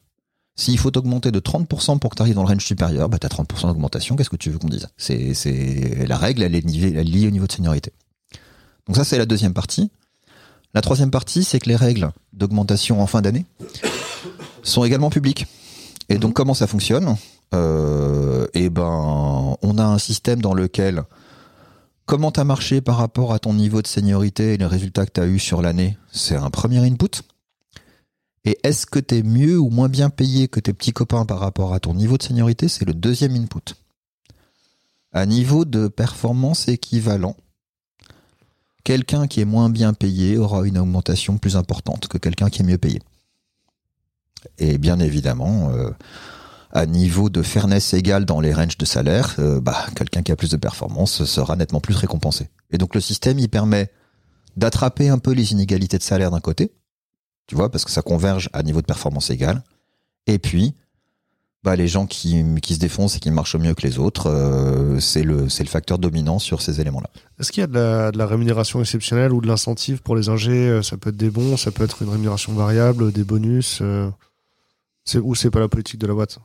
S'il 0.59 0.77
faut 0.77 0.95
augmenter 0.99 1.31
de 1.31 1.39
30% 1.39 2.01
pour 2.01 2.11
que 2.11 2.17
tu 2.17 2.23
arrives 2.23 2.35
dans 2.35 2.43
le 2.43 2.49
range 2.49 2.65
supérieur, 2.65 3.09
bah 3.09 3.19
tu 3.21 3.27
as 3.27 3.31
30% 3.31 3.69
d'augmentation, 3.69 4.17
qu'est-ce 4.17 4.29
que 4.29 4.35
tu 4.35 4.51
veux 4.51 4.59
qu'on 4.59 4.69
dise? 4.69 4.89
C'est, 4.97 6.05
La 6.09 6.19
règle, 6.19 6.43
elle 6.43 6.57
est, 6.57 6.69
liée 6.69 7.29
au 7.29 7.31
niveau 7.31 7.47
de 7.47 7.53
seniorité. 7.53 7.93
Donc 8.89 8.97
ça, 8.97 9.05
c'est 9.05 9.19
la 9.19 9.25
deuxième 9.25 9.55
partie. 9.55 9.89
La 10.75 10.81
troisième 10.81 11.13
partie, 11.13 11.45
c'est 11.45 11.61
que 11.61 11.69
les 11.69 11.77
règles 11.77 12.11
d'augmentation 12.33 13.01
en 13.01 13.07
fin 13.07 13.23
d'année 13.23 13.47
sont 14.65 14.83
également 14.83 15.11
publiques. 15.11 15.47
Et 16.09 16.19
donc, 16.19 16.35
comment 16.35 16.55
ça 16.55 16.67
fonctionne? 16.67 17.15
Euh, 17.55 18.49
Eh 18.53 18.69
ben, 18.69 19.57
on 19.63 19.79
a 19.79 19.85
un 19.85 19.99
système 19.99 20.43
dans 20.43 20.55
lequel 20.55 21.05
Comment 22.05 22.33
t'as 22.33 22.45
marché 22.45 22.81
par 22.81 22.97
rapport 22.97 23.33
à 23.35 23.39
ton 23.39 23.53
niveau 23.53 23.83
de 23.83 23.87
seniorité 23.87 24.55
et 24.55 24.57
les 24.57 24.67
résultats 24.67 25.05
que 25.05 25.13
tu 25.13 25.21
as 25.21 25.27
eu 25.27 25.39
sur 25.39 25.61
l'année? 25.61 25.99
C'est 26.11 26.37
un 26.37 26.49
premier 26.49 26.79
input. 26.79 27.23
Et 28.49 28.57
est-ce 28.63 28.87
que 28.87 28.99
tu 28.99 29.19
es 29.19 29.23
mieux 29.23 29.59
ou 29.59 29.69
moins 29.69 29.91
bien 29.91 30.09
payé 30.09 30.49
que 30.49 30.59
tes 30.59 30.73
petits 30.73 30.95
copains 30.95 31.27
par 31.27 31.39
rapport 31.39 31.75
à 31.75 31.81
ton 31.81 31.93
niveau 31.93 32.17
de 32.17 32.23
seniorité? 32.23 32.67
C'est 32.67 32.87
le 32.87 32.95
deuxième 32.95 33.37
input. 33.37 33.75
À 35.13 35.27
niveau 35.27 35.67
de 35.67 35.87
performance 35.87 36.67
équivalent, 36.67 37.37
quelqu'un 38.85 39.27
qui 39.27 39.43
est 39.43 39.45
moins 39.45 39.69
bien 39.69 39.93
payé 39.93 40.39
aura 40.39 40.67
une 40.67 40.79
augmentation 40.79 41.37
plus 41.37 41.57
importante 41.57 42.09
que 42.09 42.17
quelqu'un 42.17 42.49
qui 42.49 42.63
est 42.63 42.65
mieux 42.65 42.79
payé. 42.79 43.03
Et 44.57 44.79
bien 44.79 44.99
évidemment, 44.99 45.69
euh, 45.75 45.91
à 46.73 46.87
niveau 46.87 47.29
de 47.29 47.43
fairness 47.43 47.93
égal 47.93 48.25
dans 48.25 48.41
les 48.41 48.55
ranges 48.55 48.79
de 48.79 48.87
salaire, 48.87 49.37
euh, 49.41 49.61
bah, 49.61 49.85
quelqu'un 49.95 50.23
qui 50.23 50.33
a 50.33 50.37
plus 50.37 50.53
de 50.53 50.57
performance 50.57 51.27
sera 51.27 51.55
nettement 51.55 51.81
plus 51.81 51.97
récompensé. 51.97 52.49
Et 52.71 52.79
donc 52.79 52.95
le 52.95 53.03
système, 53.03 53.39
il 53.39 53.51
permet 53.51 53.93
d'attraper 54.57 55.11
un 55.11 55.19
peu 55.19 55.33
les 55.33 55.53
inégalités 55.53 55.99
de 55.99 56.03
salaire 56.03 56.31
d'un 56.31 56.41
côté, 56.41 56.73
tu 57.49 57.57
vois, 57.57 57.71
parce 57.71 57.85
que 57.85 57.91
ça 57.91 58.03
converge 58.03 58.49
à 58.53 58.63
niveau 58.63 58.81
de 58.81 58.87
performance 58.87 59.31
égal. 59.31 59.63
Et 60.27 60.39
puis, 60.39 60.75
bah, 61.65 61.75
les 61.75 61.89
gens 61.89 62.07
qui, 62.07 62.45
qui 62.63 62.75
se 62.75 62.79
défoncent 62.79 63.17
et 63.17 63.21
qui 63.21 63.31
marchent 63.31 63.57
mieux 63.57 63.75
que 63.75 63.83
les 63.83 63.99
autres, 63.99 64.29
euh, 64.29 65.01
c'est 65.01 65.25
le, 65.25 65.45
le 65.45 65.67
facteur 65.67 65.99
dominant 65.99 66.39
sur 66.39 66.63
ces 66.63 66.81
éléments-là. 66.81 67.11
Est-ce 67.41 67.51
qu'il 67.51 67.63
y 67.63 67.65
a 67.65 67.67
de 67.67 68.17
la, 68.17 68.27
rémunération 68.27 68.81
exceptionnelle 68.81 69.33
ou 69.33 69.41
de 69.41 69.49
l'incentive 69.49 70.03
pour 70.03 70.15
les 70.15 70.29
ingés 70.29 70.69
euh, 70.69 70.83
Ça 70.83 70.97
peut 70.97 71.11
être 71.11 71.17
des 71.17 71.31
bons, 71.31 71.57
ça 71.57 71.73
peut 71.73 71.83
être 71.83 72.03
une 72.03 72.11
rémunération 72.11 72.53
variable, 72.53 73.11
des 73.13 73.25
bonus. 73.25 73.83
c'est, 75.05 75.19
ou 75.19 75.35
c'est 75.35 75.51
pas 75.51 75.61
la 75.61 75.69
politique 75.69 75.99
de 75.99 76.07
la 76.07 76.15
boîte? 76.15 76.39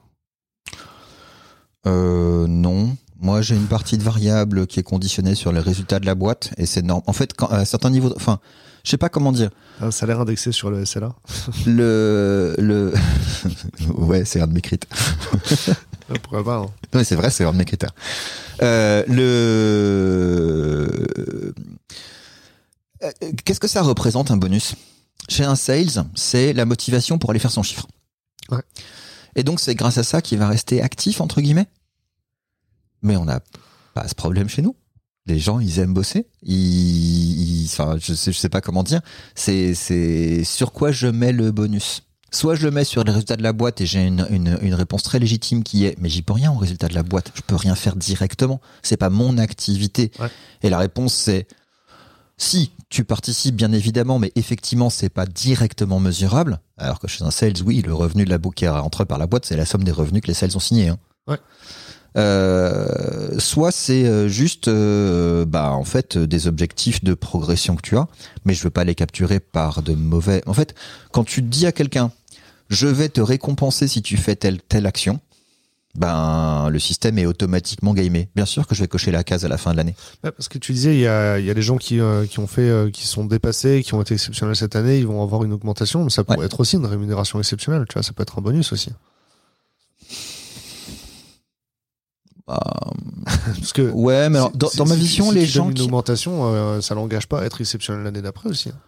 Euh, 1.86 2.48
non. 2.48 2.96
Moi, 3.20 3.42
j'ai 3.42 3.56
une 3.56 3.68
partie 3.68 3.98
de 3.98 4.04
variable 4.04 4.68
qui 4.68 4.80
est 4.80 4.84
conditionnée 4.84 5.36
sur 5.36 5.52
les 5.52 5.60
résultats 5.60 6.00
de 6.00 6.06
la 6.06 6.16
boîte 6.16 6.52
et 6.58 6.66
c'est 6.66 6.82
normal. 6.82 7.04
En 7.08 7.14
fait, 7.14 7.34
quand, 7.34 7.48
à 7.48 7.66
certains 7.66 7.90
niveaux, 7.90 8.14
enfin, 8.16 8.40
je 8.84 8.90
sais 8.90 8.98
pas 8.98 9.10
comment 9.10 9.32
dire. 9.32 9.50
Un 9.80 9.92
salaire 9.92 10.20
indexé 10.20 10.52
sur 10.52 10.70
le 10.70 10.86
SLA. 10.86 11.14
le 11.66 12.56
le 12.58 12.94
ouais, 13.96 14.26
c'est 14.26 14.42
un 14.42 14.48
de 14.48 14.54
mes 14.54 14.62
critères. 14.62 14.90
Pourquoi 16.22 16.44
pas 16.44 16.58
hein. 16.58 17.04
c'est 17.04 17.16
vrai, 17.16 17.32
c'est 17.32 17.46
un 17.46 17.54
de 17.54 17.58
mes 17.58 17.66
critères. 17.66 17.94
Euh, 18.62 19.04
le 19.08 21.14
euh, 23.04 23.12
qu'est-ce 23.46 23.60
que 23.60 23.68
ça 23.68 23.82
représente 23.82 24.32
un 24.32 24.38
bonus? 24.38 24.76
Chez 25.30 25.46
un 25.46 25.56
sales, 25.56 26.04
c'est 26.16 26.54
la 26.54 26.66
motivation 26.66 27.18
pour 27.18 27.30
aller 27.30 27.40
faire 27.40 27.52
son 27.52 27.64
chiffre. 27.64 27.88
Ouais. 28.52 28.62
Et 29.36 29.44
donc 29.44 29.62
c'est 29.62 29.76
grâce 29.76 29.98
à 29.98 30.04
ça 30.04 30.22
qu'il 30.22 30.38
va 30.38 30.48
rester 30.48 30.82
actif 30.82 31.22
entre 31.22 31.42
guillemets? 31.42 31.68
Mais 33.02 33.16
on 33.16 33.26
n'a 33.26 33.40
pas 33.94 34.08
ce 34.08 34.16
problème 34.16 34.50
chez 34.50 34.62
nous. 34.62 34.76
Les 35.26 35.40
gens, 35.40 35.60
ils 35.60 35.80
aiment 35.80 35.94
bosser. 35.94 36.28
Ils, 36.44 37.66
enfin, 37.72 37.96
je 38.00 38.14
sais, 38.14 38.32
je 38.32 38.38
sais 38.38 38.50
pas 38.50 38.62
comment 38.62 38.84
dire. 38.84 39.02
C'est, 39.36 39.74
c'est 39.74 40.44
sur 40.44 40.74
quoi 40.74 40.92
je 40.92 41.08
mets 41.08 41.32
le 41.32 41.52
bonus. 41.52 42.04
Soit 42.34 42.56
je 42.56 42.66
le 42.66 42.72
mets 42.72 42.84
sur 42.84 43.04
les 43.04 43.12
résultats 43.12 43.36
de 43.36 43.44
la 43.44 43.54
boîte 43.54 43.80
et 43.80 43.86
j'ai 43.86 44.04
une, 44.04 44.26
une, 44.32 44.58
une, 44.64 44.74
réponse 44.74 45.04
très 45.04 45.20
légitime 45.20 45.62
qui 45.62 45.86
est 45.86 45.96
mais 46.00 46.10
j'y 46.10 46.24
peux 46.24 46.34
rien 46.34 46.52
au 46.52 46.58
résultat 46.58 46.88
de 46.88 46.96
la 46.96 47.04
boîte. 47.04 47.32
Je 47.36 47.42
peux 47.42 47.56
rien 47.56 47.76
faire 47.76 47.96
directement. 47.96 48.60
C'est 48.82 48.98
pas 48.98 49.12
mon 49.12 49.38
activité. 49.38 50.12
Et 50.64 50.72
la 50.72 50.80
réponse 50.80 51.14
c'est 51.14 51.48
si 52.38 52.72
tu 52.90 53.04
participes 53.04 53.56
bien 53.56 53.72
évidemment, 53.72 54.18
mais 54.18 54.32
effectivement 54.36 54.90
c'est 54.90 55.10
pas 55.10 55.28
directement 55.28 56.00
mesurable. 56.00 56.60
Alors 56.78 57.00
que 57.00 57.08
chez 57.08 57.24
un 57.24 57.30
sales, 57.30 57.62
oui, 57.64 57.84
le 57.86 57.94
revenu 57.94 58.26
de 58.26 58.32
la 58.32 58.40
boucle 58.40 58.56
qui 58.56 58.68
rentre 58.68 59.06
par 59.06 59.20
la 59.20 59.28
boîte, 59.28 59.46
c'est 59.46 59.56
la 59.56 59.68
somme 59.68 59.84
des 59.84 59.92
revenus 59.92 60.24
que 60.24 60.28
les 60.28 60.34
sales 60.34 60.56
ont 60.56 60.60
signés. 60.60 60.90
Hein. 60.90 60.98
Ouais. 61.28 61.38
Euh, 62.16 63.40
soit 63.40 63.72
c'est 63.72 64.06
euh, 64.06 64.28
juste 64.28 64.68
euh, 64.68 65.46
bah 65.46 65.72
en 65.72 65.84
fait 65.84 66.16
des 66.16 66.46
objectifs 66.46 67.04
de 67.04 67.16
progression 67.16 67.76
que 67.76 67.82
tu 67.82 67.98
as 67.98 68.08
mais 68.46 68.54
je 68.54 68.64
veux 68.64 68.70
pas 68.70 68.84
les 68.84 68.94
capturer 68.94 69.40
par 69.40 69.82
de 69.82 69.96
mauvais 69.96 70.44
en 70.46 70.54
fait 70.54 70.76
quand 71.12 71.24
tu 71.24 71.42
dis 71.42 71.66
à 71.66 71.72
quelqu'un 71.72 72.12
je 72.70 72.86
vais 72.86 73.10
te 73.10 73.20
récompenser 73.20 73.88
si 73.88 74.04
tu 74.04 74.18
fais 74.18 74.36
telle 74.36 74.62
telle 74.62 74.86
action 74.86 75.22
ben 75.96 76.70
le 76.70 76.80
système 76.80 77.18
est 77.20 77.26
automatiquement 77.26 77.94
gamé. 77.94 78.30
Bien 78.36 78.46
sûr 78.46 78.68
que 78.68 78.74
je 78.74 78.82
vais 78.82 78.88
cocher 78.88 79.12
la 79.12 79.24
case 79.24 79.46
à 79.46 79.48
la 79.48 79.58
fin 79.58 79.72
de 79.72 79.78
l'année. 79.78 79.96
parce 80.22 80.48
que 80.50 80.58
tu 80.58 80.74
disais, 80.74 80.96
il 80.96 81.02
y 81.02 81.08
a, 81.08 81.40
il 81.40 81.46
y 81.46 81.52
a 81.52 81.54
des 81.54 81.62
gens 81.62 81.78
qui, 81.78 82.00
euh, 82.00 82.26
qui 82.26 82.40
ont 82.40 82.48
fait, 82.48 82.70
euh, 82.70 82.90
qui 82.90 83.06
sont 83.06 83.26
dépassés, 83.26 83.84
qui 83.84 83.94
ont 83.94 84.02
été 84.02 84.16
exceptionnels 84.16 84.56
cette 84.56 84.76
année, 84.76 84.98
ils 84.98 85.08
vont 85.08 85.22
avoir 85.22 85.44
une 85.44 85.54
augmentation, 85.54 86.04
mais 86.04 86.10
ça 86.10 86.24
pourrait 86.24 86.46
être 86.46 86.60
aussi 86.60 86.78
une 86.78 86.86
rémunération 86.86 87.40
exceptionnelle. 87.40 87.86
Tu 87.88 87.94
vois, 87.94 88.04
ça 88.04 88.14
peut 88.14 88.24
être 88.24 88.40
un 88.40 88.42
bonus 88.42 88.74
aussi. 88.74 88.90
Bah, 92.48 92.60
parce 93.26 93.74
que 93.74 93.90
ouais, 93.92 94.30
mais 94.30 94.40
dans, 94.54 94.86
ma 94.86 94.96
vision, 94.96 95.32
les 95.32 95.46
gens 95.46 95.70
une 95.70 95.82
augmentation, 95.82 96.54
euh, 96.54 96.82
ça 96.82 96.94
l'engage 96.94 97.28
pas 97.28 97.42
à 97.42 97.46
être 97.46 97.62
exceptionnel 97.62 98.04
l'année 98.04 98.22
d'après 98.22 98.50
aussi. 98.50 98.70
Hein. 98.70 98.80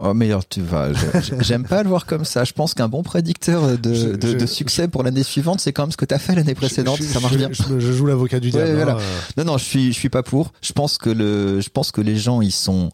Oh, 0.00 0.14
meilleur 0.14 0.46
tu 0.46 0.62
vas. 0.62 0.90
J'aime 1.40 1.64
pas 1.64 1.82
le 1.82 1.88
voir 1.88 2.06
comme 2.06 2.24
ça. 2.24 2.44
Je 2.44 2.52
pense 2.52 2.72
qu'un 2.72 2.86
bon 2.86 3.02
prédicteur 3.02 3.76
de, 3.78 4.14
de, 4.14 4.46
succès 4.46 4.86
pour 4.86 5.02
l'année 5.02 5.24
suivante, 5.24 5.60
c'est 5.60 5.72
quand 5.72 5.84
même 5.84 5.92
ce 5.92 5.96
que 5.96 6.04
tu 6.04 6.14
as 6.14 6.20
fait 6.20 6.36
l'année 6.36 6.54
précédente. 6.54 7.02
ça 7.02 7.18
marche 7.18 7.36
bien. 7.36 7.50
Je, 7.52 7.80
joue 7.92 8.06
l'avocat 8.06 8.38
du 8.38 8.50
diable. 8.50 8.90
Hein. 8.90 8.98
Non, 9.36 9.44
non, 9.44 9.58
je 9.58 9.64
suis, 9.64 9.92
je 9.92 9.98
suis 9.98 10.08
pas 10.08 10.22
pour. 10.22 10.52
Je 10.62 10.72
pense 10.72 10.98
que 10.98 11.10
le, 11.10 11.60
je 11.60 11.68
pense 11.68 11.90
que 11.90 12.00
les 12.00 12.16
gens, 12.16 12.42
ils 12.42 12.52
sont, 12.52 12.92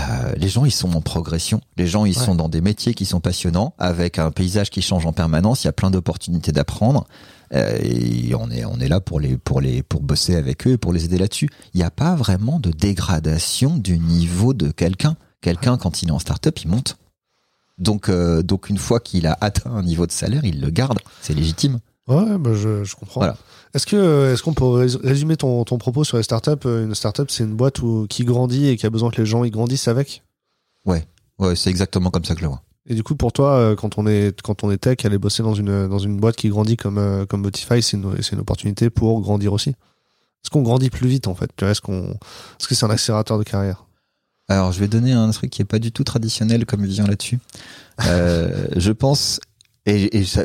euh, 0.00 0.32
les 0.36 0.48
gens, 0.48 0.64
ils 0.64 0.72
sont 0.72 0.96
en 0.96 1.00
progression. 1.00 1.60
Les 1.76 1.86
gens, 1.86 2.06
ils 2.06 2.18
sont 2.18 2.34
dans 2.34 2.48
des 2.48 2.60
métiers 2.60 2.94
qui 2.94 3.04
sont 3.04 3.20
passionnants, 3.20 3.74
avec 3.78 4.18
un 4.18 4.32
paysage 4.32 4.70
qui 4.70 4.82
change 4.82 5.06
en 5.06 5.12
permanence. 5.12 5.62
Il 5.62 5.68
y 5.68 5.70
a 5.70 5.72
plein 5.72 5.92
d'opportunités 5.92 6.50
d'apprendre. 6.50 7.06
Euh, 7.54 7.78
et 7.82 8.34
on 8.34 8.50
est, 8.50 8.64
on 8.64 8.78
est 8.78 8.88
là 8.88 9.00
pour 9.00 9.20
les, 9.20 9.36
pour 9.36 9.60
les, 9.60 9.82
pour 9.82 10.02
bosser 10.02 10.36
avec 10.36 10.66
eux 10.66 10.72
et 10.72 10.78
pour 10.78 10.92
les 10.92 11.04
aider 11.04 11.18
là-dessus. 11.18 11.48
Il 11.74 11.78
n'y 11.78 11.84
a 11.84 11.90
pas 11.90 12.14
vraiment 12.14 12.60
de 12.60 12.70
dégradation 12.70 13.76
du 13.76 13.98
niveau 13.98 14.54
de 14.54 14.70
quelqu'un. 14.70 15.16
Quelqu'un, 15.40 15.78
quand 15.78 16.02
il 16.02 16.08
est 16.08 16.12
en 16.12 16.18
start-up, 16.18 16.58
il 16.62 16.68
monte. 16.68 16.96
Donc, 17.78 18.08
euh, 18.08 18.42
donc 18.42 18.68
une 18.68 18.78
fois 18.78 19.00
qu'il 19.00 19.26
a 19.26 19.38
atteint 19.40 19.70
un 19.70 19.82
niveau 19.82 20.06
de 20.06 20.12
salaire, 20.12 20.44
il 20.44 20.60
le 20.60 20.70
garde. 20.70 20.98
C'est 21.22 21.34
légitime. 21.34 21.78
Ouais, 22.08 22.38
bah 22.38 22.54
je, 22.54 22.84
je 22.84 22.96
comprends. 22.96 23.20
Voilà. 23.20 23.36
Est-ce 23.74 23.86
que 23.86 24.32
est-ce 24.32 24.42
qu'on 24.42 24.54
peut 24.54 24.64
résumer 24.64 25.36
ton, 25.36 25.62
ton 25.64 25.76
propos 25.76 26.04
sur 26.04 26.16
les 26.16 26.22
startups 26.22 26.64
Une 26.64 26.94
startup, 26.94 27.30
c'est 27.30 27.44
une 27.44 27.54
boîte 27.54 27.80
où, 27.82 28.06
qui 28.08 28.24
grandit 28.24 28.68
et 28.68 28.76
qui 28.76 28.86
a 28.86 28.90
besoin 28.90 29.10
que 29.10 29.20
les 29.20 29.26
gens 29.26 29.44
y 29.44 29.50
grandissent 29.50 29.88
avec? 29.88 30.22
Ouais, 30.86 31.06
ouais, 31.38 31.54
c'est 31.54 31.68
exactement 31.68 32.10
comme 32.10 32.24
ça 32.24 32.34
que 32.34 32.40
je 32.40 32.44
le 32.44 32.48
vois. 32.48 32.62
Et 32.88 32.94
du 32.94 33.02
coup, 33.02 33.14
pour 33.14 33.32
toi, 33.32 33.52
euh, 33.58 33.76
quand 33.76 33.98
on 33.98 34.06
est 34.06 34.40
quand 34.40 34.64
on 34.64 34.74
tech, 34.76 35.04
aller 35.04 35.18
bosser 35.18 35.42
dans 35.42 35.54
une 35.54 35.86
dans 35.88 35.98
une 35.98 36.16
boîte 36.16 36.36
qui 36.36 36.48
grandit 36.48 36.76
comme 36.76 36.98
euh, 36.98 37.26
comme 37.26 37.48
c'est 37.52 37.92
une 37.92 38.16
une 38.32 38.40
opportunité 38.40 38.90
pour 38.90 39.20
grandir 39.20 39.52
aussi. 39.52 39.70
Est-ce 39.70 40.50
qu'on 40.50 40.62
grandit 40.62 40.88
plus 40.88 41.08
vite 41.08 41.28
en 41.28 41.34
fait 41.34 41.50
Est-ce 41.62 41.82
qu'on 41.82 42.12
est-ce 42.58 42.66
que 42.66 42.74
c'est 42.74 42.86
un 42.86 42.90
accélérateur 42.90 43.38
de 43.38 43.44
carrière? 43.44 43.84
Alors, 44.48 44.72
je 44.72 44.80
vais 44.80 44.88
donner 44.88 45.12
un 45.12 45.30
truc 45.30 45.50
qui 45.50 45.60
est 45.60 45.66
pas 45.66 45.78
du 45.78 45.92
tout 45.92 46.04
traditionnel 46.04 46.64
comme 46.64 46.82
vision 46.82 47.06
là-dessus. 47.06 47.38
Euh, 48.06 48.68
je 48.76 48.92
pense 48.92 49.40
et, 49.84 50.24
ça, 50.24 50.44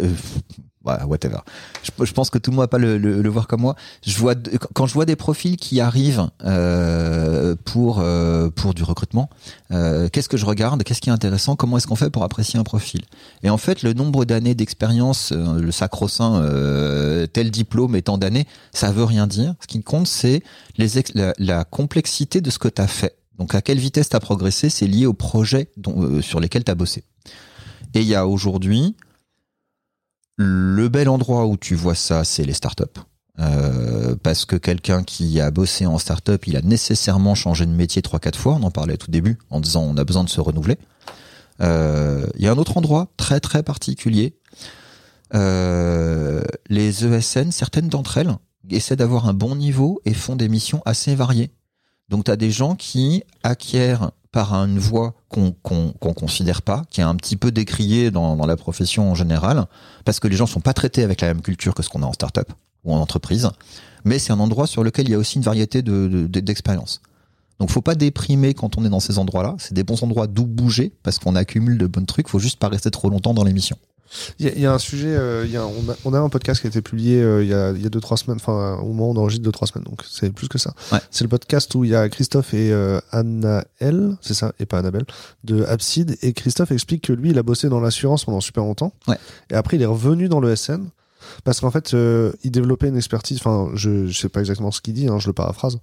voilà, 0.83 1.07
whatever. 1.07 1.37
Je, 1.83 2.11
pense 2.11 2.29
que 2.29 2.37
tout 2.37 2.51
le 2.51 2.55
monde 2.55 2.63
va 2.63 2.67
pas 2.67 2.77
le, 2.77 2.97
le, 2.97 3.21
le 3.21 3.29
voir 3.29 3.47
comme 3.47 3.61
moi. 3.61 3.75
Je 4.05 4.17
vois 4.17 4.35
quand 4.73 4.85
je 4.85 4.93
vois 4.93 5.05
des 5.05 5.15
profils 5.15 5.55
qui 5.55 5.79
arrivent 5.79 6.27
euh, 6.43 7.55
pour 7.63 7.99
euh, 7.99 8.49
pour 8.49 8.73
du 8.73 8.83
recrutement, 8.83 9.29
euh, 9.71 10.09
qu'est-ce 10.09 10.27
que 10.29 10.37
je 10.37 10.45
regarde? 10.45 10.83
Qu'est-ce 10.83 11.01
qui 11.01 11.09
est 11.09 11.13
intéressant? 11.13 11.55
Comment 11.55 11.77
est-ce 11.77 11.87
qu'on 11.87 11.95
fait 11.95 12.09
pour 12.09 12.23
apprécier 12.23 12.59
un 12.59 12.63
profil? 12.63 13.01
Et 13.43 13.49
en 13.49 13.57
fait, 13.57 13.81
le 13.83 13.93
nombre 13.93 14.25
d'années 14.25 14.55
d'expérience, 14.55 15.31
euh, 15.31 15.59
le 15.59 15.71
sacro-saint 15.71 16.41
euh, 16.41 17.27
tel 17.27 17.49
diplôme 17.49 17.95
et 17.95 18.01
tant 18.01 18.17
d'années, 18.17 18.45
ça 18.73 18.91
veut 18.91 19.05
rien 19.05 19.27
dire. 19.27 19.55
Ce 19.61 19.67
qui 19.67 19.81
compte, 19.83 20.07
c'est 20.07 20.43
les 20.77 20.89
la, 21.15 21.33
la 21.37 21.63
complexité 21.63 22.41
de 22.41 22.49
ce 22.49 22.59
que 22.59 22.67
tu 22.67 22.81
as 22.81 22.87
fait. 22.87 23.15
Donc 23.39 23.55
à 23.55 23.61
quelle 23.61 23.79
vitesse 23.79 24.09
tu 24.09 24.15
as 24.15 24.19
progressé, 24.19 24.69
c'est 24.69 24.87
lié 24.87 25.05
au 25.05 25.13
projet 25.13 25.69
dont, 25.77 26.01
euh, 26.03 26.21
sur 26.21 26.39
lesquels 26.39 26.63
tu 26.63 26.71
as 26.71 26.75
bossé. 26.75 27.03
Et 27.93 28.01
il 28.01 28.07
y 28.07 28.15
a 28.15 28.27
aujourd'hui 28.27 28.95
le 30.37 30.89
bel 30.89 31.09
endroit 31.09 31.45
où 31.45 31.57
tu 31.57 31.75
vois 31.75 31.95
ça, 31.95 32.23
c'est 32.23 32.43
les 32.43 32.53
startups. 32.53 32.99
Euh, 33.39 34.15
parce 34.21 34.45
que 34.45 34.55
quelqu'un 34.55 35.03
qui 35.03 35.41
a 35.41 35.49
bossé 35.49 35.85
en 35.85 35.97
startup, 35.97 36.45
il 36.45 36.55
a 36.55 36.61
nécessairement 36.61 37.33
changé 37.33 37.65
de 37.65 37.71
métier 37.71 38.01
trois 38.01 38.19
quatre 38.19 38.37
fois. 38.37 38.53
On 38.53 38.63
en 38.63 38.71
parlait 38.71 38.97
tout 38.97 39.09
début 39.09 39.39
en 39.49 39.59
disant 39.59 39.83
on 39.83 39.97
a 39.97 40.03
besoin 40.03 40.23
de 40.23 40.29
se 40.29 40.39
renouveler. 40.39 40.77
Euh, 41.61 42.27
Il 42.35 42.43
y 42.43 42.47
a 42.47 42.51
un 42.51 42.57
autre 42.57 42.77
endroit 42.77 43.11
très 43.17 43.39
très 43.39 43.63
particulier. 43.63 44.37
Euh, 45.33 46.43
les 46.69 47.05
ESN, 47.05 47.51
certaines 47.51 47.89
d'entre 47.89 48.17
elles 48.17 48.35
essaient 48.69 48.95
d'avoir 48.95 49.27
un 49.27 49.33
bon 49.33 49.55
niveau 49.55 49.99
et 50.05 50.13
font 50.13 50.35
des 50.35 50.47
missions 50.47 50.81
assez 50.85 51.15
variées. 51.15 51.51
Donc 52.09 52.25
tu 52.25 52.31
as 52.31 52.35
des 52.35 52.51
gens 52.51 52.75
qui 52.75 53.23
acquièrent 53.41 54.11
par 54.33 54.53
une 54.55 54.79
voie 54.79 55.13
qu'on 55.29 55.51
qu'on 55.51 55.93
considère 56.13 56.63
pas, 56.63 56.81
qui 56.89 56.99
est 56.99 57.03
un 57.05 57.15
petit 57.15 57.37
peu 57.37 57.51
décriée 57.51 58.11
dans, 58.11 58.35
la 58.45 58.57
profession 58.57 59.09
en 59.09 59.15
général, 59.15 59.67
parce 60.03 60.19
que 60.19 60.27
les 60.27 60.35
gens 60.35 60.47
sont 60.47 60.59
pas 60.59 60.73
traités 60.73 61.03
avec 61.03 61.21
la 61.21 61.27
même 61.29 61.41
culture 61.41 61.73
que 61.73 61.83
ce 61.83 61.87
qu'on 61.89 62.01
a 62.03 62.05
en 62.05 62.13
start-up 62.13 62.51
ou 62.83 62.93
en 62.93 62.97
entreprise, 62.97 63.49
mais 64.03 64.19
c'est 64.19 64.33
un 64.33 64.39
endroit 64.39 64.67
sur 64.67 64.83
lequel 64.83 65.07
il 65.07 65.11
y 65.11 65.13
a 65.13 65.19
aussi 65.19 65.37
une 65.37 65.43
variété 65.43 65.81
de 65.83 66.07
de- 66.07 66.27
de- 66.27 66.39
d'expériences. 66.41 66.99
Donc 67.59 67.69
faut 67.69 67.83
pas 67.83 67.93
déprimer 67.95 68.55
quand 68.55 68.75
on 68.77 68.83
est 68.83 68.89
dans 68.89 68.99
ces 68.99 69.19
endroits-là, 69.19 69.55
c'est 69.59 69.75
des 69.75 69.83
bons 69.83 70.01
endroits 70.03 70.25
d'où 70.25 70.45
bouger, 70.47 70.91
parce 71.03 71.19
qu'on 71.19 71.35
accumule 71.35 71.77
de 71.77 71.85
bons 71.85 72.05
trucs, 72.05 72.27
faut 72.27 72.39
juste 72.39 72.57
pas 72.57 72.67
rester 72.69 72.89
trop 72.89 73.09
longtemps 73.09 73.35
dans 73.35 73.43
l'émission. 73.43 73.77
Il 74.39 74.45
y, 74.45 74.49
a- 74.49 74.53
il 74.53 74.61
y 74.61 74.65
a 74.65 74.73
un 74.73 74.77
sujet, 74.79 75.15
euh, 75.15 75.43
il 75.45 75.51
y 75.51 75.57
a, 75.57 75.65
on, 75.65 75.89
a, 75.91 75.95
on 76.05 76.13
a 76.13 76.19
un 76.19 76.29
podcast 76.29 76.61
qui 76.61 76.67
a 76.67 76.69
été 76.69 76.81
publié 76.81 77.21
euh, 77.21 77.43
il 77.43 77.49
y 77.49 77.53
a 77.53 77.71
y 77.71 77.85
a 77.85 77.89
deux 77.89 77.99
trois 77.99 78.17
semaines, 78.17 78.37
enfin 78.39 78.77
au 78.81 78.87
moment 78.87 79.09
où 79.09 79.13
on 79.13 79.17
enregistre 79.17 79.43
deux 79.43 79.51
trois 79.51 79.67
semaines, 79.67 79.85
donc 79.85 80.01
c'est 80.09 80.31
plus 80.31 80.47
que 80.47 80.57
ça. 80.57 80.73
Ouais. 80.91 80.99
C'est 81.11 81.23
le 81.23 81.29
podcast 81.29 81.73
où 81.75 81.83
il 81.83 81.91
y 81.91 81.95
a 81.95 82.07
Christophe 82.09 82.53
et 82.53 82.71
euh, 82.71 82.99
Annaël, 83.11 84.15
c'est 84.21 84.33
ça, 84.33 84.53
et 84.59 84.65
pas 84.65 84.79
Annabelle, 84.79 85.05
de 85.43 85.63
Abside, 85.65 86.17
et 86.21 86.33
Christophe 86.33 86.71
explique 86.71 87.03
que 87.03 87.13
lui, 87.13 87.31
il 87.31 87.37
a 87.37 87.43
bossé 87.43 87.69
dans 87.69 87.79
l'assurance 87.79 88.25
pendant 88.25 88.41
super 88.41 88.63
longtemps, 88.63 88.93
Ouais. 89.07 89.17
et 89.51 89.55
après 89.55 89.77
il 89.77 89.81
est 89.83 89.85
revenu 89.87 90.29
dans 90.29 90.39
le 90.39 90.55
SN. 90.55 90.89
Parce 91.45 91.61
qu'en 91.61 91.71
fait, 91.71 91.93
euh, 91.93 92.33
il 92.43 92.51
développait 92.51 92.89
une 92.89 92.97
expertise. 92.97 93.37
Enfin, 93.37 93.69
je, 93.75 94.07
je 94.07 94.19
sais 94.19 94.27
pas 94.27 94.41
exactement 94.41 94.71
ce 94.71 94.81
qu'il 94.81 94.93
dit. 94.93 95.07
Hein, 95.07 95.19
je 95.19 95.27
le 95.27 95.33
paraphrase. 95.33 95.77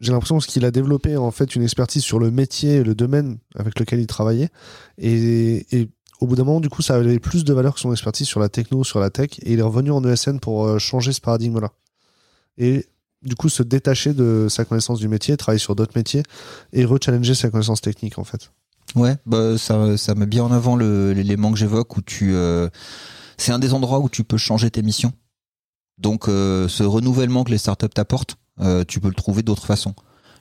J'ai 0.00 0.12
l'impression 0.12 0.38
qu'il 0.38 0.64
a 0.64 0.70
développé 0.72 1.16
en 1.16 1.30
fait 1.30 1.54
une 1.54 1.62
expertise 1.62 2.02
sur 2.02 2.18
le 2.18 2.30
métier, 2.30 2.82
le 2.82 2.94
domaine 2.94 3.38
avec 3.54 3.78
lequel 3.78 4.00
il 4.00 4.06
travaillait, 4.06 4.50
et, 4.98 5.64
et 5.78 5.88
au 6.20 6.26
bout 6.26 6.36
d'un 6.36 6.44
moment, 6.44 6.60
du 6.60 6.68
coup, 6.68 6.82
ça 6.82 6.94
avait 6.94 7.18
plus 7.18 7.44
de 7.44 7.52
valeur 7.52 7.74
que 7.74 7.80
son 7.80 7.92
expertise 7.92 8.26
sur 8.26 8.40
la 8.40 8.48
techno, 8.48 8.84
sur 8.84 9.00
la 9.00 9.10
tech, 9.10 9.30
et 9.42 9.52
il 9.52 9.58
est 9.58 9.62
revenu 9.62 9.90
en 9.90 10.04
ESN 10.04 10.38
pour 10.38 10.64
euh, 10.64 10.78
changer 10.78 11.12
ce 11.12 11.20
paradigme-là. 11.20 11.70
Et 12.56 12.86
du 13.22 13.34
coup, 13.34 13.48
se 13.48 13.62
détacher 13.62 14.14
de 14.14 14.46
sa 14.48 14.64
connaissance 14.64 15.00
du 15.00 15.08
métier, 15.08 15.36
travailler 15.36 15.58
sur 15.58 15.74
d'autres 15.74 15.96
métiers, 15.96 16.22
et 16.72 16.84
rechallenger 16.84 17.34
sa 17.34 17.50
connaissance 17.50 17.80
technique, 17.80 18.18
en 18.18 18.24
fait. 18.24 18.50
Ouais, 18.94 19.16
bah 19.26 19.58
ça, 19.58 20.14
met 20.14 20.26
bien 20.26 20.44
en 20.44 20.52
avant 20.52 20.76
l'élément 20.76 21.50
que 21.50 21.58
j'évoque 21.58 21.96
où 21.96 22.02
tu, 22.02 22.34
euh, 22.34 22.68
c'est 23.36 23.50
un 23.50 23.58
des 23.58 23.74
endroits 23.74 23.98
où 23.98 24.08
tu 24.08 24.22
peux 24.22 24.36
changer 24.36 24.70
tes 24.70 24.82
missions. 24.82 25.12
Donc, 25.98 26.28
euh, 26.28 26.68
ce 26.68 26.84
renouvellement 26.84 27.44
que 27.44 27.50
les 27.50 27.58
startups 27.58 27.88
t'apportent, 27.88 28.36
tu 28.86 29.00
peux 29.00 29.08
le 29.08 29.14
trouver 29.14 29.42
d'autres 29.42 29.66
façons. 29.66 29.94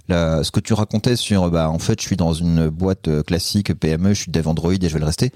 Ce 0.10 0.52
que 0.52 0.60
tu 0.60 0.74
racontais 0.74 1.16
sur, 1.16 1.50
bah, 1.50 1.70
en 1.70 1.80
fait, 1.80 2.00
je 2.00 2.06
suis 2.06 2.18
dans 2.18 2.34
une 2.34 2.70
boîte 2.70 3.24
classique 3.24 3.74
PME, 3.74 4.10
je 4.10 4.22
suis 4.22 4.32
dev 4.32 4.48
Android 4.48 4.74
et 4.74 4.88
je 4.88 4.94
vais 4.94 5.00
le 5.00 5.06
rester, 5.06 5.32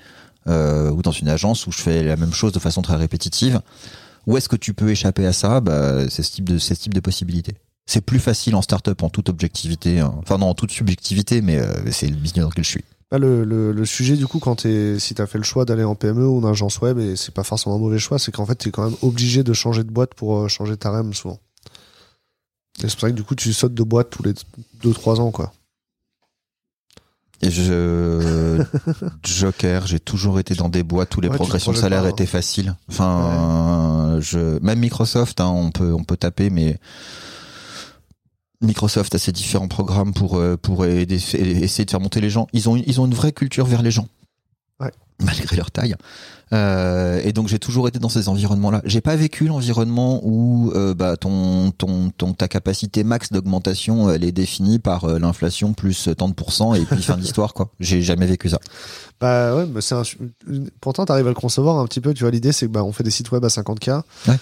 euh, 0.47 0.91
ou 0.91 1.01
dans 1.01 1.11
une 1.11 1.29
agence 1.29 1.67
où 1.67 1.71
je 1.71 1.79
fais 1.79 2.03
la 2.03 2.15
même 2.15 2.33
chose 2.33 2.51
de 2.51 2.59
façon 2.59 2.81
très 2.81 2.95
répétitive. 2.95 3.61
Où 4.25 4.37
est-ce 4.37 4.49
que 4.49 4.55
tu 4.55 4.73
peux 4.73 4.89
échapper 4.89 5.25
à 5.25 5.33
ça? 5.33 5.61
Bah, 5.61 6.09
C'est 6.09 6.23
ce 6.23 6.31
type 6.31 6.49
de, 6.49 6.57
ce 6.57 6.73
type 6.73 6.93
de 6.93 6.99
possibilités. 6.99 7.55
C'est 7.85 8.01
plus 8.01 8.19
facile 8.19 8.55
en 8.55 8.61
startup 8.61 9.01
en 9.01 9.09
toute 9.09 9.29
objectivité, 9.29 10.01
hein. 10.01 10.13
enfin 10.17 10.37
non, 10.37 10.47
en 10.47 10.53
toute 10.53 10.71
subjectivité, 10.71 11.41
mais 11.41 11.57
euh, 11.57 11.89
c'est 11.91 12.07
le 12.07 12.15
business 12.15 12.43
dans 12.43 12.49
lequel 12.49 12.65
je 12.65 12.69
suis. 12.69 12.83
Là, 13.09 13.19
le, 13.19 13.85
sujet, 13.85 14.17
du 14.17 14.27
coup, 14.27 14.39
quand 14.39 14.57
t'es, 14.57 14.99
si 14.99 15.15
t'as 15.15 15.27
fait 15.27 15.37
le 15.37 15.45
choix 15.45 15.63
d'aller 15.63 15.85
en 15.85 15.95
PME 15.95 16.27
ou 16.27 16.39
en 16.39 16.49
agence 16.49 16.81
web, 16.81 16.99
et 16.99 17.15
c'est 17.15 17.33
pas 17.33 17.43
forcément 17.43 17.75
un 17.75 17.79
mauvais 17.79 17.99
choix, 17.99 18.19
c'est 18.19 18.33
qu'en 18.33 18.45
fait, 18.45 18.55
t'es 18.55 18.71
quand 18.71 18.83
même 18.83 18.97
obligé 19.01 19.43
de 19.43 19.53
changer 19.53 19.85
de 19.85 19.91
boîte 19.91 20.13
pour 20.13 20.37
euh, 20.37 20.47
changer 20.49 20.75
ta 20.75 20.91
REM, 20.91 21.13
souvent. 21.13 21.39
C'est 22.77 22.91
pour 22.91 22.99
ça 22.99 23.09
que, 23.09 23.15
du 23.15 23.23
coup, 23.23 23.35
tu 23.35 23.53
sautes 23.53 23.73
de 23.73 23.83
boîte 23.83 24.09
tous 24.09 24.23
les 24.23 24.33
2-3 24.83 25.21
ans, 25.21 25.31
quoi. 25.31 25.53
Je 27.43 28.63
Joker, 29.23 29.85
j'ai 29.85 29.99
toujours 29.99 30.39
été 30.39 30.55
dans 30.55 30.69
des 30.69 30.83
boîtes 30.83 31.15
où 31.17 31.21
les 31.21 31.29
Ouais, 31.29 31.35
progressions 31.35 31.71
de 31.71 31.77
salaire 31.77 32.01
pas, 32.01 32.07
hein. 32.07 32.11
étaient 32.11 32.25
faciles. 32.25 32.75
Enfin, 32.89 34.17
je 34.21 34.59
même 34.63 34.79
Microsoft, 34.79 35.39
hein, 35.41 35.47
on 35.47 35.71
peut 35.71 35.93
on 35.93 36.03
peut 36.03 36.17
taper, 36.17 36.49
mais 36.49 36.77
Microsoft 38.61 39.13
a 39.13 39.19
ses 39.19 39.31
différents 39.31 39.67
programmes 39.67 40.13
pour 40.13 40.37
euh, 40.37 40.57
pour 40.57 40.85
aider, 40.85 41.15
essayer 41.15 41.85
de 41.85 41.91
faire 41.91 41.99
monter 41.99 42.21
les 42.21 42.29
gens. 42.29 42.47
Ils 42.53 42.69
ont 42.69 42.75
ils 42.75 42.99
ont 42.99 43.05
une 43.05 43.13
vraie 43.13 43.31
culture 43.31 43.65
vers 43.67 43.83
les 43.83 43.91
gens. 43.91 44.07
Ouais. 44.79 44.91
Malgré 45.21 45.55
leur 45.55 45.69
taille. 45.71 45.95
Euh, 46.53 47.19
et 47.23 47.33
donc 47.33 47.47
j'ai 47.47 47.59
toujours 47.59 47.87
été 47.87 47.99
dans 47.99 48.09
ces 48.09 48.29
environnements-là. 48.29 48.81
J'ai 48.85 49.01
pas 49.01 49.15
vécu 49.15 49.47
l'environnement 49.47 50.21
où 50.23 50.71
euh, 50.75 50.93
bah, 50.93 51.17
ton, 51.17 51.71
ton, 51.71 52.09
ton, 52.09 52.33
ta 52.33 52.47
capacité 52.47 53.03
max 53.03 53.31
d'augmentation 53.31 54.09
elle 54.09 54.23
est 54.23 54.31
définie 54.31 54.79
par 54.79 55.05
euh, 55.05 55.19
l'inflation 55.19 55.73
plus 55.73 56.09
tant 56.17 56.29
de 56.29 56.33
pourcents 56.33 56.73
et 56.73 56.85
puis 56.85 57.01
fin 57.01 57.17
d'histoire 57.17 57.53
quoi. 57.53 57.69
J'ai 57.79 58.01
jamais 58.01 58.25
vécu 58.25 58.49
ça. 58.49 58.59
Bah 59.19 59.55
ouais, 59.55 59.65
mais 59.65 59.81
c'est 59.81 59.95
un, 59.95 60.03
pourtant 60.79 61.05
t'arrives 61.05 61.25
à 61.25 61.29
le 61.29 61.35
concevoir 61.35 61.79
un 61.79 61.85
petit 61.85 62.01
peu. 62.01 62.13
Tu 62.13 62.23
vois, 62.23 62.31
l'idée 62.31 62.51
c'est 62.51 62.67
que 62.67 62.71
bah 62.71 62.83
on 62.83 62.91
fait 62.91 63.03
des 63.03 63.11
sites 63.11 63.31
web 63.31 63.43
à 63.43 63.47
50k. 63.47 64.01
Ouais. 64.27 64.35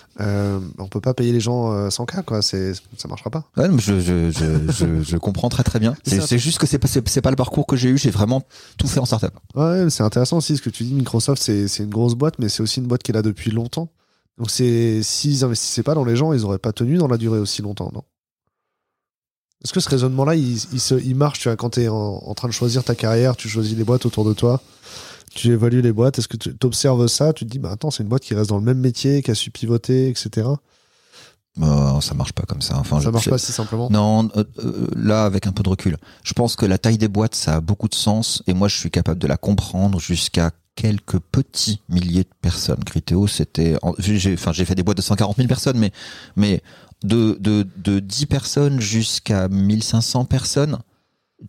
On 0.78 0.88
peut 0.88 1.02
pas 1.02 1.14
payer 1.14 1.32
les 1.32 1.40
gens 1.40 1.72
euh, 1.72 1.90
100k, 1.90 2.24
quoi. 2.24 2.42
C'est, 2.42 2.74
ça 2.98 3.08
marchera 3.08 3.30
pas. 3.30 3.46
Ouais, 3.58 3.70
mais 3.70 3.80
je, 3.80 4.00
je, 4.00 4.32
je, 4.32 5.02
je, 5.02 5.18
comprends 5.18 5.50
très 5.50 5.64
très 5.64 5.80
bien. 5.80 5.96
C'est 6.06 6.38
juste 6.38 6.58
que 6.58 6.68
c'est 6.68 6.80
pas, 6.80 6.88
c'est 6.88 7.22
pas 7.22 7.30
le 7.30 7.36
parcours 7.36 7.66
que 7.66 7.76
j'ai 7.76 7.90
eu. 7.90 7.98
J'ai 7.98 8.10
vraiment 8.10 8.44
tout 8.78 8.88
fait 8.88 9.00
en 9.00 9.06
startup. 9.06 9.34
Ouais, 9.56 9.90
c'est 9.90 10.04
intéressant 10.04 10.38
aussi 10.38 10.58
ce 10.58 10.62
que 10.62 10.70
tu 10.70 10.84
dis. 10.84 10.94
Microsoft, 10.94 11.42
c'est 11.42 11.80
une 11.80 11.90
grosse 11.96 12.16
boîte, 12.16 12.36
mais 12.40 12.50
c'est 12.50 12.62
aussi 12.64 12.80
une 12.80 12.88
boîte 12.88 13.04
qui 13.04 13.12
est 13.12 13.14
là 13.14 13.22
depuis 13.22 13.52
longtemps. 13.52 13.90
Donc 14.38 14.50
c'est, 14.52 15.02
s'ils 15.04 15.44
investissaient 15.44 15.84
pas 15.84 15.94
dans 15.96 16.04
les 16.06 16.16
gens, 16.16 16.34
ils 16.34 16.44
auraient 16.46 16.60
pas 16.60 16.74
tenu 16.74 16.98
dans 16.98 17.08
la 17.08 17.18
durée 17.18 17.40
aussi 17.40 17.62
longtemps, 17.62 17.90
non? 17.94 18.04
Est-ce 19.64 19.74
que 19.74 19.80
ce 19.80 19.90
raisonnement-là, 19.90 20.36
il, 20.36 20.52
il, 20.74 20.80
se, 20.80 20.96
il 20.96 21.16
marche 21.16 21.40
tu 21.40 21.48
vois, 21.48 21.56
quand 21.56 21.72
t'es 21.72 21.88
en, 21.88 21.96
en 21.96 22.34
train 22.36 22.48
de 22.48 22.54
choisir 22.54 22.84
ta 22.84 22.94
carrière, 22.94 23.36
tu 23.36 23.50
choisis 23.50 23.76
les 23.76 23.84
boîtes 23.84 24.06
autour 24.06 24.24
de 24.26 24.34
toi, 24.34 24.62
tu 25.34 25.48
évalues 25.52 25.82
les 25.82 25.92
boîtes. 25.94 26.20
Est-ce 26.20 26.28
que 26.28 26.38
tu 26.38 26.54
observes 26.64 27.08
ça 27.08 27.34
Tu 27.34 27.46
te 27.46 27.50
dis, 27.50 27.58
bah 27.60 27.72
attends, 27.72 27.90
c'est 27.90 28.04
une 28.04 28.10
boîte 28.10 28.24
qui 28.24 28.36
reste 28.36 28.50
dans 28.50 28.58
le 28.58 28.64
même 28.64 28.78
métier, 28.80 29.24
qui 29.24 29.32
a 29.32 29.36
su 29.36 29.50
pivoter, 29.52 30.10
etc. 30.10 30.50
Euh, 31.64 32.02
ça 32.02 32.14
marche 32.14 32.34
pas 32.34 32.44
comme 32.44 32.62
ça. 32.62 32.78
Enfin, 32.78 32.98
ça 33.00 33.06
je- 33.06 33.10
marche 33.12 33.30
pas 33.30 33.38
si 33.38 33.54
simplement. 33.54 33.90
Non, 33.90 34.30
euh, 34.36 34.44
euh, 34.60 34.88
là, 34.96 35.24
avec 35.26 35.48
un 35.48 35.52
peu 35.54 35.64
de 35.64 35.70
recul, 35.70 35.98
je 36.24 36.34
pense 36.34 36.56
que 36.58 36.66
la 36.66 36.78
taille 36.78 36.98
des 36.98 37.08
boîtes, 37.08 37.34
ça 37.36 37.56
a 37.56 37.62
beaucoup 37.62 37.88
de 37.88 37.96
sens, 37.96 38.44
et 38.48 38.54
moi, 38.54 38.68
je 38.68 38.76
suis 38.78 38.92
capable 38.92 39.20
de 39.20 39.28
la 39.28 39.38
comprendre 39.38 40.00
jusqu'à 40.00 40.52
quelques 40.76 41.20
petits 41.20 41.80
milliers 41.90 42.24
de 42.24 42.30
personnes. 42.42 42.84
Critéo, 42.84 43.28
c'était, 43.28 43.76
j'ai- 44.00 44.34
enfin, 44.34 44.52
j'ai 44.52 44.66
fait 44.66 44.76
des 44.76 44.84
boîtes 44.84 44.98
de 44.98 45.02
140 45.02 45.38
000 45.38 45.48
personnes, 45.48 45.78
mais, 45.78 45.92
mais 46.36 46.62
de, 47.04 47.38
de, 47.40 47.66
de 47.78 48.00
10 48.00 48.26
personnes 48.26 48.80
jusqu'à 48.82 49.48
1500 49.48 50.26
personnes, 50.26 50.78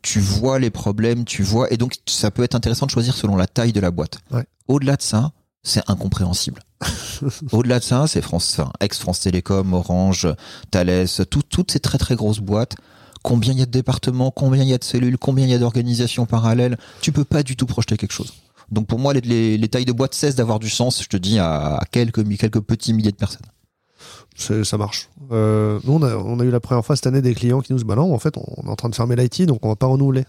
tu 0.02 0.20
vois 0.20 0.58
les 0.58 0.70
problèmes, 0.70 1.24
tu 1.24 1.42
vois, 1.42 1.72
et 1.72 1.76
donc 1.76 1.94
ça 2.06 2.30
peut 2.30 2.42
être 2.42 2.54
intéressant 2.54 2.86
de 2.86 2.90
choisir 2.90 3.14
selon 3.14 3.36
la 3.36 3.46
taille 3.46 3.72
de 3.72 3.80
la 3.80 3.90
boîte. 3.90 4.18
Ouais. 4.30 4.44
Au-delà 4.68 4.96
de 4.96 5.02
ça, 5.02 5.32
c'est 5.62 5.82
incompréhensible. 5.88 6.62
Au-delà 7.52 7.78
de 7.78 7.84
ça, 7.84 8.06
c'est 8.06 8.22
France, 8.22 8.56
enfin, 8.58 8.72
ex-France 8.80 9.20
Télécom, 9.20 9.72
Orange, 9.74 10.28
Thales, 10.70 11.06
tout- 11.30 11.42
toutes 11.42 11.70
ces 11.72 11.80
très 11.80 11.98
très 11.98 12.14
grosses 12.16 12.40
boîtes. 12.40 12.74
Combien 13.22 13.52
il 13.52 13.58
y 13.58 13.62
a 13.62 13.66
de 13.66 13.70
départements, 13.72 14.30
combien 14.30 14.62
il 14.62 14.68
y 14.68 14.74
a 14.74 14.78
de 14.78 14.84
cellules, 14.84 15.18
combien 15.18 15.46
il 15.46 15.50
y 15.50 15.54
a 15.54 15.58
d'organisations 15.58 16.26
parallèles. 16.26 16.78
Tu 17.00 17.10
peux 17.10 17.24
pas 17.24 17.42
du 17.42 17.56
tout 17.56 17.66
projeter 17.66 17.96
quelque 17.96 18.12
chose. 18.12 18.32
Donc 18.70 18.86
pour 18.86 18.98
moi, 18.98 19.12
les, 19.14 19.20
les- 19.20 19.58
les 19.58 19.68
tailles 19.68 19.84
de 19.84 19.92
boîtes 19.92 20.14
cessent 20.14 20.34
d'avoir 20.36 20.58
du 20.58 20.68
sens, 20.70 21.02
je 21.02 21.08
te 21.08 21.16
dis, 21.16 21.38
à, 21.38 21.76
à 21.76 21.84
quelques, 21.84 22.22
petits 22.60 22.92
milliers 22.92 23.12
de 23.12 23.16
personnes. 23.16 23.46
Ça 24.64 24.76
marche. 24.76 25.08
Euh, 25.32 25.80
nous, 25.84 25.94
on 25.94 26.02
a, 26.02 26.14
on 26.16 26.38
a 26.40 26.44
eu 26.44 26.50
la 26.50 26.60
première 26.60 26.84
fois 26.84 26.94
cette 26.96 27.06
année 27.06 27.22
des 27.22 27.34
clients 27.34 27.60
qui 27.62 27.72
nous 27.72 27.78
disent 27.78 27.86
Bah 27.86 27.94
non, 27.94 28.12
en 28.12 28.18
fait, 28.18 28.36
on 28.36 28.66
est 28.66 28.70
en 28.70 28.76
train 28.76 28.88
de 28.90 28.94
fermer 28.94 29.16
l'IT, 29.16 29.42
donc 29.46 29.64
on 29.64 29.68
va 29.68 29.76
pas 29.76 29.86
renouveler. 29.86 30.24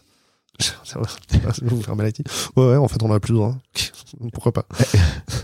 vous 1.61 1.81
faire 1.81 1.95
maladie. 1.95 2.23
Ouais, 2.55 2.65
ouais, 2.69 2.76
en 2.77 2.88
fait, 2.88 3.03
on 3.03 3.11
a 3.11 3.19
plus 3.19 3.34
droit. 3.34 3.55
Pourquoi 4.34 4.51
pas? 4.53 4.65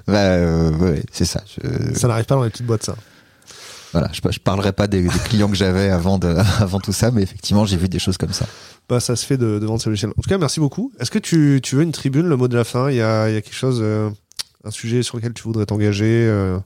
Bah, 0.08 0.18
euh, 0.20 0.72
ouais, 0.80 1.02
c'est 1.12 1.24
ça. 1.26 1.42
Je... 1.48 1.94
Ça 1.94 2.08
n'arrive 2.10 2.26
pas 2.26 2.36
dans 2.36 2.44
les 2.44 2.50
petites 2.50 2.66
boîtes, 2.66 2.84
ça. 2.84 2.96
Voilà, 3.94 4.10
je, 4.12 4.20
je 4.30 4.40
parlerai 4.40 4.74
pas 4.74 4.88
des, 4.88 5.04
des 5.04 5.20
clients 5.26 5.50
que 5.50 5.56
j'avais 5.56 5.90
avant 5.90 6.20
de, 6.20 6.28
avant 6.60 6.80
tout 6.80 6.94
ça, 6.94 7.12
mais 7.12 7.22
effectivement, 7.22 7.66
j'ai 7.66 7.78
vu 7.78 7.88
des 7.88 8.00
choses 8.00 8.18
comme 8.18 8.34
ça. 8.34 8.46
Bah, 8.90 9.00
ça 9.00 9.16
se 9.16 9.26
fait 9.26 9.38
de, 9.38 9.60
de 9.60 9.66
vendre 9.66 9.82
ces 9.82 9.90
logiciels. 9.90 10.12
En 10.18 10.22
tout 10.22 10.30
cas, 10.30 10.38
merci 10.38 10.60
beaucoup. 10.60 10.92
Est-ce 11.00 11.12
que 11.12 11.20
tu, 11.20 11.62
tu 11.64 11.76
veux 11.76 11.84
une 11.84 11.92
tribune, 11.92 12.28
le 12.28 12.36
mot 12.36 12.48
de 12.48 12.58
la 12.58 12.66
fin? 12.66 12.90
Il 12.90 12.98
y 12.98 13.02
a, 13.02 13.30
y 13.30 13.38
a 13.38 13.42
quelque 13.42 13.56
chose, 13.56 13.80
euh, 13.82 14.10
un 14.66 14.72
sujet 14.72 15.04
sur 15.04 15.18
lequel 15.18 15.34
tu 15.34 15.44
voudrais 15.44 15.66
t'engager, 15.66 16.28
euh, 16.28 16.60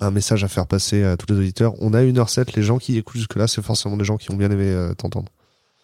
un 0.00 0.10
message 0.10 0.44
à 0.44 0.48
faire 0.48 0.66
passer 0.66 1.04
à 1.04 1.16
tous 1.16 1.26
les 1.32 1.38
auditeurs? 1.38 1.74
On 1.80 1.92
a 1.92 2.02
une 2.02 2.18
heure 2.18 2.30
7 2.30 2.54
les 2.54 2.62
gens 2.62 2.78
qui 2.78 2.96
écoutent 2.96 3.18
jusque-là, 3.18 3.46
c'est 3.46 3.62
forcément 3.62 3.96
des 3.96 4.04
gens 4.04 4.16
qui 4.16 4.30
ont 4.30 4.36
bien 4.36 4.50
aimé 4.50 4.66
euh, 4.66 4.94
t'entendre. 4.94 5.30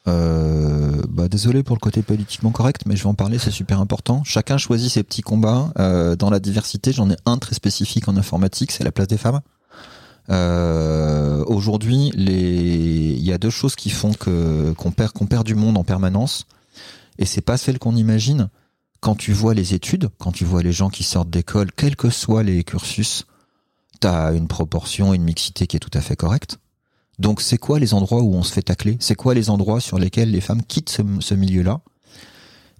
Euh, 0.09 1.03
bah 1.09 1.29
désolé 1.29 1.65
pour 1.65 1.75
le 1.75 1.81
côté 1.81 2.03
politiquement 2.03 2.51
correct, 2.51 2.83
mais 2.87 2.97
je 2.97 3.03
vais 3.03 3.09
en 3.09 3.15
parler, 3.15 3.39
c'est 3.39 3.51
super 3.51 3.81
important. 3.81 4.23
Chacun 4.25 4.57
choisit 4.57 4.91
ses 4.91 5.03
petits 5.03 5.23
combats. 5.23 5.73
Euh, 5.79 6.15
dans 6.15 6.31
la 6.31 6.39
diversité, 6.39 6.93
j'en 6.93 7.11
ai 7.11 7.17
un 7.27 7.39
très 7.39 7.55
spécifique 7.55 8.07
en 8.09 8.17
informatique, 8.17 8.71
c'est 8.71 8.85
la 8.85 8.93
place 8.93 9.09
des 9.09 9.17
femmes. 9.17 9.41
Euh, 10.31 11.45
Aujourd'hui, 11.47 12.11
il 12.17 13.23
y 13.23 13.33
a 13.33 13.39
deux 13.39 13.51
choses 13.51 13.77
qui 13.77 13.91
font 13.91 14.13
que 14.13 14.73
qu'on 14.77 14.91
perd 14.91 15.13
qu'on 15.13 15.27
perd 15.27 15.47
du 15.47 15.55
monde 15.55 15.79
en 15.79 15.85
permanence, 15.85 16.47
et 17.19 17.25
c'est 17.25 17.41
pas 17.41 17.57
celle 17.57 17.79
qu'on 17.79 17.95
imagine. 17.95 18.49
Quand 19.01 19.15
tu 19.15 19.33
vois 19.33 19.55
les 19.55 19.75
études, 19.75 20.09
quand 20.19 20.33
tu 20.33 20.45
vois 20.45 20.63
les 20.63 20.73
gens 20.73 20.91
qui 20.91 21.05
sortent 21.05 21.31
d'école, 21.31 21.71
quels 21.73 21.95
que 21.95 22.11
soient 22.11 22.43
les 22.43 22.65
cursus, 22.65 23.27
t'as 24.01 24.35
une 24.35 24.49
proportion, 24.49 25.15
une 25.15 25.23
mixité 25.23 25.67
qui 25.67 25.77
est 25.77 25.81
tout 25.81 25.97
à 25.97 26.01
fait 26.01 26.17
correcte. 26.17 26.59
Donc 27.19 27.41
c'est 27.41 27.59
quoi 27.59 27.79
les 27.79 27.95
endroits 27.95 28.23
où 28.23 28.35
on 28.35 28.43
se 28.43 28.53
fait 28.53 28.63
tacler? 28.63 28.97
C'est 29.01 29.15
quoi 29.15 29.35
les 29.35 29.49
endroits 29.51 29.81
sur 29.81 29.99
lesquels 29.99 30.31
les 30.31 30.41
femmes 30.41 30.63
quittent 30.63 30.91
ce, 30.91 31.03
ce 31.21 31.35
milieu-là? 31.35 31.81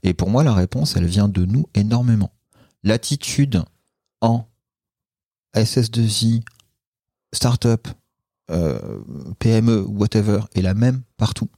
Et 0.03 0.13
pour 0.13 0.29
moi, 0.29 0.43
la 0.43 0.55
réponse, 0.55 0.97
elle 0.97 1.07
vient 1.07 1.29
de 1.29 1.45
nous 1.45 1.67
énormément. 1.75 2.33
L'attitude 2.83 3.63
en 4.21 4.47
SS2I, 5.55 6.43
startup, 7.37 7.89
euh, 8.51 8.79
PME, 9.39 9.85
whatever, 9.87 10.41
est 10.55 10.63
la 10.63 10.75
même 10.75 11.03
partout. 11.17 11.49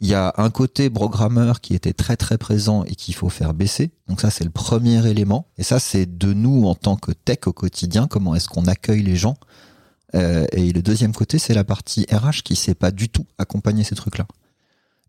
Il 0.00 0.08
y 0.08 0.14
a 0.14 0.34
un 0.36 0.50
côté 0.50 0.90
programmeur 0.90 1.62
qui 1.62 1.74
était 1.74 1.94
très 1.94 2.16
très 2.16 2.36
présent 2.36 2.84
et 2.84 2.94
qu'il 2.94 3.14
faut 3.14 3.30
faire 3.30 3.54
baisser. 3.54 3.92
Donc 4.08 4.20
ça, 4.20 4.30
c'est 4.30 4.44
le 4.44 4.50
premier 4.50 5.06
élément. 5.08 5.46
Et 5.56 5.62
ça, 5.62 5.78
c'est 5.78 6.18
de 6.18 6.34
nous 6.34 6.66
en 6.66 6.74
tant 6.74 6.96
que 6.96 7.12
tech 7.12 7.46
au 7.46 7.52
quotidien. 7.52 8.06
Comment 8.06 8.34
est-ce 8.34 8.48
qu'on 8.48 8.66
accueille 8.66 9.02
les 9.02 9.16
gens 9.16 9.36
euh, 10.14 10.46
et 10.52 10.72
le 10.72 10.82
deuxième 10.82 11.12
côté, 11.12 11.38
c'est 11.38 11.52
la 11.52 11.64
partie 11.64 12.06
RH 12.10 12.42
qui 12.44 12.56
sait 12.56 12.76
pas 12.76 12.90
du 12.90 13.08
tout 13.08 13.26
accompagner 13.38 13.84
ces 13.84 13.96
trucs-là. 13.96 14.26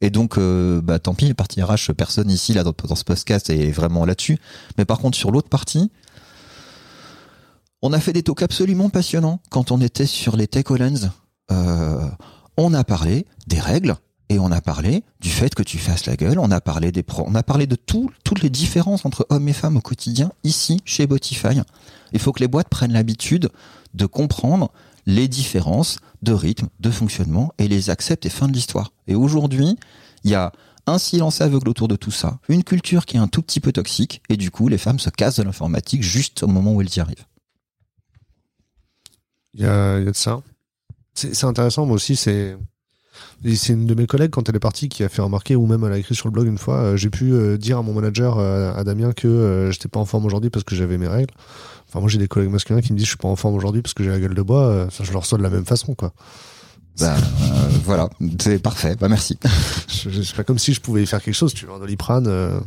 Et 0.02 0.10
donc, 0.10 0.38
euh, 0.38 0.82
bah, 0.82 1.00
tant 1.00 1.14
pis, 1.14 1.28
la 1.28 1.34
partie 1.34 1.62
RH, 1.62 1.94
personne 1.94 2.30
ici, 2.30 2.54
dans 2.54 2.96
ce 2.96 3.04
podcast, 3.04 3.50
est 3.50 3.72
vraiment 3.72 4.06
là-dessus. 4.06 4.38
Mais 4.78 4.86
par 4.86 5.00
contre, 5.00 5.18
sur 5.18 5.32
l'autre 5.32 5.50
partie, 5.50 5.92
on 7.82 7.94
a 7.94 8.00
fait 8.00 8.14
des 8.14 8.24
talks 8.24 8.42
absolument 8.42 8.90
passionnants 8.90 9.40
quand 9.50 9.72
on 9.72 9.82
était 9.82 10.06
sur 10.06 10.36
les 10.36 10.48
Tech 10.48 10.70
Hollands. 10.70 11.12
Euh, 11.52 12.10
on 12.58 12.74
a 12.74 12.84
parlé 12.84 13.26
des 13.48 13.60
règles 13.60 13.96
et 14.30 14.40
on 14.40 14.52
a 14.52 14.62
parlé 14.62 15.04
du 15.22 15.30
fait 15.30 15.54
que 15.56 15.64
tu 15.64 15.78
fasses 15.78 16.06
la 16.06 16.16
gueule. 16.16 16.40
On 16.40 16.52
a 16.52 16.60
parlé 16.60 16.92
des 16.92 17.04
pro 17.04 17.24
on 17.28 17.36
a 17.36 17.44
parlé 17.44 17.68
de 17.68 17.76
tout, 17.76 18.10
toutes 18.24 18.42
les 18.42 18.50
différences 18.50 19.06
entre 19.06 19.26
hommes 19.30 19.48
et 19.48 19.54
femmes 19.54 19.78
au 19.78 19.82
quotidien 19.82 20.32
ici 20.44 20.82
chez 20.86 21.08
Botify. 21.08 21.62
Il 22.14 22.20
faut 22.20 22.32
que 22.32 22.40
les 22.40 22.48
boîtes 22.48 22.70
prennent 22.70 22.94
l'habitude 22.94 23.50
de 23.94 24.06
comprendre 24.06 24.72
les 25.06 25.28
différences 25.28 26.00
de 26.22 26.34
rythme, 26.34 26.68
de 26.80 26.92
fonctionnement 26.92 27.54
et 27.58 27.68
les 27.68 27.90
acceptent 27.90 28.26
et 28.26 28.30
fin 28.30 28.48
de 28.48 28.54
l'histoire. 28.54 28.92
Et 29.08 29.16
aujourd'hui, 29.16 29.78
il 30.24 30.32
y 30.32 30.36
a 30.36 30.52
un 30.88 30.98
silence 30.98 31.42
aveugle 31.42 31.70
autour 31.70 31.88
de 31.88 31.96
tout 31.96 32.12
ça, 32.12 32.40
une 32.50 32.64
culture 32.64 33.06
qui 33.06 33.18
est 33.18 33.20
un 33.20 33.28
tout 33.28 33.42
petit 33.42 33.60
peu 33.60 33.72
toxique 33.72 34.22
et 34.30 34.38
du 34.38 34.52
coup, 34.52 34.68
les 34.68 34.78
femmes 34.78 35.00
se 35.00 35.10
cassent 35.10 35.38
de 35.38 35.44
l'informatique 35.44 36.02
juste 36.02 36.44
au 36.44 36.48
moment 36.48 36.74
où 36.74 36.82
elles 36.82 36.96
y 36.96 37.00
arrivent. 37.00 37.26
Il 39.58 39.64
y 39.64 39.66
a, 39.66 40.00
il 40.00 40.06
y 40.06 40.08
a 40.08 40.12
de 40.12 40.16
ça. 40.16 40.42
C'est 41.14 41.36
c'est 41.36 41.46
intéressant, 41.46 41.86
moi 41.86 41.96
aussi, 41.96 42.16
c'est. 42.16 42.58
C'est 43.44 43.74
une 43.74 43.86
de 43.86 43.94
mes 43.96 44.08
collègues, 44.08 44.32
quand 44.32 44.48
elle 44.50 44.56
est 44.56 44.60
partie, 44.60 44.90
qui 44.90 45.04
a 45.04 45.10
fait 45.10 45.22
remarquer, 45.22 45.56
ou 45.56 45.66
même 45.66 45.84
elle 45.84 45.92
a 45.92 45.98
écrit 45.98 46.16
sur 46.16 46.28
le 46.28 46.32
blog 46.32 46.48
une 46.48 46.58
fois, 46.58 46.78
euh, 46.78 46.98
j'ai 46.98 47.10
pu 47.10 47.34
euh, 47.34 47.58
dire 47.58 47.78
à 47.78 47.82
mon 47.82 47.94
manager, 47.94 48.38
euh, 48.38 48.74
à 48.76 48.84
Damien, 48.84 49.12
que 49.12 49.28
euh, 49.28 49.72
j'étais 49.72 49.88
pas 49.88 50.00
en 50.00 50.06
forme 50.06 50.26
aujourd'hui 50.26 50.50
parce 50.50 50.64
que 50.64 50.76
j'avais 50.76 50.98
mes 50.98 51.08
règles. 51.08 51.34
Enfin, 51.88 52.00
moi, 52.00 52.10
j'ai 52.10 52.18
des 52.18 52.28
collègues 52.28 52.52
masculins 52.52 52.82
qui 52.82 52.94
me 52.94 52.98
disent, 52.98 53.06
je 53.06 53.12
suis 53.12 53.18
pas 53.18 53.28
en 53.28 53.36
forme 53.36 53.56
aujourd'hui 53.56 53.82
parce 53.82 53.94
que 53.94 54.04
j'ai 54.04 54.10
la 54.10 54.20
gueule 54.20 54.34
de 54.34 54.42
bois. 54.42 54.88
Ça, 54.92 55.04
je 55.04 55.12
le 55.12 55.18
reçois 55.18 55.38
de 55.38 55.44
la 55.44 55.50
même 55.50 55.66
façon, 55.66 55.96
quoi. 55.96 56.14
Bah, 57.00 57.16
voilà, 57.84 58.10
c'est 58.40 58.60
parfait. 58.60 58.96
Bah 59.00 59.08
merci. 59.08 59.38
C'est 59.88 60.36
pas 60.36 60.44
comme 60.44 60.58
si 60.58 60.74
je 60.74 60.82
pouvais 60.82 61.04
y 61.04 61.08
faire 61.08 61.22
quelque 61.22 61.36
chose. 61.36 61.54
Tu 61.54 61.66
veux 61.66 61.72
un 61.72 61.80
doliprane, 61.80 62.26
euh, 62.28 62.60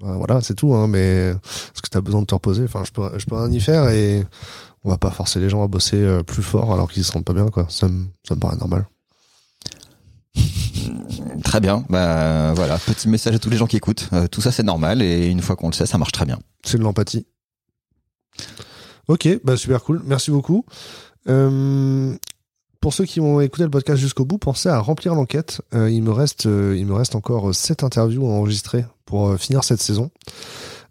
bah, 0.00 0.14
voilà, 0.16 0.40
c'est 0.40 0.54
tout. 0.54 0.74
Hein, 0.74 0.88
mais 0.88 1.32
parce 1.42 1.80
que 1.82 1.88
t'as 1.90 2.00
besoin 2.00 2.20
de 2.20 2.26
te 2.26 2.34
reposer. 2.34 2.64
Enfin, 2.64 2.82
je 2.84 2.92
peux, 2.92 3.18
je 3.18 3.24
peux 3.24 3.36
rien 3.36 3.50
y 3.50 3.60
faire 3.60 3.88
et 3.88 4.24
on 4.88 4.90
va 4.90 4.98
pas 4.98 5.10
forcer 5.10 5.38
les 5.38 5.50
gens 5.50 5.62
à 5.62 5.68
bosser 5.68 5.98
euh, 5.98 6.22
plus 6.22 6.42
fort 6.42 6.72
alors 6.72 6.90
qu'ils 6.90 7.04
se 7.04 7.12
rendent 7.12 7.24
pas 7.24 7.34
bien, 7.34 7.48
quoi. 7.48 7.66
Ça 7.68 7.88
me, 7.88 8.06
ça 8.26 8.34
me 8.34 8.40
paraît 8.40 8.56
normal. 8.56 8.88
Très 11.44 11.60
bien. 11.60 11.84
Bah 11.90 12.54
voilà, 12.54 12.78
petit 12.78 13.08
message 13.08 13.34
à 13.34 13.38
tous 13.38 13.50
les 13.50 13.58
gens 13.58 13.66
qui 13.66 13.76
écoutent. 13.76 14.08
Euh, 14.14 14.26
tout 14.28 14.40
ça 14.40 14.50
c'est 14.50 14.62
normal 14.62 15.02
et 15.02 15.26
une 15.26 15.42
fois 15.42 15.56
qu'on 15.56 15.68
le 15.68 15.74
sait, 15.74 15.84
ça 15.84 15.98
marche 15.98 16.12
très 16.12 16.24
bien. 16.24 16.38
C'est 16.64 16.78
de 16.78 16.82
l'empathie. 16.82 17.26
Ok, 19.08 19.28
bah 19.44 19.56
super 19.56 19.82
cool. 19.84 20.00
Merci 20.06 20.30
beaucoup. 20.30 20.64
Euh, 21.28 22.14
pour 22.80 22.94
ceux 22.94 23.04
qui 23.04 23.20
ont 23.20 23.40
écouté 23.42 23.64
le 23.64 23.70
podcast 23.70 24.00
jusqu'au 24.00 24.24
bout, 24.24 24.38
pensez 24.38 24.70
à 24.70 24.78
remplir 24.78 25.14
l'enquête. 25.14 25.60
Euh, 25.74 25.90
il 25.90 26.02
me 26.02 26.12
reste, 26.12 26.44
il 26.44 26.86
me 26.86 26.94
reste 26.94 27.14
encore 27.14 27.54
sept 27.54 27.82
interviews 27.82 28.26
à 28.26 28.30
enregistrer 28.30 28.86
pour 29.04 29.38
finir 29.38 29.64
cette 29.64 29.82
saison. 29.82 30.10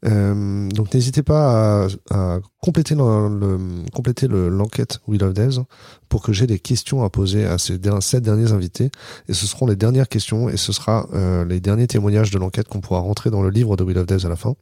Euh, 0.06 0.70
donc 0.70 0.94
n'hésitez 0.94 1.24
pas 1.24 1.88
à, 2.12 2.40
compléter 2.62 2.94
le, 2.94 3.30
le- 3.30 3.86
compléter 3.94 4.28
le- 4.28 4.48
l'enquête 4.48 5.00
We 5.08 5.20
Love 5.20 5.34
Devs 5.34 5.64
pour 6.08 6.22
que 6.22 6.32
j'ai 6.34 6.46
des 6.46 6.60
questions 6.60 7.04
à 7.04 7.10
poser 7.10 7.46
à 7.46 7.58
ces 7.58 7.80
sept 8.02 8.22
derniers 8.22 8.52
invités 8.52 8.92
et 9.28 9.34
ce 9.34 9.48
seront 9.48 9.66
les 9.66 9.76
dernières 9.76 10.08
questions 10.08 10.50
et 10.50 10.58
ce 10.58 10.72
sera 10.72 11.08
euh, 11.14 11.46
les 11.46 11.60
derniers 11.60 11.88
témoignages 11.88 12.30
de 12.30 12.38
l'enquête 12.38 12.68
qu'on 12.68 12.80
pourra 12.80 13.00
rentrer 13.00 13.32
dans 13.32 13.42
le 13.42 13.50
livre 13.50 13.76
de 13.76 13.84
We 13.84 13.96
Love 13.96 14.06
Devs 14.06 14.26
à 14.26 14.30
la 14.30 14.36
fin. 14.36 14.54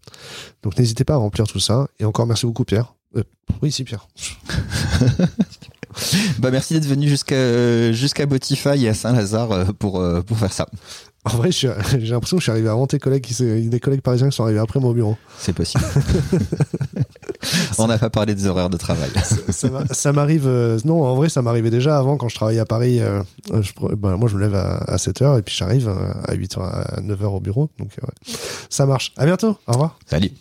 Donc 0.64 0.78
n'hésitez 0.80 1.04
pas 1.04 1.16
à 1.16 1.18
remplir 1.18 1.46
tout 1.48 1.60
ça 1.60 1.88
et 2.00 2.06
encore 2.06 2.28
merci 2.28 2.46
beaucoup 2.46 2.64
Pierre. 2.64 2.96
Euh, 3.18 3.24
oui 3.62 3.72
si 3.74 3.84
Pierre. 3.84 4.08
Bah 6.40 6.52
merci 6.52 6.74
d'être 6.74 6.88
venu 6.88 7.08
jusqu'à 7.08 7.94
jusqu'à 7.94 8.26
Botify 8.26 8.84
et 8.84 8.90
à 8.90 8.94
Saint-Lazare 8.94 9.74
pour 9.76 10.04
pour 10.26 10.38
faire 10.38 10.52
ça. 10.52 10.68
En 11.26 11.38
vrai 11.38 11.52
j'ai 11.52 11.68
l'impression 11.70 12.38
que 12.38 12.42
je 12.42 12.46
suis 12.46 12.52
arrivé 12.52 12.70
avant 12.70 12.86
tes 12.88 13.00
collègues 13.00 13.24
qui 13.24 13.34
des 13.68 13.80
collègues 13.80 14.02
parisiens 14.02 14.30
qui 14.30 14.36
sont 14.36 14.44
arrivés 14.44 14.60
après 14.60 14.80
moi 14.80 14.92
au 14.92 14.94
bureau. 14.94 15.18
C'est 15.40 15.54
possible. 15.54 15.84
On 17.78 17.88
n'a 17.88 17.98
pas 17.98 18.10
parlé 18.10 18.34
des 18.36 18.48
horaires 18.48 18.70
de 18.70 18.78
travail. 18.78 19.10
ça 19.50 19.70
m'a- 19.70 19.86
ça 19.88 20.12
m'arrive 20.14 20.48
euh, 20.48 20.80
non 20.86 21.04
en 21.04 21.16
vrai 21.16 21.30
ça 21.30 21.42
m'arrivait 21.42 21.70
déjà 21.70 21.98
avant 21.98 22.18
quand 22.18 22.28
je 22.30 22.36
travaillais 22.36 22.60
à 22.60 22.66
Paris 22.66 23.00
euh, 23.02 23.22
je 23.62 23.72
ben, 23.96 24.16
moi 24.18 24.30
je 24.30 24.36
me 24.36 24.42
lève 24.42 24.56
à, 24.56 24.78
à 24.78 24.96
7h 24.98 25.38
et 25.40 25.42
puis 25.42 25.54
j'arrive 25.56 25.88
euh, 25.90 26.12
à 26.28 26.36
8h 26.36 26.60
à 26.62 27.02
9h 27.02 27.24
au 27.26 27.40
bureau 27.40 27.70
donc 27.80 27.90
ouais. 28.02 28.34
ça 28.70 28.86
marche 28.86 29.14
à 29.18 29.26
bientôt 29.26 29.58
au 29.68 29.72
revoir 29.74 30.00
Salut. 30.08 30.32